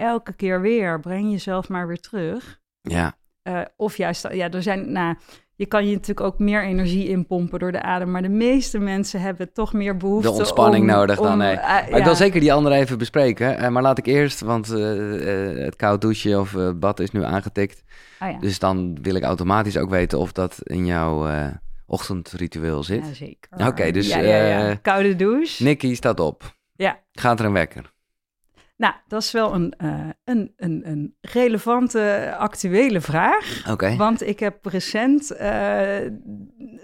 elke 0.00 0.32
keer 0.32 0.60
weer, 0.60 1.00
breng 1.00 1.30
jezelf 1.30 1.68
maar 1.68 1.86
weer 1.86 2.00
terug. 2.00 2.60
Ja, 2.80 3.18
Eh, 3.42 3.60
of 3.76 3.96
juist, 3.96 4.28
ja, 4.32 4.50
er 4.50 4.62
zijn, 4.62 4.92
nou, 4.92 5.14
je 5.54 5.66
kan 5.66 5.86
je 5.86 5.92
natuurlijk 5.92 6.20
ook 6.26 6.38
meer 6.38 6.62
energie 6.64 7.08
inpompen 7.08 7.58
door 7.58 7.72
de 7.72 7.82
adem, 7.82 8.10
maar 8.10 8.22
de 8.22 8.28
meeste 8.28 8.78
mensen 8.78 9.20
hebben 9.20 9.52
toch 9.52 9.72
meer 9.72 9.96
behoefte 9.96 10.28
de 10.30 10.34
ontspanning 10.36 10.84
om- 10.90 10.90
nodig 10.96 11.20
dan, 11.20 11.38
nee. 11.38 11.54
eh, 11.54 11.62
Maar 11.90 11.98
ik 11.98 12.04
wil 12.04 12.14
zeker 12.14 12.40
die 12.40 12.52
andere 12.52 12.74
even 12.74 12.98
bespreken. 12.98 13.58
eh, 13.58 13.68
maar 13.68 13.82
laat 13.82 13.98
ik 13.98 14.06
eerst, 14.06 14.40
want 14.40 14.66
het 14.68 15.76
koud 15.76 16.00
douchen 16.00 16.40
of 16.40 16.54
bad 16.76 17.00
is 17.00 17.10
nu 17.10 17.24
aangetikt. 17.24 17.82
Ah, 18.18 18.30
ja. 18.32 18.38
Dus 18.38 18.58
dan 18.58 18.98
wil 19.02 19.14
ik 19.14 19.22
automatisch 19.22 19.76
ook 19.76 19.90
weten 19.90 20.18
of 20.18 20.32
dat 20.32 20.58
in 20.62 20.86
jouw 20.86 21.28
ochtendritueel 21.86 22.82
zit. 22.82 23.06
Ja, 23.06 23.12
zeker. 23.14 23.66
Oké, 23.66 23.90
dus, 23.90 24.08
Ja, 24.08 24.74
Koude 24.74 25.16
douche. 25.16 25.62
Nicky 25.62 25.94
staat 25.94 26.20
op. 26.20 26.56
Ja. 26.74 26.98
Gaat 27.12 27.38
er 27.40 27.44
een 27.46 27.52
wekker? 27.52 27.92
Nou, 28.80 28.94
dat 29.08 29.22
is 29.22 29.32
wel 29.32 29.54
een, 29.54 29.74
eh, 29.76 30.08
een, 30.24 30.52
een, 30.56 30.82
een 30.84 31.14
relevante, 31.20 32.34
actuele 32.38 33.00
vraag. 33.00 33.70
Oké. 33.70 33.96
Want 33.96 34.26
ik 34.26 34.40
heb 34.40 34.66
recent 34.66 35.30
eh, 35.30 35.48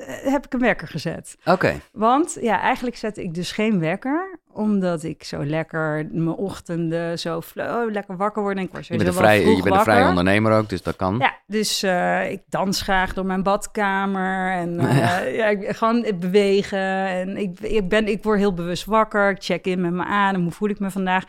heb 0.07 0.47
ik 0.47 0.53
een 0.53 0.61
wekker 0.61 0.88
gezet. 0.88 1.36
Oké. 1.44 1.80
Want 1.92 2.36
ja, 2.40 2.61
eigenlijk 2.61 2.97
zet 2.97 3.18
ik 3.18 3.34
dus 3.34 3.53
geen 3.53 3.78
wekker, 3.78 4.38
omdat 4.53 5.03
ik 5.03 5.24
zo 5.24 5.44
lekker 5.44 6.09
mijn 6.11 6.28
ochtenden 6.28 7.18
zo 7.18 7.40
oh, 7.55 7.90
lekker 7.90 8.16
wakker 8.16 8.42
word. 8.42 8.57
En 8.57 8.62
ik 8.62 8.70
word 8.72 8.86
Je 8.86 8.97
bent, 8.97 9.09
een 9.09 9.14
vrij, 9.14 9.40
je 9.40 9.62
bent 9.62 9.74
een 9.74 9.82
vrij 9.82 10.09
ondernemer 10.09 10.53
ook, 10.53 10.68
dus 10.68 10.82
dat 10.82 10.97
kan. 10.97 11.18
Ja, 11.18 11.34
dus 11.47 11.82
eh, 11.82 12.30
ik 12.30 12.42
dans 12.49 12.82
graag 12.82 13.14
door 13.14 13.26
mijn 13.26 13.42
badkamer 13.42 14.51
en 14.51 14.78
eh, 14.80 15.36
ja. 15.36 15.47
ik, 15.47 15.76
gewoon 15.76 16.07
bewegen. 16.20 17.07
En 17.07 17.36
ik, 17.36 17.61
ik, 17.61 17.88
ben, 17.88 18.09
ik 18.09 18.22
word 18.22 18.38
heel 18.38 18.55
bewust 18.55 18.84
wakker. 18.84 19.30
Ik 19.30 19.42
check 19.42 19.64
in 19.64 19.80
met 19.80 19.92
mijn 19.92 20.09
adem. 20.09 20.42
Hoe 20.42 20.53
voel 20.53 20.68
ik 20.68 20.78
me 20.78 20.90
vandaag? 20.90 21.24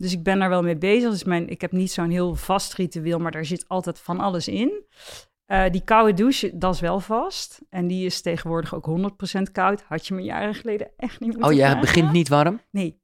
Dus 0.00 0.12
ik 0.12 0.22
ben 0.22 0.38
daar 0.38 0.48
wel 0.48 0.62
mee 0.62 0.76
bezig. 0.76 1.10
Dus 1.10 1.24
mijn, 1.24 1.48
ik 1.48 1.60
heb 1.60 1.72
niet 1.72 1.92
zo'n 1.92 2.10
heel 2.10 2.34
vast 2.34 2.74
ritueel, 2.74 3.18
maar 3.18 3.30
daar 3.32 3.44
zit 3.44 3.64
altijd 3.68 3.98
van 3.98 4.20
alles 4.20 4.48
in. 4.48 4.84
Eh, 5.46 5.70
die 5.70 5.84
koude 5.84 6.14
douche, 6.14 6.50
dat 6.54 6.74
is 6.74 6.80
wel 6.80 7.00
vast. 7.00 7.60
En 7.70 7.86
die 7.86 8.06
is 8.06 8.20
tegenwoordig 8.20 8.74
ook 8.74 8.86
100% 9.38 9.42
koud. 9.52 9.82
Had 9.88 10.06
je 10.06 10.14
me 10.14 10.22
jaren 10.22 10.54
geleden 10.54 10.90
echt 10.96 11.20
niet 11.20 11.30
moeten 11.30 11.48
Oh 11.50 11.54
ja, 11.54 11.68
het 11.68 11.70
vragen. 11.70 11.94
begint 11.94 12.12
niet 12.12 12.28
warm? 12.28 12.60
Nee. 12.70 13.00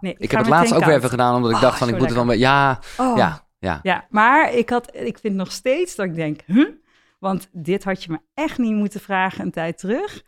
nee 0.00 0.14
Ik 0.18 0.30
heb 0.30 0.40
het 0.40 0.48
laatst 0.48 0.74
ook 0.74 0.84
weer 0.84 0.96
even 0.96 1.08
gedaan, 1.08 1.34
omdat 1.34 1.50
ik 1.50 1.56
Oh, 1.56 1.62
dacht 1.62 1.78
van, 1.78 1.88
ik 1.88 1.98
moet 1.98 2.08
het 2.08 2.24
wel... 2.24 2.32
Ja, 2.32 2.78
Oh. 2.98 3.16
ja, 3.16 3.46
ja. 3.58 3.80
Ja, 3.82 4.06
maar 4.10 4.52
ik, 4.52 4.70
had, 4.70 4.96
ik 4.96 5.18
vind 5.18 5.34
nog 5.34 5.52
steeds 5.52 5.94
dat 5.94 6.06
ik 6.06 6.14
denk, 6.14 6.40
huh? 6.46 6.68
Want 7.18 7.48
dit 7.52 7.84
had 7.84 8.02
je 8.04 8.10
me 8.10 8.18
echt 8.34 8.58
niet 8.58 8.74
moeten 8.74 9.00
vragen 9.00 9.44
een 9.44 9.50
tijd 9.50 9.78
terug. 9.78 10.22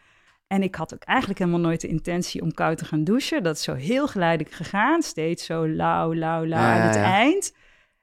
En 0.46 0.62
ik 0.62 0.74
had 0.74 0.94
ook 0.94 1.02
eigenlijk 1.02 1.38
helemaal 1.38 1.60
nooit 1.60 1.80
de 1.80 1.88
intentie 1.88 2.42
om 2.42 2.52
koud 2.54 2.78
te 2.78 2.84
gaan 2.84 3.04
douchen. 3.04 3.42
Dat 3.42 3.56
is 3.56 3.62
zo 3.62 3.74
heel 3.74 4.08
geleidelijk 4.08 4.54
gegaan. 4.54 5.02
Steeds 5.02 5.44
zo 5.44 5.68
lauw, 5.68 6.14
lauw, 6.14 6.44
lauw 6.46 6.60
aan 6.62 6.76
ja, 6.78 6.86
het 6.86 6.96
eind. 6.96 7.54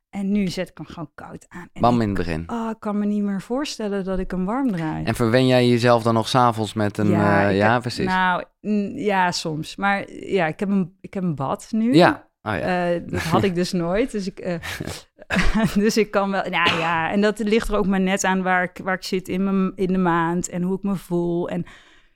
En 0.10 0.32
nu 0.32 0.48
zet 0.48 0.70
ik 0.70 0.78
hem 0.78 0.86
gewoon 0.86 1.12
koud 1.16 1.46
aan. 1.50 1.68
En 1.74 1.82
Bam 1.82 2.02
in 2.02 2.08
het 2.08 2.18
begin. 2.18 2.44
oh, 2.48 2.70
ik 2.70 2.80
kan 2.80 2.98
me 3.00 3.06
niet 3.06 3.24
meer 3.24 3.42
voorstellen 3.42 4.04
dat 4.04 4.20
ik 4.20 4.32
hem 4.32 4.46
warm 4.46 4.72
draai. 4.72 5.04
En 5.04 5.16
verwen 5.16 5.48
jij 5.48 5.68
jezelf 5.68 6.04
dan 6.04 6.14
nog 6.14 6.28
s'avonds 6.28 6.74
met 6.74 6.98
een... 6.98 7.08
Ja, 7.10 7.48
ik 7.48 7.56
ja 7.56 7.72
heb- 7.72 7.82
precies. 7.82 8.06
Nou, 8.06 8.44
ja, 8.96 9.32
soms. 9.32 9.76
Maar 9.76 10.12
ja, 10.12 10.48
ik 10.48 10.60
heb 10.60 10.70
een, 10.70 10.98
ik 11.02 11.14
heb 11.14 11.24
een 11.24 11.36
bad 11.36 11.68
nu. 11.72 11.94
ja. 11.94 12.32
Oh, 12.42 12.54
ja. 12.54 12.94
Eh, 12.94 13.02
dat 13.06 13.22
had 13.22 13.44
ik 13.44 13.56
dus 13.56 13.72
nooit. 13.86 14.12
Dus 14.12 14.28
ik, 14.28 14.40
eh, 14.40 14.60
dus 15.84 15.98
ik 15.98 16.12
kan 16.12 16.32
wel. 16.32 16.44
Nou 16.50 16.80
ja, 16.80 17.12
en 17.12 17.22
dat 17.22 17.40
ligt 17.40 17.68
er 17.68 17.78
ook 17.78 17.88
maar 17.88 18.00
net 18.02 18.24
aan 18.24 18.42
waar 18.42 18.64
ik, 18.64 18.80
waar 18.84 18.96
ik 18.96 19.04
zit 19.04 19.28
in, 19.28 19.44
mijn, 19.44 19.72
in 19.76 19.88
de 19.94 19.98
maand 19.98 20.50
en 20.50 20.62
hoe 20.62 20.78
ik 20.78 20.84
me 20.84 20.96
voel. 20.96 21.50
En 21.50 21.66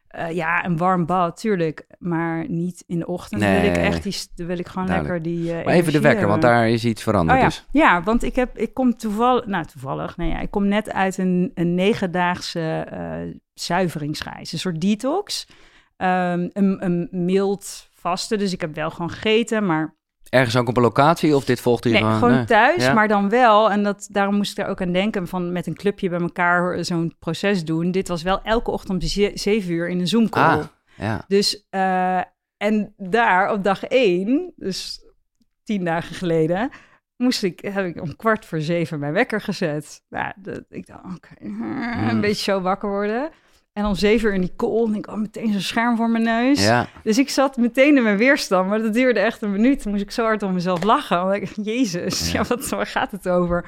eh, 0.07 0.31
ja, 0.31 0.65
een 0.65 0.77
warm 0.77 1.05
bad, 1.05 1.39
tuurlijk. 1.39 1.85
Maar 1.99 2.49
niet 2.49 2.83
in 2.87 2.99
de 2.99 3.07
ochtend. 3.07 3.41
Dan 3.41 3.51
wil 3.51 3.63
ik 3.63 3.75
Nee. 3.75 3.85
echt 3.85 4.03
die, 4.03 4.15
dan 4.35 4.47
wil 4.47 4.57
ik 4.59 4.67
gewoon 4.67 4.87
Duidelijk. 4.87 5.23
lekker 5.25 5.41
die. 5.41 5.53
eh, 5.57 5.65
maar 5.65 5.73
even 5.73 5.93
de 5.93 5.99
wekker, 6.01 6.27
want 6.27 6.41
daar 6.41 6.69
is 6.69 6.85
iets 6.85 7.03
veranderd 7.03 7.37
Oh 7.37 7.43
ja. 7.43 7.49
dus. 7.49 7.65
ja, 7.71 8.03
want 8.03 8.23
ik, 8.23 8.35
heb, 8.35 8.57
ik 8.57 8.73
kom 8.73 8.95
toevallig, 8.97 9.45
nou 9.45 9.65
toevallig, 9.65 10.17
nee, 10.17 10.29
ja, 10.29 10.39
ik 10.39 10.51
kom 10.51 10.67
net 10.67 10.91
uit 10.93 11.17
een, 11.17 11.51
een 11.53 11.75
negendaagse 11.75 12.85
eh 12.89 13.35
zuiveringsreis, 13.53 14.51
een 14.53 14.59
soort 14.59 14.81
detox. 14.81 15.47
Ehm, 15.97 16.49
een, 16.53 16.85
een 16.85 17.07
mild 17.11 17.89
vaste, 17.93 18.37
dus 18.37 18.53
ik 18.53 18.61
heb 18.61 18.75
wel 18.75 18.89
gewoon 18.89 19.09
gegeten, 19.11 19.65
maar 19.65 19.95
Ergens 20.29 20.55
ook 20.55 20.67
op 20.67 20.77
een 20.77 20.83
locatie 20.83 21.35
of 21.35 21.45
dit 21.45 21.61
volgt 21.61 21.83
hier 21.83 21.93
Nee, 21.93 22.01
gewoon? 22.01 22.31
nee. 22.31 22.45
thuis, 22.45 22.83
Ja? 22.85 22.93
maar 22.93 23.07
dan 23.07 23.29
wel. 23.29 23.71
En 23.71 23.83
dat, 23.83 24.07
daarom 24.11 24.35
moest 24.35 24.51
ik 24.57 24.63
er 24.65 24.69
ook 24.69 24.81
aan 24.81 24.91
denken 24.91 25.27
van 25.27 25.51
met 25.51 25.67
een 25.67 25.75
clubje 25.75 26.09
bij 26.09 26.19
elkaar 26.19 26.85
zo'n 26.85 27.15
proces 27.19 27.65
doen. 27.65 27.91
Dit 27.91 28.07
was 28.07 28.21
wel 28.23 28.41
elke 28.41 28.71
ochtend 28.71 28.91
om 29.03 29.07
ze- 29.07 29.31
zeven 29.33 29.71
uur 29.71 29.89
in 29.89 29.99
een 29.99 30.07
Zoom-call. 30.07 30.57
Ah, 30.59 30.65
ja. 30.97 31.23
Dus, 31.27 31.65
eh, 31.69 32.21
en 32.57 32.93
daar 32.97 33.51
op 33.51 33.63
dag 33.63 33.83
één, 33.83 34.53
dus 34.55 35.01
tien 35.63 35.83
dagen 35.85 36.15
geleden, 36.15 36.69
moest 37.17 37.43
ik, 37.43 37.59
heb 37.59 37.85
ik 37.85 38.01
om 38.01 38.15
kwart 38.15 38.45
voor 38.45 38.61
zeven 38.61 38.99
mijn 38.99 39.13
wekker 39.13 39.41
gezet. 39.41 40.01
Nou, 40.09 40.33
dat, 40.35 40.63
ik 40.69 40.87
dacht, 40.87 41.03
oké, 41.15 41.29
Hmm. 41.57 42.07
een 42.09 42.21
beetje 42.21 42.51
zo 42.51 42.61
wakker 42.61 42.89
worden. 42.89 43.29
En 43.77 43.85
om 43.85 43.95
zeven 43.95 44.27
uur 44.27 44.33
in 44.33 44.41
die 44.41 44.53
call, 44.55 44.85
en 44.85 44.95
ik 44.95 45.07
oh, 45.07 45.15
meteen 45.15 45.51
zo'n 45.51 45.61
scherm 45.61 45.95
voor 45.95 46.09
mijn 46.09 46.23
neus. 46.23 46.65
Ja, 46.65 46.87
Dus 47.03 47.17
ik 47.17 47.29
zat 47.29 47.57
meteen 47.57 47.97
in 47.97 48.03
mijn 48.03 48.17
weerstand, 48.17 48.69
maar 48.69 48.81
dat 48.81 48.93
duurde 48.93 49.19
echt 49.19 49.41
een 49.41 49.51
minuut. 49.51 49.81
Toen 49.81 49.91
moest 49.91 50.03
ik 50.03 50.11
zo 50.11 50.23
hard 50.23 50.43
om 50.43 50.53
mezelf 50.53 50.83
lachen. 50.83 51.25
Want 51.25 51.35
ik, 51.35 51.51
jezus, 51.61 52.31
Ja. 52.31 52.37
ja. 52.39 52.45
wat, 52.47 52.69
waar 52.69 52.85
gaat 52.85 53.11
het 53.11 53.29
over? 53.29 53.65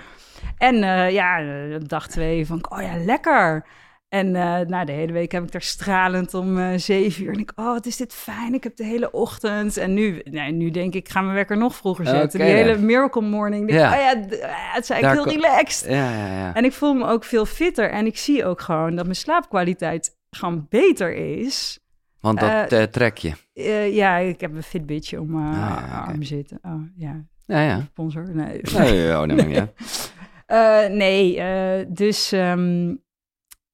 En 0.57 0.83
eh, 0.83 1.11
ja, 1.11 1.39
eh, 1.39 1.75
dag 1.79 2.07
twee 2.07 2.45
van, 2.45 2.65
oh 2.69 2.81
ja, 2.81 2.97
lekker. 2.97 3.65
En 4.09 4.35
eh 4.35 4.59
nou, 4.67 4.85
de 4.85 4.91
hele 4.91 5.11
week 5.13 5.31
heb 5.31 5.43
ik 5.43 5.51
daar 5.51 5.61
stralend 5.61 6.33
om 6.33 6.57
eh, 6.59 6.77
zeven 6.77 7.23
uur. 7.23 7.33
En 7.33 7.39
ik, 7.39 7.51
oh, 7.55 7.65
wat 7.65 7.85
is 7.85 7.97
dit 7.97 8.13
fijn. 8.13 8.53
Ik 8.53 8.63
heb 8.63 8.75
de 8.75 8.83
hele 8.83 9.11
ochtend. 9.11 9.77
En 9.77 9.93
nu, 9.93 10.21
nee, 10.23 10.51
nu 10.51 10.69
denk 10.69 10.93
ik, 10.93 11.05
ik 11.07 11.09
ga 11.11 11.21
mijn 11.21 11.35
wekker 11.35 11.57
nog 11.57 11.75
vroeger 11.75 12.05
zetten. 12.07 12.39
Die 12.39 12.49
hele 12.49 12.77
miracle 12.77 13.21
morning. 13.21 13.67
Denk, 13.67 13.79
Ja. 13.79 13.91
Oh 13.93 13.99
ja, 13.99 14.09
ah, 14.11 14.73
het 14.73 14.81
is 14.81 14.87
Daar 14.87 14.97
eigenlijk 15.01 15.31
heel 15.31 15.41
relaxed. 15.41 15.89
ja. 15.91 16.53
En 16.55 16.65
ik 16.65 16.73
voel 16.73 16.93
me 16.93 17.05
ook 17.07 17.23
veel 17.23 17.45
fitter. 17.45 17.89
En 17.89 18.05
ik 18.05 18.17
zie 18.17 18.45
ook 18.45 18.61
gewoon 18.61 18.95
dat 18.95 19.03
mijn 19.05 19.15
slaapkwaliteit 19.15 20.17
gewoon 20.29 20.65
beter 20.69 21.15
is. 21.15 21.79
Want 22.19 22.39
dat 22.39 22.49
eh, 22.71 22.81
eh, 22.81 22.89
trek 22.89 23.17
je. 23.17 23.31
Eh, 23.53 23.95
ja, 23.95 24.17
ik 24.17 24.41
heb 24.41 24.55
een 24.55 24.63
Fitbitje 24.63 25.19
om 25.21 25.31
mijn 25.31 25.53
Ah, 25.53 25.83
oké. 26.01 26.09
arm 26.11 26.23
zitten. 26.23 26.59
Oh, 26.61 26.81
ja, 26.95 27.23
Ja, 27.45 27.61
ja. 27.61 27.81
sponsor. 27.91 28.29
Nee, 28.35 28.61
Nee, 28.77 29.11
oh, 29.17 29.21
nee. 29.23 29.61
Eh, 30.45 30.87
nee 30.87 31.39
eh, 31.41 31.85
dus 31.87 32.31
ehm, 32.31 32.95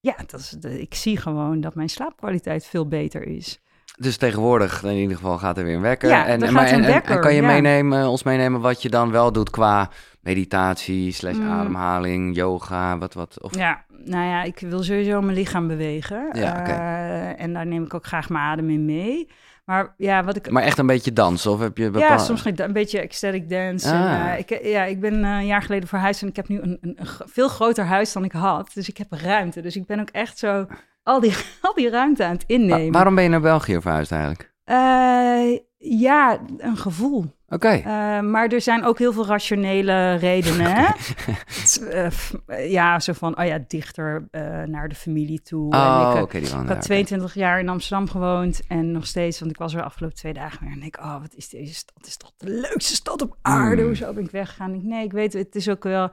ja, 0.06 0.16
dat 0.28 0.40
is, 0.40 0.50
de- 0.50 0.82
ik 0.82 0.94
zie 0.96 1.18
gewoon 1.18 1.62
dat 1.62 1.76
mijn 1.76 1.90
slaapkwaliteit 1.90 2.66
veel 2.66 2.88
beter 2.88 3.28
is. 3.28 3.60
Dus 3.98 4.18
tegenwoordig 4.18 4.84
in 4.84 4.96
ieder 4.96 5.16
geval 5.16 5.38
gaat 5.38 5.58
er 5.58 5.64
weer 5.64 5.76
een 5.76 5.82
wekker. 5.82 6.10
Ja, 6.10 6.26
en, 6.26 6.44
er 6.44 6.52
maar- 6.52 6.68
een 6.68 6.74
en- 6.74 6.84
en- 6.84 6.92
wekker, 6.92 7.16
En 7.16 7.22
kan 7.22 7.34
je 7.34 7.42
ja. 7.42 7.48
meenemen, 7.48 8.08
ons 8.08 8.24
meenemen 8.24 8.62
wat 8.62 8.82
je 8.82 8.90
dan 8.90 9.12
wel 9.12 9.32
doet 9.32 9.50
qua 9.50 9.90
meditatie, 10.22 11.12
slash 11.12 11.38
Mm. 11.38 11.50
ademhaling, 11.52 12.36
yoga, 12.36 12.98
wat, 12.98 13.14
wat? 13.14 13.42
Of, 13.42 13.56
Ja, 13.56 13.84
nou 14.06 14.26
ja, 14.26 14.44
ik 14.44 14.60
wil 14.60 14.84
sowieso 14.84 15.22
mijn 15.22 15.38
lichaam 15.38 15.68
bewegen. 15.68 16.30
Ja. 16.34 16.66
Eh, 16.68 17.44
en 17.44 17.54
daar 17.54 17.66
neem 17.68 17.84
ik 17.84 17.94
ook 17.94 18.06
graag 18.06 18.30
mijn 18.30 18.44
adem 18.44 18.70
in 18.70 18.86
mee. 18.86 19.28
Maar 19.66 19.94
ja, 19.98 20.24
wat 20.24 20.36
ik 20.36 20.50
Maar 20.52 20.64
echt 20.64 20.78
een 20.78 20.86
beetje 20.88 21.14
dansen, 21.14 21.52
of 21.52 21.60
heb 21.60 21.78
je 21.78 21.92
Ja, 21.94 22.18
soms 22.18 22.46
een 22.46 22.74
beetje 22.74 23.00
ecstatic 23.00 23.50
dance. 23.50 23.92
Ah. 23.92 23.94
En, 24.22 24.32
eh, 24.32 24.40
ik, 24.40 24.64
ja, 24.66 24.84
ik 24.84 25.00
ben 25.00 25.24
eh, 25.24 25.30
een 25.30 25.46
jaar 25.46 25.62
geleden 25.62 25.88
verhuisd 25.90 26.22
en 26.22 26.28
ik 26.28 26.36
heb 26.36 26.48
nu 26.48 26.60
een, 26.62 26.78
een, 26.82 26.98
een 27.00 27.08
veel 27.26 27.48
groter 27.48 27.86
huis 27.86 28.14
dan 28.14 28.24
ik 28.24 28.32
had. 28.32 28.72
Dus 28.74 28.90
ik 28.90 28.98
heb 28.98 29.12
ruimte. 29.12 29.62
Dus 29.62 29.76
ik 29.76 29.86
ben 29.86 30.00
ook 30.00 30.10
echt 30.10 30.38
zo 30.38 30.66
al 31.04 31.20
die, 31.20 31.34
al 31.62 31.74
die 31.74 31.90
ruimte 31.90 32.24
aan 32.26 32.32
het 32.32 32.44
Wa- 32.48 32.54
innemen. 32.56 32.92
waarom 32.92 33.16
ben 33.16 33.24
je 33.24 33.30
naar 33.30 33.42
België 33.42 33.82
verhuisd 33.82 34.12
eigenlijk? 34.12 34.54
Eh, 34.64 35.60
ja, 35.78 36.40
een 36.58 36.78
gevoel. 36.78 37.35
Oké. 37.50 37.68
Eh, 37.68 37.84
maar 38.20 38.48
er 38.48 38.62
zijn 38.62 38.84
ook 38.86 39.00
heel 39.00 39.14
veel 39.14 39.26
rationele 39.26 40.16
redenen. 40.16 40.76
hè? 40.76 40.86
Het, 41.56 41.88
eh, 41.90 42.10
f- 42.10 42.34
ja, 42.68 43.00
zo 43.00 43.14
van, 43.14 43.40
oh 43.40 43.46
ja, 43.46 43.60
dichter 43.68 44.28
eh, 44.32 44.42
naar 44.64 44.88
de 44.90 44.96
familie 44.96 45.42
toe. 45.42 45.72
en 45.74 45.80
Oh, 45.80 46.12
ik, 46.16 46.22
oké, 46.22 46.36
eh, 46.38 46.42
die 46.44 46.50
wonen 46.52 46.64
ik 46.64 46.68
had 46.70 46.78
oké. 46.78 46.86
22 46.86 47.34
jaar 47.34 47.60
in 47.60 47.70
Amsterdam 47.70 48.10
gewoond 48.10 48.62
en 48.68 48.92
nog 48.92 49.06
steeds, 49.08 49.40
want 49.40 49.52
ik 49.52 49.58
was 49.58 49.74
er 49.74 49.80
de 49.80 49.86
afgelopen 49.86 50.18
twee 50.18 50.34
dagen 50.34 50.60
weer. 50.66 50.72
En 50.76 50.84
ik, 50.84 50.98
oh, 51.00 51.22
wat 51.22 51.34
is 51.36 51.50
deze 51.50 51.74
stad? 51.74 51.94
Het 51.98 52.08
is 52.08 52.18
toch 52.18 52.32
de 52.38 52.50
leukste 52.50 52.96
stad 52.96 53.22
op 53.22 53.38
aarde? 53.42 53.82
Mm. 53.82 53.88
Hoezo 53.88 54.14
ben 54.14 54.24
ik 54.24 54.32
weggegaan? 54.32 54.74
Ik, 54.74 54.84
nee, 54.84 55.04
ik 55.06 55.12
weet, 55.12 55.34
het 55.34 55.56
is 55.56 55.70
ook 55.70 55.84
wel, 55.84 56.12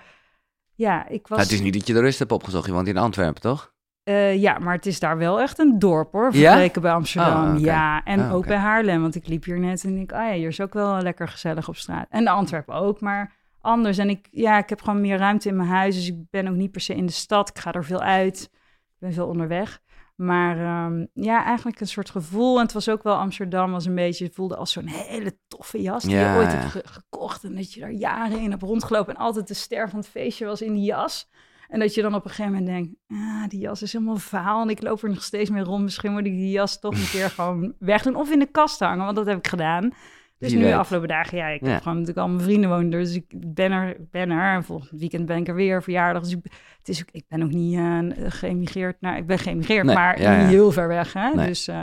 ja, 0.74 1.08
ik 1.08 1.20
was... 1.26 1.38
Nou, 1.38 1.42
het 1.42 1.50
is 1.52 1.60
niet 1.60 1.74
dat 1.74 1.86
je 1.86 1.92
de 1.92 2.00
rust 2.00 2.18
hebt 2.18 2.32
opgezocht, 2.32 2.66
je 2.66 2.72
woont 2.72 2.88
in 2.88 2.96
Antwerpen, 2.96 3.42
toch? 3.42 3.71
Eh, 4.02 4.40
ja, 4.40 4.58
maar 4.58 4.74
het 4.74 4.86
is 4.86 5.00
daar 5.00 5.18
wel 5.18 5.40
echt 5.40 5.58
een 5.58 5.78
dorp 5.78 6.12
hoor, 6.12 6.24
Ja? 6.24 6.30
vergeleken 6.30 6.82
bij 6.82 6.92
Amsterdam. 6.92 7.54
Oh. 7.54 7.60
Ja, 7.60 8.04
en 8.04 8.20
Ah, 8.20 8.34
ook 8.34 8.46
bij 8.46 8.56
Haarlem, 8.56 9.00
want 9.02 9.14
ik 9.14 9.26
liep 9.26 9.44
hier 9.44 9.58
net 9.58 9.84
en 9.84 9.96
ik, 9.96 10.12
ah 10.12 10.26
ja, 10.28 10.32
hier 10.34 10.48
is 10.48 10.60
ook 10.60 10.72
wel 10.72 11.00
lekker 11.00 11.28
gezellig 11.28 11.68
op 11.68 11.76
straat. 11.76 12.06
En 12.10 12.24
de 12.24 12.30
Antwerpen 12.30 12.74
ook, 12.74 13.00
maar 13.00 13.32
anders. 13.60 13.98
En 13.98 14.08
ik, 14.10 14.28
ja, 14.30 14.58
ik 14.58 14.68
heb 14.68 14.82
gewoon 14.82 15.00
meer 15.00 15.18
ruimte 15.18 15.48
in 15.48 15.56
mijn 15.56 15.68
huis, 15.68 15.94
dus 15.94 16.08
ik 16.08 16.16
ben 16.30 16.48
ook 16.48 16.54
niet 16.54 16.70
per 16.70 16.80
se 16.80 16.94
in 16.94 17.06
de 17.06 17.12
stad. 17.12 17.48
Ik 17.48 17.58
ga 17.58 17.72
er 17.72 17.84
veel 17.84 18.00
uit, 18.02 18.48
ik 18.52 18.96
ben 18.98 19.12
veel 19.12 19.26
onderweg. 19.26 19.80
Maar 20.16 20.58
ehm, 20.58 21.06
ja, 21.12 21.44
eigenlijk 21.44 21.80
een 21.80 21.86
soort 21.86 22.10
gevoel. 22.10 22.56
En 22.56 22.62
het 22.62 22.72
was 22.72 22.88
ook 22.88 23.02
wel 23.02 23.14
Amsterdam, 23.16 23.72
was 23.72 23.84
een 23.86 23.94
beetje, 23.94 24.24
het 24.24 24.34
voelde 24.34 24.56
als 24.56 24.72
zo'n 24.72 24.86
hele 24.86 25.38
toffe 25.48 25.82
jas 25.82 26.02
die 26.02 26.14
Ja, 26.14 26.32
je 26.32 26.38
ooit 26.38 26.52
ja. 26.52 26.58
hebt 26.58 26.70
ge- 26.70 26.82
gekocht. 26.84 27.44
En 27.44 27.54
dat 27.54 27.72
je 27.72 27.80
daar 27.80 27.90
jaren 27.92 28.38
in 28.40 28.50
hebt 28.50 28.62
rondgelopen 28.62 29.14
en 29.14 29.20
altijd 29.20 29.48
de 29.48 29.54
ster 29.54 29.88
van 29.90 29.98
het 29.98 30.08
feestje 30.08 30.46
was 30.46 30.62
in 30.62 30.72
die 30.74 30.84
jas. 30.84 31.30
En 31.72 31.78
dat 31.78 31.94
je 31.94 32.02
dan 32.02 32.14
op 32.14 32.24
een 32.24 32.30
gegeven 32.30 32.52
moment 32.52 32.70
denkt, 32.70 32.90
ah, 33.08 33.48
die 33.48 33.60
jas 33.60 33.82
is 33.82 33.92
helemaal 33.92 34.16
vaal 34.16 34.62
en 34.62 34.68
ik 34.70 34.82
loop 34.82 35.02
er 35.02 35.08
nog 35.08 35.22
steeds 35.22 35.50
mee 35.50 35.62
rond. 35.62 35.82
Misschien 35.82 36.12
moet 36.12 36.26
ik 36.26 36.32
die 36.32 36.50
jas 36.50 36.80
toch 36.80 36.94
een 36.94 37.08
keer 37.10 37.30
gewoon 37.40 37.74
wegdoen 37.78 38.16
of 38.16 38.30
in 38.30 38.38
de 38.38 38.46
kast 38.50 38.80
hangen, 38.80 39.04
want 39.04 39.16
dat 39.16 39.26
heb 39.26 39.38
ik 39.38 39.46
gedaan. 39.46 39.90
Dus 40.38 40.52
nu 40.52 40.60
de 40.62 40.74
afgelopen 40.76 41.08
dagen, 41.08 41.38
ja, 41.38 41.46
ik 41.46 41.60
Ja. 41.60 41.68
heb 41.68 41.82
gewoon 41.82 41.98
natuurlijk 41.98 42.26
al 42.26 42.32
mijn 42.32 42.44
vrienden 42.44 42.70
wonen 42.70 42.90
dus 42.90 43.14
ik 43.14 43.24
ben 43.54 43.72
er, 43.72 43.96
ben 44.10 44.30
er. 44.30 44.54
En 44.54 44.64
volgend 44.64 45.00
weekend 45.00 45.26
ben 45.26 45.36
ik 45.36 45.48
er 45.48 45.54
weer, 45.54 45.82
verjaardag. 45.82 46.22
Dus 46.22 46.32
ik, 46.32 46.38
het 46.78 46.88
is 46.88 47.00
ook, 47.00 47.08
ik 47.12 47.24
ben 47.28 47.42
ook 47.42 47.50
niet 47.52 47.76
eh, 47.78 48.00
geëmigreerd, 48.30 49.00
nou, 49.00 49.16
ik 49.16 49.26
ben 49.26 49.38
geëmigreerd, 49.38 49.84
Nee, 49.84 49.94
maar 49.94 50.20
ja, 50.20 50.46
heel 50.46 50.72
ver 50.72 50.88
weg, 50.88 51.12
hè. 51.12 51.34
Nee. 51.34 51.46
Dus 51.46 51.68
eh, 51.68 51.82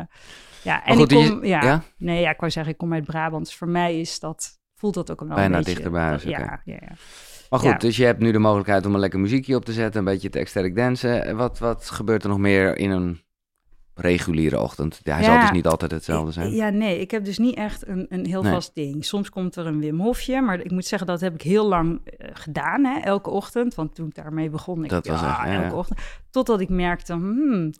ja, 0.63 0.85
en 0.85 0.95
goed, 0.95 1.11
ik 1.11 1.17
kom, 1.29 1.45
ja, 1.45 1.61
ja? 1.63 1.81
nee, 1.97 2.21
ja, 2.21 2.29
ik 2.29 2.39
wou 2.39 2.51
zeggen, 2.51 2.71
ik 2.71 2.77
kom 2.77 2.93
uit 2.93 3.03
Brabant, 3.05 3.45
dus 3.45 3.55
voor 3.55 3.69
mij 3.69 3.99
is 3.99 4.19
dat, 4.19 4.59
voelt 4.75 4.93
dat 4.93 5.11
ook 5.11 5.19
wel 5.19 5.27
Bijna 5.29 5.43
een 5.43 5.51
beetje. 5.51 5.73
dichter 5.73 5.91
bij 5.91 6.01
huis, 6.03 6.23
Ja, 6.23 6.39
oké. 6.39 6.59
ja, 6.63 6.77
ja. 6.79 6.91
Maar 7.49 7.59
goed, 7.59 7.69
Ja. 7.69 7.77
dus 7.77 7.97
je 7.97 8.05
hebt 8.05 8.19
nu 8.19 8.31
de 8.31 8.39
mogelijkheid 8.39 8.85
om 8.85 8.93
een 8.93 8.99
lekker 8.99 9.19
muziekje 9.19 9.55
op 9.55 9.65
te 9.65 9.73
zetten, 9.73 9.99
een 9.99 10.05
beetje 10.05 10.29
te 10.29 10.39
ecstatic 10.39 10.75
dansen. 10.75 11.35
Wat, 11.37 11.59
wat 11.59 11.89
gebeurt 11.89 12.23
er 12.23 12.29
nog 12.29 12.37
meer 12.37 12.77
in 12.77 12.89
een 12.89 13.21
reguliere 13.93 14.59
ochtend? 14.59 14.99
Ja, 15.03 15.15
hij 15.15 15.23
zal 15.23 15.39
dus 15.39 15.51
niet 15.51 15.67
altijd 15.67 15.91
hetzelfde 15.91 16.31
zijn. 16.31 16.51
Ja, 16.51 16.69
nee, 16.69 16.99
ik 16.99 17.11
heb 17.11 17.25
dus 17.25 17.37
niet 17.37 17.55
echt 17.55 17.87
een, 17.87 18.05
een 18.09 18.25
heel 18.25 18.41
Nee. 18.41 18.53
vast 18.53 18.75
ding. 18.75 19.05
Soms 19.05 19.29
komt 19.29 19.55
er 19.55 19.65
een 19.65 19.79
Wim 19.79 19.99
Hofje, 19.99 20.41
maar 20.41 20.59
ik 20.59 20.71
moet 20.71 20.85
zeggen, 20.85 21.07
dat 21.07 21.21
heb 21.21 21.33
ik 21.33 21.41
heel 21.41 21.67
lang 21.67 22.01
eh, 22.05 22.29
gedaan, 22.33 22.85
hè, 22.85 22.99
elke 22.99 23.29
ochtend. 23.29 23.75
Want 23.75 23.95
toen 23.95 24.07
ik 24.07 24.15
daarmee 24.15 24.49
begon, 24.49 24.83
ik, 24.83 24.89
Dat 24.89 25.07
was 25.07 25.19
ja, 25.21 25.45
echt, 25.45 25.63
elke 25.63 25.75
ochtend. 25.75 25.99
Totdat 26.29 26.59
ik 26.59 26.69
merkte, 26.69 27.13
hmm, 27.13 27.71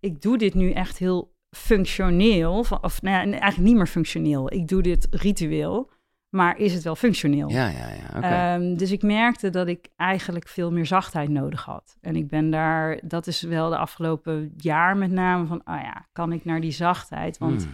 ik 0.00 0.20
doe 0.20 0.38
dit 0.38 0.54
nu 0.54 0.70
echt 0.70 0.98
heel 0.98 1.34
functioneel. 1.50 2.64
Van, 2.64 2.82
of 2.82 3.02
nou 3.02 3.14
eigenlijk 3.30 3.58
niet 3.58 3.76
meer 3.76 3.86
functioneel. 3.86 4.52
Ik 4.52 4.68
doe 4.68 4.82
dit 4.82 5.06
ritueel, 5.10 5.90
maar 6.28 6.58
is 6.58 6.74
het 6.74 6.82
wel 6.82 6.96
functioneel? 6.96 7.48
Ja, 7.48 7.68
ja, 7.68 7.88
ja. 7.88 8.20
Ehm, 8.54 8.76
dus 8.76 8.90
ik 8.90 9.02
merkte 9.02 9.50
dat 9.50 9.66
ik 9.66 9.88
eigenlijk 9.96 10.48
veel 10.48 10.72
meer 10.72 10.86
zachtheid 10.86 11.28
nodig 11.28 11.64
had. 11.64 11.96
En 12.00 12.16
ik 12.16 12.28
ben 12.28 12.50
daar, 12.50 13.00
dat 13.04 13.26
is 13.26 13.42
wel 13.42 13.70
de 13.70 13.76
afgelopen 13.76 14.52
jaar 14.56 14.96
met 14.96 15.10
name 15.10 15.46
van, 15.46 15.64
ah 15.64 15.82
ja, 15.82 16.06
kan 16.12 16.32
ik 16.32 16.44
naar 16.44 16.60
die 16.60 16.70
zachtheid? 16.70 17.38
Want 17.38 17.64
Hmm. 17.64 17.72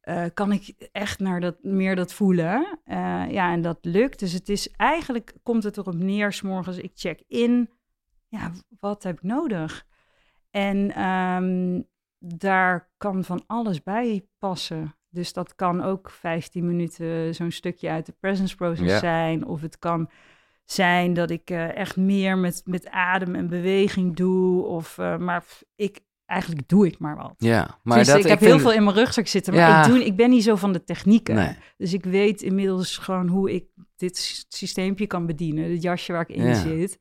eh, 0.00 0.24
kan 0.34 0.52
ik 0.52 0.88
echt 0.92 1.18
naar 1.18 1.40
dat, 1.40 1.56
meer 1.62 1.96
dat 1.96 2.12
voelen? 2.12 2.78
Eh, 2.84 3.30
ja, 3.30 3.52
en 3.52 3.60
dat 3.62 3.78
lukt. 3.82 4.18
Dus 4.18 4.32
het 4.32 4.48
is 4.48 4.70
eigenlijk, 4.70 5.34
komt 5.42 5.62
het 5.62 5.76
erop 5.76 5.94
neer, 5.94 6.32
's 6.32 6.42
morgens 6.42 6.76
ik 6.78 6.90
check 6.94 7.22
in, 7.28 7.70
ja, 8.28 8.50
wat 8.80 9.02
heb 9.02 9.16
ik 9.16 9.22
nodig? 9.22 9.86
En 10.50 10.94
ehm, 10.94 11.80
daar 12.18 12.90
kan 12.96 13.24
van 13.24 13.44
alles 13.46 13.82
bij 13.82 14.26
passen. 14.38 14.94
Dus 15.10 15.32
dat 15.32 15.54
kan 15.54 15.82
ook 15.82 16.10
15 16.10 16.66
minuten 16.66 17.34
zo'n 17.34 17.50
stukje 17.50 17.88
uit 17.90 18.06
de 18.06 18.14
presence 18.20 18.56
process 18.56 18.90
Ja. 18.90 18.98
zijn. 18.98 19.46
Of 19.46 19.60
het 19.60 19.78
kan 19.78 20.10
zijn 20.64 21.14
dat 21.14 21.30
ik 21.30 21.50
eh, 21.50 21.76
echt 21.76 21.96
meer 21.96 22.38
met, 22.38 22.62
met 22.64 22.88
adem 22.88 23.34
en 23.34 23.48
beweging 23.48 24.16
doe. 24.16 24.64
Of, 24.64 24.98
eh, 24.98 25.16
maar 25.16 25.44
ik, 25.76 26.00
eigenlijk 26.26 26.68
doe 26.68 26.86
ik 26.86 26.98
maar 26.98 27.16
wat. 27.16 27.34
Ja, 27.38 27.78
maar 27.82 27.98
Dus 27.98 28.06
dat, 28.06 28.18
ik 28.18 28.26
heb 28.26 28.38
vind- 28.38 28.50
heel 28.50 28.60
veel 28.60 28.72
in 28.72 28.84
mijn 28.84 28.96
rugzak 28.96 29.26
zitten, 29.26 29.54
maar 29.54 29.62
Ja. 29.68 29.84
ik, 29.84 29.88
doe, 29.90 30.04
ik 30.04 30.16
ben 30.16 30.30
niet 30.30 30.42
zo 30.42 30.56
van 30.56 30.72
de 30.72 30.84
technieken. 30.84 31.34
Nee. 31.34 31.56
Dus 31.76 31.92
ik 31.92 32.04
weet 32.04 32.42
inmiddels 32.42 32.96
gewoon 32.96 33.28
hoe 33.28 33.52
ik 33.54 33.64
dit 33.96 34.16
sy- 34.16 34.44
systeempje 34.48 35.06
kan 35.06 35.26
bedienen. 35.26 35.70
Het 35.70 35.82
jasje 35.82 36.12
waar 36.12 36.28
ik 36.28 36.36
in 36.36 36.44
Ja. 36.46 36.54
zit. 36.54 36.98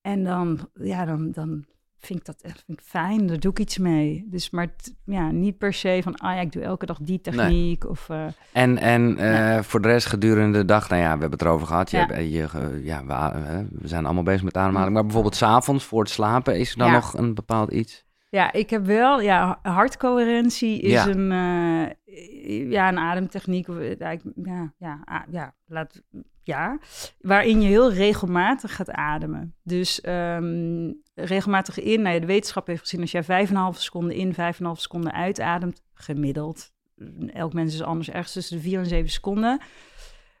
En 0.00 0.24
dan, 0.24 0.70
ja, 0.74 1.04
dan, 1.04 1.30
dan 1.30 1.64
vind 1.98 2.18
ik 2.18 2.24
dat 2.24 2.40
echt 2.40 2.62
vind 2.66 2.80
ik 2.80 2.84
fijn. 2.86 3.26
Daar 3.26 3.38
doe 3.40 3.50
ik 3.50 3.58
iets 3.58 3.78
mee. 3.78 4.26
Dus 4.30 4.50
maar 4.50 4.76
t- 4.76 4.94
ja, 5.04 5.30
niet 5.30 5.58
per 5.58 5.72
se 5.72 6.00
van, 6.02 6.16
ah 6.16 6.34
ja, 6.34 6.40
ik 6.40 6.52
doe 6.52 6.62
elke 6.62 6.86
dag 6.86 6.98
die 7.00 7.20
techniek. 7.20 7.88
Of, 7.88 8.08
eh, 8.08 8.26
En, 8.52 8.78
en 8.78 9.18
eh, 9.18 9.62
voor 9.62 9.80
de 9.82 9.88
rest 9.88 10.06
gedurende 10.06 10.58
de 10.58 10.64
dag, 10.64 10.88
nou 10.88 11.00
ja, 11.02 11.12
we 11.14 11.20
hebben 11.20 11.38
het 11.38 11.42
erover 11.42 11.66
gehad. 11.66 11.90
Je 11.90 11.96
Ja. 11.96 12.06
hebt, 12.06 12.18
eh, 12.18 12.32
je, 12.32 12.80
ja, 12.84 13.04
we, 13.04 13.66
we 13.70 13.88
zijn 13.88 14.04
allemaal 14.04 14.22
bezig 14.22 14.42
met 14.42 14.56
ademhaling. 14.56 14.94
Maar 14.94 15.02
bijvoorbeeld 15.04 15.36
s'avonds 15.36 15.84
voor 15.84 16.00
het 16.00 16.10
slapen, 16.10 16.58
is 16.58 16.70
er 16.72 16.78
dan 16.78 16.86
Ja. 16.86 16.92
nog 16.92 17.14
een 17.18 17.34
bepaald 17.34 17.72
iets? 17.72 18.06
Ja, 18.30 18.52
ik 18.52 18.70
heb 18.70 18.84
wel, 18.86 19.20
ja, 19.20 19.58
hartcoherentie 19.62 20.80
is 20.80 21.04
een, 21.04 21.28
ja, 22.70 22.88
een 22.88 22.98
ademtechniek. 22.98 23.66
Ja, 23.98 24.06
ja, 24.42 24.72
ja, 24.78 25.24
ja, 25.30 25.54
laat, 25.66 26.02
ja, 26.42 26.78
waarin 27.20 27.60
je 27.60 27.68
heel 27.68 27.92
regelmatig 27.92 28.74
gaat 28.76 28.90
ademen. 28.90 29.54
Dus 29.62 30.00
ehm, 30.00 30.92
regelmatig 31.24 31.80
in, 31.80 32.02
nou 32.02 32.14
ja, 32.14 32.20
de 32.20 32.26
wetenschap 32.26 32.66
heeft 32.66 32.80
gezien, 32.80 33.00
als 33.00 33.10
jij 33.10 33.24
5,5 33.24 33.54
seconden 33.70 34.16
in, 34.16 34.34
5,5 34.34 34.38
seconden 34.72 35.12
uitademt, 35.12 35.82
gemiddeld, 35.94 36.72
elk 37.32 37.52
mens 37.52 37.74
is 37.74 37.82
anders, 37.82 38.10
ergens 38.10 38.32
tussen 38.32 38.56
de 38.56 38.62
4 38.62 38.78
en 38.78 38.86
7 38.86 39.10
seconden, 39.10 39.60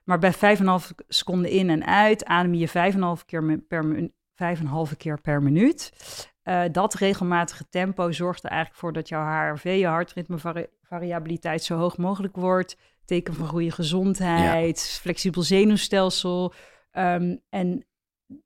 Maar 0.04 0.18
bij 0.18 0.32
5,5 0.32 0.94
seconden 1.08 1.50
in 1.50 1.70
en 1.70 1.86
uit 1.86 2.24
adem 2.24 2.54
je 2.54 2.68
5,5 2.68 3.24
keer 3.26 3.58
per, 3.68 3.84
minu- 3.86 4.12
5,5 4.90 4.96
keer 4.96 5.20
per 5.20 5.42
minuut. 5.42 5.92
Eh, 6.42 6.64
dat 6.72 6.94
regelmatige 6.94 7.68
tempo 7.68 8.12
zorgt 8.12 8.44
er 8.44 8.50
eigenlijk 8.50 8.80
voor 8.80 8.92
dat 8.92 9.08
jouw 9.08 9.24
HRV, 9.24 9.76
je 9.78 9.86
hartritmevariabiliteit, 9.86 11.62
zo 11.62 11.76
hoog 11.76 11.96
mogelijk 11.96 12.36
wordt. 12.36 12.76
Teken 13.04 13.34
van 13.34 13.46
goede 13.46 13.70
gezondheid, 13.70 14.80
flexibel 14.80 15.42
zenuwstelsel. 15.42 16.52
Ehm, 16.90 17.36
en 17.48 17.86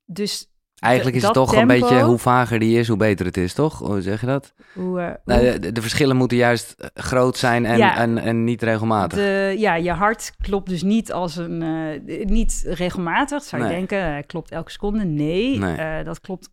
dus 0.05 0.52
Eigenlijk 0.83 1.17
is 1.17 1.23
het 1.23 1.33
toch 1.33 1.57
een 1.57 1.67
beetje 1.67 2.01
hoe 2.03 2.19
vager 2.19 2.59
die 2.59 2.79
is, 2.79 2.89
hoe 2.89 2.97
beter 2.97 3.27
het 3.27 3.37
is, 3.37 3.55
toch? 3.55 3.79
Hoe 3.79 4.01
zeg 4.03 4.21
je 4.21 4.27
dat? 4.27 4.55
hoe, 4.75 5.01
eh, 5.01 5.15
Nou, 5.25 5.59
de, 5.61 5.73
de 5.73 5.81
verschillen 5.81 6.17
moeten 6.17 6.37
juist 6.37 6.73
eh, 6.79 6.87
groot 6.95 7.37
zijn 7.37 7.65
en, 7.67 7.79
Ja. 7.79 7.97
en, 7.97 8.19
en 8.19 8.45
niet 8.45 8.63
regelmatig. 8.63 9.19
De, 9.19 9.55
ja, 9.59 9.75
je 9.75 9.93
hart 9.93 10.33
klopt 10.41 10.69
dus 10.69 10.83
niet 10.83 11.13
als 11.13 11.37
een 11.37 11.63
eh, 12.07 12.25
niet 12.27 12.63
regelmatig. 12.67 13.43
Zou 13.43 13.63
je 13.63 13.69
Nee. 13.69 13.77
denken, 13.87 14.27
klopt 14.27 14.51
elke 14.51 14.71
seconde. 14.71 15.05
Nee, 15.05 15.59
Nee. 15.59 16.05
dat 16.05 16.21
klopt 16.21 16.49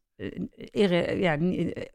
irre- 0.72 1.16
ja, 1.20 1.38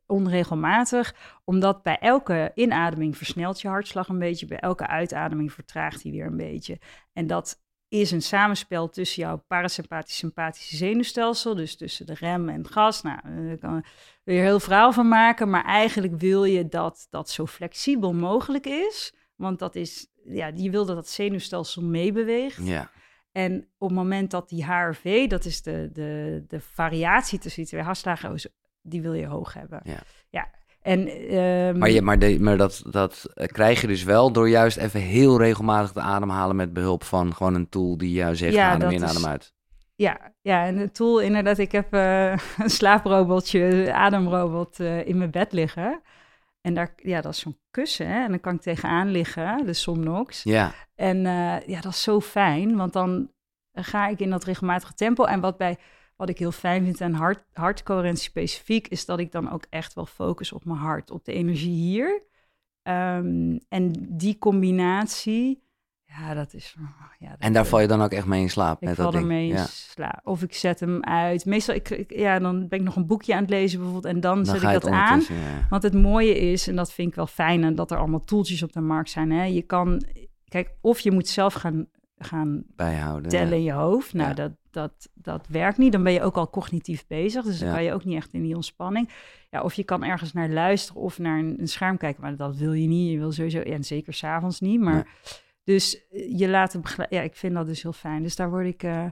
onregelmatig. 0.07 1.15
Omdat 1.45 1.83
bij 1.83 1.99
elke 1.99 2.51
inademing 2.55 3.17
versnelt 3.17 3.61
je 3.61 3.69
hartslag 3.69 4.09
een 4.09 4.19
beetje. 4.19 4.47
Bij 4.47 4.59
elke 4.59 4.87
uitademing 4.87 5.53
vertraagt 5.53 6.03
hij 6.03 6.13
weer 6.13 6.27
een 6.27 6.37
beetje. 6.37 6.79
En 7.13 7.27
dat 7.27 7.63
is 8.01 8.11
een 8.11 8.23
samenspel 8.23 8.89
tussen 8.89 9.23
jouw 9.23 9.45
parasympathisch-sympathische 9.49 10.77
zenuwstelsel. 10.77 11.55
Dus 11.55 11.77
tussen 11.77 12.07
de 12.07 12.15
rem 12.15 12.49
en 12.49 12.69
gas. 12.69 13.03
Nou, 13.03 13.19
daar 13.47 13.59
kan 13.59 13.85
je 14.25 14.33
er 14.33 14.43
heel 14.43 14.61
verhaal 14.61 14.93
van 14.93 15.09
maken. 15.09 15.51
Maar 15.51 15.65
eigenlijk 15.65 16.15
wil 16.21 16.45
je 16.45 16.69
dat 16.69 17.07
dat 17.11 17.31
zo 17.31 17.47
flexibel 17.47 18.13
mogelijk 18.13 18.67
is. 18.67 19.15
Want 19.37 19.59
dat 19.59 19.75
is, 19.75 20.07
ja, 20.25 20.51
je 20.55 20.71
wil 20.71 20.85
dat 20.87 20.97
dat 20.97 21.09
zenuwstelsel 21.09 21.83
meebeweegt. 21.83 22.67
Ja. 22.67 22.91
En 23.33 23.69
op 23.79 23.89
het 23.89 23.97
moment 23.99 24.31
dat 24.31 24.49
die 24.49 24.65
HRV, 24.65 25.29
dat 25.29 25.45
is 25.45 25.63
de, 25.63 25.91
de, 25.93 26.45
de 26.49 26.61
variatie 26.61 27.39
tussen 27.39 27.61
die 27.63 27.71
twee 27.71 27.83
hartslagen, 27.83 28.35
is- 28.35 28.49
die 28.83 29.03
wil 29.03 29.13
je 29.15 29.27
hoog 29.27 29.53
hebben. 29.53 29.81
Ja. 29.85 29.99
ja. 30.31 30.51
En, 30.85 31.09
ehm, 31.09 31.79
Maar, 31.79 31.91
je, 31.91 32.03
maar, 32.03 32.19
de, 32.19 32.41
maar 32.41 32.57
dat, 32.57 32.83
dat 32.91 33.27
krijg 33.47 33.81
je 33.81 33.87
dus 33.87 34.03
wel 34.03 34.33
door 34.33 34.49
juist 34.49 34.77
even 34.77 35.01
heel 35.01 35.39
regelmatig 35.39 35.93
te 35.93 36.01
ademhalen 36.01 36.57
met 36.57 36.73
behulp 36.73 37.05
van 37.05 37.35
gewoon 37.35 37.55
een 37.55 37.69
tool 37.69 37.97
die 37.99 38.13
jou 38.13 38.37
zegt 38.37 38.55
Ja, 38.55 38.71
adem 38.71 38.91
in, 38.91 39.03
is- 39.03 39.11
adem 39.11 39.27
uit. 39.27 39.53
Ja, 39.97 40.33
ja, 40.41 40.65
en 40.67 40.77
de 40.77 40.91
tool 40.91 41.21
inderdaad, 41.21 41.59
ik 41.59 41.73
heb 41.73 41.93
eh, 41.93 42.31
een 42.63 42.71
slaaprobotje, 42.71 43.61
een 43.61 43.93
ademrobot 43.93 44.81
eh, 44.81 45.07
in 45.07 45.19
mijn 45.19 45.31
bed 45.31 45.53
liggen. 45.53 46.03
En 46.61 46.75
daar, 46.75 46.93
ja, 46.97 47.21
dat 47.21 47.33
is 47.33 47.39
zo'n 47.39 47.59
kussen, 47.71 48.09
hè? 48.09 48.23
en 48.25 48.29
dan 48.31 48.41
kan 48.41 48.55
ik 48.55 48.61
tegenaan 48.61 49.11
liggen, 49.11 49.67
de 49.67 49.73
Somnox. 49.73 50.43
Ja, 50.43 50.73
En 50.95 51.17
eh, 51.27 51.67
ja, 51.67 51.81
dat 51.81 51.93
is 51.93 52.03
zo 52.03 52.21
fijn, 52.21 52.77
want 52.77 52.93
dan 52.93 53.31
ga 53.73 54.09
ik 54.09 54.21
in 54.21 54.31
dat 54.31 54.45
regelmatige 54.45 54.95
tempo. 54.95 55.25
En 55.25 55.41
wat, 55.41 55.57
bij, 55.57 55.77
wat 56.17 56.29
ik 56.29 56.39
heel 56.39 56.53
fijn 56.53 56.85
vind 56.85 57.01
aan 57.01 57.13
hart, 57.13 57.45
hartcoherentie 57.53 58.23
specifiek, 58.25 58.89
is 58.89 59.05
dat 59.05 59.19
ik 59.19 59.33
dan 59.33 59.51
ook 59.53 59.67
echt 59.71 59.95
wel 59.95 60.07
focus 60.07 60.53
op 60.53 60.65
mijn 60.65 60.79
hart, 60.79 61.11
op 61.11 61.25
de 61.25 61.33
energie 61.33 61.73
hier. 61.75 62.23
Ehm, 62.83 63.59
en 63.69 63.93
die 64.09 64.39
combinatie, 64.39 65.63
ja, 66.05 66.35
dat 66.35 66.55
is... 66.55 66.77
Ja, 67.19 67.31
dat, 67.31 67.39
en 67.39 67.53
daar 67.53 67.67
val 67.67 67.81
je 67.81 67.87
dan 67.87 68.03
ook 68.03 68.11
echt 68.13 68.27
mee 68.27 68.41
in 68.41 68.51
slaap. 68.51 68.83
ik 68.83 68.89
met 68.89 68.97
val 68.97 69.15
ermee 69.15 69.49
in 69.49 69.55
Ja. 69.55 69.65
slaap. 69.67 70.21
Of 70.27 70.43
ik 70.43 70.55
zet 70.55 70.81
hem 70.81 71.03
uit. 71.05 71.45
Meestal, 71.45 71.75
ik, 71.75 71.91
ik- 71.91 72.15
ja, 72.17 72.39
dan 72.39 72.69
ben 72.69 72.79
ik 72.79 72.85
nog 72.85 72.97
een 72.97 73.07
boekje 73.07 73.35
aan 73.35 73.41
het 73.41 73.51
lezen 73.51 73.79
bijvoorbeeld. 73.79 74.15
En 74.15 74.21
dan, 74.21 74.35
Dan 74.37 74.45
zet 74.45 74.63
ik 74.63 74.73
dat 74.73 74.87
aan. 74.87 75.21
ja. 75.29 75.67
Want 75.71 75.83
het 75.83 75.95
mooie 75.95 76.39
is, 76.39 76.69
en 76.69 76.77
dat 76.77 76.93
vind 76.93 77.09
ik 77.09 77.15
wel 77.15 77.27
fijn, 77.27 77.65
en 77.65 77.75
dat 77.75 77.91
er 77.91 77.99
allemaal 77.99 78.21
toeltjes 78.25 78.63
op 78.63 78.73
de 78.73 78.81
markt 78.81 79.11
zijn. 79.11 79.31
Hè? 79.31 79.45
Je 79.45 79.63
kan, 79.63 80.03
kijk, 80.49 80.71
of 80.81 81.01
je 81.01 81.11
moet 81.11 81.29
zelf 81.29 81.55
gaan, 81.55 81.87
gaan 82.19 82.65
bijhouden. 82.77 83.31
tellen 83.31 83.49
ja. 83.49 83.55
in 83.57 83.63
je 83.63 83.73
hoofd. 83.73 84.13
Nou, 84.13 84.29
Ja. 84.29 84.35
dat, 84.35 84.53
dat, 84.71 85.11
dat 85.15 85.47
werkt 85.49 85.79
niet. 85.79 85.93
Dan 85.93 86.03
ben 86.03 86.13
je 86.13 86.23
ook 86.23 86.37
al 86.37 86.51
cognitief 86.51 87.07
bezig. 87.07 87.45
Dus 87.45 87.59
dan 87.59 87.69
Ja. 87.69 87.75
kan 87.75 87.85
je 87.85 87.93
ook 87.93 88.05
niet 88.05 88.17
echt 88.17 88.33
in 88.33 88.43
die 88.43 88.55
ontspanning. 88.55 89.09
Ja, 89.51 89.63
of 89.63 89.75
je 89.75 89.85
kan 89.85 90.05
ergens 90.05 90.33
naar 90.33 90.49
luisteren 90.49 91.03
of 91.03 91.19
naar 91.19 91.39
een, 91.39 91.61
een 91.61 91.69
scherm 91.69 91.97
kijken. 91.97 92.23
Maar 92.23 92.37
dat 92.37 92.57
wil 92.57 92.73
je 92.73 92.87
niet. 92.89 93.11
Je 93.11 93.19
wil 93.19 93.33
sowieso, 93.33 93.61
en 93.61 93.85
zeker 93.85 94.15
s'avonds 94.15 94.61
niet. 94.61 94.81
Maar 94.81 94.95
Nee. 94.95 95.05
dus 95.65 96.07
eh, 96.11 96.39
je 96.39 96.49
laten 96.49 96.81
begeleiden. 96.81 97.19
Ja, 97.19 97.25
ik 97.25 97.35
vind 97.37 97.55
dat 97.55 97.67
dus 97.67 97.83
heel 97.83 97.93
fijn. 97.93 98.23
Dus 98.23 98.37
daar 98.37 98.51
word 98.51 98.67
ik... 98.67 98.83
eh, 98.83 99.07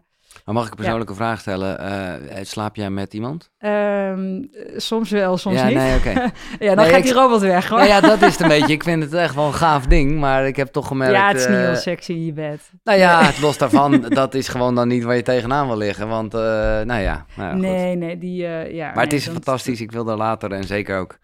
Maar 0.45 0.55
mag 0.55 0.65
ik 0.65 0.71
een 0.71 0.77
persoonlijke 0.77 1.15
vraag 1.15 1.41
stellen? 1.41 1.79
Eh, 1.79 2.45
slaap 2.45 2.77
jij 2.77 2.91
met 2.91 3.15
iemand? 3.15 3.51
Ehm, 3.59 4.43
soms 4.77 5.11
wel, 5.11 5.37
soms 5.37 5.57
ja, 5.57 5.67
niet. 5.67 5.77
nee, 5.77 5.97
oké. 5.97 6.11
ja, 6.11 6.31
dan 6.59 6.77
Nee, 6.77 6.87
gaat 6.89 6.97
ik- 6.99 7.03
die 7.03 7.13
robot 7.13 7.41
weg, 7.41 7.69
hoor. 7.69 7.79
Nou 7.79 7.91
ja, 7.91 8.01
dat 8.01 8.23
is 8.23 8.33
het 8.33 8.41
een 8.41 8.49
beetje. 8.49 8.73
Ik 8.73 8.83
vind 8.83 9.03
het 9.03 9.15
echt 9.15 9.35
wel 9.35 9.47
een 9.47 9.55
gaaf 9.55 9.87
ding, 9.87 10.19
maar 10.19 10.47
ik 10.47 10.57
heb 10.57 10.69
toch 10.69 10.87
gemerkt... 10.87 11.15
Ja, 11.15 11.29
het 11.29 11.37
is 11.37 11.47
niet 11.47 11.57
eh, 11.57 11.63
heel 11.63 11.75
sexy 11.77 12.13
in 12.13 12.25
je 12.25 12.33
bed. 12.33 12.71
Nou 12.85 12.99
ja, 12.99 13.25
het 13.25 13.41
los 13.41 13.59
daarvan, 13.59 14.01
dat 14.09 14.35
is 14.35 14.49
gewoon 14.49 14.75
dan 14.75 14.89
niet 14.89 15.03
waar 15.03 15.17
je 15.17 15.23
tegenaan 15.23 15.67
wil 15.67 15.77
liggen. 15.77 16.09
Want, 16.09 16.33
nou 16.33 17.01
ja, 17.01 17.27
nou 17.37 17.49
ja 17.49 17.53
goed. 17.53 17.61
nee, 17.61 17.97
nee, 17.97 18.19
die... 18.19 18.37
ja, 18.75 18.93
Maar 18.95 19.05
het 19.05 19.13
is 19.13 19.29
fantastisch. 19.29 19.81
Ik 19.81 19.93
wil 19.93 20.05
daar 20.05 20.17
later 20.17 20.53
en 20.53 20.65
zeker 20.65 20.99
ook 20.99 21.19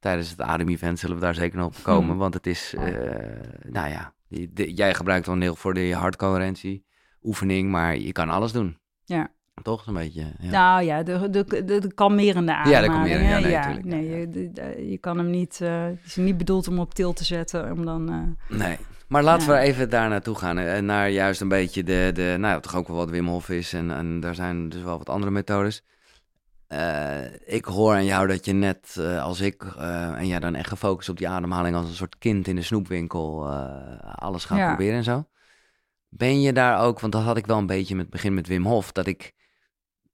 tijdens 0.00 0.30
het 0.30 0.40
Adem-event 0.40 0.98
zullen 0.98 1.16
we 1.16 1.22
daar 1.22 1.34
zeker 1.34 1.58
nog 1.58 1.66
op 1.66 1.76
komen. 1.82 2.10
Hmm. 2.10 2.18
Want 2.18 2.34
het 2.34 2.46
is, 2.46 2.74
nou 3.68 3.88
ja, 3.90 4.12
die- 4.28 4.74
jij 4.74 4.94
gebruikt 4.94 5.26
dan 5.26 5.40
heel 5.40 5.54
voor 5.56 5.74
de 5.74 5.92
hartcoherentie 5.94 6.84
oefening, 7.22 7.70
maar 7.70 7.96
je 7.98 8.12
kan 8.12 8.28
alles 8.28 8.52
doen. 8.52 8.76
Ja. 9.04 9.30
Toch 9.62 9.86
een 9.86 9.94
beetje. 9.94 10.24
Ja. 10.38 10.50
Nou 10.50 10.82
ja, 10.82 11.02
de, 11.02 11.30
de, 11.30 11.44
de, 11.64 11.78
de 11.78 11.94
kalmerende 11.94 12.52
de 12.52 12.58
ademhaling. 12.58 12.92
kalmerende, 12.92 13.48
ja, 13.48 13.66
nee, 13.66 13.74
tuurlijk, 13.74 13.84
nee, 13.84 14.08
ja, 14.10 14.16
je, 14.16 14.28
de- 14.28 14.50
de- 14.52 14.90
je 14.90 14.98
kan 14.98 15.18
hem 15.18 15.30
niet... 15.30 15.60
eh, 15.60 15.84
het 15.84 15.98
is 16.04 16.16
niet 16.16 16.36
bedoeld 16.36 16.68
om 16.68 16.78
op 16.78 16.94
til 16.94 17.12
te 17.12 17.24
zetten, 17.24 17.72
om 17.72 17.84
dan... 17.84 18.10
eh, 18.48 18.58
Nee. 18.58 18.76
Maar 19.08 19.22
laten 19.22 19.46
Ja. 19.46 19.52
we 19.54 19.58
even 19.58 19.90
daar 19.90 20.08
naartoe 20.08 20.34
gaan. 20.34 20.58
En 20.58 20.84
naar 20.84 21.10
juist 21.10 21.40
een 21.40 21.48
beetje 21.48 21.82
de, 21.84 22.10
de 22.14 22.34
nou 22.38 22.54
ja, 22.54 22.60
toch 22.60 22.76
ook 22.76 22.88
wel 22.88 22.96
wat 22.96 23.10
Wim 23.10 23.26
Hof 23.26 23.48
is. 23.48 23.72
En, 23.72 23.90
en 23.90 24.20
daar 24.20 24.34
zijn 24.34 24.68
dus 24.68 24.82
wel 24.82 24.98
wat 24.98 25.08
andere 25.08 25.30
methodes. 25.32 25.82
Eh, 26.66 27.20
ik 27.44 27.64
hoor 27.64 27.94
aan 27.94 28.04
jou 28.04 28.26
dat 28.26 28.44
je 28.44 28.52
net 28.52 28.96
eh, 28.98 29.22
als 29.22 29.40
ik, 29.40 29.62
eh, 29.78 30.12
en 30.18 30.26
jij 30.26 30.38
dan 30.40 30.54
echt 30.54 30.68
gefocust 30.68 31.08
op 31.08 31.16
die 31.18 31.28
ademhaling 31.28 31.76
als 31.76 31.88
een 31.88 31.94
soort 31.94 32.18
kind 32.18 32.48
in 32.48 32.56
de 32.56 32.62
snoepwinkel, 32.62 33.48
eh, 33.48 33.66
alles 34.14 34.44
gaat 34.44 34.58
Ja. 34.58 34.66
proberen 34.68 34.96
en 34.96 35.04
zo. 35.04 35.24
Ben 36.14 36.40
je 36.40 36.52
daar 36.52 36.80
ook, 36.80 37.00
want 37.00 37.12
dat 37.12 37.22
had 37.22 37.36
ik 37.36 37.46
wel 37.46 37.58
een 37.58 37.66
beetje 37.66 37.94
met 37.94 38.04
het 38.04 38.12
begin 38.14 38.34
met 38.34 38.46
Wim 38.46 38.64
Hof, 38.66 38.92
dat 38.92 39.06
ik, 39.06 39.32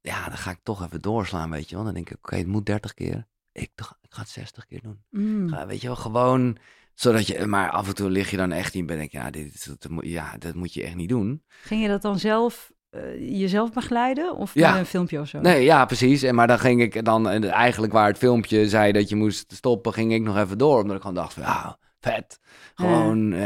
ja, 0.01 0.29
dan 0.29 0.39
ga 0.39 0.51
ik 0.51 0.59
toch 0.63 0.85
even 0.85 1.01
doorslaan, 1.01 1.51
weet 1.51 1.69
je 1.69 1.75
wel. 1.75 1.85
Dan 1.85 1.95
denk 1.95 2.11
ik, 2.11 2.17
oké, 2.17 2.37
het 2.37 2.47
moet 2.47 2.67
30 2.67 2.95
keer. 2.95 3.27
Ik, 3.53 3.71
toch- 3.75 3.99
ik 4.03 4.15
ga 4.15 4.21
het 4.21 4.31
60 4.31 4.67
keer 4.67 4.81
doen. 4.83 5.03
mm. 5.11 5.49
Ga, 5.49 5.67
weet 5.67 5.81
je 5.81 5.87
wel, 5.87 5.97
gewoon 5.97 6.57
zodat 6.95 7.27
je, 7.27 7.47
maar 7.47 7.71
af 7.71 7.89
en 7.89 7.95
toe 7.95 8.11
lig 8.11 8.31
je 8.31 8.37
dan 8.37 8.53
echt 8.53 8.75
in 8.75 8.87
ben 8.87 9.01
ik, 9.01 9.13
ja, 9.13 9.31
dit, 9.31 9.67
dat, 9.81 9.91
ja, 10.01 10.37
dat 10.39 10.55
moet 10.55 10.75
je 10.75 10.83
echt 10.85 10.95
niet 10.95 11.09
doen. 11.09 11.43
Ging 11.63 11.83
je 11.83 11.89
dat 11.89 12.03
dan 12.03 12.19
zelf, 12.19 12.73
eh, 12.91 13.39
jezelf 13.39 13.73
begeleiden? 13.73 14.37
Of 14.37 14.55
Ja. 14.55 14.79
een 14.79 14.87
filmpje 14.87 15.21
of 15.21 15.29
zo? 15.29 15.41
Nee, 15.41 15.65
ja, 15.65 15.85
precies. 15.85 16.23
En 16.23 16.35
maar 16.35 16.47
dan 16.47 16.59
ging 16.59 16.83
ik 16.83 17.05
dan, 17.05 17.29
en 17.29 17.45
eigenlijk 17.45 17.93
waar 17.93 18.07
het 18.07 18.19
filmpje 18.19 18.69
zei 18.69 18.93
dat 18.93 19.09
je 19.09 19.17
moest 19.17 19.53
stoppen, 19.53 19.93
ging 19.93 20.13
ik 20.13 20.23
nog 20.23 20.37
even 20.37 20.59
door, 20.59 20.81
omdat 20.81 20.97
ik 20.97 21.01
gewoon 21.03 21.17
dacht 21.17 21.33
van, 21.33 21.43
ja, 21.43 21.79
vet. 22.01 22.41
Gewoon, 22.75 23.33
eh, 23.33 23.39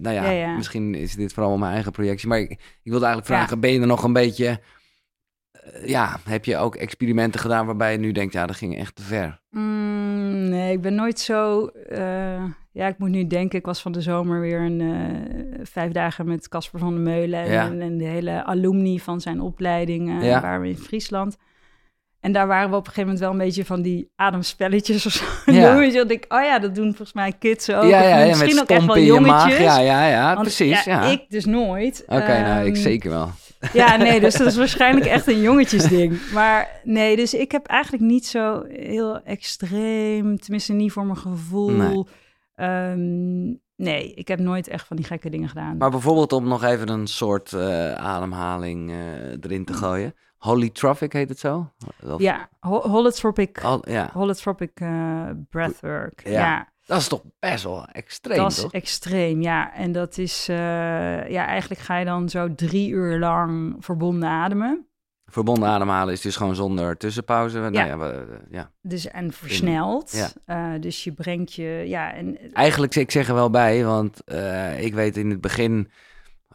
nou 0.00 0.10
ja, 0.10 0.24
Ja, 0.24 0.30
ja. 0.30 0.56
misschien 0.56 0.94
is 0.94 1.14
dit 1.14 1.32
vooral 1.32 1.58
mijn 1.58 1.72
eigen 1.72 1.92
projectie, 1.92 2.28
maar 2.28 2.38
ik, 2.38 2.50
ik 2.50 2.90
wilde 2.90 3.04
eigenlijk 3.04 3.32
Ja. 3.32 3.38
vragen, 3.38 3.60
ben 3.60 3.72
je 3.72 3.80
er 3.80 3.86
nog 3.86 4.02
een 4.04 4.12
beetje, 4.12 4.60
eh, 5.52 5.86
ja, 5.88 6.16
heb 6.28 6.44
je 6.44 6.56
ook 6.56 6.76
experimenten 6.76 7.40
gedaan 7.40 7.66
waarbij 7.66 7.92
je 7.92 7.98
nu 7.98 8.12
denkt, 8.12 8.32
ja, 8.32 8.46
dat 8.46 8.56
ging 8.56 8.76
echt 8.78 8.94
te 8.94 9.02
ver? 9.02 9.40
Mm, 9.50 10.48
nee, 10.48 10.72
ik 10.72 10.80
ben 10.80 10.94
nooit 10.94 11.18
zo. 11.18 11.66
eh, 11.66 12.44
ja, 12.72 12.86
ik 12.86 12.98
moet 12.98 13.10
nu 13.10 13.26
denken. 13.26 13.58
Ik 13.58 13.66
was 13.66 13.82
van 13.82 13.92
de 13.92 14.00
zomer 14.00 14.40
weer 14.40 14.60
een 14.60 14.82
vijf 15.62 15.92
dagen 15.92 16.26
met 16.26 16.48
Casper 16.48 16.78
van 16.78 16.92
der 16.94 17.02
Meulen 17.02 17.44
en, 17.44 17.80
en, 17.80 17.98
de 17.98 18.04
hele 18.04 18.44
alumni 18.44 19.00
van 19.00 19.20
zijn 19.20 19.40
opleiding. 19.40 20.20
waren 20.40 20.60
we 20.60 20.68
in 20.68 20.76
Friesland. 20.78 21.36
En 22.20 22.32
daar 22.32 22.46
waren 22.46 22.70
we 22.70 22.76
op 22.76 22.86
een 22.86 22.92
gegeven 22.92 23.02
moment 23.02 23.20
wel 23.20 23.30
een 23.30 23.46
beetje 23.46 23.64
van 23.64 23.82
die 23.82 24.12
ademspelletjes 24.16 25.06
of 25.06 25.12
zo. 25.12 25.24
Ja. 25.52 25.76
Weet 25.76 25.92
je, 25.92 25.98
dat 25.98 26.10
ik, 26.10 26.24
oh 26.28 26.42
ja, 26.42 26.58
dat 26.58 26.74
doen 26.74 26.86
volgens 26.86 27.12
mij 27.12 27.32
kids 27.38 27.70
ook. 27.70 27.82
ja, 27.82 28.02
ja, 28.02 28.18
ja, 28.18 28.26
misschien 28.26 28.60
ook 28.60 28.68
echt 28.68 28.86
wel 28.86 28.98
jongetjes. 28.98 29.58
Ja, 29.58 29.78
ja, 29.80 30.06
ja, 30.06 30.34
Want, 30.34 30.40
precies. 30.40 30.84
Ja, 30.84 31.02
Ik 31.02 31.24
dus 31.28 31.44
nooit. 31.44 32.02
Oké, 32.06 32.40
nou, 32.40 32.66
ik 32.66 32.74
Ehm, 32.74 32.82
zeker 32.82 33.10
wel. 33.10 33.30
ja, 33.72 33.96
nee, 33.96 34.20
dus 34.20 34.34
dat 34.34 34.46
is 34.46 34.56
waarschijnlijk 34.64 35.06
echt 35.06 35.26
een 35.26 35.40
jongetjesding. 35.40 36.30
Maar 36.32 36.80
nee, 36.84 37.16
dus 37.16 37.34
ik 37.34 37.52
heb 37.52 37.66
eigenlijk 37.66 38.02
niet 38.02 38.26
zo 38.26 38.64
heel 38.68 39.22
extreem, 39.22 40.38
tenminste 40.38 40.72
niet 40.72 40.92
voor 40.92 41.04
mijn 41.04 41.18
gevoel. 41.18 41.70
Nee. 41.70 42.04
Ehm, 42.54 43.46
nee, 43.76 44.14
ik 44.14 44.28
heb 44.28 44.38
nooit 44.38 44.68
echt 44.68 44.86
van 44.86 44.96
die 44.96 45.06
gekke 45.06 45.30
dingen 45.30 45.48
gedaan. 45.48 45.76
Maar 45.76 45.90
bijvoorbeeld 45.90 46.32
om 46.32 46.48
nog 46.48 46.64
even 46.64 46.88
een 46.88 47.06
soort 47.06 47.52
eh, 47.52 47.94
ademhaling 47.94 48.90
eh, 48.90 48.96
erin 49.40 49.64
te 49.64 49.72
gooien. 49.72 50.14
Holytropic 50.40 51.12
heet 51.12 51.28
het 51.28 51.38
zo? 51.38 51.70
Of- 52.04 52.20
ja, 52.20 52.48
ho- 52.60 52.88
holotropic, 52.88 53.60
ja, 53.82 54.10
holotropic 54.12 54.70
eh, 54.80 55.24
breathwork. 55.50 56.20
Ja, 56.24 56.30
Ja, 56.30 56.68
dat 56.86 56.98
is 57.00 57.08
toch 57.08 57.22
best 57.38 57.64
wel 57.64 57.86
extreem, 57.86 58.36
dat 58.38 58.50
is 58.50 58.60
toch? 58.60 58.72
extreem, 58.72 59.42
ja. 59.42 59.74
En 59.74 59.92
dat 59.92 60.18
is, 60.18 60.48
eh, 60.48 60.56
ja, 61.30 61.46
eigenlijk 61.46 61.80
ga 61.80 61.96
je 61.98 62.04
dan 62.04 62.28
zo 62.28 62.54
drie 62.54 62.90
uur 62.90 63.18
lang 63.18 63.76
verbonden 63.78 64.28
ademen. 64.28 64.84
Verbonden 65.24 65.68
ademhalen 65.68 66.12
is 66.12 66.20
dus 66.20 66.36
gewoon 66.36 66.54
zonder 66.54 66.96
tussenpauze. 66.96 67.58
Nou 67.58 67.72
ja, 67.72 67.98
we- 67.98 68.40
ja. 68.50 68.70
Dus, 68.82 69.06
en 69.08 69.32
versneld. 69.32 70.12
Ja. 70.12 70.28
Eh, 70.74 70.80
dus 70.80 71.04
je 71.04 71.12
brengt 71.12 71.52
je, 71.54 71.82
ja, 71.86 72.12
en 72.14 72.52
Eigenlijk, 72.52 72.94
ik 72.94 73.10
zeg 73.10 73.28
er 73.28 73.34
wel 73.34 73.50
bij, 73.50 73.84
want 73.84 74.24
eh, 74.24 74.82
ik 74.84 74.94
weet 74.94 75.16
in 75.16 75.30
het 75.30 75.40
begin 75.40 75.90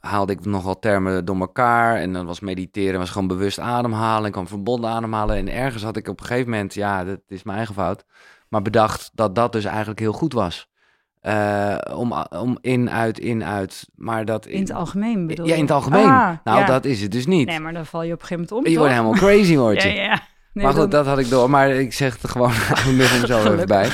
haalde 0.05 0.33
ik 0.33 0.45
nogal 0.45 0.79
termen 0.79 1.25
door 1.25 1.39
elkaar. 1.39 1.95
En 1.95 2.13
dan 2.13 2.25
was 2.25 2.39
mediteren, 2.39 2.99
was 2.99 3.09
gewoon 3.09 3.27
bewust 3.27 3.59
ademhalen. 3.59 4.25
Ik 4.25 4.31
kwam 4.31 4.47
verbonden 4.47 4.89
ademhalen. 4.89 5.35
En 5.35 5.49
ergens 5.53 5.83
had 5.83 5.97
ik 5.97 6.07
op 6.07 6.19
een 6.19 6.25
gegeven 6.25 6.49
moment, 6.49 6.73
ja, 6.73 7.03
dat 7.03 7.19
is 7.27 7.43
mijn 7.43 7.57
eigen 7.57 7.75
fout. 7.75 8.03
Maar 8.49 8.61
bedacht 8.61 9.11
dat 9.13 9.35
dat 9.35 9.51
dus 9.51 9.65
eigenlijk 9.65 9.99
heel 9.99 10.13
goed 10.13 10.33
was. 10.33 10.69
Eh, 11.21 11.75
om, 11.95 12.13
om 12.29 12.57
in, 12.61 12.89
uit, 12.89 13.19
in, 13.19 13.43
uit. 13.43 13.87
Maar 13.95 14.25
dat 14.25 14.45
In 14.45 14.59
het 14.59 14.71
algemeen 14.73 15.27
bedoel 15.27 15.45
Ja, 15.45 15.51
in 15.51 15.57
je? 15.57 15.63
het 15.63 15.71
algemeen. 15.73 16.05
Ah, 16.09 16.29
nou, 16.43 16.59
ja. 16.59 16.65
dat 16.65 16.85
is 16.85 17.01
het 17.01 17.11
dus 17.11 17.25
niet. 17.25 17.47
Nee, 17.47 17.59
maar 17.59 17.73
dan 17.73 17.85
val 17.85 18.03
je 18.03 18.13
op 18.13 18.21
een 18.21 18.27
gegeven 18.27 18.43
moment 18.49 18.65
om, 18.65 18.71
je 18.71 18.77
wordt 18.77 18.93
helemaal 18.93 19.13
crazy, 19.13 19.57
word 19.57 19.81
je. 19.83 19.89
Ja, 19.93 20.01
ja. 20.03 20.19
Nee, 20.53 20.63
maar 20.65 20.73
goed, 20.73 20.81
dan- 20.81 20.89
dat 20.89 21.05
had 21.05 21.19
ik 21.19 21.29
door. 21.29 21.49
Maar 21.49 21.69
ik 21.69 21.93
zeg 21.93 22.21
het 22.21 22.31
gewoon 22.31 22.49
nog 22.97 23.11
hem 23.11 23.25
zo 23.25 23.53
even 23.53 23.67
bij. 23.67 23.89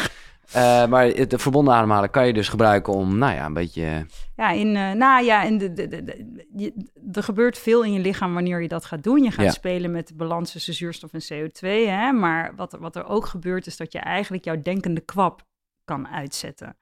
Eh, 0.54 0.86
maar 0.88 1.06
het 1.06 1.30
de 1.30 1.40
verbonden 1.40 1.74
ademhalen 1.74 2.10
kan 2.10 2.28
je 2.28 2.34
dus 2.34 2.50
gebruiken 2.50 2.94
om, 2.94 3.18
nou 3.18 3.34
ja, 3.34 3.46
een 3.46 3.54
beetje... 3.54 4.06
Ja, 4.36 4.50
in, 4.52 4.76
eh, 4.76 4.92
nou 4.92 5.24
ja, 5.26 5.44
in 5.44 5.58
de, 5.58 5.74
de, 5.74 5.88
de, 5.88 6.04
de- 6.04 6.46
je- 6.56 6.86
er 7.12 7.24
gebeurt 7.24 7.58
veel 7.58 7.84
in 7.84 7.94
je 7.94 8.00
lichaam 8.00 8.34
wanneer 8.34 8.62
je 8.62 8.68
dat 8.68 8.86
gaat 8.86 9.04
doen. 9.04 9.24
Je 9.24 9.32
gaat 9.32 9.46
Ja. 9.46 9.52
spelen 9.52 9.92
met 9.92 10.08
de 10.08 10.16
balans 10.16 10.52
tussen 10.52 10.74
zuurstof 10.74 11.14
en 11.14 11.22
CO2. 11.34 11.68
Hè? 11.88 12.12
Maar 12.12 12.54
wat, 12.56 12.74
er- 12.74 12.80
wat 12.80 12.96
er 12.96 13.06
ook 13.06 13.26
gebeurt, 13.26 13.68
is 13.68 13.78
dat 13.78 13.92
je 13.92 14.00
eigenlijk 14.00 14.44
jouw 14.44 14.62
denkende 14.62 15.02
kwap 15.02 15.44
kan 15.86 16.08
uitzetten. 16.08 16.78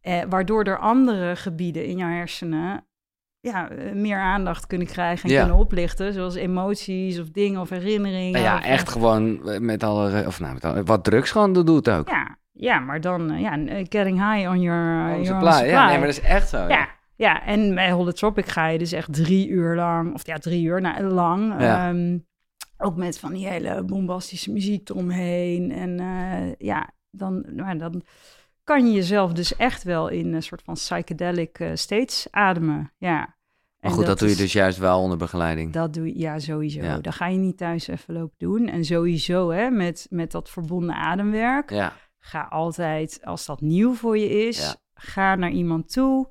Eh, 0.00 0.22
waardoor 0.28 0.64
er 0.64 0.78
andere 0.78 1.36
gebieden 1.36 1.84
in 1.86 1.96
jouw 1.96 2.08
hersenen 2.10 2.86
ja, 3.40 3.70
eh, 3.70 3.92
meer 3.92 4.18
aandacht 4.18 4.66
kunnen 4.66 4.86
krijgen 4.86 5.28
en 5.28 5.34
Ja. 5.34 5.40
kunnen 5.40 5.58
oplichten. 5.60 6.12
Zoals 6.12 6.34
emoties 6.34 7.18
of 7.20 7.28
dingen 7.30 7.60
of 7.60 7.68
herinneringen. 7.68 8.32
Nou 8.32 8.44
ja, 8.44 8.56
of, 8.56 8.64
echt 8.64 8.88
gewoon 8.88 9.40
met 9.64 9.82
alle... 9.82 10.26
Of 10.26 10.40
nou, 10.40 10.54
met 10.54 10.64
alle, 10.64 10.82
wat 10.82 11.04
drugs 11.04 11.30
gewoon 11.30 11.52
doet 11.52 11.90
ook. 11.90 12.08
Ja, 12.08 12.36
ja, 12.58 12.78
maar 12.78 13.00
dan 13.00 13.32
uh, 13.32 13.40
ja, 13.40 13.58
uh, 13.58 13.84
getting 13.88 14.32
high 14.32 14.50
on 14.50 14.60
your, 14.60 14.96
uh, 14.96 15.04
Oh, 15.04 15.10
your 15.10 15.24
supply. 15.24 15.46
own 15.46 15.52
supply. 15.52 15.70
Ja, 15.70 15.86
nee, 15.86 15.98
maar 15.98 16.06
dat 16.06 16.16
is 16.16 16.20
echt 16.20 16.48
zo. 16.48 16.58
Ja. 16.58 16.68
Ja, 16.68 16.88
ja, 17.16 17.44
en 17.44 17.74
bij 17.74 17.90
Holotropic 17.90 18.46
ga 18.46 18.66
je 18.66 18.78
dus 18.78 18.92
echt 18.92 19.12
drie 19.12 19.48
uur 19.48 19.74
lang, 19.74 20.14
of 20.14 20.26
ja, 20.26 20.38
drie 20.38 20.64
uur 20.64 20.80
nou, 20.80 21.02
lang. 21.02 21.60
Ja. 21.60 21.88
ehm, 21.88 22.18
ook 22.78 22.96
met 22.96 23.18
van 23.18 23.32
die 23.32 23.46
hele 23.46 23.82
bombastische 23.82 24.52
muziek 24.52 24.88
eromheen. 24.88 25.72
En 25.72 26.00
eh, 26.00 26.54
ja, 26.58 26.90
dan, 27.10 27.44
nou, 27.46 27.78
dan 27.78 28.02
kan 28.64 28.86
je 28.86 28.92
jezelf 28.92 29.32
dus 29.32 29.56
echt 29.56 29.82
wel 29.82 30.08
in 30.08 30.34
een 30.34 30.42
soort 30.42 30.62
van 30.62 30.74
psychedelic 30.74 31.58
eh, 31.58 31.70
states 31.74 32.26
ademen. 32.30 32.92
Ja. 32.98 33.36
Maar 33.80 33.90
goed, 33.90 34.06
dat, 34.06 34.18
doe 34.18 34.28
je 34.28 34.36
dus 34.36 34.52
juist 34.52 34.78
wel 34.78 35.00
onder 35.00 35.18
begeleiding. 35.18 35.72
dat 35.72 35.94
doe 35.94 36.06
je, 36.06 36.18
ja, 36.18 36.38
sowieso. 36.38 36.80
Ja. 36.80 36.98
Dat 36.98 37.14
ga 37.14 37.26
je 37.26 37.38
niet 37.38 37.56
thuis 37.56 37.88
even 37.88 38.14
lopen 38.14 38.34
doen. 38.38 38.68
En 38.68 38.84
sowieso, 38.84 39.50
hè, 39.50 39.70
met, 39.70 40.06
met 40.10 40.30
dat 40.30 40.50
verbonden 40.50 40.94
ademwerk, 40.94 41.70
Ja, 41.70 41.92
ga 42.28 42.40
altijd, 42.50 43.20
als 43.24 43.46
dat 43.46 43.60
nieuw 43.60 43.94
voor 43.94 44.18
je 44.18 44.46
is, 44.46 44.58
Ja. 44.58 44.74
ga 44.94 45.34
naar 45.34 45.50
iemand 45.50 45.92
toe, 45.92 46.28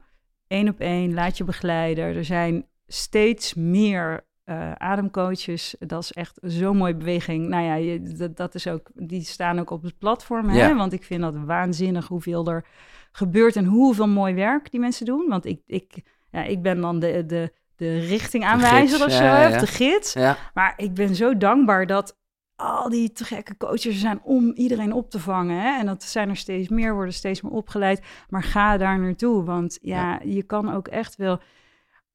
één 0.47 0.67
op 0.69 0.79
één, 0.79 1.13
laat 1.13 1.37
je 1.37 1.43
begeleiden. 1.43 2.03
Er 2.15 2.25
zijn 2.25 2.65
steeds 2.87 3.53
meer 3.53 4.25
eh, 4.43 4.71
ademcoaches. 4.71 5.75
Dat 5.79 6.03
is 6.03 6.11
echt 6.13 6.37
zo'n 6.41 6.77
mooie 6.77 6.95
beweging. 6.95 7.47
Nou 7.47 7.63
ja, 7.63 7.73
je, 7.73 8.01
dat, 8.01 8.37
dat 8.37 8.55
is 8.55 8.67
ook, 8.67 8.89
die 8.93 9.21
staan 9.23 9.59
ook 9.59 9.69
op 9.69 9.83
het 9.83 9.97
platform, 9.97 10.49
hè? 10.49 10.57
Ja. 10.57 10.75
want 10.75 10.93
ik 10.93 11.03
vind 11.03 11.21
dat 11.21 11.35
waanzinnig 11.45 12.07
hoeveel 12.07 12.47
er 12.47 12.65
gebeurt 13.11 13.55
en 13.55 13.65
hoeveel 13.65 14.07
mooi 14.07 14.33
werk 14.33 14.71
die 14.71 14.79
mensen 14.79 15.05
doen. 15.05 15.25
Want 15.27 15.45
ik, 15.45 15.61
ik, 15.65 16.01
ja, 16.31 16.43
ik 16.43 16.61
ben 16.61 16.81
dan 16.81 16.99
de, 16.99 17.25
de, 17.25 17.53
de 17.75 17.99
richtingaanwijzer 17.99 18.97
gids, 18.99 19.05
of 19.05 19.11
zo, 19.11 19.23
ja, 19.23 19.47
of 19.49 19.57
de 19.57 19.67
gids. 19.67 20.15
Maar 20.53 20.73
ik 20.77 20.93
ben 20.93 21.15
zo 21.15 21.37
dankbaar 21.37 21.85
dat 21.85 22.17
al 22.57 22.89
die 22.89 23.11
te 23.11 23.23
gekke 23.23 23.57
coaches 23.57 23.99
zijn 23.99 24.19
om 24.23 24.51
iedereen 24.55 24.93
op 24.93 25.09
te 25.09 25.19
vangen. 25.19 25.61
Hè? 25.61 25.79
En 25.79 25.85
dat 25.85 26.03
zijn 26.03 26.29
er 26.29 26.37
steeds 26.37 26.69
meer, 26.69 26.93
worden 26.93 27.13
steeds 27.13 27.41
meer 27.41 27.51
opgeleid. 27.51 28.01
Maar 28.29 28.43
ga 28.43 28.77
daar 28.77 28.99
naartoe, 28.99 29.43
want 29.43 29.77
ja, 29.81 30.19
je 30.23 30.43
kan 30.43 30.73
ook 30.73 30.87
echt 30.87 31.15
wel... 31.15 31.39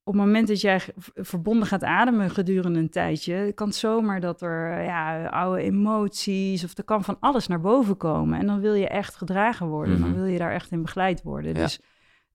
Op 0.04 0.12
het 0.12 0.22
moment 0.22 0.48
dat 0.48 0.60
jij 0.60 0.80
verbonden 1.14 1.66
gaat 1.66 1.84
ademen 1.84 2.30
gedurende 2.30 2.78
een 2.78 2.90
tijdje, 2.90 3.52
kan 3.52 3.66
het 3.66 3.76
zomaar 3.76 4.20
dat 4.20 4.40
er 4.42 4.82
ja, 4.82 5.26
oude 5.26 5.62
emoties 5.62 6.64
of 6.64 6.76
er 6.78 6.84
kan 6.84 7.04
van 7.04 7.16
alles 7.20 7.46
naar 7.46 7.60
boven 7.60 7.96
komen. 7.96 8.38
En 8.38 8.46
dan 8.46 8.60
wil 8.60 8.74
je 8.74 8.88
echt 8.88 9.14
gedragen 9.16 9.66
worden, 9.66 9.94
Mhm. 9.94 10.02
dan 10.02 10.14
wil 10.14 10.24
je 10.24 10.38
daar 10.38 10.52
echt 10.52 10.70
in 10.70 10.82
begeleid 10.82 11.22
worden. 11.22 11.54
Ja. 11.54 11.60
Dus 11.60 11.80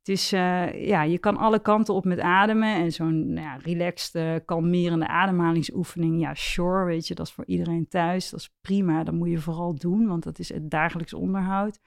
het 0.08 0.16
is, 0.18 0.32
eh, 0.32 0.88
ja, 0.88 1.02
je 1.04 1.18
kan 1.18 1.38
alle 1.38 1.60
kanten 1.60 1.94
op 1.94 2.06
met 2.06 2.20
ademen. 2.20 2.76
En 2.76 2.92
zo'n 2.92 3.34
nou 3.34 3.46
ja, 3.46 3.58
relaxed, 3.64 4.16
eh, 4.16 4.34
kalmerende 4.46 5.08
ademhalingsoefening, 5.08 6.20
ja, 6.20 6.34
sure, 6.34 6.86
weet 6.86 7.08
je, 7.08 7.16
dat 7.16 7.28
is 7.28 7.34
voor 7.34 7.46
iedereen 7.46 7.88
thuis. 7.88 8.30
Dat 8.30 8.40
is 8.40 8.50
prima, 8.62 9.04
dat 9.04 9.14
moet 9.14 9.30
je 9.30 9.40
vooral 9.40 9.76
doen, 9.76 10.08
want 10.08 10.24
dat 10.24 10.40
is 10.40 10.54
het 10.54 10.70
dagelijks 10.70 11.14
onderhoud. 11.14 11.80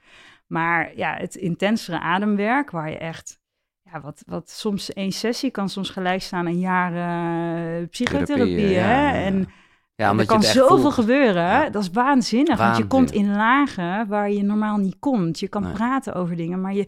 Maar 0.47 0.91
ja, 0.95 1.15
het 1.17 1.35
intensere 1.35 1.99
ademwerk, 1.99 2.71
waar 2.71 2.89
je 2.89 2.97
echt, 2.97 3.39
ja, 3.81 4.01
wat, 4.01 4.23
wat 4.25 4.49
soms 4.49 4.93
één 4.93 5.11
sessie 5.11 5.51
kan 5.51 5.69
soms 5.69 5.89
gelijk 5.89 6.21
staan 6.21 6.45
aan 6.45 6.59
jaren 6.59 7.89
psychotherapie, 7.89 8.55
Therapie, 8.55 8.69
ja, 8.69 8.81
hè? 8.81 9.07
ja, 9.07 9.13
ja. 9.13 9.21
En 9.25 9.47
ja 9.95 10.17
er 10.17 10.25
kan 10.25 10.43
zoveel 10.43 10.77
voelt. 10.79 10.93
gebeuren. 10.93 11.43
Ja. 11.43 11.69
Dat 11.69 11.81
is 11.81 11.89
waanzinnig. 11.89 12.57
Want 12.57 12.77
je 12.77 12.87
komt 12.87 13.11
in 13.11 13.35
lagen 13.35 14.07
waar 14.07 14.31
je 14.31 14.43
normaal 14.43 14.77
niet 14.77 14.99
komt. 14.99 15.39
Je 15.39 15.47
kan 15.47 15.61
Nee. 15.63 15.73
praten 15.73 16.13
over 16.13 16.35
dingen, 16.35 16.61
maar 16.61 16.73
je, 16.73 16.87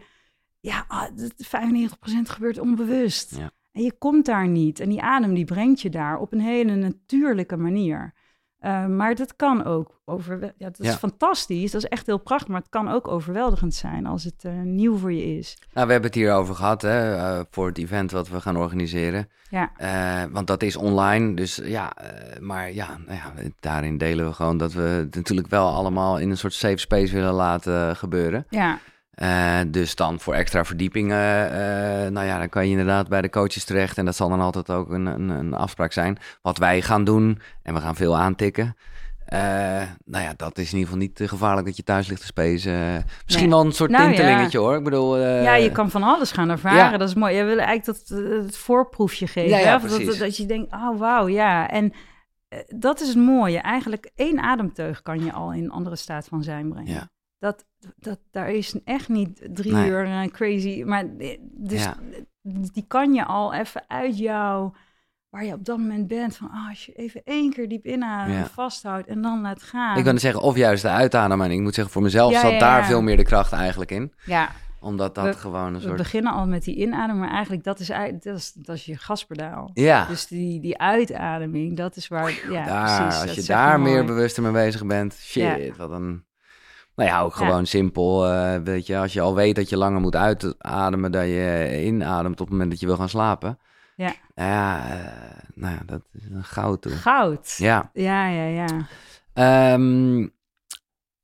ja, 0.64 0.84
ah, 0.88 1.02
dat- 1.16 1.32
95% 1.36 2.28
gebeurt 2.30 2.58
onbewust. 2.58 3.36
Ja. 3.36 3.50
En 3.72 3.82
je 3.82 3.92
komt 3.98 4.26
daar 4.26 4.48
niet. 4.48 4.80
En 4.80 4.88
die 4.88 5.02
adem 5.02 5.34
die 5.34 5.44
brengt 5.44 5.80
je 5.80 5.90
daar 5.90 6.18
op 6.18 6.32
een 6.32 6.40
hele 6.40 6.74
natuurlijke 6.74 7.56
manier. 7.56 8.14
Uh, 8.60 8.86
maar 8.86 9.14
dat 9.14 9.36
kan 9.36 9.64
ook 9.64 10.00
over. 10.04 10.40
Ja, 10.42 10.50
dat 10.58 10.80
is 10.80 10.86
Ja. 10.86 10.96
fantastisch. 10.96 11.70
Dat 11.70 11.82
is 11.82 11.88
echt 11.88 12.06
heel 12.06 12.18
prachtig. 12.18 12.48
Maar 12.48 12.60
het 12.60 12.68
kan 12.70 12.88
ook 12.88 13.08
overweldigend 13.08 13.74
zijn 13.74 14.06
als 14.06 14.24
het 14.24 14.44
uh, 14.46 14.52
nieuw 14.62 14.96
voor 14.96 15.12
je 15.12 15.36
is. 15.38 15.56
Nou, 15.72 15.86
we 15.86 15.92
hebben 15.92 16.10
het 16.10 16.20
hier 16.20 16.32
over 16.32 16.54
gehad, 16.54 16.82
hè, 16.82 17.16
uh, 17.16 17.40
voor 17.50 17.66
het 17.66 17.78
event 17.78 18.10
wat 18.10 18.28
we 18.28 18.40
gaan 18.40 18.56
organiseren. 18.56 19.28
Ja. 19.50 19.70
Want 20.32 20.46
dat 20.46 20.62
is 20.62 20.76
online, 20.76 21.34
dus 21.34 21.60
ja, 21.64 21.92
maar 22.40 22.72
ja, 22.72 22.98
nou 23.06 23.18
ja, 23.18 23.32
daarin 23.60 23.98
delen 23.98 24.26
we 24.26 24.32
gewoon 24.32 24.56
dat 24.58 24.72
we 24.72 24.80
het 24.82 25.14
natuurlijk 25.14 25.48
wel 25.48 25.68
allemaal 25.68 26.18
in 26.18 26.30
een 26.30 26.36
soort 26.38 26.52
safe 26.54 26.76
space 26.78 27.14
willen 27.14 27.34
laten 27.34 27.96
gebeuren. 27.96 28.46
Ja. 28.50 28.78
Uh, 29.22 29.58
dus 29.66 29.94
dan 29.94 30.20
voor 30.20 30.34
extra 30.34 30.64
verdiepingen, 30.64 31.46
uh, 31.52 31.56
nou 32.10 32.26
ja, 32.26 32.38
dan 32.38 32.48
kan 32.48 32.64
je 32.64 32.70
inderdaad 32.70 33.08
bij 33.08 33.22
de 33.22 33.30
coaches 33.30 33.64
terecht. 33.64 33.98
En 33.98 34.04
dat 34.04 34.16
zal 34.16 34.28
dan 34.28 34.40
altijd 34.40 34.70
ook 34.70 34.90
een, 34.90 35.06
een, 35.06 35.28
een 35.28 35.54
afspraak 35.54 35.92
zijn. 35.92 36.18
Wat 36.42 36.58
wij 36.58 36.82
gaan 36.82 37.04
doen, 37.04 37.40
en 37.62 37.74
we 37.74 37.80
gaan 37.80 37.96
veel 37.96 38.16
aantikken. 38.16 38.76
Uh, 39.28 39.40
nou 40.04 40.24
ja, 40.24 40.32
dat 40.36 40.58
is 40.58 40.66
in 40.72 40.78
ieder 40.78 40.84
geval 40.92 40.96
niet 41.06 41.14
te 41.14 41.28
gevaarlijk 41.28 41.66
dat 41.66 41.76
je 41.76 41.82
thuis 41.82 42.08
ligt 42.08 42.20
te 42.20 42.26
spacen. 42.26 43.04
Misschien 43.24 43.48
Nee. 43.48 43.54
wel 43.58 43.64
een 43.66 43.72
soort 43.72 43.90
Nou, 43.90 44.06
tintelingetje 44.08 44.58
hoor. 44.58 44.76
Ik 44.76 44.84
bedoel, 44.84 45.18
ja, 45.18 45.54
je 45.54 45.72
kan 45.72 45.90
van 45.90 46.02
alles 46.02 46.32
gaan 46.32 46.50
ervaren. 46.50 46.78
ja. 46.78 46.96
Dat 46.96 47.08
is 47.08 47.14
mooi. 47.14 47.34
Jij 47.34 47.46
wil 47.46 47.58
eigenlijk 47.58 47.86
dat, 48.08 48.18
eh, 48.18 48.44
het 48.44 48.56
voorproefje 48.56 49.26
geven. 49.26 49.58
Ja, 49.58 49.78
precies. 49.78 50.06
dat, 50.06 50.18
dat 50.18 50.36
je 50.36 50.46
denkt, 50.46 50.72
oh 50.72 50.98
wauw, 50.98 51.28
ja. 51.28 51.70
En 51.70 51.92
eh, 52.48 52.58
dat 52.76 53.00
is 53.00 53.08
het 53.08 53.16
mooie. 53.16 53.58
Eigenlijk 53.58 54.10
één 54.14 54.40
ademteug 54.40 55.02
kan 55.02 55.24
je 55.24 55.32
al 55.32 55.52
in 55.52 55.64
een 55.64 55.70
andere 55.70 55.96
staat 55.96 56.26
van 56.26 56.42
zijn 56.42 56.68
brengen. 56.68 56.92
Ja. 56.92 57.08
Dat, 57.44 57.64
dat, 57.96 58.18
daar 58.30 58.50
is 58.50 58.74
echt 58.84 59.08
niet 59.08 59.48
drie 59.52 59.72
Nee. 59.72 59.88
uur 59.88 60.04
eh, 60.04 60.24
crazy. 60.26 60.82
Maar 60.86 61.04
eh, 61.18 61.38
dus 61.40 61.82
Ja. 61.82 61.96
die 62.72 62.84
kan 62.88 63.14
je 63.14 63.24
al 63.24 63.54
even 63.54 63.84
uit 63.88 64.18
jou, 64.18 64.72
waar 65.28 65.44
je 65.44 65.52
op 65.52 65.64
dat 65.64 65.78
moment 65.78 66.06
bent, 66.08 66.36
van 66.36 66.50
ah, 66.50 66.68
als 66.68 66.86
je 66.86 66.92
even 66.92 67.20
één 67.24 67.52
keer 67.52 67.68
diep 67.68 67.86
inademt, 67.86 68.36
Ja. 68.38 68.46
vasthoudt 68.46 69.06
en 69.06 69.22
dan 69.22 69.40
laat 69.40 69.62
gaan. 69.62 69.98
Ik 69.98 70.04
kan 70.04 70.18
zeggen, 70.18 70.42
of 70.42 70.56
juist 70.56 70.82
de 70.82 70.88
uitademen. 70.88 71.50
Ik 71.50 71.60
moet 71.60 71.74
zeggen, 71.74 71.92
voor 71.92 72.02
mezelf 72.02 72.32
Ja, 72.32 72.40
zat 72.40 72.60
daar 72.60 72.84
veel 72.86 73.02
meer 73.02 73.16
de 73.16 73.22
kracht 73.24 73.52
eigenlijk 73.52 73.90
in. 73.90 74.12
ja, 74.26 74.50
Omdat 74.80 75.14
dat 75.14 75.24
We- 75.24 75.34
gewoon 75.34 75.66
een 75.66 75.72
we 75.74 75.80
soort... 75.80 75.96
beginnen 75.96 76.32
al 76.32 76.46
met 76.46 76.64
die 76.64 76.76
inademing, 76.76 77.18
maar 77.20 77.30
eigenlijk 77.30 77.64
dat 77.64 77.80
is, 77.80 77.86
dat 78.20 78.24
is, 78.36 78.52
dat 78.52 78.76
is 78.76 78.84
je 78.84 78.96
gaspedaal. 78.96 79.70
Ja, 79.74 80.06
Dus 80.06 80.26
die, 80.26 80.60
die 80.60 80.78
uitademing, 80.78 81.76
dat 81.76 81.96
is 81.96 82.08
waar, 82.08 82.40
ja, 82.50 82.64
daar, 82.64 83.06
precies. 83.06 83.22
als 83.22 83.34
je 83.34 83.52
daar 83.52 83.80
meer 83.80 84.04
bewuster 84.04 84.42
mee 84.42 84.52
bezig 84.52 84.86
bent. 84.86 85.14
Shit, 85.14 85.76
wat 85.76 85.90
een... 85.90 86.24
Nou 86.96 87.08
ja, 87.08 87.20
ook 87.20 87.34
Ja. 87.38 87.46
gewoon 87.46 87.66
simpel. 87.66 88.26
eh, 88.26 88.56
weet 88.62 88.86
je, 88.86 88.98
als 88.98 89.12
je 89.12 89.20
al 89.20 89.34
weet 89.34 89.54
dat 89.54 89.68
je 89.68 89.76
langer 89.76 90.00
moet 90.00 90.16
uitademen 90.16 91.12
dan 91.12 91.26
je 91.26 91.82
inademt 91.84 92.40
op 92.40 92.46
het 92.46 92.50
moment 92.50 92.70
dat 92.70 92.80
je 92.80 92.86
wil 92.86 92.96
gaan 92.96 93.08
slapen. 93.08 93.58
Ja. 93.96 94.14
Ja, 94.34 94.88
eh, 94.90 95.38
nou 95.54 95.74
ja, 95.74 95.80
dat 95.86 96.02
is 96.12 96.22
een 96.30 96.44
goud 96.44 96.82
toe. 96.82 96.92
Goud. 96.92 97.54
Ja. 97.58 97.90
Ja, 97.92 98.28
ja, 98.28 98.44
ja. 98.44 98.86
Ehm, 99.32 100.26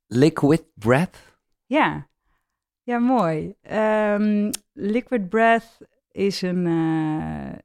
liquid 0.06 0.64
breath. 0.74 1.16
Ja, 1.66 2.06
ja 2.82 2.98
mooi. 2.98 3.54
Ehm, 3.62 4.50
liquid 4.72 5.28
breath 5.28 5.78
is 6.10 6.42
een 6.42 6.66
eh, 6.66 7.58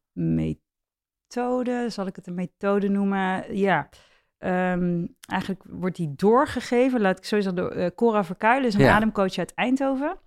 methode, 1.28 1.90
zal 1.90 2.06
ik 2.08 2.16
het 2.16 2.28
een 2.28 2.36
methode 2.36 2.88
noemen? 2.90 3.58
Ja, 3.58 3.90
Ehm, 4.38 5.06
eigenlijk 5.26 5.64
wordt 5.70 5.96
die 5.96 6.14
doorgegeven, 6.16 7.02
laat 7.02 7.18
ik 7.18 7.26
sowieso 7.26 7.54
door 7.54 7.70
eh, 7.72 7.90
Cora 7.96 8.24
Verkuilen, 8.24 8.68
is 8.68 8.74
een 8.74 8.82
Ja. 8.82 8.96
ademcoach 8.96 9.38
uit 9.38 9.54
Eindhoven. 9.54 10.18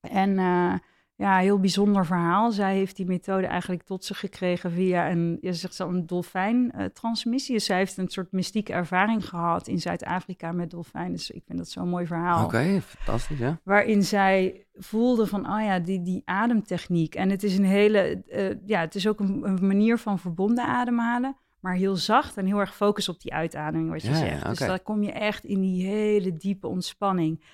En 0.00 0.38
eh, 0.38 0.74
ja, 1.16 1.36
heel 1.38 1.58
bijzonder 1.60 2.06
verhaal. 2.06 2.52
Zij 2.52 2.74
heeft 2.74 2.96
die 2.96 3.06
methode 3.06 3.46
eigenlijk 3.46 3.82
tot 3.82 4.04
zich 4.04 4.18
gekregen 4.18 4.70
via 4.72 5.10
een, 5.10 5.38
je 5.40 5.52
zegt 5.52 5.74
zo, 5.74 5.88
een 5.88 6.06
dolfijntransmissie. 6.06 7.54
Dus 7.54 7.64
zij 7.64 7.76
heeft 7.76 7.96
een 7.96 8.08
soort 8.08 8.32
mystieke 8.32 8.72
ervaring 8.72 9.28
gehad 9.28 9.68
in 9.68 9.80
Zuid-Afrika 9.80 10.52
met 10.52 10.70
dolfijnen. 10.70 11.12
Dus 11.12 11.30
ik 11.30 11.42
vind 11.46 11.58
dat 11.58 11.68
zo'n 11.68 11.88
mooi 11.88 12.06
verhaal. 12.06 12.44
Oké, 12.44 12.80
fantastisch, 12.80 13.38
ja. 13.38 13.60
Waarin 13.64 14.02
zij 14.02 14.66
voelde 14.74 15.26
van, 15.26 15.52
oh 15.52 15.60
ja, 15.62 15.78
die, 15.78 16.02
die 16.02 16.22
ademtechniek. 16.24 17.14
En 17.14 17.30
het 17.30 17.42
is 17.42 17.58
een 17.58 17.64
hele, 17.64 18.22
eh, 18.28 18.54
ja, 18.66 18.80
het 18.80 18.94
is 18.94 19.08
ook 19.08 19.20
een, 19.20 19.40
een 19.48 19.66
manier 19.66 19.98
van 19.98 20.18
verbonden 20.18 20.64
ademhalen 20.64 21.36
maar 21.64 21.74
heel 21.74 21.96
zacht 21.96 22.36
en 22.36 22.46
heel 22.46 22.58
erg 22.58 22.74
focus 22.74 23.08
op 23.08 23.20
die 23.20 23.32
uitademing, 23.32 23.90
wat 23.90 24.02
je 24.02 24.08
Ja, 24.10 24.14
ja, 24.16 24.20
zegt. 24.20 24.46
Dus 24.46 24.58
dan 24.58 24.82
kom 24.82 25.02
je 25.02 25.12
echt 25.12 25.44
in 25.44 25.60
die 25.60 25.86
hele 25.86 26.32
diepe 26.32 26.66
ontspanning. 26.66 27.44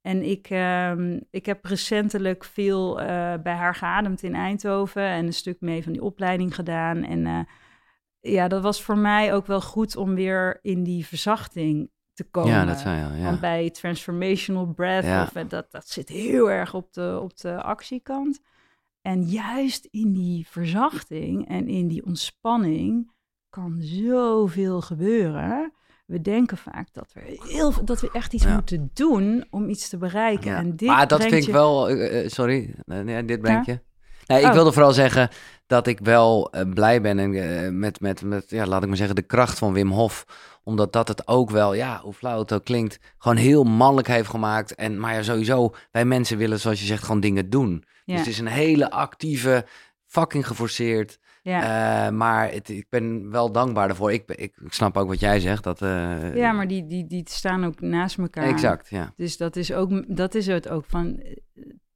En 0.00 0.22
ik, 0.30 0.50
ehm, 0.50 1.20
ik 1.30 1.46
heb 1.46 1.64
recentelijk 1.64 2.44
veel 2.44 3.00
eh, 3.00 3.06
bij 3.42 3.54
haar 3.54 3.74
geademd 3.74 4.22
in 4.22 4.34
Eindhoven 4.34 5.02
en 5.02 5.26
een 5.26 5.32
stuk 5.32 5.60
mee 5.60 5.82
van 5.82 5.92
die 5.92 6.02
opleiding 6.02 6.54
gedaan. 6.54 7.04
En 7.04 7.26
eh, 7.26 7.40
ja, 8.20 8.48
dat 8.48 8.62
was 8.62 8.82
voor 8.82 8.98
mij 8.98 9.34
ook 9.34 9.46
wel 9.46 9.60
goed 9.60 9.96
om 9.96 10.14
weer 10.14 10.58
in 10.62 10.82
die 10.82 11.06
verzachting 11.06 11.90
te 12.12 12.24
komen. 12.24 12.50
Ja, 12.52 12.64
dat 12.64 12.78
zei 12.78 12.98
je 12.98 13.04
al, 13.04 13.12
ja. 13.14 13.24
Want 13.24 13.40
bij 13.40 13.70
transformational 13.70 14.66
breath, 14.66 15.04
Ja. 15.04 15.22
of, 15.22 15.34
eh, 15.34 15.48
dat, 15.48 15.70
dat 15.70 15.88
zit 15.88 16.08
heel 16.08 16.50
erg 16.50 16.74
op 16.74 16.92
de, 16.92 17.18
op 17.22 17.36
de 17.36 17.62
actiekant. 17.62 18.40
En 19.02 19.22
juist 19.22 19.84
in 19.90 20.12
die 20.12 20.46
verzachting 20.48 21.48
en 21.48 21.68
in 21.68 21.88
die 21.88 22.04
ontspanning 22.04 23.18
kan 23.50 23.76
zoveel 23.80 24.80
gebeuren. 24.80 25.72
We 26.06 26.20
denken 26.20 26.56
vaak 26.56 26.88
dat 26.92 27.12
we, 27.12 27.20
heel, 27.48 27.84
dat 27.84 28.00
we 28.00 28.10
echt 28.12 28.32
iets 28.32 28.44
Ja. 28.44 28.54
moeten 28.54 28.90
doen 28.94 29.46
om 29.50 29.68
iets 29.68 29.88
te 29.88 29.96
bereiken. 29.96 30.50
Ja. 30.50 30.56
En 30.56 30.76
dit 30.76 30.88
maar 30.88 31.06
dat 31.08 31.20
vind 31.20 31.32
ik 31.34 31.42
je- 31.42 31.52
wel... 31.52 31.88
eh, 31.88 32.24
eh, 32.24 32.28
sorry, 32.30 32.74
nee, 32.84 33.24
dit 33.24 33.40
brengt 33.40 33.66
je. 33.66 33.80
Nee, 34.26 34.40
ik 34.40 34.46
Oh. 34.46 34.52
wilde 34.52 34.72
vooral 34.72 34.92
zeggen 34.92 35.28
dat 35.66 35.86
ik 35.86 35.98
wel 36.02 36.50
eh, 36.52 36.68
blij 36.74 37.00
ben 37.00 37.18
en, 37.18 37.78
met, 37.78 38.00
met, 38.00 38.22
met, 38.22 38.50
ja, 38.50 38.66
laat 38.66 38.82
ik 38.82 38.88
maar 38.88 38.96
zeggen, 38.96 39.16
de 39.16 39.22
kracht 39.22 39.58
van 39.58 39.72
Wim 39.72 39.90
Hof. 39.90 40.24
Omdat 40.64 40.92
dat 40.92 41.08
het 41.08 41.28
ook 41.28 41.50
wel, 41.50 41.74
ja, 41.74 42.00
hoe 42.02 42.12
flauw 42.12 42.38
het 42.38 42.52
ook 42.52 42.64
klinkt, 42.64 42.98
gewoon 43.18 43.36
heel 43.36 43.64
mannelijk 43.64 44.08
heeft 44.08 44.28
gemaakt. 44.28 44.74
En, 44.74 45.00
maar 45.00 45.14
ja, 45.14 45.22
sowieso, 45.22 45.74
wij 45.90 46.04
mensen 46.04 46.38
willen, 46.38 46.60
zoals 46.60 46.80
je 46.80 46.86
zegt, 46.86 47.02
gewoon 47.04 47.20
dingen 47.20 47.50
doen. 47.50 47.84
Ja, 48.04 48.14
Dus 48.16 48.18
het 48.24 48.26
is 48.34 48.38
een 48.38 48.46
hele 48.46 48.90
actieve, 48.90 49.66
fucking 50.06 50.46
geforceerd. 50.46 51.18
Ja. 51.42 52.06
eh, 52.06 52.12
maar 52.12 52.52
het, 52.52 52.68
ik 52.68 52.86
ben 52.88 53.30
wel 53.30 53.52
dankbaar 53.52 53.88
daarvoor. 53.88 54.12
Ik, 54.12 54.30
ik 54.30 54.54
snap 54.68 54.96
ook 54.96 55.08
wat 55.08 55.20
jij 55.20 55.40
zegt. 55.40 55.64
Dat, 55.64 55.82
eh, 55.82 56.34
ja, 56.34 56.52
maar 56.52 56.68
die, 56.68 56.86
die, 56.86 57.06
die 57.06 57.22
staan 57.28 57.64
ook 57.64 57.80
naast 57.80 58.18
elkaar. 58.18 58.44
Exact, 58.44 58.88
ja. 58.88 59.12
Dus 59.16 59.36
dat 59.36 59.56
is, 59.56 59.72
ook, 59.72 60.16
dat 60.16 60.34
is 60.34 60.46
het 60.46 60.68
ook 60.68 60.84
van. 60.86 61.22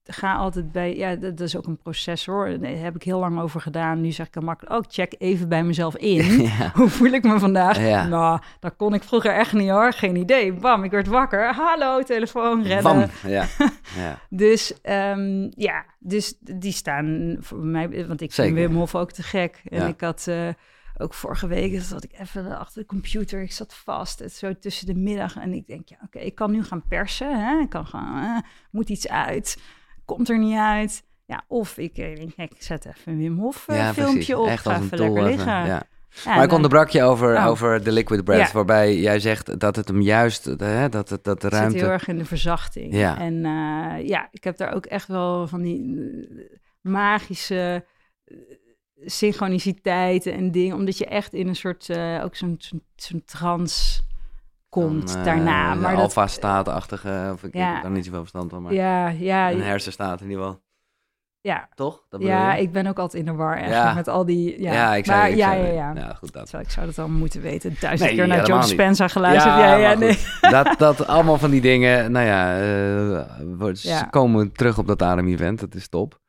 Ga 0.06 0.34
altijd 0.34 0.72
bij. 0.72 0.96
Ja, 0.96 1.14
dat, 1.14 1.40
is 1.40 1.56
ook 1.56 1.66
een 1.66 1.78
proces 1.78 2.26
hoor. 2.26 2.58
Daar 2.58 2.70
heb 2.70 2.94
ik 2.94 3.02
heel 3.02 3.18
lang 3.18 3.40
over 3.40 3.60
gedaan. 3.60 4.00
Nu 4.00 4.12
zeg 4.12 4.26
ik 4.26 4.32
dan 4.32 4.44
makkelijk. 4.44 4.74
Oh, 4.74 4.90
check 4.90 5.14
even 5.18 5.48
bij 5.48 5.62
mezelf 5.62 5.96
in. 5.96 6.40
ja. 6.58 6.70
Hoe 6.74 6.88
voel 6.88 7.10
ik 7.10 7.24
me 7.24 7.38
vandaag? 7.38 7.78
Ja. 7.78 8.06
Nou, 8.06 8.40
dat 8.60 8.76
kon 8.76 8.94
ik 8.94 9.02
vroeger 9.02 9.34
echt 9.34 9.52
niet 9.52 9.70
hoor. 9.70 9.92
Geen 9.92 10.16
idee. 10.16 10.52
Bam, 10.52 10.84
ik 10.84 10.90
werd 10.90 11.06
wakker. 11.06 11.54
Hallo, 11.54 12.02
telefoon, 12.02 12.62
redden. 12.62 12.82
Bam, 12.82 13.10
ja. 13.32 13.46
ja. 13.96 14.18
Dus 14.28 14.80
ehm, 14.82 15.50
ja, 15.50 15.84
dus 15.98 16.34
die 16.40 16.72
staan 16.72 17.36
voor 17.40 17.58
mij, 17.58 18.06
want 18.06 18.20
ik 18.20 18.32
Zeker. 18.32 18.54
vind 18.54 18.68
Wim 18.68 18.78
Hof 18.78 18.94
ook 18.94 19.12
te 19.12 19.22
gek. 19.22 19.62
En 19.64 19.88
ik 19.88 20.00
had 20.00 20.26
eh, 20.28 20.48
ook 20.96 21.14
vorige 21.14 21.46
week, 21.46 21.80
zat 21.80 22.04
ik 22.04 22.12
even 22.18 22.58
achter 22.58 22.80
de 22.80 22.86
computer, 22.86 23.42
ik 23.42 23.52
zat 23.52 23.74
vast, 23.74 24.18
het 24.18 24.32
zo 24.32 24.58
tussen 24.58 24.86
de 24.86 24.94
middag. 24.94 25.36
En 25.36 25.52
ik 25.52 25.66
denk, 25.66 25.88
ja, 25.88 25.96
oké, 26.04 26.18
ik 26.18 26.34
kan 26.34 26.50
nu 26.50 26.64
gaan 26.64 26.82
persen, 26.88 27.44
hè? 27.44 27.60
ik 27.60 27.68
kan 27.68 27.86
gaan, 27.86 28.22
eh, 28.24 28.48
moet 28.70 28.88
iets 28.88 29.08
uit, 29.08 29.58
komt 30.04 30.28
er 30.28 30.38
niet 30.38 30.56
uit. 30.58 31.04
Ja, 31.26 31.44
of 31.48 31.78
ik, 31.78 31.96
eh, 31.96 32.06
nee, 32.16 32.32
ik 32.36 32.62
zet 32.62 32.86
even 32.86 33.12
een 33.12 33.18
Wim 33.18 33.38
Hof 33.38 33.68
eh, 33.68 33.76
ja, 33.76 33.92
filmpje 33.92 34.12
precies. 34.14 34.34
op, 34.34 34.46
Echt 34.46 34.62
ga 34.62 34.76
even 34.76 34.98
lekker 34.98 35.06
even, 35.16 35.22
liggen. 35.30 35.52
ja. 35.66 35.82
Ja, 36.24 36.34
maar 36.34 36.42
ik 36.44 36.48
en, 36.50 36.54
onderbrak 36.56 36.88
je 36.88 37.02
over, 37.02 37.36
Oh. 37.36 37.46
over 37.46 37.84
de 37.84 37.92
liquid 37.92 38.24
breath, 38.24 38.46
Ja. 38.46 38.52
waarbij 38.52 38.96
jij 38.96 39.20
zegt 39.20 39.60
dat 39.60 39.76
het 39.76 39.88
hem 39.88 40.00
juist, 40.00 40.44
hè, 40.44 40.88
dat, 40.88 41.08
het, 41.08 41.24
dat 41.24 41.40
de 41.40 41.46
Het 41.46 41.56
zit 41.56 41.62
heel 41.64 41.70
ruimte... 41.80 41.84
erg 41.84 42.08
in 42.08 42.18
de 42.18 42.24
verzachting. 42.24 42.94
Ja. 42.94 43.18
En 43.18 43.44
eh, 43.44 44.06
ja, 44.08 44.28
ik 44.30 44.44
heb 44.44 44.56
daar 44.56 44.74
ook 44.74 44.86
echt 44.86 45.08
wel 45.08 45.48
van 45.48 45.62
die 45.62 45.98
magische 46.80 47.84
synchroniciteiten 49.04 50.32
en 50.32 50.50
dingen. 50.50 50.76
Omdat 50.76 50.98
je 50.98 51.06
echt 51.06 51.32
in 51.32 51.48
een 51.48 51.56
soort, 51.56 51.90
ook 52.22 52.36
zo'n 52.36 52.60
zo'n 52.96 53.22
trance 53.24 54.02
komt 54.82 55.16
eh, 55.16 55.24
daarna. 55.24 55.74
de 55.74 55.80
Maar 55.80 55.94
alfa-staat-achtige, 55.94 57.30
of 57.32 57.42
ik, 57.44 57.52
heb 57.54 57.82
daar 57.82 57.90
niet 57.90 58.04
zoveel 58.04 58.20
verstand 58.20 58.50
van, 58.50 58.62
maar 58.62 58.72
ja, 58.72 59.08
ja, 59.08 59.50
een 59.50 59.62
hersenstaat 59.62 60.20
in 60.20 60.28
ieder 60.30 60.44
geval. 60.44 60.62
ja, 61.40 61.68
Toch? 61.74 62.04
Dat 62.08 62.22
ja, 62.22 62.54
ik 62.54 62.72
ben 62.72 62.86
ook 62.86 62.98
altijd 62.98 63.22
in 63.26 63.32
de 63.32 63.36
war 63.36 63.68
Ja. 63.68 63.94
met 63.94 64.08
al 64.08 64.24
die... 64.24 64.62
Ja, 64.62 64.72
ja, 64.72 64.94
ik 64.94 65.04
zei... 65.04 65.18
maar, 65.18 65.30
ik 65.30 65.36
ja, 65.36 65.52
ja, 65.52 65.72
ja. 65.72 65.92
Ja, 65.94 66.14
goed, 66.14 66.32
dat. 66.32 66.52
Ik 66.52 66.70
zou 66.70 66.86
dat 66.86 66.98
al 66.98 67.08
moeten 67.08 67.40
weten. 67.40 67.76
Duizend 67.80 68.08
Nee, 68.10 68.18
keer 68.18 68.28
naar 68.28 68.50
niet. 68.50 68.62
Dispenza 68.62 69.08
geluisterd. 69.08 69.54
Ja, 69.54 69.76
ja, 69.76 69.94
nee. 69.94 70.18
Dat, 70.40 70.74
dat 70.78 71.06
allemaal 71.06 71.38
van 71.38 71.50
die 71.50 71.60
dingen, 71.60 72.12
nou 72.12 72.26
ja, 72.26 72.58
eh, 72.58 73.68
Ja. 73.72 73.98
ze 73.98 74.06
komen 74.10 74.52
terug 74.52 74.78
op 74.78 74.86
dat 74.86 75.02
adem-event, 75.02 75.60
dat 75.60 75.74
is 75.74 75.88
top. 75.88 76.20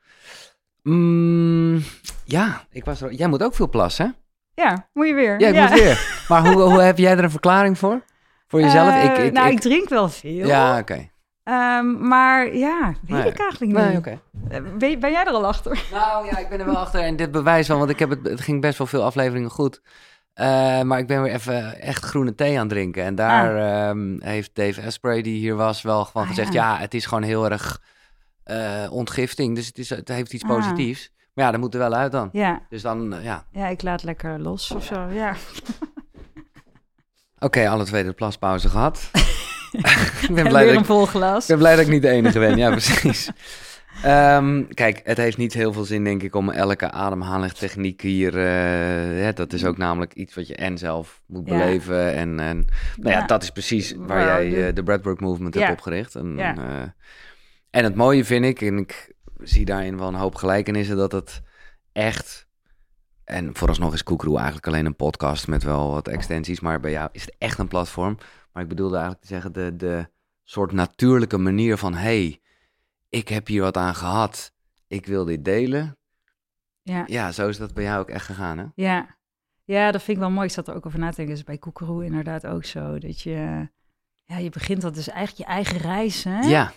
Mm, 0.83 1.83
ja, 2.23 2.61
ik 2.71 2.85
was 2.85 3.01
er, 3.01 3.13
jij 3.13 3.27
moet 3.27 3.43
ook 3.43 3.55
veel 3.55 3.69
plassen, 3.69 4.05
hè? 4.05 4.11
Ja, 4.63 4.89
moet 4.93 5.07
je 5.07 5.13
weer. 5.13 5.39
Ja, 5.39 5.47
ik 5.47 5.69
moet 5.69 5.79
weer. 5.79 6.15
Maar 6.29 6.45
hoe, 6.47 6.61
hoe 6.61 6.81
heb 6.81 6.97
jij 6.97 7.11
er 7.17 7.23
een 7.23 7.31
verklaring 7.31 7.77
voor? 7.77 8.01
Voor 8.55 8.63
jezelf? 8.63 8.89
Eh, 8.89 9.03
ik, 9.03 9.17
ik, 9.17 9.33
nou, 9.33 9.47
ik, 9.47 9.53
ik, 9.53 9.59
drink 9.59 9.89
wel 9.89 10.09
veel. 10.09 10.47
ja, 10.47 10.79
oké. 10.79 11.09
Ehm, 11.43 12.07
maar 12.07 12.55
ja, 12.55 12.93
weet 13.01 13.17
Nee. 13.23 13.31
ik 13.31 13.39
eigenlijk 13.39 13.71
niet. 13.77 13.87
Nee, 13.87 13.97
oké. 13.97 14.19
Eh, 14.49 14.61
ben, 14.77 14.99
ben 14.99 15.11
jij 15.11 15.25
er 15.25 15.31
al 15.31 15.45
achter? 15.47 15.83
Nou 15.91 16.25
ja, 16.25 16.37
ik 16.37 16.49
ben 16.49 16.59
er 16.59 16.65
wel 16.65 16.77
achter 16.77 17.01
en 17.01 17.15
dit 17.15 17.31
bewijst 17.31 17.67
wel, 17.67 17.77
want 17.77 17.89
ik 17.89 17.99
heb 17.99 18.09
het, 18.09 18.19
het 18.23 18.41
ging 18.41 18.61
best 18.61 18.77
wel 18.77 18.87
veel 18.87 19.03
afleveringen 19.03 19.49
goed. 19.49 19.81
Eh, 20.33 20.81
maar 20.81 20.99
ik 20.99 21.07
ben 21.07 21.21
weer 21.21 21.33
even 21.33 21.81
echt 21.81 22.03
groene 22.03 22.35
thee 22.35 22.53
aan 22.53 22.59
het 22.59 22.69
drinken. 22.69 23.03
En 23.03 23.15
daar 23.15 23.55
ehm, 23.89 24.15
heeft 24.19 24.49
Dave 24.53 24.81
Asprey, 24.85 25.21
die 25.21 25.37
hier 25.39 25.55
was, 25.55 25.81
wel 25.81 26.05
gewoon 26.05 26.23
Ah, 26.23 26.29
gezegd... 26.29 26.53
ja. 26.53 26.73
Ja. 26.73 26.79
het 26.79 26.93
is 26.93 27.05
gewoon 27.05 27.23
heel 27.23 27.49
erg 27.51 27.81
ontgifting. 28.89 29.55
Dus 29.55 29.67
het, 29.67 29.77
is, 29.77 29.89
het 29.89 30.07
heeft 30.07 30.33
iets 30.33 30.43
Ah. 30.43 30.49
positiefs. 30.49 31.11
Maar 31.33 31.45
ja, 31.45 31.51
dat 31.51 31.59
moet 31.59 31.73
er 31.73 31.79
wel 31.79 31.93
uit 31.93 32.11
dan. 32.11 32.29
Ja, 32.31 32.59
Dus 32.69 32.81
dan, 32.81 33.15
ja. 33.21 33.45
ja, 33.51 33.67
ik 33.67 33.81
laat 33.81 34.03
lekker 34.03 34.39
los 34.39 34.71
of 34.71 34.83
zo. 34.85 35.07
Ja. 35.09 35.33
Oké, 37.45 37.69
alle 37.69 37.83
twee 37.83 38.03
de 38.03 38.13
plaspauze 38.13 38.69
gehad. 38.69 39.09
ik 40.21 40.27
ben 40.27 40.37
En 40.37 40.47
blij 40.47 40.51
weer 40.51 40.65
dat 40.65 40.73
een 40.73 40.79
ik, 40.79 40.85
vol 40.85 41.05
glas. 41.05 41.41
ik 41.41 41.47
ben 41.47 41.57
blij 41.57 41.75
dat 41.75 41.85
ik 41.85 41.91
niet 41.91 42.01
de 42.01 42.09
enige 42.09 42.39
ben. 42.39 42.57
Ja, 42.57 42.69
precies. 42.79 43.29
Ehm, 44.03 44.63
kijk, 44.73 45.01
het 45.03 45.17
heeft 45.17 45.37
niet 45.37 45.53
heel 45.53 45.73
veel 45.73 45.83
zin, 45.83 46.03
denk 46.03 46.23
ik, 46.23 46.35
om 46.35 46.49
elke 46.49 46.91
ademhalingstechniek 46.91 48.01
hier... 48.01 48.37
eh, 48.37 49.21
ja, 49.23 49.31
dat 49.31 49.53
is 49.53 49.65
ook 49.65 49.77
namelijk 49.77 50.13
iets 50.13 50.35
wat 50.35 50.47
je 50.47 50.55
en 50.55 50.77
zelf 50.77 51.21
moet 51.27 51.47
Ja. 51.49 51.57
beleven. 51.57 52.13
En, 52.13 52.39
en 52.39 52.57
nou 52.95 53.09
ja, 53.13 53.19
Ja. 53.19 53.25
dat 53.25 53.43
is 53.43 53.49
precies 53.49 53.93
waar 53.97 54.25
jij 54.25 54.49
de- 54.49 54.65
eh, 54.65 54.73
de 54.75 54.83
Breathwork 54.83 55.19
Movement 55.19 55.53
Ja. 55.53 55.59
hebt 55.59 55.71
opgericht. 55.71 56.15
En, 56.15 56.39
eh, 56.39 56.55
en 57.69 57.83
het 57.83 57.95
mooie 57.95 58.25
vind 58.25 58.45
ik, 58.45 58.61
en 58.61 58.77
ik 58.77 59.13
zie 59.43 59.65
daarin 59.65 59.97
wel 59.97 60.07
een 60.07 60.13
hoop 60.15 60.35
gelijkenissen, 60.35 60.97
dat 60.97 61.11
het 61.11 61.41
echt... 61.93 62.44
En 63.25 63.55
vooralsnog 63.55 63.93
is 63.93 64.03
Koekeroe 64.03 64.35
eigenlijk 64.35 64.67
alleen 64.67 64.85
een 64.85 64.95
podcast 64.95 65.47
met 65.47 65.63
wel 65.63 65.91
wat 65.91 66.07
extensies. 66.07 66.59
Maar 66.59 66.79
bij 66.79 66.91
jou 66.91 67.09
is 67.11 67.21
het 67.21 67.35
echt 67.37 67.59
een 67.59 67.67
platform. 67.67 68.17
Maar 68.51 68.63
ik 68.63 68.69
bedoelde 68.69 68.95
eigenlijk 68.95 69.25
te 69.25 69.33
zeggen, 69.33 69.53
de, 69.53 69.75
de 69.75 70.09
soort 70.43 70.71
natuurlijke 70.71 71.37
manier 71.37 71.77
van... 71.77 71.93
hey, 71.93 72.41
ik 73.09 73.27
heb 73.27 73.47
hier 73.47 73.61
wat 73.61 73.77
aan 73.77 73.95
gehad. 73.95 74.53
Ik 74.87 75.05
wil 75.05 75.25
dit 75.25 75.45
delen. 75.45 75.97
Ja. 76.81 77.03
Ja, 77.07 77.31
zo 77.31 77.47
is 77.47 77.57
dat 77.57 77.73
bij 77.73 77.83
jou 77.83 77.99
ook 77.99 78.09
echt 78.09 78.25
gegaan, 78.25 78.57
hè? 78.57 78.65
Ja. 78.75 79.17
ja, 79.63 79.91
dat 79.91 80.03
vind 80.03 80.17
ik 80.17 80.23
wel 80.23 80.31
mooi. 80.31 80.47
Ik 80.47 80.53
zat 80.53 80.67
er 80.67 80.75
ook 80.75 80.85
over 80.85 80.99
na 80.99 81.09
te 81.09 81.15
denken. 81.15 81.35
Is 81.35 81.43
bij 81.43 81.57
Koekeroe 81.57 82.05
inderdaad 82.05 82.45
ook 82.45 82.65
zo. 82.65 82.99
Dat 82.99 83.21
je, 83.21 83.69
ja, 84.25 84.37
je 84.37 84.49
begint 84.49 84.81
dat 84.81 84.95
dus 84.95 85.07
eigenlijk 85.07 85.49
je 85.49 85.53
eigen 85.55 85.77
reis, 85.77 86.23
hè? 86.23 86.39
Ja, 86.39 86.71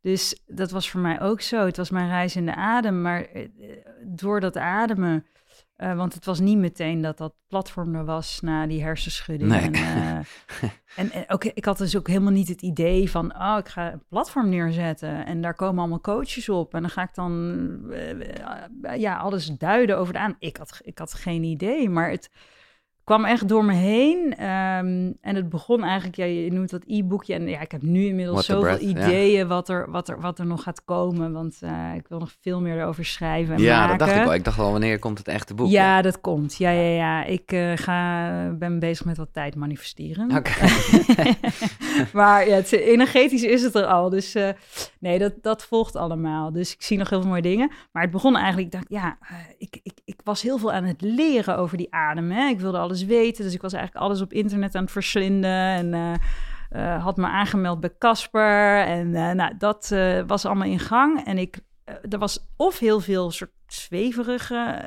Dus 0.00 0.40
dat 0.46 0.70
was 0.70 0.90
voor 0.90 1.00
mij 1.00 1.20
ook 1.20 1.40
zo. 1.40 1.66
Het 1.66 1.76
was 1.76 1.90
mijn 1.90 2.08
reis 2.08 2.36
in 2.36 2.46
de 2.46 2.54
adem, 2.54 3.02
maar 3.02 3.24
eh, 3.24 3.48
door 4.04 4.40
dat 4.40 4.56
ademen... 4.56 5.26
eh, 5.82 5.96
want 5.96 6.14
het 6.14 6.24
was 6.24 6.40
niet 6.40 6.58
meteen 6.58 7.00
dat 7.00 7.18
dat 7.18 7.34
platform 7.46 7.94
er 7.94 8.04
was 8.04 8.40
na 8.40 8.66
die 8.66 8.82
hersenschudding. 8.82 9.50
Nee. 9.50 9.60
En, 9.60 9.74
eh, 9.74 10.16
en, 11.00 11.10
en 11.10 11.24
ook, 11.28 11.44
ik 11.44 11.64
had 11.64 11.78
dus 11.78 11.96
ook 11.96 12.08
helemaal 12.08 12.32
niet 12.32 12.48
het 12.48 12.62
idee 12.62 13.10
van... 13.10 13.34
oh, 13.34 13.56
ik 13.58 13.68
ga 13.68 13.92
een 13.92 14.02
platform 14.08 14.48
neerzetten 14.48 15.26
en 15.26 15.40
daar 15.40 15.54
komen 15.54 15.78
allemaal 15.78 16.00
coaches 16.00 16.48
op... 16.48 16.74
en 16.74 16.80
dan 16.80 16.90
ga 16.90 17.02
ik 17.02 17.14
dan 17.14 17.92
eh, 17.92 19.00
ja, 19.00 19.16
alles 19.16 19.46
duiden 19.46 19.98
over 19.98 20.12
de 20.12 20.18
aan. 20.18 20.36
Ik 20.38 20.56
had, 20.56 20.80
ik 20.82 20.98
had 20.98 21.14
geen 21.14 21.42
idee, 21.42 21.88
maar 21.88 22.10
het 22.10 22.30
kwam 23.12 23.24
echt 23.24 23.48
door 23.48 23.64
me 23.64 23.72
heen. 23.72 24.34
Ehm, 24.36 25.12
en 25.20 25.36
het 25.36 25.48
begon 25.48 25.82
eigenlijk, 25.84 26.16
ja, 26.16 26.24
je 26.24 26.52
noemt 26.52 26.70
dat 26.70 26.82
e-boekje. 26.86 27.34
En 27.34 27.48
ja, 27.48 27.60
ik 27.60 27.72
heb 27.72 27.82
nu 27.82 28.06
inmiddels 28.06 28.46
zoveel 28.46 28.62
breath, 28.62 28.80
ja. 28.80 28.88
ideeën 28.88 29.48
wat, 29.48 29.68
er, 29.68 29.90
wat, 29.90 30.08
er, 30.08 30.20
wat 30.20 30.38
er 30.38 30.46
nog 30.46 30.62
gaat 30.62 30.84
komen. 30.84 31.32
Want 31.32 31.58
eh, 31.60 31.94
ik 31.94 32.08
wil 32.08 32.18
nog 32.18 32.32
veel 32.40 32.60
meer 32.60 32.78
erover 32.78 33.04
schrijven 33.04 33.54
en 33.54 33.62
Ja, 33.62 33.78
maken. 33.78 33.98
dat 33.98 34.06
dacht 34.06 34.18
ik 34.20 34.24
wel. 34.24 34.34
Ik 34.34 34.44
dacht 34.44 34.58
al, 34.58 34.70
wanneer 34.70 34.98
komt 34.98 35.18
het 35.18 35.28
echte 35.28 35.54
boek? 35.54 35.70
Ja, 35.70 36.02
dat 36.02 36.20
komt. 36.20 36.56
Ja, 36.56 36.70
ja, 36.70 36.88
ja. 36.88 37.24
Ik 37.24 37.52
eh, 37.52 37.72
ga, 37.74 38.50
ben 38.58 38.78
bezig 38.78 39.06
met 39.06 39.16
wat 39.16 39.28
tijd 39.32 39.54
manifesteren. 39.54 40.28
Maar 42.12 42.48
ja, 42.48 42.54
het, 42.54 42.72
energetisch 42.72 43.42
is 43.42 43.62
het 43.62 43.74
er 43.74 43.86
al. 43.86 44.08
Dus 44.10 44.34
eh, 44.34 44.48
nee, 44.98 45.18
dat, 45.18 45.32
dat 45.42 45.64
volgt 45.64 45.96
allemaal. 45.96 46.52
Dus 46.52 46.72
ik 46.72 46.82
zie 46.82 46.98
nog 46.98 47.10
heel 47.10 47.20
veel 47.20 47.30
mooie 47.30 47.42
dingen. 47.42 47.70
Maar 47.92 48.02
het 48.02 48.10
begon 48.10 48.36
eigenlijk, 48.36 48.66
ik 48.66 48.72
dacht, 48.72 48.86
ja, 48.88 49.18
ik, 49.58 49.80
ik, 49.82 49.92
ik 50.04 50.20
was 50.24 50.42
heel 50.42 50.58
veel 50.58 50.72
aan 50.72 50.84
het 50.84 51.00
leren 51.00 51.58
over 51.58 51.76
die 51.76 51.94
adem. 51.94 52.30
Hè. 52.30 52.48
Ik 52.48 52.60
wilde 52.60 52.78
alles 52.78 53.01
weten, 53.04 53.44
dus 53.44 53.54
ik 53.54 53.62
was 53.62 53.72
eigenlijk 53.72 54.04
alles 54.04 54.20
op 54.20 54.32
internet 54.32 54.74
aan 54.74 54.82
het 54.82 54.92
verslinden. 54.92 55.50
En 55.50 55.94
eh, 55.94 56.14
eh, 56.94 57.02
had 57.04 57.16
me 57.16 57.26
aangemeld 57.26 57.80
bij 57.80 57.94
Casper. 57.98 58.80
En 58.84 59.14
eh, 59.14 59.30
nou, 59.30 59.56
dat 59.58 59.94
was 60.26 60.44
allemaal 60.46 60.68
in 60.68 60.78
gang. 60.78 61.24
En 61.24 61.38
ik, 61.38 61.60
er 62.08 62.18
was 62.18 62.46
of 62.56 62.78
heel 62.78 63.00
veel 63.00 63.30
soort 63.30 63.50
zweverige 63.66 64.82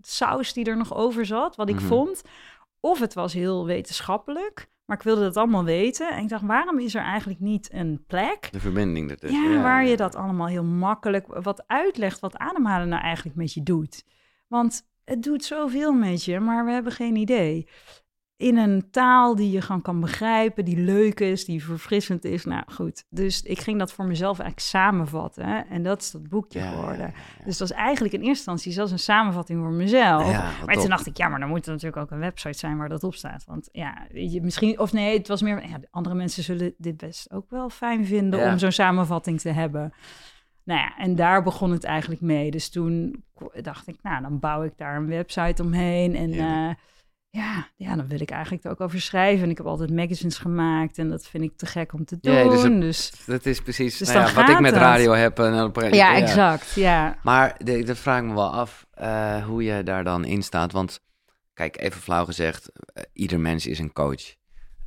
saus 0.00 0.52
die 0.52 0.64
er 0.64 0.76
nog 0.76 0.94
over 0.94 1.26
zat, 1.26 1.56
wat 1.56 1.68
ik 1.68 1.74
Mhm. 1.74 1.84
vond. 1.86 2.22
Of 2.80 3.00
het 3.00 3.14
was 3.14 3.32
heel 3.32 3.66
wetenschappelijk. 3.66 4.72
Maar 4.84 4.96
ik 4.96 5.02
wilde 5.02 5.20
dat 5.22 5.36
allemaal 5.36 5.64
weten. 5.64 6.10
En 6.12 6.22
ik 6.22 6.28
dacht, 6.28 6.42
waarom 6.46 6.78
is 6.78 6.94
er 6.94 7.02
eigenlijk 7.02 7.40
niet 7.40 7.72
een 7.72 8.04
plek 8.06 8.48
De 8.52 8.60
verbinding 8.60 9.10
ertussen. 9.10 9.50
ja, 9.50 9.62
waar 9.62 9.84
je 9.86 9.96
dat 9.96 10.14
allemaal 10.14 10.46
heel 10.46 10.64
makkelijk 10.64 11.26
wat 11.42 11.64
uitlegt 11.66 12.20
wat 12.20 12.36
ademhalen 12.36 12.88
nou 12.88 13.02
eigenlijk 13.02 13.36
met 13.36 13.52
je 13.52 13.62
doet. 13.62 14.04
Want 14.48 14.86
het 15.04 15.22
doet 15.22 15.44
zoveel 15.44 15.92
met 15.92 16.24
je, 16.24 16.40
maar 16.40 16.64
we 16.64 16.70
hebben 16.70 16.92
geen 16.92 17.16
idee. 17.16 17.68
In 18.36 18.56
een 18.56 18.90
taal 18.90 19.34
die 19.34 19.50
je 19.50 19.60
gewoon 19.60 19.82
kan 19.82 20.00
begrijpen, 20.00 20.64
die 20.64 20.76
leuk 20.78 21.20
is, 21.20 21.44
die 21.44 21.64
verfrissend 21.64 22.24
is. 22.24 22.44
Nou 22.44 22.62
goed, 22.72 23.04
dus 23.10 23.42
ik 23.42 23.60
ging 23.60 23.78
dat 23.78 23.92
voor 23.92 24.04
mezelf 24.04 24.38
eigenlijk 24.38 24.68
samenvatten. 24.68 25.46
hè. 25.46 25.60
En 25.60 25.82
dat 25.82 26.00
is 26.02 26.10
dat 26.10 26.28
boekje 26.28 26.58
Ja, 26.58 26.70
geworden. 26.70 26.98
ja, 26.98 27.06
ja. 27.38 27.44
Dus 27.44 27.58
dat 27.58 27.70
is 27.70 27.76
eigenlijk 27.76 28.14
in 28.14 28.20
eerste 28.20 28.36
instantie 28.36 28.72
zelfs 28.72 28.92
een 28.92 28.98
samenvatting 28.98 29.60
voor 29.60 29.72
mezelf. 29.72 30.32
Maar 30.66 30.74
toen 30.74 30.88
dacht 30.88 31.06
ik, 31.06 31.16
ja, 31.16 31.28
maar 31.28 31.40
dan 31.40 31.48
moet 31.48 31.66
er 31.66 31.72
natuurlijk 31.72 32.02
ook 32.02 32.10
een 32.10 32.18
website 32.18 32.58
zijn 32.58 32.76
waar 32.76 32.88
dat 32.88 33.04
op 33.04 33.14
staat. 33.14 33.44
Want 33.46 33.68
ja, 33.72 34.06
weet 34.12 34.32
je, 34.32 34.40
misschien, 34.42 34.78
of 34.78 34.92
nee, 34.92 35.18
het 35.18 35.28
was 35.28 35.42
meer, 35.42 35.68
ja, 35.68 35.80
andere 35.90 36.14
mensen 36.14 36.42
zullen 36.42 36.74
dit 36.78 36.96
best 36.96 37.32
ook 37.32 37.50
wel 37.50 37.70
fijn 37.70 38.06
vinden 38.06 38.50
om 38.50 38.58
zo'n 38.58 38.72
samenvatting 38.72 39.40
te 39.40 39.50
hebben. 39.50 39.92
Nou 40.64 40.80
ja, 40.80 40.96
en 40.98 41.16
daar 41.16 41.42
begon 41.42 41.70
het 41.70 41.84
eigenlijk 41.84 42.20
mee. 42.20 42.50
Dus 42.50 42.68
toen 42.68 43.24
dacht 43.62 43.86
ik, 43.88 43.96
nou, 44.02 44.22
dan 44.22 44.38
bouw 44.38 44.62
ik 44.62 44.72
daar 44.76 44.96
een 44.96 45.06
website 45.06 45.62
omheen. 45.62 46.16
En 46.16 46.30
Heerlijk. 46.30 46.78
eh, 46.78 46.84
ja, 47.30 47.68
ja, 47.76 47.96
dan 47.96 48.08
wil 48.08 48.20
ik 48.20 48.30
eigenlijk 48.30 48.64
er 48.64 48.70
ook 48.70 48.80
over 48.80 49.00
schrijven. 49.00 49.44
En 49.44 49.50
ik 49.50 49.56
heb 49.56 49.66
altijd 49.66 49.90
magazines 49.90 50.38
gemaakt 50.38 50.98
en 50.98 51.08
dat 51.10 51.26
vind 51.26 51.44
ik 51.44 51.56
te 51.56 51.66
gek 51.66 51.92
om 51.92 52.04
te 52.04 52.18
doen. 52.20 52.32
Ja, 52.34 52.48
dus 52.48 52.62
dus 52.62 53.24
Dat 53.26 53.46
is 53.46 53.60
precies 53.60 53.98
Dus 53.98 54.08
nou 54.12 54.28
ja, 54.28 54.34
wat 54.34 54.48
ik 54.48 54.60
met 54.60 54.74
radio 54.74 55.12
heb. 55.12 55.38
En 55.38 55.52
dan 55.52 55.72
praat- 55.72 55.94
ja, 55.94 56.16
exact. 56.16 56.72
Ja, 56.74 57.18
Maar 57.22 57.56
dat 57.84 57.98
vraag 57.98 58.18
ik 58.18 58.24
me 58.24 58.34
wel 58.34 58.52
af 58.52 58.86
eh, 58.90 59.44
hoe 59.44 59.62
je 59.64 59.82
daar 59.82 60.04
dan 60.04 60.24
in 60.24 60.42
staat. 60.42 60.72
Want 60.72 61.00
kijk, 61.54 61.80
even 61.80 62.00
flauw 62.00 62.24
gezegd, 62.24 62.70
eh, 62.92 63.02
ieder 63.12 63.40
mens 63.40 63.66
is 63.66 63.78
een 63.78 63.92
coach. 63.92 64.34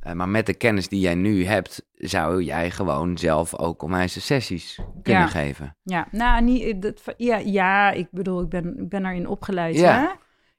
Eh, 0.08 0.14
maar 0.14 0.28
met 0.28 0.46
de 0.46 0.54
kennis 0.54 0.88
die 0.88 1.00
jij 1.00 1.14
nu 1.14 1.44
hebt, 1.44 1.86
zou 1.94 2.42
jij 2.42 2.70
gewoon 2.70 3.18
zelf 3.18 3.58
ook 3.58 3.82
onwijze 3.82 4.20
sessies 4.20 4.80
kunnen 5.02 5.22
Ja. 5.22 5.28
geven. 5.28 5.76
Ja, 5.82 6.08
nou, 6.10 6.42
niet, 6.42 6.82
dat, 6.82 7.02
ja, 7.16 7.36
ja, 7.36 7.90
ik 7.90 8.08
bedoel, 8.10 8.42
ik 8.42 8.48
ben, 8.48 8.78
ik 8.78 8.88
ben 8.88 9.02
daarin 9.02 9.28
opgeleid. 9.28 9.76
Ja. 9.76 10.00
Hè? 10.00 10.08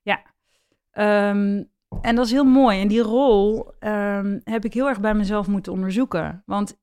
Ja. 0.01 0.21
Ehm, 0.91 1.63
en 2.01 2.15
dat 2.15 2.26
is 2.26 2.31
heel 2.31 2.43
mooi. 2.43 2.81
En 2.81 2.88
die 2.88 3.01
rol 3.01 3.71
ehm, 3.80 4.39
heb 4.43 4.65
ik 4.65 4.73
heel 4.73 4.88
erg 4.88 4.99
bij 4.99 5.13
mezelf 5.13 5.47
moeten 5.47 5.71
onderzoeken. 5.71 6.43
Want 6.45 6.80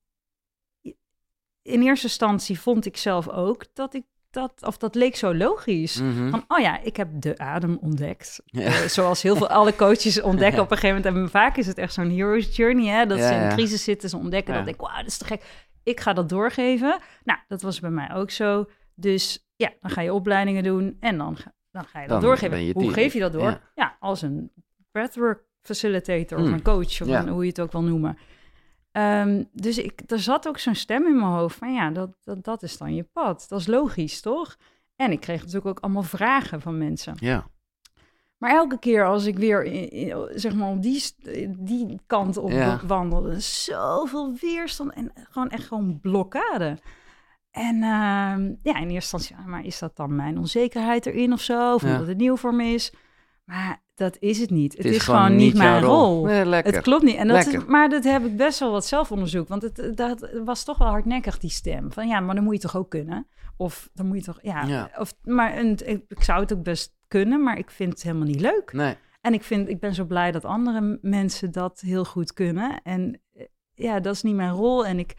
in 1.63 1.83
eerste 1.83 2.07
instantie 2.07 2.61
vond 2.61 2.87
ik 2.87 2.97
zelf 2.97 3.29
ook 3.29 3.65
dat 3.75 3.95
ik 3.95 4.05
dat, 4.37 4.53
of 4.67 4.77
dat 4.77 4.95
leek 4.95 5.17
zo 5.17 5.35
logisch. 5.35 6.01
Mhm. 6.01 6.31
Van, 6.31 6.45
oh 6.49 6.59
ja, 6.59 6.81
ik 6.81 6.97
heb 6.97 7.09
de 7.13 7.39
adem 7.39 7.79
ontdekt. 7.81 8.41
Ja. 8.45 8.63
Eh, 8.63 8.73
zoals 8.75 9.23
heel 9.23 9.37
veel 9.37 9.49
alle 9.59 9.77
coaches 9.77 10.21
ontdekken 10.23 10.63
op 10.63 10.71
een 10.71 10.77
gegeven 10.77 11.03
moment. 11.03 11.25
En 11.25 11.31
vaak 11.31 11.57
is 11.57 11.67
het 11.67 11.79
echt 11.79 11.93
zo'n 11.93 12.11
hero's 12.11 12.57
journey, 12.57 12.87
hè? 12.87 13.07
Dat 13.07 13.19
Ja, 13.19 13.29
ze 13.29 13.35
in 13.35 13.49
crisis 13.49 13.85
zitten, 13.85 14.09
ze 14.09 14.17
ontdekken 14.17 14.55
dat 14.55 14.67
ik, 14.67 14.77
wauw, 14.81 14.97
dat 14.97 15.07
is 15.07 15.19
te 15.19 15.25
gek. 15.25 15.43
Ik 15.83 16.01
ga 16.01 16.13
dat 16.13 16.29
doorgeven. 16.29 16.99
Nou, 17.25 17.39
dat 17.49 17.63
was 17.63 17.81
bij 17.81 17.91
mij 17.91 18.15
ook 18.15 18.31
zo. 18.31 18.65
Dus 18.95 19.47
ja, 19.57 19.73
dan 19.81 19.91
ga 19.91 20.01
je 20.01 20.13
opleidingen 20.13 20.63
doen 20.63 20.97
en 21.01 21.19
dan 21.19 21.37
ga, 21.37 21.53
dan 21.71 21.85
ga 21.85 22.01
je 22.01 22.09
dat 22.09 22.21
Dan 22.21 22.29
doorgeven. 22.29 22.65
je 22.65 22.73
Hoe 22.73 22.93
geef 22.93 23.13
je 23.13 23.21
dat 23.21 23.33
door? 23.33 23.61
Ja. 23.75 23.97
Als 24.01 24.23
een 24.23 24.51
breathwork 24.91 25.45
facilitator 25.63 26.39
of 26.39 26.45
Hmm. 26.45 26.53
een 26.53 26.63
coach 26.63 27.01
of 27.01 27.09
een- 27.09 27.29
hoe 27.29 27.43
je 27.43 27.49
het 27.49 27.61
ook 27.61 27.73
wil 27.73 27.83
noemen. 27.83 28.19
Ehm, 28.97 29.43
dus 29.53 29.79
ik, 29.79 30.01
er 30.07 30.19
zat 30.21 30.49
ook 30.49 30.59
zo'n 30.59 30.75
stem 30.75 31.07
in 31.07 31.15
mijn 31.17 31.33
hoofd 31.33 31.57
van 31.59 31.73
ja, 31.75 31.91
dat, 31.91 32.11
dat, 32.25 32.45
dat 32.45 32.63
is 32.63 32.79
dan 32.79 32.95
je 32.95 33.03
pad. 33.03 33.47
Dat 33.49 33.61
is 33.61 33.67
logisch, 33.67 34.21
toch? 34.21 34.57
En 34.97 35.11
ik 35.13 35.21
kreeg 35.21 35.39
natuurlijk 35.41 35.67
ook 35.67 35.81
allemaal 35.81 36.03
vragen 36.03 36.61
van 36.61 36.79
mensen. 36.79 37.15
Ja. 37.19 37.47
Maar 38.39 38.51
elke 38.51 38.79
keer 38.79 39.07
als 39.07 39.25
ik 39.27 39.37
weer 39.39 39.65
in, 39.65 39.91
in- 39.91 40.29
zeg 40.35 40.55
maar 40.55 40.69
op 40.69 40.83
die, 40.83 41.03
die 41.59 42.01
kant 42.07 42.37
op 42.37 42.51
Ja. 42.51 42.81
wandelde, 42.87 43.41
zoveel 43.41 44.35
weerstand 44.41 44.93
en 44.93 45.13
gewoon 45.31 45.49
echt 45.51 45.67
gewoon 45.67 46.01
blokkade. 46.01 46.79
En 47.51 47.75
ehm, 47.83 48.55
ja, 48.63 48.77
in 48.79 48.89
eerste 48.91 49.17
instantie, 49.17 49.37
maar 49.47 49.65
is 49.65 49.79
dat 49.79 49.97
dan 49.97 50.17
mijn 50.17 50.39
onzekerheid 50.39 51.07
erin 51.07 51.33
of 51.33 51.41
zo? 51.41 51.75
Of 51.75 51.83
Ja. 51.83 51.93
omdat 51.93 52.07
het 52.07 52.17
nieuw 52.17 52.37
voor 52.37 52.55
me 52.55 52.65
is? 52.65 52.93
Maar 53.45 53.83
dat 53.97 54.17
is 54.21 54.39
het 54.39 54.51
niet. 54.51 54.77
Het, 54.77 54.85
Het 54.85 54.95
is, 54.95 55.03
gewoon, 55.03 55.37
niet 55.37 55.55
mijn 55.57 55.83
rol. 55.83 56.25
Nee. 56.25 56.45
Het 56.45 56.81
klopt 56.81 57.03
niet. 57.03 57.17
En 57.17 57.29
dat 57.29 57.47
is, 57.47 57.65
maar 57.65 57.89
dat 57.89 58.05
heb 58.05 58.25
ik 58.25 58.37
best 58.37 58.59
wel 58.59 58.71
wat 58.71 58.87
zelfonderzoek. 58.87 59.49
Want 59.49 59.63
het, 59.63 59.93
dat 59.95 60.31
was 60.45 60.65
toch 60.65 60.79
wel 60.79 60.89
hardnekkig, 60.89 61.39
die 61.39 61.51
stem. 61.51 61.93
Van 61.93 62.09
ja, 62.09 62.21
maar 62.21 62.35
dan 62.35 62.45
moet 62.45 62.55
je 62.55 62.61
toch 62.61 62.77
ook 62.77 62.91
kunnen? 62.91 63.27
Of 63.57 63.91
dan 63.95 64.07
moet 64.07 64.17
je 64.17 64.23
toch, 64.23 64.39
ja. 64.43 64.63
Ja. 64.63 64.91
Of, 64.99 65.15
maar 65.23 65.53
en, 65.53 65.89
ik, 65.89 66.05
ik 66.09 66.23
zou 66.23 66.41
het 66.41 66.53
ook 66.53 66.63
best 66.63 66.97
kunnen, 67.09 67.43
maar 67.43 67.59
ik 67.59 67.71
vind 67.71 67.93
het 67.93 68.03
helemaal 68.03 68.27
niet 68.27 68.41
leuk. 68.41 68.73
Nee. 68.73 68.97
En 69.21 69.35
ik, 69.35 69.43
vind, 69.43 69.69
ik 69.69 69.81
ben 69.81 69.95
zo 69.95 70.05
blij 70.05 70.33
dat 70.33 70.45
andere 70.45 70.99
mensen 71.03 71.53
dat 71.53 71.81
heel 71.81 72.05
goed 72.05 72.33
kunnen. 72.33 72.81
En 72.83 73.21
eh, 73.33 73.45
ja, 73.75 74.01
dat 74.01 74.15
is 74.15 74.23
niet 74.23 74.35
mijn 74.35 74.53
rol. 74.53 74.87
En 74.87 74.99
ik, 74.99 75.15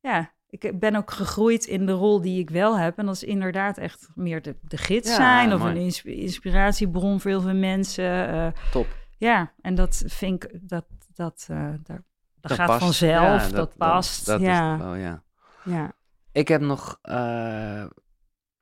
ja, 0.00 0.34
ik 0.62 0.78
ben 0.78 0.96
ook 0.96 1.10
gegroeid 1.10 1.64
in 1.64 1.86
de 1.86 1.92
rol 1.92 2.20
die 2.20 2.38
ik 2.38 2.50
wel 2.50 2.78
heb. 2.78 2.98
En 2.98 3.06
dat 3.06 3.14
is 3.14 3.22
inderdaad 3.24 3.78
echt 3.78 4.08
meer 4.14 4.42
de, 4.42 4.56
de 4.60 4.76
gids 4.76 5.08
Ja, 5.08 5.14
zijn. 5.16 5.52
Of 5.52 5.58
mooi. 5.60 5.72
een 5.74 5.80
ins- 5.80 6.02
inspiratiebron 6.04 7.20
voor 7.20 7.30
heel 7.30 7.40
veel 7.40 7.54
mensen. 7.54 8.28
eh, 8.28 8.46
Top. 8.70 8.86
ja, 9.18 9.52
en 9.60 9.74
dat 9.74 10.02
vind 10.06 10.44
ik, 10.44 10.58
dat, 10.62 10.84
dat, 11.14 11.46
eh, 11.50 11.56
daar, 11.56 11.78
dat, 11.84 12.02
Dat 12.40 12.52
gaat 12.52 12.66
past. 12.66 12.80
vanzelf. 12.84 13.50
Ja, 13.50 13.56
dat, 13.56 13.76
past. 13.76 14.26
Dat, 14.26 14.40
ja. 14.40 14.74
is 14.74 14.80
wel, 14.80 14.94
ja. 14.94 15.22
ja. 15.64 15.92
Ik 16.32 16.48
heb 16.48 16.60
nog 16.60 16.98
eh, 17.02 17.84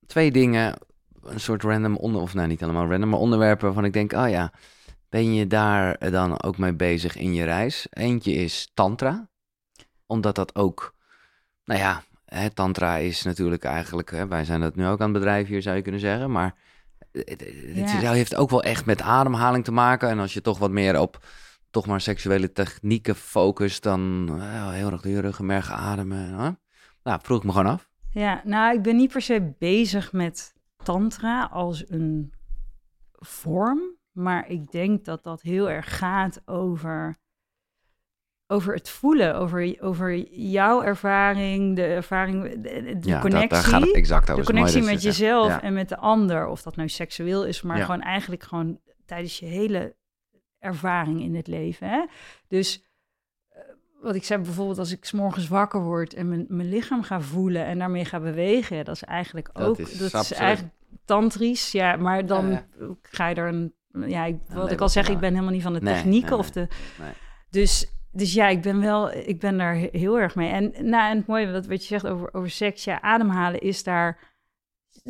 twee 0.06 0.30
dingen, 0.32 0.78
een 1.22 1.40
soort 1.40 1.62
random 1.62 1.96
onder, 1.96 2.20
of 2.22 2.34
nou 2.34 2.48
niet 2.48 2.60
helemaal 2.60 2.90
random, 2.90 3.08
maar 3.08 3.18
onderwerpen 3.18 3.64
waarvan 3.64 3.84
ik 3.84 3.92
denk, 3.92 4.12
oh 4.12 4.28
ja, 4.28 4.52
ben 5.08 5.34
je 5.34 5.46
daar 5.46 6.10
dan 6.10 6.42
ook 6.42 6.58
mee 6.58 6.74
bezig 6.74 7.16
in 7.16 7.34
je 7.34 7.44
reis? 7.44 7.86
Eentje 7.90 8.32
is 8.32 8.70
tantra, 8.74 9.28
omdat 10.06 10.34
dat 10.34 10.54
ook, 10.54 10.94
nou 11.64 11.80
ja, 11.80 12.02
hè, 12.24 12.50
tantra 12.50 12.96
is 12.96 13.22
natuurlijk 13.22 13.64
eigenlijk, 13.64 14.10
hè, 14.10 14.26
wij 14.28 14.44
zijn 14.44 14.60
dat 14.60 14.76
nu 14.76 14.86
ook 14.86 15.00
aan 15.00 15.08
het 15.08 15.18
bedrijf 15.18 15.48
hier 15.48 15.62
zou 15.62 15.76
je 15.76 15.82
kunnen 15.82 16.00
zeggen, 16.00 16.30
maar 16.30 16.54
het, 17.12 17.40
het 17.74 18.00
Ja. 18.00 18.12
heeft 18.12 18.34
ook 18.34 18.50
wel 18.50 18.62
echt 18.62 18.86
met 18.86 19.02
ademhaling 19.02 19.64
te 19.64 19.72
maken. 19.72 20.08
En 20.08 20.18
als 20.18 20.34
je 20.34 20.40
toch 20.40 20.58
wat 20.58 20.70
meer 20.70 21.00
op 21.00 21.24
toch 21.70 21.86
maar 21.86 22.00
seksuele 22.00 22.52
technieken 22.52 23.14
focust, 23.16 23.82
dan 23.82 24.28
eh, 24.40 24.70
heel 24.70 24.90
erg 24.90 25.02
je 25.02 25.20
ruggenmerg 25.20 25.70
ademen. 25.70 26.18
Hè? 26.38 26.50
Nou, 27.02 27.20
vroeg 27.22 27.38
ik 27.38 27.44
me 27.44 27.50
gewoon 27.52 27.72
af. 27.72 27.90
Ja, 28.10 28.40
nou, 28.44 28.74
ik 28.76 28.82
ben 28.82 28.96
niet 28.96 29.12
per 29.12 29.22
se 29.22 29.52
bezig 29.58 30.12
met 30.12 30.54
tantra 30.82 31.44
als 31.44 31.84
een 31.90 32.32
vorm, 33.12 33.80
maar 34.12 34.48
ik 34.48 34.70
denk 34.70 35.04
dat 35.04 35.22
dat 35.24 35.42
heel 35.42 35.70
erg 35.70 35.98
gaat 35.98 36.42
over, 36.44 37.16
over 38.52 38.74
het 38.74 38.88
voelen, 38.88 39.34
over, 39.34 39.76
over 39.80 40.16
jouw 40.32 40.82
ervaring, 40.82 41.76
de 41.76 41.84
ervaring, 41.84 42.42
de, 42.62 42.96
de 42.98 43.08
ja, 43.08 43.20
connectie. 43.20 43.48
Dat, 43.48 43.50
daar 43.50 43.62
gaat 43.62 43.80
het 43.80 43.94
exact 43.94 44.30
over. 44.30 44.44
de 44.44 44.52
connectie 44.52 44.82
met 44.82 45.02
jezelf 45.02 45.48
Ja. 45.48 45.62
en 45.62 45.72
met 45.72 45.88
de 45.88 45.96
ander, 45.96 46.46
of 46.46 46.62
dat 46.62 46.76
nou 46.76 46.88
seksueel 46.88 47.44
is, 47.46 47.62
maar 47.62 47.76
Ja. 47.78 47.84
gewoon 47.84 48.00
eigenlijk 48.02 48.42
gewoon 48.42 48.78
tijdens 49.06 49.38
je 49.38 49.46
hele 49.46 49.94
ervaring 50.58 51.20
in 51.20 51.34
het 51.34 51.46
leven. 51.46 51.88
Hè? 51.88 52.04
Dus 52.48 52.84
eh, 53.48 53.60
wat 54.02 54.14
ik 54.14 54.24
zei 54.24 54.42
bijvoorbeeld, 54.42 54.78
als 54.78 54.92
ik 54.92 55.04
's 55.04 55.12
morgens 55.12 55.48
wakker 55.48 55.80
word 55.82 56.14
en 56.14 56.28
mijn, 56.28 56.44
mijn 56.48 56.68
lichaam 56.68 57.02
ga 57.02 57.20
voelen 57.20 57.64
en 57.64 57.78
daarmee 57.78 58.04
ga 58.04 58.20
bewegen, 58.20 58.84
dat 58.84 58.94
is 58.94 59.02
eigenlijk 59.04 59.50
Dat 59.52 59.66
ook, 59.68 59.78
is 59.78 60.10
dat 60.10 60.22
is 60.24 60.32
eigenlijk 60.32 60.74
tantrisch, 61.04 61.72
ja, 61.72 61.96
maar 61.96 62.26
dan 62.26 62.50
Ja, 62.50 62.66
ga 63.02 63.28
je 63.28 63.34
er 63.34 63.48
een, 63.48 63.74
ja, 64.06 64.24
ik, 64.24 64.36
wat 64.48 64.70
ik 64.70 64.80
al 64.80 64.88
zeg, 64.88 65.08
ik 65.08 65.18
ben 65.18 65.30
helemaal 65.30 65.52
niet 65.52 65.62
van 65.62 65.72
de 65.72 65.80
Nee, 65.80 65.94
technieken 65.94 66.30
nee, 66.30 66.38
of 66.38 66.50
de, 66.50 66.66
nee. 67.00 67.12
dus, 67.50 67.86
dus 68.12 68.32
ja, 68.34 68.48
ik 68.48 68.62
ben 68.62 68.80
wel, 68.80 69.12
ik 69.12 69.38
ben 69.40 69.58
daar 69.58 69.74
he- 69.74 69.88
heel 69.92 70.18
erg 70.18 70.34
mee. 70.34 70.50
En, 70.50 70.72
nou, 70.88 71.10
en 71.10 71.16
het 71.16 71.26
mooie, 71.26 71.52
wat, 71.52 71.66
wat 71.66 71.80
je 71.82 71.86
zegt 71.86 72.06
over, 72.06 72.34
over 72.34 72.50
seks, 72.50 72.84
ja, 72.84 73.00
ademhalen 73.00 73.60
is 73.60 73.82
daar 73.82 74.18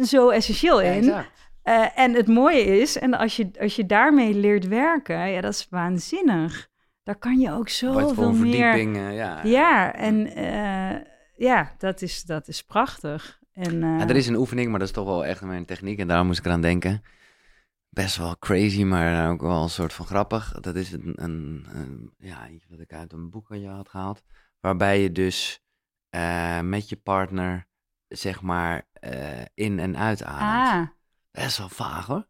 zo 0.02 0.28
essentieel 0.28 0.82
Ja, 0.82 0.90
in. 0.90 0.98
exact. 0.98 1.30
Eh, 1.62 1.98
en 1.98 2.14
het 2.14 2.26
mooie 2.26 2.80
is, 2.80 2.98
en 2.98 3.14
als 3.14 3.36
je, 3.36 3.50
als 3.60 3.76
je 3.76 3.86
daarmee 3.86 4.34
leert 4.34 4.68
werken, 4.68 5.30
ja, 5.30 5.40
dat 5.40 5.52
is 5.52 5.66
waanzinnig. 5.70 6.68
Daar 7.02 7.16
kan 7.18 7.38
je 7.38 7.52
ook 7.52 7.68
zoveel 7.68 8.32
meer... 8.32 8.72
eh, 8.94 9.14
ja. 9.16 9.40
Ja, 9.44 9.94
en 9.94 10.34
eh, 10.34 11.00
ja, 11.36 11.72
dat 11.78 12.02
is, 12.02 12.22
dat 12.24 12.48
is 12.48 12.62
prachtig. 12.62 13.40
En, 13.52 13.82
eh, 13.82 13.98
Ja, 13.98 14.08
er 14.08 14.16
is 14.16 14.26
een 14.26 14.36
oefening, 14.36 14.70
maar 14.70 14.78
dat 14.78 14.88
is 14.88 14.94
toch 14.94 15.04
wel 15.06 15.24
echt 15.24 15.42
mijn 15.42 15.64
techniek. 15.64 15.98
En 15.98 16.06
daarom 16.08 16.26
moest 16.26 16.38
ik 16.38 16.44
eraan 16.44 16.60
denken. 16.60 17.02
Best 17.94 18.16
wel 18.16 18.38
crazy, 18.38 18.82
maar 18.82 19.30
ook 19.30 19.40
wel 19.40 19.62
een 19.62 19.68
soort 19.70 19.92
van 19.92 20.06
grappig. 20.06 20.52
Dat 20.60 20.76
is 20.76 20.92
een, 20.92 21.12
een, 21.22 21.66
een- 21.68 22.14
ja, 22.18 22.48
iets 22.48 22.66
wat 22.68 22.78
ik 22.80 22.92
uit 22.92 23.12
een 23.12 23.30
boek 23.30 23.46
van 23.46 23.60
je 23.60 23.68
had 23.68 23.88
gehaald. 23.88 24.22
Waarbij 24.60 25.00
je 25.02 25.12
dus 25.12 25.60
eh, 26.08 26.60
met 26.60 26.88
je 26.88 26.96
partner, 26.96 27.68
zeg 28.08 28.42
maar, 28.42 28.88
eh, 28.92 29.44
in 29.54 29.78
en 29.78 29.96
uitademt. 29.96 30.40
Ah, 30.40 30.86
Best 31.30 31.58
wel 31.58 31.68
vaag 31.68 32.06
hoor. 32.06 32.28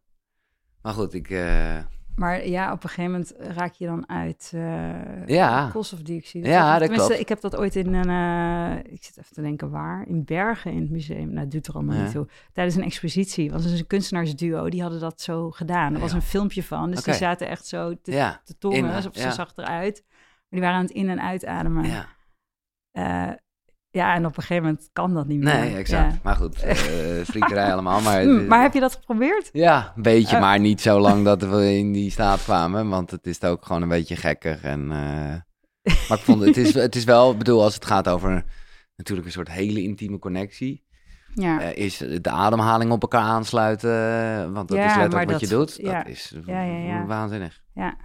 Maar 0.81 0.93
goed, 0.93 1.13
ik... 1.13 1.29
eh, 1.29 1.83
maar 2.15 2.47
ja, 2.47 2.71
op 2.71 2.83
een 2.83 2.89
gegeven 2.89 3.11
moment 3.11 3.33
raak 3.37 3.73
je 3.73 3.85
dan 3.85 4.09
uit 4.09 4.51
eh 4.53 5.25
Ja. 5.27 5.69
koolstofdioxide. 5.71 6.47
Ja, 6.47 6.71
dat 6.71 6.79
Tenminste, 6.79 7.05
klopt. 7.07 7.21
Ik 7.21 7.29
heb 7.29 7.41
dat 7.41 7.55
ooit 7.55 7.75
in 7.75 7.93
een, 7.93 8.09
eh, 8.09 8.91
ik 8.93 9.03
zit 9.03 9.17
even 9.17 9.33
te 9.33 9.41
denken 9.41 9.69
waar, 9.69 10.07
in 10.07 10.23
Bergen 10.25 10.71
in 10.71 10.81
het 10.81 10.89
museum. 10.89 11.27
Nou, 11.27 11.39
het 11.39 11.51
doet 11.51 11.67
er 11.67 11.73
allemaal 11.73 11.95
Ja. 11.95 12.01
niet 12.03 12.11
toe. 12.11 12.27
Tijdens 12.53 12.75
een 12.75 12.83
expositie 12.83 13.51
was 13.51 13.63
dus 13.63 13.79
een 13.79 13.87
kunstenaarsduo, 13.87 14.69
die 14.69 14.81
hadden 14.81 14.99
dat 14.99 15.21
zo 15.21 15.51
gedaan. 15.51 15.93
Er 15.93 15.99
was 15.99 16.13
een 16.13 16.21
filmpje 16.21 16.63
van, 16.63 16.91
dus 16.91 17.03
die 17.03 17.13
zaten 17.13 17.47
echt 17.47 17.65
zo 17.67 17.93
te, 18.01 18.11
ja, 18.11 18.41
te 18.43 18.57
tongen, 18.57 18.93
alsof 18.93 19.15
ze 19.15 19.31
zag 19.31 19.51
eruit. 19.55 20.03
Maar 20.07 20.47
die 20.49 20.61
waren 20.61 20.75
aan 20.75 20.83
het 20.85 20.91
in- 20.93 21.09
en 21.09 21.21
uitademen. 21.21 21.85
ja. 21.85 22.05
Eh, 22.91 23.29
ja, 23.93 24.13
en 24.15 24.25
op 24.25 24.37
een 24.37 24.43
gegeven 24.43 24.63
moment 24.63 24.89
kan 24.93 25.13
dat 25.13 25.27
niet 25.27 25.39
meer. 25.43 25.53
Nee, 25.59 25.75
exact. 25.75 26.13
Ja. 26.13 26.19
Maar 26.23 26.35
goed, 26.35 26.59
eh 26.61 26.75
friekerij 27.31 27.71
allemaal. 27.73 28.01
Maar, 28.01 28.21
Hm, 28.21 28.47
maar 28.47 28.61
heb 28.61 28.73
je 28.73 28.79
dat 28.79 28.93
geprobeerd? 28.95 29.49
Ja, 29.51 29.93
een 29.95 30.01
beetje, 30.01 30.35
Eh. 30.35 30.41
maar 30.41 30.59
niet 30.59 30.81
zo 30.81 30.99
lang 30.99 31.23
dat 31.31 31.43
we 31.43 31.73
in 31.77 31.91
die 31.91 32.11
staat 32.11 32.43
kwamen. 32.43 32.89
Want 32.89 33.11
het 33.11 33.27
is 33.27 33.43
ook 33.43 33.65
gewoon 33.65 33.81
een 33.81 33.89
beetje 33.89 34.15
gekkig. 34.15 34.61
En, 34.63 34.81
eh, 34.81 34.97
maar 36.09 36.17
ik 36.17 36.23
vond 36.23 36.41
het, 36.45 36.57
is, 36.57 36.73
het 36.73 36.95
is 36.95 37.03
wel, 37.03 37.31
ik 37.31 37.37
bedoel, 37.37 37.63
als 37.63 37.73
het 37.73 37.85
gaat 37.85 38.07
over 38.09 38.43
natuurlijk 38.95 39.27
een 39.27 39.33
soort 39.33 39.51
hele 39.51 39.81
intieme 39.81 40.19
connectie. 40.19 40.83
Ja. 41.35 41.61
eh, 41.61 41.83
is 41.85 41.97
de 41.97 42.29
ademhaling 42.29 42.91
op 42.91 43.01
elkaar 43.01 43.21
aansluiten. 43.21 43.89
Want 44.53 44.67
dat 44.67 44.77
Ja, 44.77 44.89
is 44.89 44.95
letterlijk 44.95 45.31
wat 45.31 45.39
je 45.39 45.47
doet. 45.47 45.75
ja. 45.81 45.97
Dat 45.97 46.07
is 46.07 46.35
Ja, 46.45 46.61
ja, 46.63 46.77
ja. 46.77 47.05
waanzinnig. 47.05 47.61
Ja. 47.73 47.97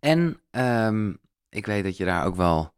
En 0.00 0.40
ehm, 0.50 1.12
ik 1.48 1.66
weet 1.66 1.84
dat 1.84 1.96
je 1.96 2.04
daar 2.04 2.24
ook 2.26 2.36
wel 2.36 2.72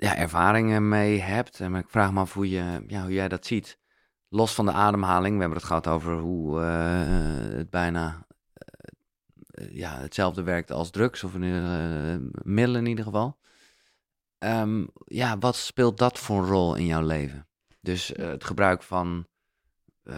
ja, 0.00 0.16
ervaringen 0.16 0.88
mee 0.88 1.20
hebt. 1.20 1.60
En 1.60 1.74
ik 1.74 1.88
vraag 1.88 2.12
me 2.12 2.20
af 2.20 2.34
hoe, 2.34 2.50
je, 2.50 2.84
ja, 2.86 3.02
hoe 3.02 3.12
jij 3.12 3.28
dat 3.28 3.46
ziet. 3.46 3.78
Los 4.28 4.54
van 4.54 4.64
de 4.66 4.72
ademhaling, 4.72 5.34
we 5.34 5.40
hebben 5.40 5.58
het 5.58 5.66
gehad 5.66 5.86
over 5.86 6.18
hoe 6.18 6.60
eh, 6.60 7.56
het 7.56 7.70
bijna 7.70 8.26
eh, 8.54 9.74
ja, 9.76 9.98
hetzelfde 9.98 10.42
werkt 10.42 10.70
als 10.72 10.90
drugs, 10.90 11.24
of 11.24 11.34
in, 11.34 11.42
eh, 11.42 12.42
middelen 12.44 12.80
in 12.80 12.86
ieder 12.88 13.04
geval. 13.04 13.38
Ehm, 14.38 14.84
ja, 15.04 15.38
wat 15.38 15.56
speelt 15.56 15.98
dat 15.98 16.18
voor 16.18 16.38
een 16.42 16.48
rol 16.48 16.74
in 16.74 16.86
jouw 16.86 17.02
leven? 17.02 17.46
Dus 17.80 18.12
eh, 18.12 18.28
het 18.28 18.44
gebruik 18.44 18.82
van 18.82 19.26
eh, 20.02 20.16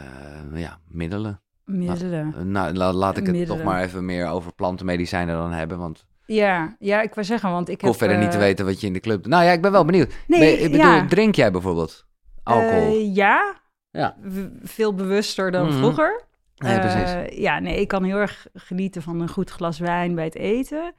ja, 0.55 0.79
middelen. 0.89 1.43
Middelen. 1.65 2.35
Eh, 2.35 2.43
nou, 2.43 2.73
la- 2.75 2.93
laat 2.93 3.17
ik 3.17 3.27
het 3.27 3.35
toch 3.35 3.39
Middelen. 3.39 3.65
maar 3.65 3.83
even 3.83 4.05
meer 4.05 4.27
over 4.29 4.55
plantenmedicijnen 4.55 5.37
dan 5.37 5.53
hebben, 5.53 5.79
want 5.79 6.07
Ja, 6.27 6.77
ja, 6.79 7.03
ik 7.03 7.15
wil 7.15 7.25
zeggen, 7.25 7.51
want 7.51 7.69
ik 7.69 7.81
heb... 7.81 7.97
verder 7.97 8.19
niet 8.19 8.31
te 8.31 8.37
eh, 8.37 8.43
weten 8.43 8.65
wat 8.65 8.81
je 8.81 8.87
in 8.87 8.93
de 8.93 9.01
club... 9.01 9.27
Nou 9.27 9.45
ja, 9.45 9.51
ik 9.53 9.63
ben 9.63 9.73
wel 9.73 9.85
benieuwd. 9.85 10.15
Nee, 10.27 10.41
Ben 10.41 10.65
ik 10.65 10.71
bedoel, 10.73 10.87
ja. 10.87 11.07
drink 11.07 11.35
jij 11.35 11.51
bijvoorbeeld 11.51 12.07
alcohol? 12.43 12.95
Eh, 12.95 13.15
ja, 13.15 13.61
Ja. 13.91 14.17
veel 14.63 14.95
bewuster 14.95 15.51
dan 15.51 15.67
Mhm. 15.69 15.79
vroeger. 15.79 16.23
nee, 16.57 16.79
precies. 16.79 17.13
Eh, 17.13 17.39
ja, 17.39 17.59
nee, 17.59 17.81
ik 17.81 17.89
kan 17.89 18.05
heel 18.05 18.17
erg 18.17 18.47
genieten 18.55 19.03
van 19.03 19.21
een 19.21 19.29
goed 19.29 19.51
glas 19.51 19.79
wijn 19.79 20.15
bij 20.15 20.25
het 20.25 20.35
eten. 20.37 20.95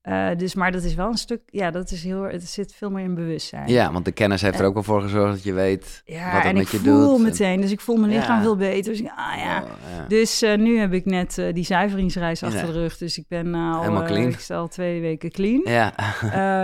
Eh, 0.00 0.28
dus, 0.36 0.54
maar 0.54 0.72
dat 0.72 0.82
is 0.82 0.94
wel 0.94 1.08
een 1.08 1.16
stuk, 1.16 1.40
ja, 1.46 1.70
dat 1.70 1.90
is 1.90 2.04
heel, 2.04 2.22
het 2.22 2.48
zit 2.48 2.74
veel 2.74 2.90
meer 2.90 3.04
in 3.04 3.14
bewustzijn. 3.14 3.68
Ja, 3.68 3.92
want 3.92 4.04
de 4.04 4.12
kennis 4.12 4.42
heeft 4.42 4.58
er 4.60 4.66
ook 4.66 4.74
wel 4.74 4.82
voor 4.82 5.02
gezorgd 5.02 5.32
dat 5.34 5.42
je 5.42 5.52
weet 5.52 6.02
Ja, 6.04 6.24
wat 6.24 6.32
het 6.34 6.44
en 6.44 6.54
met 6.54 6.62
ik 6.64 6.68
je 6.70 6.78
voel 6.78 7.16
doet. 7.16 7.22
meteen, 7.26 7.60
dus 7.60 7.70
ik 7.70 7.80
voel 7.80 7.96
mijn 7.96 8.12
lichaam 8.12 8.36
Ja. 8.36 8.42
veel 8.42 8.56
beter. 8.56 8.92
Dus 8.92 9.00
ik, 9.00 9.10
ah 9.16 9.36
ja. 9.36 9.62
Oh, 9.62 9.68
ja. 9.96 10.04
Dus 10.08 10.42
eh, 10.42 10.56
nu 10.58 10.78
heb 10.78 10.92
ik 10.92 11.04
net 11.04 11.38
eh, 11.38 11.54
die 11.54 11.64
zuiveringsreis 11.64 12.42
achter 12.42 12.60
Ja. 12.60 12.66
de 12.66 12.72
rug. 12.72 12.96
Dus 12.98 13.18
ik 13.18 13.24
ben 13.28 13.54
al, 13.54 14.04
eh, 14.04 14.26
ik 14.26 14.38
sta 14.40 14.56
al 14.56 14.68
twee 14.68 15.00
weken 15.00 15.30
clean. 15.30 15.60
Ja, 15.64 15.92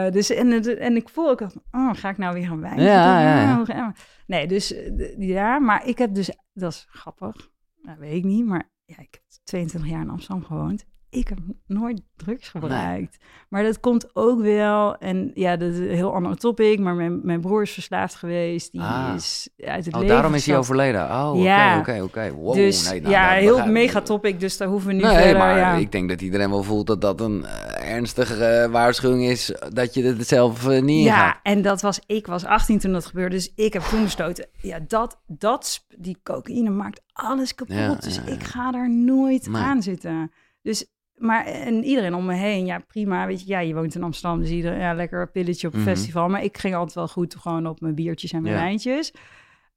Eh, 0.07 0.13
dus 0.13 0.31
en, 0.31 0.79
en 0.79 0.97
ik 0.97 1.09
voel 1.09 1.29
ook, 1.31 1.41
oh, 1.71 1.91
ga 1.93 2.09
ik 2.09 2.19
nou 2.19 2.35
weer 2.35 2.51
een 2.51 2.61
wijn 2.61 2.81
Ja, 2.81 3.21
ja, 3.21 3.63
ja. 3.67 3.93
Nee, 4.27 4.47
dus 4.47 4.73
eh, 4.75 5.19
ja, 5.19 5.59
maar 5.59 5.87
ik 5.87 5.99
heb 5.99 6.15
dus, 6.15 6.31
dat 6.53 6.73
is 6.73 6.87
grappig, 6.89 7.49
dat 7.83 7.97
weet 7.99 8.15
ik 8.15 8.25
niet, 8.25 8.47
maar 8.47 8.71
ja, 8.85 8.95
ik 8.99 9.09
heb 9.11 9.23
22 9.45 9.91
jaar 9.91 10.01
in 10.01 10.11
Amsterdam 10.11 10.45
gewoond. 10.45 10.85
Ik 11.15 11.29
heb 11.29 11.39
nooit 11.67 12.01
drugs 12.17 12.49
gebruikt. 12.49 13.17
Maar 13.49 13.63
dat 13.63 13.81
komt 13.81 14.09
ook 14.13 14.41
wel, 14.41 14.97
en 14.97 15.31
ja, 15.35 15.57
dat 15.57 15.73
is 15.73 15.79
een 15.79 15.89
heel 15.89 16.15
ander 16.15 16.37
topic, 16.37 16.79
maar 16.81 16.95
mijn, 16.95 17.21
mijn 17.23 17.41
broer 17.41 17.63
is 17.63 17.71
verslaafd 17.71 18.15
geweest. 18.15 18.73
Die 18.73 18.81
Ah. 18.81 19.13
is 19.17 19.49
uit 19.65 19.85
het 19.85 19.95
oh, 19.95 20.01
leven 20.01 20.15
daarom 20.15 20.35
is 20.35 20.47
hij 20.47 20.57
overleden. 20.59 21.03
Oh, 21.11 21.31
oké, 21.31 21.43
Ja. 21.43 21.79
oké, 21.79 22.01
oké. 22.03 22.33
Wow, 22.33 22.55
dus 22.55 22.91
nee, 22.91 23.01
nou, 23.01 23.13
ja, 23.13 23.29
heel 23.31 23.67
mega 23.67 24.01
topic, 24.01 24.41
dus 24.41 24.57
daar 24.57 24.69
hoeven 24.69 24.89
we 24.89 24.95
niet 24.95 25.03
Nee, 25.05 25.17
verder... 25.17 25.39
maar 25.39 25.57
ja. 25.59 25.75
ik 25.75 25.93
denk 25.93 26.09
dat 26.09 26.21
iedereen 26.21 26.51
wel 26.51 26.63
voelt 26.63 26.87
dat 26.87 27.01
dat 27.01 27.21
een 27.21 27.45
eh, 27.45 27.93
ernstige 27.93 28.45
eh, 28.45 28.71
waarschuwing 28.71 29.25
is 29.25 29.55
dat 29.73 29.95
je 29.95 30.03
het 30.05 30.27
zelf 30.29 30.69
eh, 30.69 30.83
niet. 30.83 31.05
Ja, 31.05 31.41
en 31.43 31.63
dat 31.63 31.81
was, 31.83 32.01
ik 32.07 32.27
was 32.27 32.45
18 32.45 32.79
toen 32.79 32.93
dat 32.93 33.07
gebeurde, 33.07 33.35
dus 33.35 33.53
ik 33.55 33.73
heb 33.73 33.83
toen 33.83 34.03
besloten, 34.03 34.47
ja, 34.61 34.79
dat, 34.89 35.21
dat, 35.27 35.87
die 35.97 36.19
cocaïne 36.23 36.71
maakt 36.71 37.01
alles 37.13 37.55
kapot, 37.55 37.77
Ja, 37.77 37.95
dus 37.95 38.21
ik 38.25 38.43
ga 38.43 38.71
daar 38.71 38.91
nooit 38.91 39.49
aan 39.53 39.83
zitten. 39.83 40.31
Dus, 40.63 40.87
maar, 41.17 41.45
en 41.47 41.85
iedereen 41.85 42.15
om 42.15 42.25
me 42.25 42.35
heen, 42.35 42.67
ja, 42.67 42.79
prima, 42.87 43.27
weet 43.27 43.41
je, 43.41 43.47
ja, 43.47 43.59
je 43.61 43.75
woont 43.75 43.95
in 43.95 44.03
Amsterdam, 44.03 44.41
dus 44.41 44.51
iedereen, 44.51 44.79
ja, 44.81 44.95
lekker 44.95 45.21
een 45.21 45.31
pilletje 45.31 45.67
op 45.67 45.73
een 45.75 45.81
Mhm. 45.81 45.89
festival, 45.89 46.29
maar 46.29 46.45
ik 46.45 46.59
ging 46.59 46.75
altijd 46.75 46.95
wel 46.95 47.09
goed 47.09 47.37
gewoon 47.37 47.67
op 47.67 47.81
mijn 47.81 47.95
biertjes 47.95 48.33
en 48.33 48.43
mijn 48.43 48.55
Ja. 48.55 48.61
wijntjes. 48.61 49.13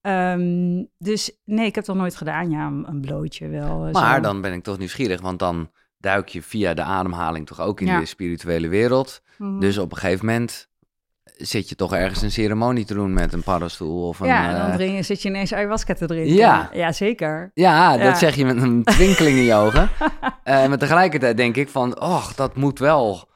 Ehm, 0.01 0.83
dus 0.97 1.39
nee, 1.45 1.65
ik 1.65 1.75
heb 1.75 1.85
dat 1.85 1.95
nooit 1.95 2.15
gedaan, 2.15 2.49
ja, 2.49 2.67
een, 2.67 3.01
blootje 3.01 3.47
wel. 3.47 3.85
eh, 3.85 3.93
Maar 3.93 4.15
zo. 4.15 4.21
dan 4.21 4.41
ben 4.41 4.53
ik 4.53 4.63
toch 4.63 4.77
nieuwsgierig, 4.77 5.21
want 5.21 5.39
dan 5.39 5.71
duik 5.97 6.27
je 6.27 6.41
via 6.41 6.73
de 6.73 6.81
ademhaling 6.81 7.45
toch 7.47 7.61
ook 7.61 7.81
in 7.81 7.87
Ja. 7.87 7.99
de 7.99 8.05
spirituele 8.05 8.67
wereld. 8.67 9.21
Mhm. 9.37 9.59
Dus 9.59 9.77
op 9.77 9.91
een 9.91 9.97
gegeven 9.97 10.25
moment 10.25 10.69
zit 11.37 11.69
je 11.69 11.75
toch 11.75 11.93
ergens 11.93 12.21
een 12.21 12.31
ceremonie 12.31 12.85
te 12.85 12.93
doen 12.93 13.13
met 13.13 13.33
een 13.33 13.43
paddenstoel 13.43 14.07
of 14.07 14.19
een... 14.19 14.27
ja, 14.27 14.49
en 14.49 14.55
dan 14.57 14.69
eh, 14.69 14.75
drink, 14.75 14.95
je- 14.95 15.03
zit 15.03 15.21
je 15.21 15.29
ineens 15.29 15.53
ayahuasca 15.53 15.93
te 15.93 16.05
drinken. 16.05 16.33
Ja. 16.33 16.69
ja 16.73 16.91
zeker. 16.91 17.51
Ja, 17.53 17.97
dat 17.97 18.17
zeg 18.17 18.35
je 18.35 18.45
met 18.45 18.61
een 18.61 18.83
twinkeling 18.95 19.37
in 19.37 19.43
je 19.43 19.53
ogen. 19.53 19.89
Eh, 20.43 20.67
maar 20.67 20.77
tegelijkertijd 20.77 21.37
denk 21.37 21.55
ik 21.55 21.69
van, 21.69 21.99
och, 22.01 22.33
dat 22.35 22.55
moet 22.55 22.79
wel, 22.79 23.27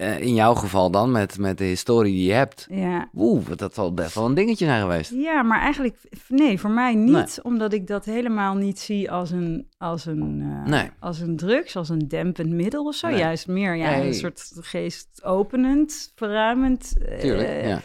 eh, 0.00 0.20
in 0.20 0.34
jouw 0.34 0.54
geval 0.54 0.90
dan, 0.90 1.10
met, 1.10 1.38
met 1.38 1.58
de 1.58 1.64
historie 1.64 2.12
die 2.12 2.26
je 2.26 2.32
hebt. 2.32 2.66
Ja. 2.70 3.08
Oeh, 3.14 3.46
dat 3.56 3.74
zal 3.74 3.94
best 3.94 4.14
wel 4.14 4.26
een 4.26 4.34
dingetje 4.34 4.64
zijn 4.64 4.80
geweest. 4.80 5.10
Ja, 5.14 5.42
maar 5.42 5.60
eigenlijk, 5.60 5.96
nee, 6.28 6.60
voor 6.60 6.70
mij 6.70 6.94
niet, 6.94 7.40
omdat 7.42 7.72
ik 7.72 7.86
dat 7.86 8.04
helemaal 8.04 8.54
niet 8.54 8.78
zie 8.78 9.10
als 9.10 9.30
een, 9.30 9.66
als 9.78 10.06
een, 10.06 10.40
eh, 10.64 10.70
Nee. 10.70 10.90
als 10.98 11.20
een 11.20 11.36
drugs, 11.36 11.76
als 11.76 11.88
een 11.88 12.08
dempend 12.08 12.50
middel 12.50 12.84
of 12.84 12.94
zo. 12.94 13.08
Nee. 13.08 13.18
Juist 13.18 13.46
meer, 13.48 13.74
ja, 13.76 13.96
een 14.02 14.14
soort 14.14 14.52
geestopenend, 14.60 16.12
verruimend. 16.14 16.94
eh, 17.08 17.18
Tuurlijk, 17.18 17.64
ja. 17.64 17.80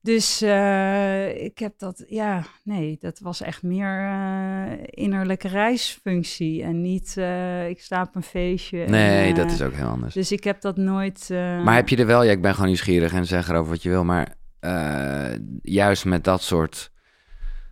Dus 0.00 0.42
eh, 0.42 1.44
ik 1.44 1.58
heb 1.58 1.78
dat, 1.78 2.04
ja, 2.08 2.44
nee, 2.64 2.96
dat 3.00 3.18
was 3.18 3.40
echt 3.40 3.62
meer 3.62 4.00
eh, 4.00 4.72
innerlijke 4.90 5.48
reisfunctie 5.48 6.62
en 6.62 6.80
niet, 6.80 7.14
eh, 7.16 7.68
ik 7.68 7.80
sta 7.80 8.02
op 8.02 8.14
een 8.14 8.22
feestje. 8.22 8.82
en, 8.82 8.90
Nee, 8.90 9.34
dat 9.34 9.50
is 9.50 9.62
ook 9.62 9.72
heel 9.72 9.86
anders. 9.88 10.14
Dus 10.14 10.32
ik 10.32 10.44
heb 10.44 10.60
dat 10.60 10.76
nooit. 10.76 11.26
Maar 11.30 11.74
heb 11.74 11.88
je 11.88 11.96
er 11.96 12.06
wel, 12.06 12.22
ja, 12.22 12.30
ik 12.30 12.42
ben 12.42 12.52
gewoon 12.52 12.66
nieuwsgierig 12.66 13.12
en 13.12 13.26
zeg 13.26 13.48
erover 13.48 13.70
wat 13.70 13.82
je 13.82 13.88
wil, 13.88 14.04
maar 14.04 14.36
juist 15.62 16.04
met 16.04 16.24
dat 16.24 16.42
soort, 16.42 16.92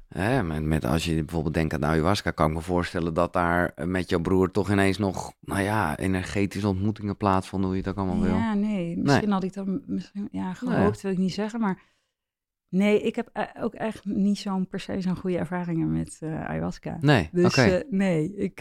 hè, 0.08 0.42
met, 0.42 0.62
met 0.62 0.84
als 0.84 1.04
je 1.04 1.14
bijvoorbeeld 1.14 1.54
denkt 1.54 1.74
aan 1.74 1.84
ayahuasca, 1.84 2.30
kan 2.30 2.48
ik 2.48 2.54
me 2.54 2.60
voorstellen 2.60 3.14
dat 3.14 3.32
daar 3.32 3.72
met 3.84 4.10
jouw 4.10 4.20
broer 4.20 4.50
toch 4.50 4.70
ineens 4.70 4.98
nog, 4.98 5.32
nou 5.40 5.62
ja, 5.62 5.98
energetische 5.98 6.68
ontmoetingen 6.68 7.16
plaatsvonden, 7.16 7.68
hoe 7.68 7.78
je 7.78 7.82
het 7.84 7.92
ook 7.92 8.04
allemaal 8.04 8.22
wil. 8.22 8.36
Ja, 8.36 8.54
nee. 8.54 8.96
Misschien 8.96 9.30
had 9.30 9.44
ik 9.44 9.54
dat 9.54 9.66
misschien, 9.86 10.28
ja, 10.30 10.54
gehoopt, 10.54 11.00
wil 11.00 11.12
ik 11.12 11.18
niet 11.18 11.34
zeggen. 11.34 11.60
Maar 11.60 11.94
nee, 12.68 13.00
ik 13.00 13.16
heb 13.16 13.30
eh, 13.32 13.44
ook 13.60 13.74
echt 13.74 14.04
niet 14.04 14.38
zo'n 14.38 14.68
per 14.68 14.80
se 14.80 15.00
zo'n 15.00 15.16
goede 15.16 15.38
ervaringen 15.38 15.92
met 15.92 16.16
eh, 16.20 16.44
ayahuasca. 16.44 16.98
Nee, 17.00 17.28
Dus 17.32 17.56
eh, 17.56 17.80
nee, 17.90 18.34
ik, 18.34 18.60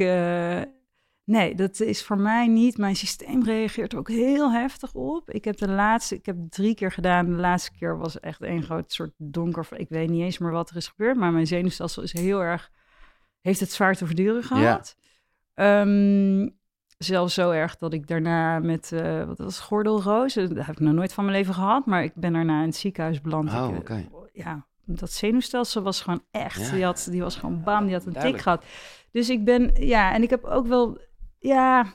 nee, 1.23 1.55
dat 1.55 1.79
is 1.79 2.03
voor 2.03 2.17
mij 2.17 2.47
niet. 2.47 2.77
Mijn 2.77 2.95
systeem 2.95 3.43
reageert 3.43 3.93
er 3.93 3.99
ook 3.99 4.09
heel 4.09 4.51
heftig 4.51 4.93
op. 4.93 5.29
Ik 5.29 5.45
heb 5.45 5.57
de 5.57 5.69
laatste, 5.69 6.15
ik 6.15 6.25
heb 6.25 6.37
drie 6.49 6.75
keer 6.75 6.91
gedaan. 6.91 7.25
De 7.25 7.31
laatste 7.31 7.71
keer 7.71 7.97
was 7.97 8.19
echt 8.19 8.41
een 8.41 8.63
groot 8.63 8.93
soort 8.93 9.13
donker. 9.17 9.67
Ik 9.75 9.89
weet 9.89 10.09
niet 10.09 10.21
eens 10.21 10.37
meer 10.37 10.51
wat 10.51 10.69
er 10.69 10.75
is 10.75 10.87
gebeurd, 10.87 11.17
maar 11.17 11.31
mijn 11.31 11.47
zenuwstelsel 11.47 12.03
is 12.03 12.13
heel 12.13 12.41
erg, 12.41 12.71
heeft 13.41 13.59
het 13.59 13.71
zwaar 13.71 13.95
te 13.95 14.05
verduren 14.05 14.43
gehad. 14.43 14.97
Ehm, 15.53 16.49
zelfs 16.97 17.33
zo 17.33 17.51
erg 17.51 17.75
dat 17.75 17.93
ik 17.93 18.07
daarna 18.07 18.59
met, 18.59 18.91
eh, 18.91 19.23
wat 19.23 19.37
was 19.37 19.55
het, 19.55 19.65
gordelroos, 19.65 20.33
dat 20.33 20.49
heb 20.49 20.69
ik 20.69 20.79
nog 20.79 20.93
nooit 20.93 21.13
van 21.13 21.25
mijn 21.25 21.37
leven 21.37 21.53
gehad, 21.53 21.85
maar 21.85 22.03
ik 22.03 22.11
ben 22.15 22.33
daarna 22.33 22.59
in 22.59 22.65
het 22.67 22.75
ziekenhuis 22.75 23.21
beland. 23.21 23.49
Oh, 23.49 23.55
eh, 23.55 23.77
oké. 23.77 24.07
Ja, 24.33 24.65
dat 24.85 25.11
zenuwstelsel 25.11 25.81
was 25.81 26.01
gewoon 26.01 26.23
echt. 26.31 26.65
Ja. 26.65 26.71
Die, 26.71 26.83
had, 26.83 27.07
die 27.11 27.21
was 27.21 27.35
gewoon 27.35 27.63
bam, 27.63 27.85
die 27.85 27.93
had 27.93 28.05
een 28.05 28.13
tik 28.13 28.41
gehad. 28.41 28.63
Dus 29.11 29.29
ik 29.29 29.43
ben, 29.43 29.71
ja, 29.75 30.13
en 30.13 30.23
ik 30.23 30.29
heb 30.29 30.43
ook 30.43 30.67
wel, 30.67 30.97
ja, 31.39 31.85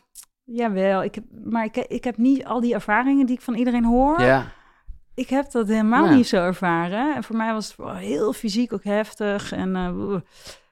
jawel. 0.45 1.03
Ik 1.03 1.15
heb, 1.15 1.25
maar 1.45 1.65
ik, 1.65 1.77
ik 1.77 2.05
heb 2.05 2.17
niet 2.17 2.45
al 2.45 2.61
die 2.61 2.75
ervaringen 2.75 3.27
die 3.27 3.37
ik 3.37 3.43
van 3.43 3.55
iedereen 3.55 3.85
hoor. 3.85 4.21
Ja, 4.21 4.53
Ik 5.15 5.29
heb 5.29 5.51
dat 5.51 5.69
helemaal 5.69 6.05
Ja. 6.05 6.15
niet 6.15 6.29
zo 6.29 6.37
ervaren. 6.37 7.15
En 7.15 7.25
voor 7.25 7.37
mij 7.37 7.53
was 7.53 7.69
het 7.69 7.77
wel 7.77 7.95
heel 7.95 8.33
fysiek 8.33 8.73
ook 8.73 8.85
heftig. 8.85 9.53
En, 9.53 9.77
eh, 9.77 9.97
oeh. 9.97 10.21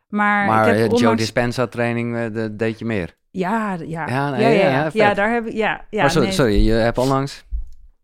maar, 0.09 0.47
maar 0.47 0.69
ik 0.69 0.75
eh, 0.75 0.81
heb 0.81 0.93
Joe 0.93 1.17
Dispenza 1.17 1.67
training, 1.67 2.17
eh, 2.17 2.35
dat 2.35 2.59
deed 2.59 2.79
je 2.79 2.85
meer. 2.85 3.17
Ja, 3.31 3.73
ja, 3.73 3.85
Ja, 3.87 4.07
ja, 4.07 4.31
nee, 4.31 4.41
ja, 4.43 4.49
ja, 4.49 4.59
ja, 4.59 4.71
ja, 4.71 4.85
ja, 4.85 4.91
vet. 4.91 5.17
daar 5.17 5.33
heb 5.33 5.47
ik, 5.47 5.53
ja, 5.53 5.85
ja, 5.91 6.01
maar 6.01 6.11
sorry, 6.11 6.27
nee. 6.27 6.37
sorry, 6.37 6.67
je 6.67 6.73
hebt 6.73 6.99
onlangs... 6.99 7.47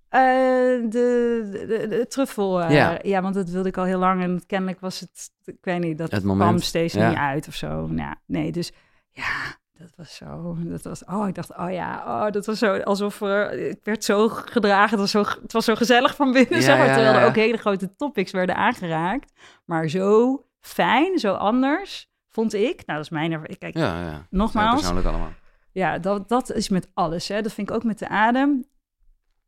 Eh, 0.09 0.21
de, 0.21 1.65
de, 1.69 1.87
de, 1.89 2.07
truffel, 2.09 2.63
eh, 2.63 2.71
Ja. 2.71 2.99
ja. 3.03 3.23
want 3.23 3.35
dat 3.35 3.49
wilde 3.49 3.69
ik 3.69 3.77
al 3.77 3.85
heel 3.85 3.99
lang. 3.99 4.23
En 4.23 4.43
kennelijk 4.47 4.81
was 4.81 5.01
het, 5.01 5.31
ik 5.45 5.57
weet 5.61 5.81
niet, 5.81 5.99
dat 5.99 6.11
Het 6.11 6.23
kwam 6.23 6.59
steeds 6.59 6.95
ja. 6.95 7.09
niet 7.09 7.19
uit 7.19 7.49
of 7.49 7.55
zo. 7.55 7.87
Nou, 7.87 8.15
nee, 8.27 8.53
dus 8.53 8.73
ja, 9.11 9.57
dat 9.79 9.93
was 9.97 10.15
zo. 10.15 10.57
Dat 10.61 10.83
was, 10.83 11.05
oh, 11.05 11.29
ik 11.29 11.35
dacht, 11.35 11.57
oh 11.57 11.73
ja, 11.73 12.03
oh, 12.07 12.31
dat 12.31 12.47
was 12.47 12.59
zo 12.59 12.79
alsof 12.79 13.21
er, 13.21 13.53
ik 13.53 13.85
werd 13.85 14.05
zo 14.05 14.29
gedragen. 14.29 14.91
Het 14.91 14.99
was 14.99 15.11
zo, 15.11 15.41
het 15.43 15.53
was 15.53 15.65
zo 15.65 15.75
gezellig 15.75 16.15
van 16.15 16.33
binnen, 16.33 16.59
Ja, 16.59 16.65
zeg 16.65 16.79
maar, 16.79 16.95
terwijl 16.95 17.15
er 17.15 17.27
ook 17.27 17.35
hele 17.35 17.57
grote 17.57 17.97
topics 17.97 18.33
werden 18.33 18.57
aangeraakt. 18.57 19.33
Maar 19.65 19.89
zo 19.89 20.41
fijn, 20.61 21.19
zo 21.19 21.33
anders, 21.33 22.09
vond 22.35 22.55
ik. 22.55 22.83
Nou, 22.87 22.99
dat 22.99 23.01
is 23.01 23.09
mijn 23.09 23.33
ervaring. 23.33 23.59
Kijk, 23.59 23.77
Ja, 23.77 24.01
ja. 24.01 24.27
Nogmaals, 24.31 24.75
persoonlijk 24.75 25.07
allemaal. 25.07 25.33
ja, 25.73 25.99
dat, 25.99 26.29
dat 26.29 26.53
is 26.53 26.69
met 26.69 26.89
alles. 26.95 27.29
Hè. 27.29 27.43
Dat 27.43 27.53
vind 27.53 27.69
ik 27.69 27.75
ook 27.75 27.85
met 27.85 27.99
de 27.99 28.09
adem. 28.09 28.65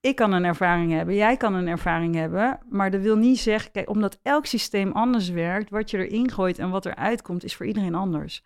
Ik 0.00 0.16
kan 0.16 0.32
een 0.32 0.44
ervaring 0.44 0.92
hebben, 0.92 1.14
jij 1.14 1.36
kan 1.36 1.54
een 1.54 1.68
ervaring 1.68 2.14
hebben. 2.14 2.58
Maar 2.70 2.90
dat 2.90 3.00
wil 3.00 3.16
niet 3.16 3.38
zeggen, 3.38 3.70
kijk, 3.72 3.88
omdat 3.90 4.18
elk 4.22 4.46
systeem 4.46 4.92
anders 4.92 5.28
werkt, 5.28 5.70
wat 5.70 5.90
je 5.90 6.06
erin 6.06 6.30
gooit 6.30 6.58
en 6.58 6.70
wat 6.70 6.86
eruit 6.86 7.22
komt, 7.22 7.44
is 7.44 7.56
voor 7.56 7.66
iedereen 7.66 7.94
anders. 7.94 8.42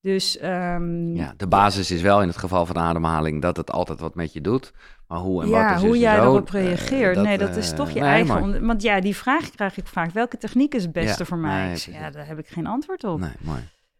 Dus 0.00 0.38
ehm, 0.38 1.14
Ja, 1.14 1.34
de 1.36 1.46
basis 1.46 1.90
is 1.90 2.02
wel 2.02 2.22
in 2.22 2.28
het 2.28 2.36
geval 2.36 2.66
van 2.66 2.76
ademhaling 2.76 3.42
dat 3.42 3.56
het 3.56 3.70
altijd 3.72 4.00
wat 4.00 4.14
met 4.14 4.32
je 4.32 4.40
doet. 4.40 4.72
Maar 5.08 5.18
hoe 5.18 5.42
en 5.42 5.48
wat 5.48 5.58
ja, 5.58 5.74
is 5.74 5.80
hoe 5.80 5.90
dus 5.90 6.00
jij 6.00 6.18
erop 6.18 6.46
eh, 6.54 6.64
reageert. 6.64 7.16
nee, 7.22 7.38
dat 7.38 7.56
is 7.56 7.70
eh, 7.70 7.76
toch 7.76 7.90
je 7.90 8.00
nee, 8.00 8.08
eigen. 8.08 8.40
mooi. 8.40 8.60
Want 8.60 8.82
ja, 8.82 9.00
die 9.00 9.16
vraag 9.16 9.50
krijg 9.50 9.76
ik 9.76 9.86
vaak. 9.86 10.10
Welke 10.10 10.36
techniek 10.38 10.74
is 10.74 10.82
het 10.82 10.92
beste 10.92 11.18
Ja, 11.22 11.24
voor 11.24 11.38
mij? 11.38 11.66
nee, 11.66 12.00
ja, 12.00 12.10
daar 12.10 12.26
heb 12.26 12.38
ik 12.38 12.48
geen 12.48 12.66
antwoord 12.66 13.04
op. 13.04 13.18
Nee, 13.20 13.30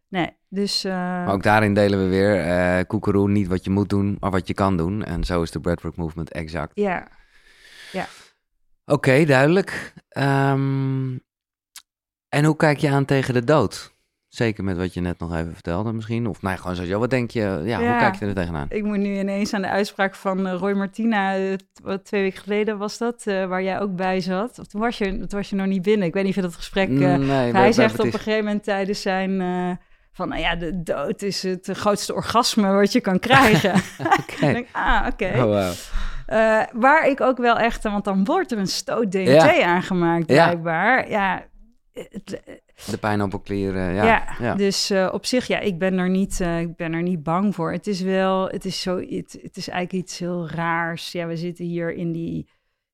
Nee, 0.09 0.29
dus. 0.47 0.83
eh, 0.83 0.91
Maar 0.93 1.31
ook 1.31 1.43
daarin 1.43 1.73
delen 1.73 1.99
we 2.03 2.07
weer, 2.09 2.39
eh 2.39 2.85
koekeroe, 2.87 3.29
niet 3.29 3.47
wat 3.47 3.63
je 3.63 3.69
moet 3.69 3.89
doen, 3.89 4.17
maar 4.19 4.31
wat 4.31 4.47
je 4.47 4.53
kan 4.53 4.77
doen. 4.77 5.03
En 5.03 5.23
zo 5.23 5.41
is 5.41 5.51
de 5.51 5.59
breathwork 5.59 5.95
movement 5.95 6.31
exact. 6.31 6.71
ja, 6.73 7.07
Oké, 8.85 9.25
duidelijk. 9.25 9.93
Ehm, 10.09 11.17
en 12.29 12.45
hoe 12.45 12.55
kijk 12.55 12.77
je 12.77 12.89
aan 12.89 13.05
tegen 13.05 13.33
de 13.33 13.43
dood? 13.43 13.97
Zeker 14.27 14.63
met 14.63 14.77
wat 14.77 14.93
je 14.93 15.01
net 15.01 15.19
nog 15.19 15.35
even 15.35 15.53
vertelde 15.53 15.93
misschien. 15.93 16.27
Of 16.27 16.41
nee, 16.41 16.57
gewoon 16.57 16.75
sowieso. 16.75 16.99
Wat 16.99 17.09
denk 17.09 17.31
je? 17.31 17.39
Ja, 17.41 17.77
hoe 17.77 17.85
Ja. 17.87 17.97
kijk 17.97 18.15
je 18.15 18.25
er 18.25 18.33
tegenaan? 18.33 18.65
Ik 18.69 18.83
moet 18.83 18.97
nu 18.97 19.19
ineens 19.19 19.53
aan 19.53 19.61
de 19.61 19.69
uitspraak 19.69 20.15
van 20.15 20.47
eh, 20.47 20.53
Roy 20.53 20.71
Martina, 20.73 21.37
wat 21.83 22.05
twee 22.05 22.21
weken 22.21 22.41
geleden 22.41 22.77
was 22.77 22.97
dat, 22.97 23.27
eh, 23.27 23.45
waar 23.45 23.63
jij 23.63 23.79
ook 23.79 23.95
bij 23.95 24.21
zat. 24.21 24.59
Of 24.59 24.67
toen 24.67 24.81
was 24.81 24.97
je, 24.97 25.05
toen 25.05 25.27
was 25.29 25.49
je 25.49 25.55
nog 25.55 25.65
niet 25.67 25.81
binnen. 25.81 26.07
Ik 26.07 26.13
weet 26.13 26.23
niet 26.23 26.31
of 26.31 26.41
je 26.41 26.47
dat 26.47 26.55
gesprek... 26.55 26.89
nee, 26.89 27.51
hij 27.53 27.71
zegt 27.71 27.99
op 27.99 28.05
een 28.05 28.11
gegeven 28.11 28.43
moment 28.45 28.63
tijdens 28.63 29.01
zijn... 29.01 29.41
eh, 29.41 29.71
van, 30.11 30.29
nou 30.29 30.41
ja, 30.41 30.55
de 30.55 30.83
dood 30.83 31.21
is 31.21 31.43
het 31.43 31.69
grootste 31.73 32.13
orgasme 32.13 32.71
wat 32.71 32.91
je 32.91 33.01
kan 33.01 33.19
krijgen. 33.19 33.75
Ik 34.27 34.37
denk, 34.39 34.67
ah, 34.71 35.07
oké. 35.11 35.25
Oh, 35.35 35.41
wow. 35.43 35.71
Eh, 36.25 36.61
waar 36.73 37.07
ik 37.09 37.21
ook 37.21 37.37
wel 37.37 37.57
echt, 37.57 37.83
want 37.83 38.03
dan 38.05 38.23
wordt 38.25 38.51
er 38.51 38.57
een 38.57 38.67
stoot 38.67 39.11
DMT 39.11 39.27
Ja. 39.27 39.63
aangemaakt, 39.63 40.29
Ja. 40.31 40.45
blijkbaar. 40.47 41.09
Ja, 41.09 41.45
het- 41.93 42.41
De 42.89 42.97
pijnappelklier, 42.97 43.75
eh, 43.75 43.95
ja. 43.95 44.03
ja, 44.05 44.23
ja. 44.39 44.55
dus 44.55 44.89
eh, 44.89 45.09
op 45.11 45.25
zich, 45.25 45.47
ja, 45.47 45.59
ik 45.59 45.79
ben 45.79 45.97
er 45.97 46.09
niet, 46.09 46.41
eh, 46.41 46.59
ik 46.59 46.75
ben 46.75 46.93
er 46.93 47.01
niet 47.01 47.23
bang 47.23 47.55
voor. 47.55 47.71
Het 47.71 47.87
is 47.87 48.01
wel, 48.01 48.47
het 48.49 48.65
is 48.65 48.81
zo, 48.81 48.97
het, 48.97 49.37
het 49.41 49.57
is 49.57 49.67
eigenlijk 49.67 49.91
iets 50.05 50.19
heel 50.19 50.49
raars. 50.49 51.11
Ja, 51.11 51.27
we 51.27 51.37
zitten 51.37 51.65
hier 51.65 51.93
in 51.93 52.11
die, 52.11 52.47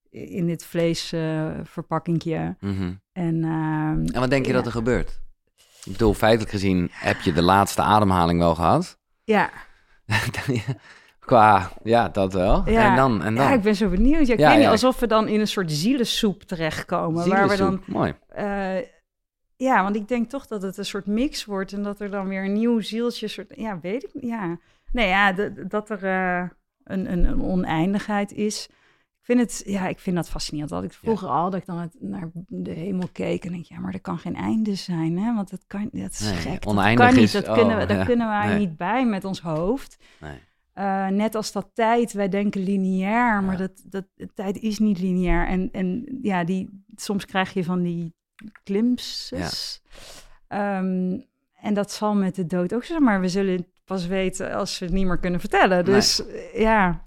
in 0.09 0.45
dit 0.47 0.65
vleesverpakkingje. 0.65 2.55
Mhm. 2.59 2.93
en 3.11 3.43
ehm, 3.43 4.05
En 4.13 4.19
wat 4.19 4.29
denk 4.29 4.45
je 4.45 4.51
Ja. 4.51 4.57
dat 4.57 4.65
er 4.65 4.71
gebeurt? 4.71 5.21
Ik 5.85 5.91
bedoel, 5.91 6.13
feitelijk 6.13 6.51
gezien 6.51 6.89
heb 6.91 7.21
je 7.21 7.33
de 7.33 7.41
laatste 7.41 7.81
ademhaling 7.81 8.39
wel 8.39 8.55
gehad. 8.55 8.97
ja, 9.23 9.49
Qua, 11.19 11.71
ja, 11.83 12.09
dat 12.09 12.33
wel. 12.33 12.69
Ja. 12.69 12.89
En 12.89 12.95
dan, 12.95 13.23
en 13.23 13.35
dan. 13.35 13.45
ja, 13.45 13.51
ik 13.51 13.61
ben 13.61 13.75
zo 13.75 13.89
benieuwd. 13.89 14.27
Ja, 14.27 14.33
ik 14.33 14.39
Ja, 14.39 14.49
weet 14.49 14.57
niet, 14.57 14.67
alsof 14.67 14.99
we 14.99 15.07
dan 15.07 15.27
in 15.27 15.39
een 15.39 15.47
soort 15.47 15.71
zielensoep 15.71 16.43
terechtkomen. 16.43 17.29
Waar 17.29 17.47
we 17.47 17.57
dan. 17.57 17.83
Mooi. 17.85 18.15
Eh, 18.27 18.77
ja, 19.55 19.83
want 19.83 19.95
ik 19.95 20.07
denk 20.07 20.29
toch 20.29 20.47
dat 20.47 20.61
het 20.61 20.77
een 20.77 20.85
soort 20.85 21.05
mix 21.05 21.45
wordt 21.45 21.73
en 21.73 21.83
dat 21.83 21.99
er 21.99 22.09
dan 22.11 22.27
weer 22.27 22.43
een 22.43 22.53
nieuw 22.53 22.81
zieltje, 22.81 23.27
soort, 23.27 23.53
ja, 23.55 23.79
weet 23.81 24.03
ik 24.03 24.09
niet, 24.13 24.23
ja. 24.23 24.57
Nee, 24.91 25.07
ja, 25.07 25.31
dat 25.67 25.89
er 25.89 26.03
eh, 26.03 26.49
een, 26.83 27.11
een, 27.11 27.23
een 27.23 27.41
oneindigheid 27.41 28.31
is. 28.31 28.69
Vind 29.25 29.39
het, 29.39 29.61
ja, 29.65 29.87
ik 29.87 29.99
vind 29.99 30.15
dat 30.15 30.29
fascinerend. 30.29 30.71
Dat 30.71 30.83
ik 30.83 30.93
vroeger 30.93 31.27
al, 31.27 31.49
dat 31.49 31.59
ik 31.59 31.65
dan 31.65 31.77
het, 31.79 31.95
naar 31.99 32.29
de 32.47 32.71
hemel 32.71 33.07
keek 33.11 33.45
en 33.45 33.51
denk, 33.51 33.65
ja, 33.65 33.79
maar 33.79 33.93
er 33.93 34.01
kan 34.01 34.17
geen 34.17 34.35
einde 34.35 34.75
zijn, 34.75 35.17
hè? 35.17 35.33
Want 35.35 35.49
dat 35.49 35.63
kan, 35.67 35.89
dat 35.91 36.11
is 36.11 36.19
Nee, 36.19 36.33
gek. 36.35 36.67
oneindig 36.67 36.97
dat 37.05 37.07
kan 37.07 37.15
niet, 37.15 37.23
is- 37.23 37.31
dat 37.31 37.47
oh, 37.47 37.53
kunnen 37.53 37.77
we, 37.77 37.85
daar 37.85 37.97
ja, 37.97 38.03
kunnen 38.05 38.27
wij 38.27 38.47
nee. 38.47 38.57
niet 38.59 38.77
bij 38.77 39.05
met 39.05 39.23
ons 39.25 39.41
hoofd. 39.41 39.97
Nee. 40.21 40.39
Eh, 40.73 41.07
net 41.07 41.35
als 41.35 41.51
dat 41.51 41.69
tijd, 41.73 42.13
wij 42.13 42.29
denken 42.29 42.63
lineair, 42.63 43.43
maar 43.43 43.59
Ja. 43.59 43.67
dat, 43.67 43.83
dat 43.85 44.05
tijd 44.33 44.57
is 44.57 44.79
niet 44.79 44.99
lineair. 44.99 45.47
En, 45.47 45.69
en 45.71 46.19
ja, 46.21 46.43
die, 46.43 46.83
soms 46.95 47.25
krijg 47.25 47.53
je 47.53 47.63
van 47.63 47.81
die 47.81 48.13
glimpses. 48.63 49.81
Ehm, 50.47 51.17
en 51.61 51.73
dat 51.73 51.91
zal 51.91 52.15
met 52.15 52.35
de 52.35 52.45
dood 52.45 52.73
ook 52.73 52.83
zo, 52.83 52.91
zijn, 52.91 53.03
maar 53.03 53.21
we 53.21 53.29
zullen 53.29 53.65
pas 53.85 54.07
weten 54.07 54.53
als 54.53 54.79
we 54.79 54.85
het 54.85 54.93
niet 54.93 55.05
meer 55.05 55.19
kunnen 55.19 55.39
vertellen. 55.39 55.85
Dus 55.85 56.23
ja, 56.53 57.04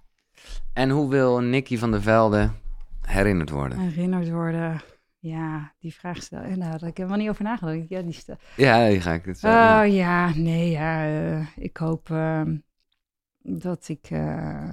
En 0.79 0.91
hoe 0.91 1.09
wil 1.09 1.41
Nicky 1.41 1.79
van 1.79 1.91
der 1.91 2.03
Velde 2.03 2.51
herinnerd 3.03 3.51
worden? 3.51 3.79
herinnerd 3.79 4.31
worden. 4.31 4.81
Ja, 5.19 5.73
die 5.79 5.95
vraag 5.95 6.23
stel. 6.23 6.41
En 6.41 6.61
daar 6.61 6.71
had 6.71 6.83
ik 6.83 6.97
helemaal 6.97 7.19
niet 7.19 7.29
over 7.29 7.45
nagedacht. 7.45 7.89
Ja, 7.89 8.03
die 8.03 8.13
stel. 8.13 8.37
Ja, 8.57 8.89
die 8.89 9.01
ga 9.01 9.13
ik 9.13 9.25
het 9.25 9.39
zo. 9.39 9.49
Oh 9.49 9.83
ja, 9.87 10.35
nee, 10.35 10.71
ja. 10.71 11.07
eh, 11.07 11.47
ik 11.57 11.77
hoop 11.77 12.11
ehm, 12.11 12.57
dat 13.43 13.89
ik 13.89 14.11
eh, 14.11 14.71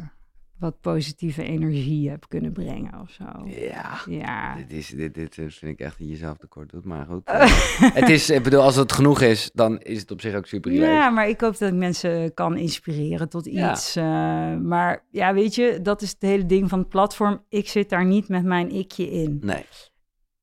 wat 0.59 0.81
positieve 0.81 1.43
energie 1.43 2.09
heb 2.09 2.25
kunnen 2.27 2.51
brengen 2.51 2.99
of 3.01 3.09
zo. 3.09 3.23
ja. 3.45 3.97
Ja. 4.09 4.55
Dit, 4.55 4.71
is, 4.73 4.87
dit, 4.89 5.13
dit 5.13 5.33
vind 5.35 5.61
ik 5.61 5.79
echt 5.79 5.97
dat 5.97 6.07
je 6.07 6.13
jezelf 6.13 6.37
tekort 6.37 6.69
doet, 6.69 6.85
maar 6.85 7.05
goed. 7.05 7.21
het 7.99 8.09
is, 8.09 8.29
ik 8.29 8.43
bedoel, 8.43 8.61
als 8.61 8.75
het 8.75 8.91
genoeg 8.91 9.21
is, 9.21 9.49
dan 9.53 9.79
is 9.79 9.99
het 9.99 10.11
op 10.11 10.21
zich 10.21 10.35
ook 10.35 10.45
super. 10.47 10.71
Ja, 10.71 11.09
maar 11.09 11.29
ik 11.29 11.41
hoop 11.41 11.57
dat 11.57 11.69
ik 11.69 11.75
mensen 11.77 12.33
kan 12.33 12.57
inspireren 12.57 13.29
tot 13.29 13.45
Ja. 13.45 13.71
iets. 13.71 13.95
eh, 13.95 14.03
maar 14.57 15.03
ja, 15.11 15.33
weet 15.33 15.55
je, 15.55 15.79
dat 15.81 16.01
is 16.01 16.09
het 16.09 16.21
hele 16.21 16.45
ding 16.45 16.69
van 16.69 16.79
het 16.79 16.89
platform. 16.89 17.43
Ik 17.49 17.67
zit 17.67 17.89
daar 17.89 18.05
niet 18.05 18.27
met 18.29 18.43
mijn 18.43 18.71
ikje 18.71 19.11
in. 19.11 19.37
Nee, 19.41 19.65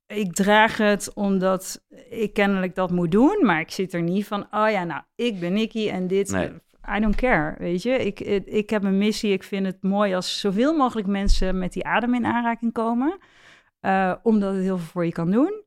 Ik 0.07 0.33
draag 0.35 0.77
het 0.77 1.15
omdat 1.15 1.83
ik 2.11 2.33
kennelijk 2.33 2.75
dat 2.75 2.91
moet 2.91 3.11
doen, 3.11 3.39
maar 3.43 3.61
ik 3.61 3.71
zit 3.71 3.93
er 3.93 4.03
niet 4.03 4.27
van, 4.27 4.41
oh 4.51 4.71
ja, 4.71 4.85
nou, 4.85 5.03
ik 5.15 5.41
ben 5.41 5.53
Nicky 5.53 5.89
en 5.89 6.07
dit. 6.07 6.31
Nee. 6.31 6.51
I 6.97 7.01
don't 7.01 7.15
care, 7.17 7.55
weet 7.59 7.83
je. 7.83 7.91
Ik, 7.91 8.21
ik, 8.47 8.71
heb 8.71 8.85
een 8.85 8.99
missie. 8.99 9.33
Ik 9.33 9.43
vind 9.43 9.67
het 9.67 9.83
mooi 9.83 10.15
als 10.15 10.41
zoveel 10.41 10.77
mogelijk 10.77 11.07
mensen 11.09 11.59
met 11.59 11.73
die 11.73 11.85
adem 11.87 12.15
in 12.15 12.27
aanraking 12.27 12.73
komen. 12.73 13.19
eh, 13.81 14.15
omdat 14.23 14.55
het 14.55 14.63
heel 14.63 14.79
veel 14.79 14.87
voor 14.87 15.05
je 15.05 15.13
kan 15.13 15.31
doen. 15.31 15.63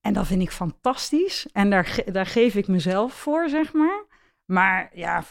En 0.00 0.12
dat 0.12 0.26
vind 0.26 0.42
ik 0.42 0.50
fantastisch. 0.50 1.46
En 1.52 1.70
daar, 1.70 1.98
daar 2.12 2.26
geef 2.26 2.54
ik 2.54 2.68
mezelf 2.68 3.12
voor, 3.14 3.48
zeg 3.48 3.72
maar. 3.72 4.04
Maar 4.44 4.90
ja, 4.94 5.24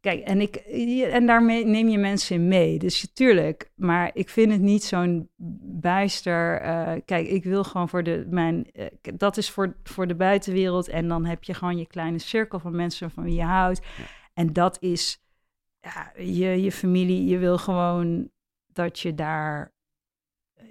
kijk, 0.00 0.20
en, 0.24 0.40
ik, 0.40 0.56
en 1.12 1.26
daarmee 1.26 1.64
neem 1.66 1.88
je 1.88 1.98
mensen 1.98 2.36
in 2.36 2.48
mee. 2.48 2.78
Dus 2.78 3.10
tuurlijk, 3.14 3.70
maar 3.74 4.10
ik 4.14 4.28
vind 4.28 4.52
het 4.52 4.60
niet 4.60 4.84
zo'n 4.84 5.28
bijster. 5.80 6.60
eh, 6.60 6.92
kijk, 7.04 7.26
ik 7.28 7.44
wil 7.44 7.64
gewoon 7.64 7.88
voor 7.88 8.02
de, 8.02 8.26
mijn, 8.30 8.66
eh, 8.72 8.86
dat 9.14 9.36
is 9.36 9.50
voor, 9.50 9.76
voor 9.82 10.06
de 10.06 10.14
buitenwereld. 10.14 10.88
En 10.88 11.08
dan 11.08 11.24
heb 11.24 11.44
je 11.44 11.54
gewoon 11.54 11.78
je 11.78 11.86
kleine 11.86 12.18
cirkel 12.18 12.58
van 12.58 12.76
mensen 12.76 13.10
van 13.10 13.24
wie 13.24 13.34
je 13.34 13.42
houdt. 13.42 13.80
En 14.38 14.52
dat 14.52 14.76
is 14.80 15.20
ja, 15.80 16.12
je, 16.16 16.62
je 16.62 16.72
familie. 16.72 17.26
Je 17.26 17.38
wil 17.38 17.58
gewoon 17.58 18.30
dat 18.66 18.98
je 19.00 19.14
daar, 19.14 19.72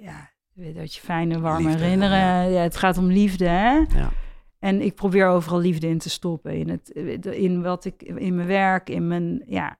ja, 0.02 0.30
dat 0.54 0.94
je 0.96 1.02
fijne, 1.02 1.40
warme 1.40 1.68
Liefde, 1.68 1.84
herinneren. 1.84 2.18
ja. 2.18 2.42
Ja. 2.42 2.62
het 2.62 2.78
gaat 2.78 2.98
om 2.98 3.06
liefde, 3.08 3.48
hè? 3.48 3.72
Ja. 3.78 4.10
En 4.60 4.82
ik 4.82 4.96
probeer 4.96 5.28
overal 5.28 5.60
liefde 5.60 5.88
in 5.88 5.98
te 5.98 6.10
stoppen. 6.10 6.54
In, 6.58 6.70
het, 6.70 6.90
in 7.26 7.62
wat 7.62 7.86
ik, 7.86 8.04
in 8.04 8.36
mijn 8.36 8.48
werk, 8.48 8.90
in 8.90 9.08
mijn, 9.08 9.44
ja, 9.46 9.78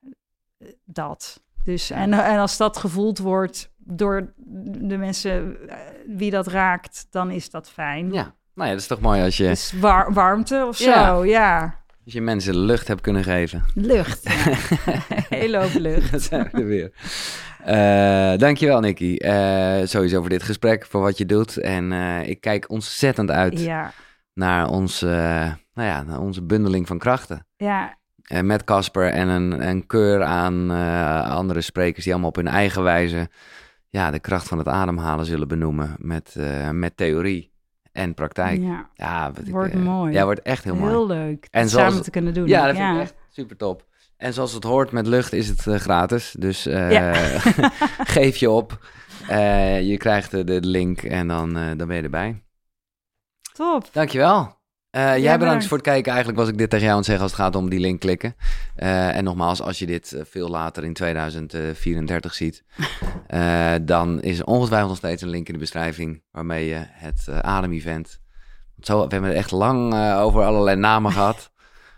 dat. 0.86 1.44
Dus, 1.64 1.90
en, 1.90 2.14
en 2.14 2.40
als 2.40 2.58
dat 2.58 2.78
gevoeld 2.78 3.18
wordt 3.18 3.72
door 3.78 4.34
de 4.80 4.98
mensen 4.98 5.68
eh, 5.70 5.78
wie 6.08 6.32
dat 6.32 6.48
raakt, 6.48 7.08
dan 7.10 7.32
is 7.32 7.50
dat 7.50 7.70
fijn. 7.70 8.12
ja. 8.14 8.36
Nou 8.54 8.70
ja, 8.70 8.76
dat 8.76 8.84
is 8.84 8.88
toch 8.90 9.02
mooi 9.02 9.22
als 9.24 9.38
je, 9.38 9.44
Dus 9.48 9.72
war- 9.72 10.14
warmte 10.14 10.66
of 10.68 10.76
zo, 10.78 10.90
Ja. 10.90 11.24
ja. 11.24 11.86
Als 12.08 12.16
je 12.16 12.22
mensen 12.22 12.58
lucht 12.58 12.88
hebt 12.88 13.02
kunnen 13.02 13.24
geven. 13.24 13.64
Lucht. 13.74 14.24
Ja. 14.24 14.34
Hele 15.38 15.58
hoop 15.58 15.74
lucht. 15.74 16.12
Dat 16.12 16.22
zijn 16.22 16.50
we 16.52 16.58
er 16.58 16.66
weer. 16.66 16.92
Uh, 17.68 18.40
dankjewel, 18.40 18.80
Nicky. 18.80 19.16
Uh, 19.18 19.78
sowieso 19.84 20.20
voor 20.20 20.30
dit 20.30 20.44
gesprek, 20.44 20.86
voor 20.86 21.02
wat 21.02 21.18
je 21.18 21.26
doet. 21.26 21.58
En 21.58 21.92
uh, 21.92 22.28
ik 22.28 22.42
kijk 22.42 22.70
ontzettend 22.70 23.32
uit 23.32 23.60
Ja, 23.60 23.92
naar, 24.34 24.70
ons, 24.70 25.02
nou 25.02 25.58
ja, 25.74 26.04
naar 26.04 26.20
onze 26.20 26.44
bundeling 26.44 26.88
van 26.88 26.98
krachten. 26.98 27.46
ja, 27.56 27.98
met 28.42 28.64
Casper 28.64 29.10
en 29.10 29.28
een, 29.28 29.68
een 29.68 29.86
keur 29.86 30.24
aan 30.24 30.72
andere 31.30 31.62
sprekers 31.62 32.04
die 32.04 32.14
allemaal 32.14 32.32
op 32.32 32.36
hun 32.36 32.48
eigen 32.48 32.84
wijze 32.84 33.30
ja, 33.90 34.12
de 34.12 34.20
kracht 34.20 34.48
van 34.48 34.58
het 34.58 34.68
ademhalen 34.68 35.26
zullen 35.26 35.48
benoemen 35.48 35.96
met, 36.00 36.36
met 36.72 36.98
theorie 36.98 37.52
en 37.98 38.14
praktijk. 38.14 38.62
ja. 38.62 38.90
Ja, 38.96 39.32
wat 39.32 39.48
ik, 39.48 39.54
Wordt 39.54 39.74
eh, 39.74 39.80
mooi. 39.80 40.14
Ja, 40.14 40.24
wordt 40.24 40.42
echt 40.42 40.64
heel, 40.64 40.76
mooi. 40.76 40.90
Heel 40.92 41.08
leuk. 41.08 41.48
En 41.52 41.70
zoals- 41.70 41.88
samen 41.88 42.04
te 42.04 42.12
kunnen 42.12 42.34
doen. 42.34 42.48
Ja, 42.48 42.66
dat 42.66 42.76
vind 42.76 42.96
ik 42.96 43.02
echt 43.02 43.14
super 43.30 43.58
top. 43.58 43.86
En 44.18 44.34
zoals 44.34 44.54
het 44.54 44.64
hoort 44.64 44.92
met 44.92 45.08
lucht 45.08 45.34
is 45.34 45.48
het 45.48 45.68
eh, 45.68 45.76
gratis. 45.76 46.36
Dus 46.40 46.66
eh, 46.66 46.92
Ja. 46.92 47.14
geef 48.18 48.38
je 48.38 48.50
op. 48.50 48.86
Eh, 49.28 49.82
je 49.90 49.98
krijgt 49.98 50.32
de, 50.32 50.44
de 50.44 50.60
link 50.62 51.02
en 51.04 51.28
dan, 51.28 51.54
dan 51.54 51.88
ben 51.88 51.96
je 51.96 52.02
erbij. 52.04 52.44
Top. 53.54 53.90
Dankjewel. 53.92 54.57
Eh 54.98 55.04
jij 55.04 55.18
bedankt 55.18 55.40
bedankt. 55.40 55.68
voor 55.68 55.78
het 55.78 55.86
kijken. 55.86 56.12
Eigenlijk 56.12 56.40
was 56.40 56.50
ik 56.50 56.58
dit 56.58 56.70
tegen 56.70 56.86
jou 56.86 56.92
aan 56.92 56.98
het 56.98 57.06
zeggen 57.06 57.24
als 57.24 57.34
het 57.34 57.42
gaat 57.42 57.56
om 57.56 57.70
die 57.70 57.80
link 57.80 58.00
klikken. 58.00 58.36
Eh, 58.76 59.16
en 59.16 59.24
nogmaals, 59.24 59.62
als 59.62 59.80
je 59.80 59.86
dit 59.86 60.14
eh, 60.14 60.22
veel 60.26 60.50
later 60.50 60.84
in 60.84 60.94
2034 60.94 62.34
ziet, 62.34 62.64
dan 63.82 64.22
is 64.22 64.40
er 64.40 64.46
ongetwijfeld 64.46 64.90
nog 64.90 64.98
steeds 64.98 65.22
een 65.22 65.30
link 65.30 65.48
in 65.48 65.54
de 65.54 65.60
beschrijving 65.60 66.24
waarmee 66.32 66.66
je 66.66 66.80
het 66.80 67.30
adem-event. 67.42 68.20
Zo, 68.80 68.96
we 68.96 69.08
hebben 69.10 69.30
het 69.30 69.38
echt 69.40 69.52
lang 69.52 69.94
over 70.16 70.44
allerlei 70.44 70.78
namen 70.78 71.12
gehad. 71.20 71.52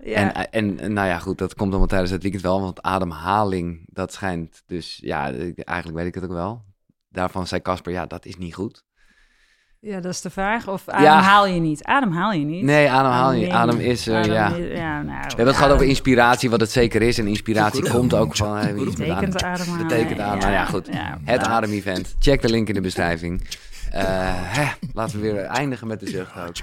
Ja. 0.04 0.34
En, 0.34 0.52
en, 0.80 0.94
nou 0.94 1.08
ja, 1.08 1.20
goed, 1.20 1.38
dat 1.38 1.56
komt 1.56 1.70
allemaal 1.70 1.88
tijdens 1.88 2.12
het 2.12 2.22
weekend 2.22 2.44
wel. 2.44 2.62
Want 2.62 2.82
ademhaling, 2.82 3.82
dat 3.86 4.14
schijnt 4.14 4.64
dus, 4.66 5.00
ja, 5.02 5.32
eigenlijk 5.56 5.98
weet 5.98 6.08
ik 6.08 6.16
het 6.16 6.24
ook 6.24 6.32
wel. 6.32 6.64
Daarvan 7.10 7.48
zei 7.48 7.62
Casper, 7.62 7.92
ja, 7.92 8.06
dat 8.06 8.26
is 8.26 8.38
niet 8.38 8.56
goed. 8.56 8.88
Ja, 9.81 9.99
dat 9.99 10.11
is 10.11 10.22
de 10.22 10.30
vraag. 10.30 10.68
Of 10.68 10.88
adem 10.89 11.07
haal 11.11 11.47
je 11.47 11.60
niet? 11.60 11.84
Adem 11.84 12.11
haal 12.11 12.31
je 12.31 12.45
niet. 12.45 12.64
Nee, 12.64 12.89
ademhaal 12.89 13.31
je. 13.31 13.45
Adem 13.53 13.57
Adem 13.76 13.80
is 13.80 14.07
er, 14.07 14.18
Adem 14.18 14.34
ja. 14.34 14.47
is- 14.53 14.77
ja, 14.77 15.01
nou, 15.01 15.18
We 15.19 15.27
hebben 15.27 15.47
het 15.47 15.56
gehad 15.56 15.72
over 15.73 15.85
inspiratie, 15.85 16.49
wat 16.49 16.60
het 16.60 16.72
zeker 16.72 17.01
is. 17.01 17.18
En 17.18 17.27
inspiratie 17.27 17.89
komt 17.89 18.14
ook 18.14 18.35
van 18.35 18.57
eh, 18.57 18.76
iets 18.81 18.95
met 18.95 19.07
Betekent 19.07 19.43
adem. 19.43 19.51
ademhalen. 19.61 19.88
Betekent 19.88 20.19
adem. 20.19 20.39
Nou 20.39 20.51
ja, 20.51 20.65
goed. 20.65 20.88
Ja, 20.91 21.18
Het 21.23 21.41
ja. 21.45 21.47
adem-event. 21.51 22.15
Check 22.19 22.41
de 22.41 22.49
link 22.49 22.68
in 22.68 22.73
de 22.73 22.81
beschrijving. 22.81 23.47
Eh, 23.91 24.03
hè, 24.34 24.65
laten 24.93 25.22
we 25.22 25.31
weer 25.31 25.43
eindigen 25.43 25.88
met 25.88 25.99
de 25.99 26.07
zucht 26.10 26.31
ook. 26.47 26.56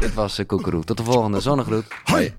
Dit 0.00 0.14
was 0.14 0.40
Koekeroe. 0.46 0.84
Tot 0.84 0.96
de 0.96 1.04
volgende. 1.04 1.40
Zonnegroet. 1.40 1.84
Hoi. 2.04 2.34